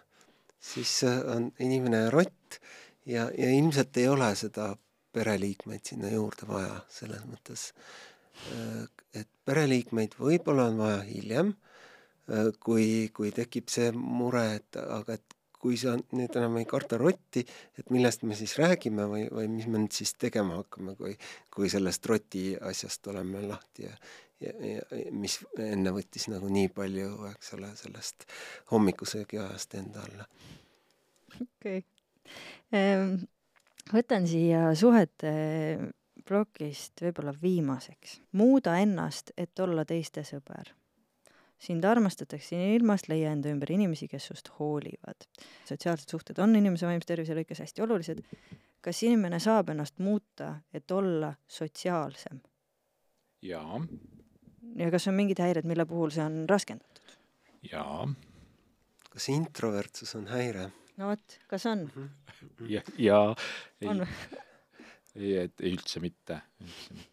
siis 0.60 1.00
on 1.06 1.50
inimene 1.62 2.08
rott 2.10 2.58
ja, 3.06 3.28
ja 3.30 3.50
ilmselt 3.50 3.96
ei 3.96 4.08
ole 4.08 4.28
seda 4.38 4.72
pereliikmeid 5.14 5.86
sinna 5.88 6.10
juurde 6.12 6.46
vaja, 6.48 6.82
selles 6.92 7.24
mõttes, 7.26 7.70
et 9.16 9.28
pereliikmeid 9.48 10.18
võib-olla 10.20 10.68
on 10.70 10.78
vaja 10.82 11.00
hiljem, 11.08 11.54
kui, 12.60 13.08
kui 13.16 13.32
tekib 13.34 13.72
see 13.72 13.90
mure, 13.96 14.44
et 14.60 14.78
aga 14.82 15.16
et 15.16 15.38
kui 15.58 15.74
sa 15.80 15.96
nüüd 16.14 16.36
enam 16.38 16.60
ei 16.60 16.66
karda 16.70 16.98
rotti, 17.00 17.42
et 17.78 17.88
millest 17.90 18.22
me 18.28 18.36
siis 18.38 18.54
räägime 18.60 19.08
või, 19.10 19.24
või 19.34 19.48
mis 19.50 19.66
me 19.66 19.80
nüüd 19.82 19.96
siis 19.96 20.12
tegema 20.14 20.60
hakkame, 20.60 20.94
kui, 21.00 21.16
kui 21.54 21.70
sellest 21.72 22.06
roti 22.06 22.52
asjast 22.70 23.08
oleme 23.10 23.42
lahti 23.48 23.88
ja, 23.88 23.94
ja, 24.40 24.52
ja 24.52 24.82
mis 25.10 25.38
enne 25.58 25.92
võttis 25.94 26.28
nagu 26.32 26.50
nii 26.52 26.68
palju, 26.74 27.10
eks 27.32 27.54
ole, 27.58 27.72
sellest 27.76 28.28
hommikusöögi 28.70 29.40
ajast 29.42 29.74
enda 29.80 30.04
alla. 30.06 30.28
okei 31.40 31.78
okay 31.78 31.84
võtan 33.92 34.26
siia 34.28 34.74
suhete 34.76 35.30
plokist 36.28 37.00
võib-olla 37.00 37.32
viimaseks. 37.42 38.20
muuda 38.32 38.76
ennast, 38.78 39.32
et 39.36 39.58
olla 39.60 39.84
teiste 39.84 40.24
sõber. 40.24 40.74
sind 41.58 41.84
armastatakse 41.84 42.56
ilmast, 42.74 43.08
leia 43.08 43.32
enda 43.32 43.48
ümber 43.48 43.72
inimesi, 43.72 44.08
kes 44.08 44.26
sust 44.26 44.50
hoolivad. 44.58 45.28
sotsiaalsed 45.64 46.10
suhted 46.10 46.38
on 46.38 46.56
inimese 46.56 46.86
vaimse 46.86 47.06
tervise 47.06 47.34
lõikes 47.34 47.60
hästi 47.64 47.82
olulised. 47.82 48.22
kas 48.80 49.02
inimene 49.02 49.40
saab 49.40 49.70
ennast 49.70 49.98
muuta, 49.98 50.60
et 50.72 50.90
olla 50.90 51.34
sotsiaalsem? 51.46 52.40
jaa. 53.42 53.80
Ja 54.78 54.90
kas 54.94 55.08
on 55.10 55.18
mingid 55.18 55.42
häired, 55.42 55.66
mille 55.68 55.86
puhul 55.86 56.14
see 56.14 56.24
on 56.24 56.44
raskendatud? 56.50 57.18
jaa. 57.72 58.08
kas 59.10 59.28
introvertsus 59.34 60.14
on 60.18 60.26
häire? 60.32 60.70
no 60.96 61.12
vot, 61.12 61.38
kas 61.50 61.66
on 61.66 61.86
mm? 61.88 62.08
-hmm 62.08 62.28
ja, 62.68 62.82
ja 62.98 63.20
ei, 63.80 63.88
ei, 65.16 65.36
et 65.44 65.62
ei 65.62 65.72
üldse 65.74 66.02
mitte, 66.02 66.42
üldse 66.62 66.96
mitte. 66.96 67.06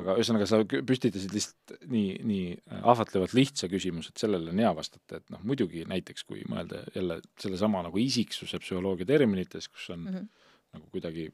aga 0.00 0.16
ühesõnaga, 0.18 0.48
sa 0.50 0.58
püstitasid 0.66 1.34
lihtsalt 1.34 1.76
nii, 1.90 2.16
nii 2.26 2.78
ahvatlevalt 2.80 3.36
lihtsa 3.36 3.68
küsimuse, 3.70 4.10
et 4.10 4.24
sellele 4.24 4.50
on 4.50 4.62
hea 4.62 4.72
vastata, 4.76 5.20
et 5.20 5.34
noh, 5.34 5.42
muidugi 5.46 5.84
näiteks 5.90 6.26
kui 6.28 6.42
mõelda 6.50 6.82
jälle 6.96 7.20
sellesama 7.40 7.84
nagu 7.86 8.00
isiksuse 8.02 8.58
psühholoogia 8.62 9.08
terminites, 9.14 9.70
kus 9.70 9.88
on 9.94 10.02
mm 10.02 10.16
-hmm. 10.16 10.48
nagu 10.78 10.90
kuidagi 10.96 11.28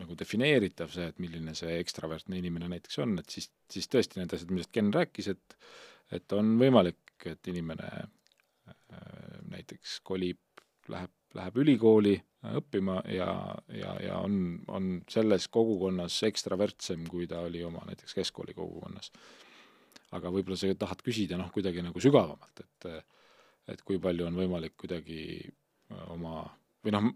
nagu 0.00 0.16
defineeritav 0.18 0.92
see, 0.94 1.06
et 1.12 1.20
milline 1.22 1.54
see 1.58 1.78
ekstravertne 1.80 2.38
inimene 2.40 2.70
näiteks 2.72 3.00
on, 3.04 3.18
et 3.22 3.30
siis, 3.32 3.50
siis 3.70 3.88
tõesti 3.92 4.20
need 4.20 4.32
asjad, 4.34 4.52
millest 4.52 4.72
Ken 4.74 4.92
rääkis, 4.94 5.32
et 5.34 5.56
et 6.10 6.32
on 6.34 6.56
võimalik, 6.58 7.14
et 7.30 7.48
inimene 7.52 7.86
äh, 7.86 9.34
näiteks 9.52 10.00
kolib, 10.02 10.40
läheb 10.90 11.12
läheb 11.34 11.60
ülikooli 11.62 12.16
äh, 12.16 12.56
õppima 12.58 13.00
ja, 13.12 13.30
ja, 13.74 13.94
ja 14.02 14.18
on, 14.24 14.60
on 14.68 14.90
selles 15.10 15.46
kogukonnas 15.52 16.16
ekstravertsem, 16.26 17.06
kui 17.10 17.28
ta 17.30 17.44
oli 17.46 17.62
oma 17.64 17.84
näiteks 17.86 18.16
keskkooli 18.18 18.54
kogukonnas. 18.56 19.12
aga 20.10 20.30
võib-olla 20.34 20.58
sa 20.58 20.74
tahad 20.74 21.02
küsida 21.06 21.38
noh, 21.38 21.52
kuidagi 21.54 21.84
nagu 21.86 22.00
sügavamalt, 22.02 22.64
et 22.64 22.90
et 23.70 23.82
kui 23.86 24.00
palju 24.02 24.26
on 24.26 24.34
võimalik 24.34 24.74
kuidagi 24.80 25.22
äh, 25.46 26.04
oma 26.10 26.42
või 26.84 26.94
noh, 26.96 27.10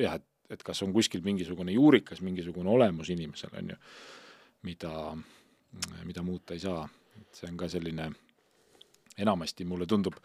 jah, 0.00 0.18
et, 0.18 0.26
et 0.52 0.62
kas 0.62 0.82
on 0.84 0.92
kuskil 0.92 1.24
mingisugune 1.24 1.74
juurikas, 1.74 2.20
mingisugune 2.24 2.70
olemus 2.70 3.10
inimesel, 3.14 3.54
on 3.58 3.72
ju, 3.72 3.80
mida, 4.68 4.92
mida 6.04 6.22
muuta 6.26 6.54
ei 6.54 6.62
saa, 6.62 6.84
et 7.18 7.40
see 7.42 7.50
on 7.50 7.58
ka 7.60 7.68
selline, 7.72 8.10
enamasti 9.22 9.66
mulle 9.68 9.86
tundub 9.88 10.16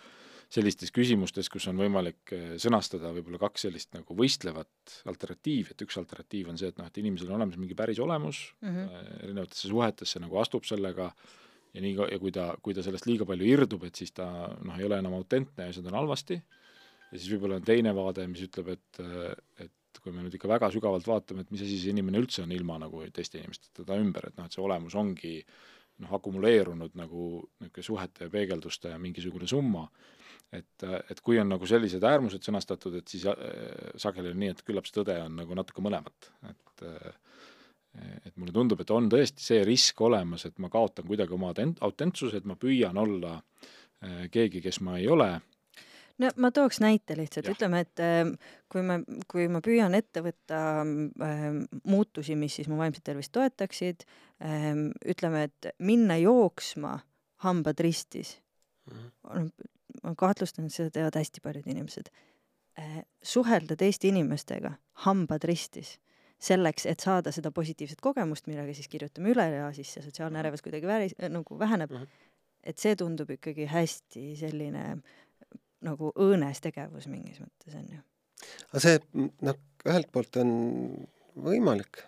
sellistes 0.48 0.94
küsimustes, 0.96 1.50
kus 1.52 1.66
on 1.68 1.80
võimalik 1.82 2.32
eh, 2.36 2.54
sõnastada 2.62 3.12
võib-olla 3.16 3.40
kaks 3.42 3.66
sellist 3.68 3.92
nagu 3.98 4.16
võistlevat 4.16 5.02
alternatiivi, 5.12 5.74
et 5.74 5.84
üks 5.84 5.98
alternatiiv 6.00 6.54
on 6.54 6.60
see, 6.60 6.72
et 6.72 6.80
noh, 6.80 6.88
et 6.88 7.02
inimesel 7.02 7.32
on 7.32 7.42
olemas 7.42 7.60
mingi 7.60 7.76
päris 7.76 8.00
olemus 8.04 8.46
mm 8.62 8.70
-hmm. 8.70 9.10
erinevatesse 9.26 9.68
suhetesse 9.68 10.24
nagu 10.24 10.40
astub 10.40 10.64
sellega 10.64 11.12
ja 11.74 11.82
nii, 11.84 11.98
ja 12.14 12.20
kui 12.20 12.32
ta, 12.32 12.48
kui 12.64 12.74
ta 12.74 12.84
sellest 12.84 13.10
liiga 13.10 13.28
palju 13.28 13.46
irdub, 13.46 13.84
et 13.84 13.96
siis 13.96 14.12
ta 14.16 14.28
noh, 14.64 14.78
ei 14.80 14.88
ole 14.88 15.00
enam 15.04 15.18
autentne 15.20 15.68
ja 15.68 15.74
seda 15.76 15.92
on 15.92 16.00
halvasti, 16.00 16.40
ja 17.12 17.18
siis 17.18 17.30
võib-olla 17.34 17.60
on 17.60 17.68
teine 17.68 17.94
vaade, 17.96 18.28
mis 18.32 18.46
ütleb, 18.48 18.72
et, 18.78 19.02
et 19.60 19.74
kui 20.04 20.14
me 20.14 20.24
nüüd 20.24 20.36
ikka 20.38 20.50
väga 20.52 20.70
sügavalt 20.74 21.08
vaatame, 21.08 21.46
et 21.46 21.54
mis 21.54 21.64
asi 21.66 21.80
see 21.80 21.94
inimene 21.96 22.22
üldse 22.22 22.44
on 22.44 22.54
ilma 22.56 22.78
nagu 22.82 23.04
teiste 23.14 23.42
inimesteta 23.42 23.86
ta 23.88 23.98
ümber, 24.00 24.30
et 24.30 24.38
noh, 24.38 24.48
et 24.48 24.56
see 24.56 24.64
olemus 24.64 24.96
ongi 25.00 25.40
noh, 26.04 26.14
akumuleerunud 26.20 26.98
nagu 27.00 27.24
niisugune 27.62 27.88
suhete 27.90 28.28
ja 28.28 28.34
peegelduste 28.34 28.94
mingisugune 29.02 29.50
summa, 29.50 29.88
et, 30.54 30.86
et 31.12 31.22
kui 31.26 31.40
on 31.42 31.50
nagu 31.52 31.68
sellised 31.68 32.04
äärmused 32.08 32.46
sõnastatud, 32.46 33.00
et 33.00 33.12
siis 33.12 33.26
äh, 33.32 33.38
sageli 34.00 34.34
on 34.34 34.42
nii, 34.44 34.54
et 34.56 34.64
küllap 34.68 34.88
see 34.88 35.00
tõde 35.00 35.18
on 35.26 35.40
nagu 35.42 35.58
natuke 35.58 35.84
mõlemat, 35.86 36.32
et 36.52 36.88
äh, 36.88 37.12
et 37.98 38.36
mulle 38.38 38.54
tundub, 38.54 38.82
et 38.84 38.92
on 38.94 39.08
tõesti 39.10 39.42
see 39.42 39.64
risk 39.66 40.02
olemas, 40.06 40.44
et 40.46 40.60
ma 40.62 40.70
kaotan 40.70 41.08
kuidagi 41.08 41.34
oma 41.34 41.50
autentsuse, 41.82 42.38
et 42.38 42.46
ma 42.46 42.54
püüan 42.60 42.98
olla 43.02 43.40
äh, 43.40 44.28
keegi, 44.30 44.62
kes 44.62 44.84
ma 44.86 45.00
ei 45.02 45.08
ole 45.10 45.32
no 46.24 46.32
ma 46.38 46.52
tooks 46.52 46.82
näite 46.84 47.18
lihtsalt, 47.18 47.50
ütleme, 47.54 47.84
et 47.86 48.04
äh, 48.04 48.24
kui 48.72 48.84
me, 48.86 49.02
kui 49.32 49.48
ma 49.52 49.62
püüan 49.66 49.96
ette 49.98 50.24
võtta 50.26 50.64
äh, 50.84 51.48
muutusi, 51.84 52.36
mis 52.36 52.60
siis 52.60 52.70
mu 52.72 52.80
vaimset 52.82 53.06
tervist 53.08 53.32
toetaksid 53.38 54.06
äh,, 54.42 54.74
ütleme, 55.06 55.48
et 55.50 55.72
minna 55.80 56.18
jooksma 56.22 57.00
hambad 57.46 57.80
ristis 57.86 58.40
mm, 58.90 59.10
-hmm 59.24 59.74
ma 60.04 60.16
kahtlustan, 60.18 60.68
et 60.68 60.76
seda 60.76 60.94
teevad 60.94 61.18
hästi 61.18 61.44
paljud 61.44 61.70
inimesed 61.70 62.10
eh,, 62.78 63.02
suhelda 63.24 63.78
teiste 63.80 64.10
inimestega, 64.12 64.74
hambad 65.06 65.48
ristis, 65.50 65.96
selleks, 66.44 66.86
et 66.90 67.04
saada 67.04 67.34
seda 67.34 67.52
positiivset 67.56 68.02
kogemust, 68.04 68.48
millega 68.50 68.76
siis 68.78 68.90
kirjutame 68.92 69.34
üle 69.34 69.48
ja 69.56 69.70
siis 69.76 69.96
see 69.96 70.06
sotsiaalne 70.06 70.42
ärevus 70.44 70.64
kuidagi 70.66 70.90
väris, 70.90 71.16
nagu 71.34 71.60
väheneb 71.60 71.94
mm. 71.94 72.04
-hmm. 72.04 72.34
et 72.64 72.78
see 72.84 72.96
tundub 72.96 73.32
ikkagi 73.34 73.66
hästi 73.72 74.36
selline 74.40 74.86
nagu 75.86 76.12
õõnes 76.16 76.62
tegevus 76.64 77.10
mingis 77.12 77.42
mõttes, 77.44 77.76
on 77.78 77.90
ju. 77.94 78.04
aga 78.72 78.84
see, 78.84 79.02
noh, 79.46 79.60
ühelt 79.86 80.12
poolt 80.14 80.40
on 80.42 80.54
võimalik 81.44 82.06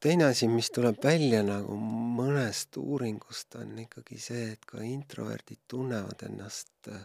teine 0.00 0.24
asi, 0.24 0.48
mis 0.48 0.70
tuleb 0.72 1.02
välja 1.04 1.42
nagu 1.44 1.76
mõnest 1.76 2.78
uuringust, 2.80 3.58
on 3.60 3.76
ikkagi 3.84 4.18
see, 4.20 4.52
et 4.54 4.64
ka 4.64 4.80
introverdid 4.84 5.60
tunnevad 5.68 6.24
ennast 6.24 6.88
äh, 6.88 7.02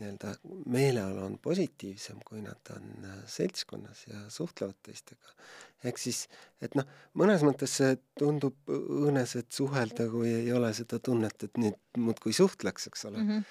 nii-öelda 0.00 0.34
meeleolu 0.72 1.24
on 1.26 1.34
positiivsem, 1.42 2.22
kui 2.24 2.40
nad 2.44 2.70
on 2.74 3.04
äh, 3.04 3.18
seltskonnas 3.28 4.06
ja 4.08 4.22
suhtlevad 4.32 4.78
teistega. 4.82 5.34
ehk 5.84 5.98
siis, 5.98 6.28
et 6.62 6.76
noh, 6.78 6.86
mõnes 7.18 7.42
mõttes 7.42 7.72
see 7.80 7.96
tundub 8.18 8.70
õõnes, 8.70 9.34
et 9.36 9.48
suhelda, 9.52 10.06
kui 10.12 10.30
ei 10.30 10.52
ole 10.54 10.70
seda 10.78 11.00
tunnet, 11.02 11.42
et 11.42 11.58
nüüd 11.58 11.98
muudkui 11.98 12.32
suhtleks, 12.32 12.86
eks 12.86 13.04
ole 13.10 13.18
mm. 13.18 13.30
-hmm. 13.30 13.44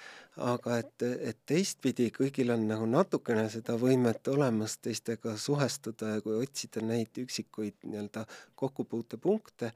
aga 0.48 0.78
et, 0.80 1.06
et 1.30 1.38
teistpidi 1.46 2.08
kõigil 2.16 2.50
on 2.54 2.64
nagu 2.68 2.88
natukene 2.88 3.48
seda 3.52 3.76
võimet 3.78 4.28
olemas 4.32 4.78
teistega 4.78 5.36
suhestuda 5.36 6.16
ja 6.16 6.24
kui 6.24 6.40
otsida 6.40 6.80
neid 6.80 7.22
üksikuid 7.22 7.84
nii-öelda 7.84 8.24
kokkupuutepunkte, 8.54 9.72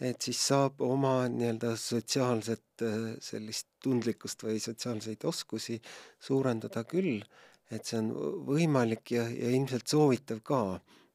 et 0.00 0.20
siis 0.22 0.40
saab 0.48 0.80
oma 0.82 1.28
nii-öelda 1.30 1.74
sotsiaalset 1.78 2.84
äh, 2.86 3.00
sellist 3.22 3.68
tundlikkust 3.82 4.44
või 4.46 4.60
sotsiaalseid 4.62 5.24
oskusi 5.28 5.78
suurendada 6.20 6.84
küll, 6.88 7.22
et 7.70 7.88
see 7.88 7.98
on 8.00 8.12
võimalik 8.48 9.14
ja, 9.14 9.26
ja 9.28 9.50
ilmselt 9.54 9.88
soovitav 9.88 10.42
ka 10.44 10.62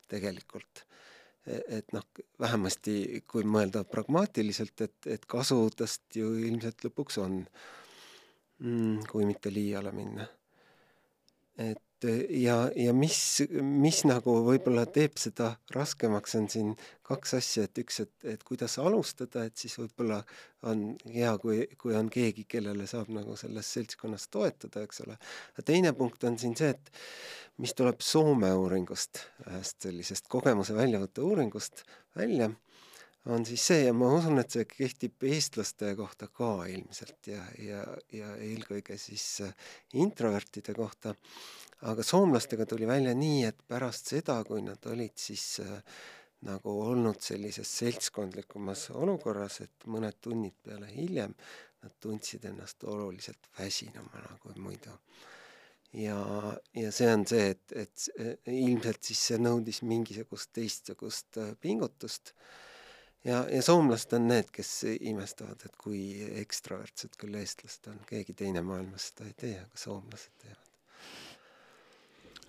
tegelikult. 0.09 0.83
E, 1.45 1.59
et 1.79 1.91
noh, 1.95 2.05
vähemasti 2.39 3.23
kui 3.27 3.45
mõelda 3.47 3.83
pragmaatiliselt, 3.87 4.85
et, 4.87 4.97
et 5.17 5.27
kasu 5.29 5.59
tast 5.75 6.17
ju 6.19 6.33
ilmselt 6.47 6.87
lõpuks 6.87 7.19
on 7.23 7.41
mm,, 8.63 9.03
kui 9.09 9.27
mitte 9.29 9.53
liiale 9.53 9.93
minna. 9.95 10.27
et 11.57 11.86
ja, 12.29 12.55
ja 12.75 12.93
mis, 12.93 13.19
mis 13.61 14.03
nagu 14.05 14.35
võib-olla 14.45 14.85
teeb 14.93 15.17
seda 15.19 15.53
raskemaks, 15.73 16.35
on 16.37 16.47
siin 16.51 16.73
kaks 17.07 17.33
asja, 17.39 17.65
et 17.67 17.81
üks, 17.81 18.01
et, 18.03 18.13
et 18.35 18.43
kuidas 18.45 18.77
alustada, 18.83 19.45
et 19.47 19.57
siis 19.57 19.77
võib-olla 19.79 20.19
on 20.67 20.91
hea, 21.13 21.31
kui, 21.41 21.63
kui 21.79 21.95
on 21.97 22.11
keegi, 22.13 22.45
kellele 22.49 22.87
saab 22.89 23.09
nagu 23.15 23.37
selles 23.39 23.71
seltskonnas 23.77 24.27
toetada, 24.33 24.83
eks 24.85 25.03
ole. 25.07 25.17
teine 25.65 25.93
punkt 25.97 26.23
on 26.29 26.37
siin 26.37 26.55
see, 26.59 26.73
et 26.75 26.91
mis 27.63 27.73
tuleb 27.77 28.03
Soome 28.05 28.51
uuringust, 28.53 29.23
ühest 29.47 29.81
sellisest 29.87 30.29
kogemuse 30.29 30.77
väljavõtte 30.77 31.25
uuringust 31.25 31.85
välja, 32.17 32.51
on 33.33 33.45
siis 33.45 33.63
see 33.69 33.85
ja 33.85 33.93
ma 33.95 34.09
usun, 34.15 34.39
et 34.41 34.53
see 34.53 34.65
kehtib 34.69 35.25
eestlaste 35.27 35.93
kohta 35.99 36.29
ka 36.31 36.51
ilmselt 36.71 37.31
ja, 37.31 37.43
ja, 37.61 37.81
ja 38.13 38.33
eelkõige 38.43 38.97
siis 39.01 39.25
äh, 39.45 39.53
introvertide 39.99 40.75
kohta, 40.77 41.15
aga 41.91 42.05
soomlastega 42.05 42.67
tuli 42.69 42.87
välja 42.89 43.15
nii, 43.17 43.43
et 43.49 43.59
pärast 43.67 44.13
seda, 44.13 44.39
kui 44.47 44.63
nad 44.65 44.85
olid 44.91 45.15
siis 45.19 45.59
äh, 45.63 45.79
nagu 46.47 46.75
olnud 46.85 47.21
sellises 47.23 47.69
seltskondlikumas 47.79 48.91
olukorras, 48.93 49.61
et 49.65 49.87
mõned 49.89 50.19
tunnid 50.21 50.53
peale 50.63 50.89
hiljem 50.93 51.33
nad 51.83 51.95
tundsid 52.01 52.45
ennast 52.45 52.83
oluliselt 52.83 53.49
väsinumana 53.57 54.37
kui 54.41 54.53
muidu. 54.61 54.93
ja, 55.93 56.19
ja 56.75 56.91
see 56.91 57.09
on 57.13 57.25
see, 57.27 57.51
et, 57.53 57.73
et 57.73 58.47
ilmselt 58.53 59.03
siis 59.09 59.25
see 59.31 59.41
nõudis 59.41 59.81
mingisugust 59.87 60.53
teistsugust 60.53 61.41
äh, 61.41 61.53
pingutust 61.61 62.33
ja, 63.25 63.43
ja 63.49 63.61
soomlased 63.63 64.13
on 64.17 64.27
need, 64.31 64.51
kes 64.53 64.71
imestavad, 64.99 65.61
et 65.65 65.75
kui 65.79 66.01
ekstravertsed 66.41 67.17
küll 67.19 67.37
eestlased 67.39 67.89
on, 67.91 67.99
keegi 68.09 68.35
teine 68.37 68.63
maailmas 68.65 69.11
seda 69.11 69.29
ei 69.29 69.35
tee, 69.37 69.55
aga 69.61 69.81
soomlased 69.81 70.33
teevad. 70.43 70.63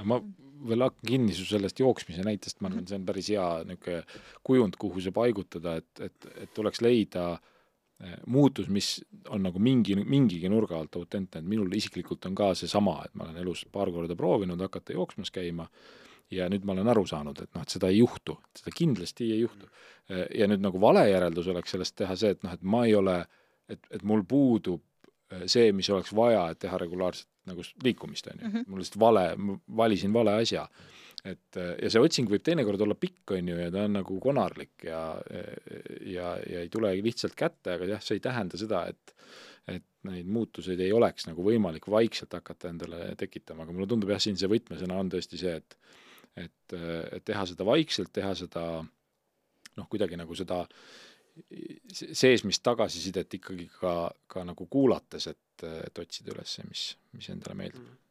ma 0.06 0.20
veel 0.68 0.84
hakkan 0.86 1.10
kinni 1.10 1.34
su 1.34 1.46
sellest 1.46 1.80
jooksmise 1.82 2.24
näitest, 2.26 2.60
ma 2.62 2.70
arvan, 2.70 2.86
see 2.86 2.98
on 2.98 3.06
päris 3.06 3.30
hea 3.34 3.46
niisugune 3.66 4.02
kujund, 4.46 4.78
kuhu 4.78 5.02
see 5.02 5.14
paigutada, 5.14 5.78
et, 5.82 6.02
et, 6.06 6.28
et 6.44 6.52
tuleks 6.54 6.82
leida 6.84 7.24
eh, 7.34 8.18
muutus, 8.26 8.70
mis 8.70 8.92
on 9.34 9.42
nagu 9.46 9.62
mingi, 9.62 9.96
mingigi 9.98 10.50
nurga 10.50 10.78
alt 10.78 10.98
autentne, 11.00 11.42
et 11.42 11.50
minul 11.50 11.74
isiklikult 11.78 12.30
on 12.30 12.38
ka 12.38 12.52
seesama, 12.58 13.00
et 13.06 13.14
ma 13.18 13.26
olen 13.26 13.40
elus 13.42 13.64
paar 13.74 13.90
korda 13.94 14.18
proovinud 14.18 14.62
hakata 14.68 14.94
jooksmas 14.98 15.34
käima 15.34 15.66
ja 16.34 16.48
nüüd 16.52 16.66
ma 16.66 16.74
olen 16.74 16.90
aru 16.92 17.04
saanud, 17.08 17.40
et 17.42 17.54
noh, 17.56 17.64
et 17.64 17.72
seda 17.72 17.90
ei 17.92 18.00
juhtu, 18.02 18.36
seda 18.58 18.74
kindlasti 18.74 19.30
ei 19.32 19.40
juhtu. 19.44 19.70
ja 20.08 20.46
nüüd 20.48 20.62
nagu 20.64 20.80
vale 20.80 21.02
järeldus 21.04 21.50
oleks 21.52 21.74
sellest 21.74 21.94
teha 22.00 22.14
see, 22.16 22.32
et 22.32 22.44
noh, 22.44 22.52
et 22.56 22.62
ma 22.64 22.84
ei 22.88 22.94
ole, 22.96 23.18
et, 23.68 23.82
et 23.92 24.04
mul 24.08 24.22
puudub 24.24 24.80
eh, 25.32 25.42
see, 25.44 25.72
mis 25.76 25.90
oleks 25.92 26.14
vaja, 26.16 26.46
et 26.52 26.60
teha 26.64 26.78
regulaarset 26.80 27.28
nagu 27.48 27.64
liikumist, 27.84 28.30
on 28.32 28.40
ju. 28.40 28.48
Mhm. 28.48 28.64
mul 28.68 28.80
lihtsalt 28.80 29.00
vale, 29.00 29.26
valisin 29.76 30.12
vale 30.12 30.38
asja. 30.40 30.68
et 31.24 31.56
ja 31.82 31.90
see 31.90 32.00
otsing 32.00 32.30
võib 32.30 32.44
teinekord 32.46 32.80
olla 32.80 32.94
pikk, 32.94 33.34
on 33.36 33.48
ju, 33.50 33.56
ja 33.58 33.70
ta 33.74 33.84
on 33.84 33.96
nagu 33.98 34.18
konarlik 34.22 34.84
ja, 34.86 35.02
ja, 36.06 36.36
ja 36.46 36.60
ei 36.62 36.68
tule 36.72 36.92
lihtsalt 37.02 37.34
kätte, 37.36 37.74
aga 37.74 37.88
jah, 37.90 38.04
see 38.04 38.16
ei 38.16 38.24
tähenda 38.24 38.60
seda, 38.60 38.86
et 38.86 39.16
et 39.68 39.84
neid 40.08 40.28
muutuseid 40.32 40.80
ei 40.80 40.92
oleks 40.96 41.26
nagu 41.28 41.44
võimalik 41.44 41.88
vaikselt 41.92 42.32
hakata 42.38 42.70
endale 42.72 43.12
tekitama, 43.20 43.64
aga 43.64 43.74
mulle 43.74 43.88
tundub 43.90 44.12
jah, 44.14 44.22
siin 44.22 44.38
see 44.40 44.50
võtmesõna 44.50 44.96
on 44.96 45.10
tõesti 45.12 45.40
see, 45.40 45.58
et 45.60 45.76
et, 46.44 46.76
et 47.18 47.24
teha 47.24 47.44
seda 47.48 47.66
vaikselt, 47.68 48.12
teha 48.14 48.34
seda 48.38 48.64
noh, 49.78 49.86
kuidagi 49.90 50.18
nagu 50.18 50.36
seda 50.38 50.64
seesmist 51.92 52.64
tagasisidet 52.66 53.38
ikkagi 53.38 53.68
ka, 53.78 53.94
ka 54.30 54.42
nagu 54.46 54.66
kuulates, 54.70 55.28
et, 55.30 55.64
et 55.86 56.02
otsida 56.02 56.34
üles 56.34 56.58
see, 56.58 56.66
mis, 56.68 56.84
mis 57.14 57.30
endale 57.32 57.58
meeldib. 57.58 57.84
Mm. 57.84 58.04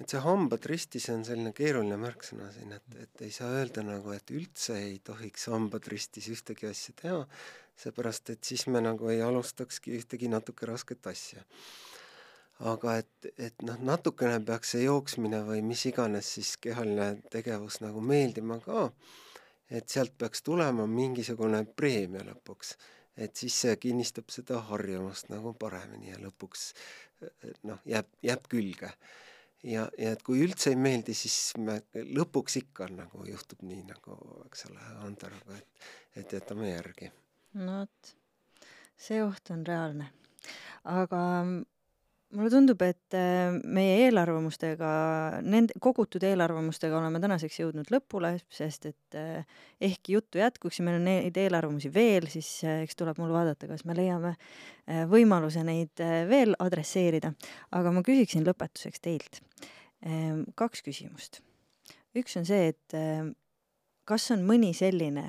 et 0.00 0.12
see 0.14 0.20
hambad 0.24 0.64
ristis 0.70 1.08
on 1.12 1.24
selline 1.26 1.52
keeruline 1.56 1.98
märksõna 2.00 2.46
siin, 2.54 2.72
et, 2.78 2.94
et 3.02 3.24
ei 3.26 3.34
saa 3.34 3.50
öelda 3.58 3.84
nagu, 3.84 4.14
et 4.14 4.30
üldse 4.32 4.78
ei 4.78 5.00
tohiks 5.04 5.48
hambad 5.52 5.90
ristis 5.92 6.30
ühtegi 6.32 6.70
asja 6.70 6.94
teha, 7.02 7.20
seepärast 7.80 8.32
et 8.36 8.44
siis 8.44 8.66
me 8.70 8.82
nagu 8.84 9.10
ei 9.12 9.20
alustakski 9.24 9.96
ühtegi 9.98 10.30
natuke 10.30 10.68
rasket 10.70 11.10
asja. 11.10 11.44
Aga 12.60 12.98
et, 13.00 13.32
et 13.38 13.62
noh, 13.64 13.78
natukene 13.92 14.36
peaks 14.44 14.74
see 14.74 14.84
jooksmine 14.84 15.40
või 15.46 15.62
mis 15.64 15.86
iganes 15.88 16.34
siis 16.36 16.56
kehaline 16.60 17.14
tegevus 17.32 17.80
nagu 17.80 18.02
meeldima 18.04 18.60
ka 18.64 18.90
et 19.70 19.88
sealt 19.88 20.16
peaks 20.18 20.42
tulema 20.42 20.86
mingisugune 20.90 21.62
preemia 21.76 22.24
lõpuks, 22.26 22.74
et 23.16 23.36
siis 23.36 23.56
see 23.64 23.76
kinnistab 23.80 24.30
seda 24.34 24.60
harjumust 24.70 25.30
nagu 25.30 25.54
paremini 25.58 26.10
ja 26.10 26.20
lõpuks 26.20 26.70
noh, 27.68 27.80
jääb, 27.86 28.08
jääb 28.26 28.46
külge. 28.50 28.92
ja, 29.62 29.86
ja 29.98 30.14
et 30.16 30.22
kui 30.26 30.42
üldse 30.44 30.72
ei 30.72 30.78
meeldi, 30.80 31.14
siis 31.14 31.54
me 31.58 31.80
lõpuks 31.94 32.58
ikka 32.62 32.88
nagu 32.94 33.24
juhtub 33.28 33.62
nii, 33.66 33.82
nagu 33.92 34.16
eks 34.48 34.66
ole, 34.70 34.86
Anderoga, 35.06 35.58
et, 35.58 35.90
et 36.22 36.38
jätame 36.38 36.72
järgi. 36.72 37.12
no 37.60 37.82
vot, 37.82 38.14
see 38.96 39.22
oht 39.22 39.52
on 39.54 39.66
reaalne. 39.66 40.10
aga 40.84 41.20
mulle 42.36 42.50
tundub, 42.52 42.82
et 42.86 43.16
äh, 43.16 43.50
meie 43.74 43.96
eelarvamustega, 44.04 44.90
nende 45.42 45.74
kogutud 45.82 46.22
eelarvamustega 46.26 46.98
oleme 47.00 47.20
tänaseks 47.22 47.58
jõudnud 47.62 47.90
lõpule, 47.92 48.34
sest 48.52 48.86
et 48.90 49.18
äh, 49.18 49.58
ehkki 49.82 50.14
juttu 50.16 50.40
jätkuks 50.40 50.80
ja 50.80 50.86
meil 50.86 51.00
on 51.00 51.08
neid 51.08 51.40
eelarvamusi 51.40 51.90
veel, 51.94 52.28
siis 52.30 52.48
äh, 52.66 52.84
eks 52.84 52.98
tuleb 53.00 53.18
mul 53.22 53.34
vaadata, 53.34 53.68
kas 53.70 53.84
me 53.88 53.96
leiame 53.98 54.36
võimaluse 55.10 55.62
neid 55.62 56.02
veel 56.26 56.56
adresseerida. 56.58 57.30
aga 57.78 57.92
ma 57.94 58.02
küsiksin 58.02 58.42
lõpetuseks 58.46 59.02
teilt 59.04 59.38
ähm, 60.02 60.42
kaks 60.58 60.82
küsimust. 60.82 61.42
üks 62.18 62.34
on 62.40 62.48
see, 62.48 62.72
et 62.72 62.96
kas 64.08 64.30
on 64.34 64.42
mõni 64.46 64.72
selline 64.74 65.28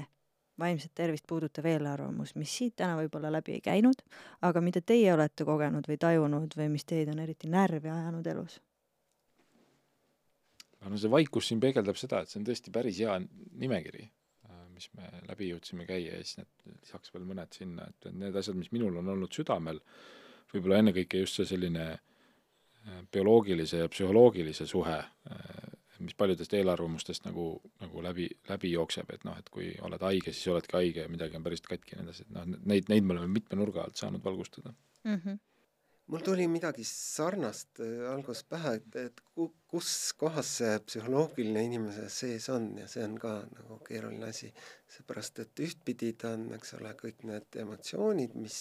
vaimset 0.60 0.92
tervist 0.96 1.26
puudutav 1.28 1.66
eelarvamus, 1.66 2.36
mis 2.36 2.52
siit 2.58 2.76
täna 2.80 2.98
võib-olla 3.00 3.32
läbi 3.32 3.56
ei 3.58 3.64
käinud, 3.66 4.04
aga 4.42 4.62
mida 4.62 4.82
teie 4.82 5.14
olete 5.14 5.46
kogenud 5.48 5.88
või 5.90 5.98
tajunud 6.02 6.58
või 6.58 6.70
mis 6.76 6.86
teid 6.86 7.12
on 7.14 7.22
eriti 7.24 7.50
närvi 7.50 7.90
ajanud 7.90 8.28
elus? 8.28 8.60
no 10.82 10.98
see 10.98 11.12
vaikus 11.14 11.52
siin 11.52 11.60
peegeldab 11.62 11.98
seda, 12.00 12.24
et 12.24 12.32
see 12.32 12.40
on 12.42 12.48
tõesti 12.48 12.72
päris 12.74 13.00
hea 13.04 13.20
nimekiri, 13.62 14.08
äh, 14.50 14.64
mis 14.74 14.88
me 14.98 15.10
läbi 15.30 15.52
jõudsime 15.52 15.86
käia 15.90 16.16
ja 16.16 16.24
siis 16.24 16.40
need, 16.42 16.80
lisaks 16.82 17.14
veel 17.14 17.28
mõned 17.30 17.54
sinna, 17.54 17.86
et 17.86 18.10
need 18.18 18.40
asjad, 18.42 18.58
mis 18.58 18.72
minul 18.74 18.98
on 19.02 19.12
olnud 19.14 19.34
südamel, 19.36 19.82
võib-olla 20.54 20.82
ennekõike 20.82 21.22
just 21.22 21.38
see 21.38 21.52
selline 21.54 21.86
äh, 21.94 23.04
bioloogilise 23.14 23.84
ja 23.84 23.92
psühholoogilise 23.94 24.66
suhe 24.70 24.98
äh, 24.98 25.70
mis 26.02 26.18
paljudest 26.18 26.54
eelarvamustest 26.58 27.28
nagu, 27.28 27.46
nagu 27.84 28.04
läbi, 28.06 28.28
läbi 28.50 28.74
jookseb, 28.74 29.10
et 29.14 29.24
noh, 29.28 29.38
et 29.38 29.50
kui 29.54 29.72
oled 29.88 30.04
haige, 30.08 30.34
siis 30.34 30.52
oledki 30.54 30.78
haige 30.78 31.06
ja 31.06 31.12
midagi 31.12 31.40
on 31.40 31.46
päriselt 31.46 31.70
katki 31.72 31.96
ja 31.96 32.02
nii 32.02 32.10
edasi, 32.10 32.28
et 32.28 32.36
noh, 32.36 32.50
neid, 32.74 32.92
neid 32.92 33.08
me 33.08 33.18
oleme 33.18 33.32
mitme 33.40 33.60
nurga 33.60 33.86
alt 33.86 34.02
saanud 34.02 34.24
valgustada 34.26 34.74
mm. 34.74 35.16
-hmm 35.16 35.40
mul 36.12 36.20
tuli 36.20 36.48
midagi 36.48 36.84
sarnast 36.84 37.80
äh, 37.80 38.12
alguses 38.12 38.44
pähe, 38.44 38.74
et, 38.80 38.96
et 39.00 39.22
ku-, 39.36 39.54
kus 39.72 40.12
kohas 40.20 40.50
see 40.60 40.74
psühholoogiline 40.88 41.64
inimese 41.70 42.10
sees 42.12 42.50
on 42.52 42.68
ja 42.82 42.88
see 42.92 43.06
on 43.08 43.16
ka 43.22 43.38
nagu 43.56 43.80
keeruline 43.88 44.28
asi. 44.28 44.52
seepärast, 44.92 45.40
et 45.40 45.64
ühtpidi 45.64 46.12
ta 46.20 46.34
on, 46.36 46.50
eks 46.58 46.74
ole, 46.76 46.92
kõik 47.00 47.24
need 47.30 47.60
emotsioonid, 47.64 48.34
mis, 48.36 48.58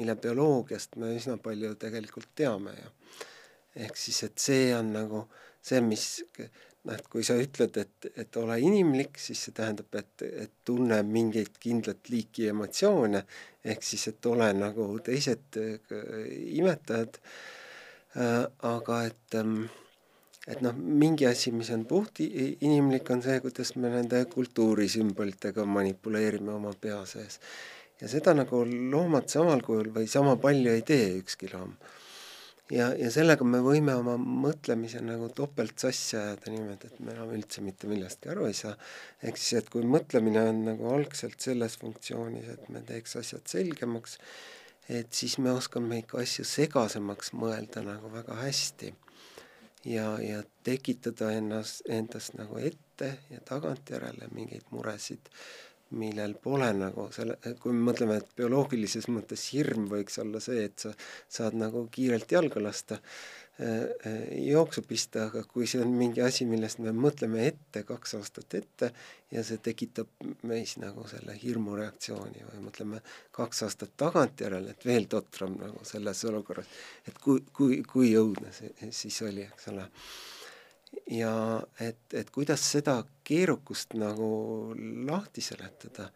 mille 0.00 0.16
bioloogiast 0.16 0.96
me 0.96 1.12
üsna 1.18 1.36
palju 1.44 1.74
tegelikult 1.82 2.32
teame 2.40 2.72
ja 2.78 2.88
ehk 3.84 4.00
siis, 4.00 4.22
et 4.24 4.38
see 4.40 4.70
on 4.76 4.94
nagu 4.94 5.26
see, 5.60 5.82
mis 5.84 6.06
noh, 6.84 6.96
et 6.96 7.06
kui 7.10 7.24
sa 7.26 7.36
ütled, 7.40 7.76
et, 7.80 8.08
et 8.20 8.40
ole 8.40 8.58
inimlik, 8.64 9.18
siis 9.20 9.46
see 9.46 9.56
tähendab, 9.56 9.88
et, 9.98 10.26
et 10.44 10.52
tunne 10.66 11.00
mingeid 11.08 11.56
kindlat 11.60 12.10
liiki 12.12 12.48
emotsioone, 12.52 13.24
ehk 13.64 13.86
siis, 13.86 14.08
et 14.12 14.28
ole 14.30 14.50
nagu 14.58 14.88
teised 15.04 15.60
äh, 15.60 15.94
imetajad. 16.60 17.20
Äh,, 18.14 18.44
aga 18.62 19.00
et 19.08 19.38
ähm, 19.40 19.64
et 20.46 20.60
noh, 20.60 20.76
mingi 20.76 21.26
asi, 21.26 21.50
mis 21.56 21.70
on 21.72 21.86
puht 21.88 22.20
inimlik, 22.20 23.08
on 23.10 23.22
see, 23.24 23.38
kuidas 23.40 23.72
me 23.80 23.88
nende 23.90 24.20
kultuurisümbolitega 24.32 25.64
manipuleerime 25.64 26.52
oma 26.52 26.74
pea 26.80 27.00
sees. 27.08 27.40
ja 28.00 28.08
seda 28.10 28.34
nagu 28.34 28.64
loomad 28.66 29.30
samal 29.30 29.62
kujul 29.64 29.92
või 29.94 30.08
sama 30.10 30.34
palju 30.36 30.72
ei 30.74 30.82
tee 30.86 31.12
ükski 31.20 31.48
loom 31.52 31.76
ja, 32.72 32.88
ja 32.96 33.10
sellega 33.12 33.44
me 33.46 33.60
võime 33.64 33.94
oma 33.98 34.16
mõtlemise 34.18 35.02
nagu 35.04 35.28
topelt 35.36 35.78
sassi 35.80 36.16
ajada 36.18 36.52
niimoodi, 36.52 36.90
et 36.90 37.00
me 37.04 37.12
enam 37.12 37.32
üldse 37.36 37.64
mitte 37.64 37.90
millestki 37.90 38.32
aru 38.32 38.48
ei 38.48 38.56
saa. 38.56 38.74
ehk 39.22 39.40
siis, 39.40 39.60
et 39.60 39.70
kui 39.72 39.84
mõtlemine 39.88 40.46
on 40.48 40.64
nagu 40.70 40.90
algselt 40.94 41.40
selles 41.44 41.76
funktsioonis, 41.80 42.48
et 42.56 42.68
me 42.72 42.84
teeks 42.86 43.16
asjad 43.20 43.44
selgemaks, 43.50 44.18
et 44.88 45.12
siis 45.12 45.38
me 45.38 45.52
oskame 45.52 46.00
ikka 46.02 46.20
asju 46.22 46.44
segasemaks 46.48 47.32
mõelda 47.36 47.84
nagu 47.84 48.12
väga 48.12 48.40
hästi. 48.40 48.94
ja, 49.84 50.08
ja 50.20 50.42
tekitada 50.64 51.32
ennast, 51.36 51.84
endast 51.88 52.38
nagu 52.38 52.56
ette 52.56 53.18
ja 53.30 53.40
tagantjärele 53.44 54.30
mingeid 54.32 54.64
muresid 54.70 55.28
millel 55.98 56.34
pole 56.42 56.70
nagu 56.76 57.06
selle, 57.14 57.38
kui 57.62 57.74
me 57.74 57.90
mõtleme, 57.90 58.18
et 58.20 58.34
bioloogilises 58.38 59.08
mõttes 59.12 59.46
hirm 59.54 59.88
võiks 59.90 60.18
olla 60.22 60.42
see, 60.42 60.66
et 60.68 60.84
sa 60.86 60.92
saad 61.38 61.56
nagu 61.58 61.86
kiirelt 61.94 62.32
jalga 62.34 62.62
lasta, 62.62 62.98
äh, 63.60 63.84
äh, 64.10 64.18
jooksu 64.48 64.84
pista, 64.88 65.28
aga 65.28 65.44
kui 65.50 65.68
see 65.70 65.82
on 65.84 65.94
mingi 65.98 66.22
asi, 66.24 66.46
millest 66.50 66.82
me 66.84 66.94
mõtleme 66.96 67.46
ette, 67.48 67.84
kaks 67.88 68.16
aastat 68.18 68.58
ette, 68.60 68.90
ja 69.34 69.46
see 69.46 69.62
tekitab 69.62 70.28
meis 70.50 70.76
nagu 70.82 71.06
selle 71.10 71.38
hirmureaktsiooni 71.40 72.46
või 72.50 72.62
mõtleme 72.68 73.02
kaks 73.34 73.64
aastat 73.68 73.96
tagantjärele, 74.00 74.74
et 74.74 74.86
veel 74.86 75.08
totram 75.10 75.58
nagu 75.60 75.82
selles 75.88 76.22
olukorras, 76.30 76.70
et 77.08 77.18
kui, 77.18 77.42
kui, 77.52 77.82
kui 77.88 78.14
õudne 78.18 78.52
see 78.54 78.92
siis 78.92 79.22
oli, 79.26 79.46
eks 79.48 79.72
ole 79.74 79.90
ja 81.10 81.34
et, 81.80 82.00
et 82.12 82.30
kuidas 82.34 82.64
seda 82.74 82.98
keerukust 83.24 83.96
nagu 83.98 84.28
lahti 85.08 85.44
seletada 85.44 86.08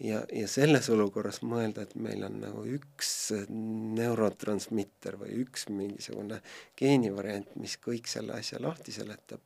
ja, 0.00 0.22
ja 0.32 0.48
selles 0.50 0.88
olukorras 0.90 1.40
mõelda, 1.46 1.84
et 1.84 1.94
meil 1.94 2.24
on 2.26 2.40
nagu 2.42 2.64
üks 2.76 3.14
neurotransmitter 3.48 5.18
või 5.20 5.38
üks 5.44 5.68
mingisugune 5.70 6.40
geenivariant, 6.78 7.54
mis 7.60 7.78
kõik 7.82 8.10
selle 8.10 8.38
asja 8.38 8.60
lahti 8.62 8.94
seletab, 8.94 9.42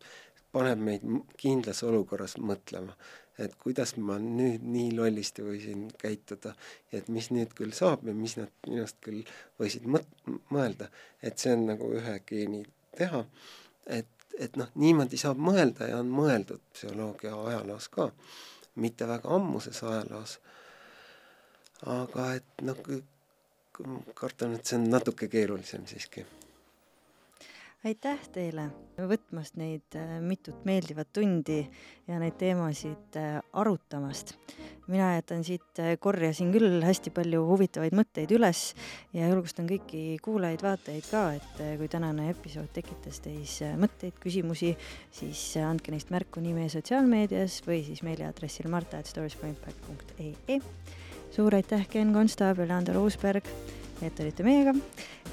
paneb 0.52 0.80
meid 0.80 1.06
kindlas 1.40 1.82
olukorras 1.84 2.38
mõtlema, 2.40 2.96
et 3.38 3.54
kuidas 3.60 3.94
ma 4.02 4.16
nüüd 4.18 4.64
nii 4.66 4.94
lollisti 4.96 5.44
võisin 5.46 5.86
käituda 6.00 6.54
et 6.92 7.08
mis 7.12 7.30
nüüd 7.34 7.52
küll 7.56 7.74
saab 7.76 8.06
ja 8.08 8.14
mis 8.16 8.36
nad 8.38 8.50
minust 8.66 8.98
küll 9.04 9.22
võisid 9.60 9.86
mõt-, 9.86 10.10
mõelda, 10.54 10.88
et 11.22 11.38
see 11.38 11.54
on 11.54 11.66
nagu 11.68 11.90
ühe 11.98 12.16
geeni 12.26 12.64
teha, 12.98 13.24
et, 13.86 14.08
et 14.38 14.56
noh, 14.56 14.70
niimoodi 14.74 15.18
saab 15.20 15.40
mõelda 15.42 15.88
ja 15.90 15.98
on 15.98 16.10
mõeldud 16.14 16.62
psühholoogia 16.72 17.34
ajaloos 17.50 17.88
ka 17.92 18.10
mitte 18.78 19.08
väga 19.08 19.34
ammuses 19.34 19.82
ajaloos. 19.82 20.38
aga 21.86 22.32
et 22.34 22.62
noh, 22.66 22.78
kardan, 24.14 24.54
et 24.54 24.66
see 24.66 24.78
on 24.78 24.88
natuke 24.90 25.28
keerulisem 25.30 25.86
siiski. 25.86 26.24
Aitäh 27.86 28.22
teile 28.34 28.64
võtmast 28.98 29.54
neid 29.58 29.94
äh, 29.94 30.16
mitut 30.18 30.64
meeldivat 30.66 31.12
tundi 31.14 31.60
ja 32.08 32.18
neid 32.18 32.34
teemasid 32.40 33.18
äh, 33.20 33.38
arutamast. 33.52 34.34
mina 34.88 35.12
jätan 35.14 35.44
siit, 35.46 35.78
äh, 35.78 35.94
korjasin 36.00 36.50
küll 36.52 36.82
hästi 36.82 37.12
palju 37.14 37.44
huvitavaid 37.46 37.94
mõtteid 37.94 38.34
üles 38.34 38.74
ja 39.14 39.30
julgustan 39.30 39.70
kõiki 39.70 40.18
kuulajaid-vaatajaid 40.24 41.06
ka, 41.10 41.24
et 41.38 41.62
kui 41.78 41.88
tänane 41.88 42.30
episood 42.32 42.72
tekitas 42.74 43.22
teis 43.22 43.60
mõtteid, 43.78 44.18
küsimusi, 44.18 44.74
siis 45.14 45.46
andke 45.62 45.94
neist 45.94 46.10
märku 46.10 46.42
nii 46.42 46.56
meie 46.58 46.74
sotsiaalmeedias 46.74 47.62
või 47.66 47.84
siis 47.86 48.02
meiliaadressil 48.02 48.66
marta.storiesforimpact.ee. 48.74 50.58
suur 51.30 51.54
aitäh, 51.54 51.86
Ken 51.86 52.10
Konstaabel 52.16 52.74
Ando 52.74 52.98
Roosberg 52.98 53.46
et 54.06 54.20
olite 54.22 54.44
meiega 54.46 54.74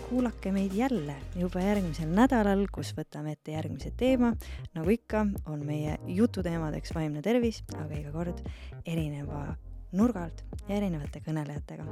kuulake 0.10 0.52
meid 0.52 0.73
jälle 0.73 1.15
juba 1.36 1.61
järgmisel 1.61 2.10
nädalal, 2.14 2.65
kus 2.72 2.94
võtame 2.98 3.34
ette 3.34 3.56
järgmise 3.56 3.91
teema. 3.98 4.34
nagu 4.76 4.90
ikka, 4.90 5.26
on 5.49 5.65
meie 5.65 5.98
jututeemadeks 6.07 6.94
vaimne 6.95 7.22
tervis, 7.26 7.64
aga 7.76 7.98
iga 7.98 8.11
kord 8.14 8.41
erineva 8.86 9.56
nurga 9.95 10.27
alt 10.27 10.44
ja 10.68 10.76
erinevate 10.77 11.22
kõnelejatega. 11.26 11.86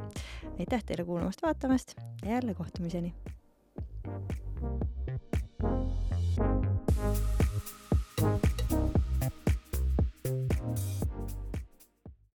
aitäh 0.60 0.84
teile 0.84 1.06
kuulamast-vaatamast 1.10 1.96
ja 2.26 2.32
jälle 2.38 2.54
kohtumiseni. 2.54 3.14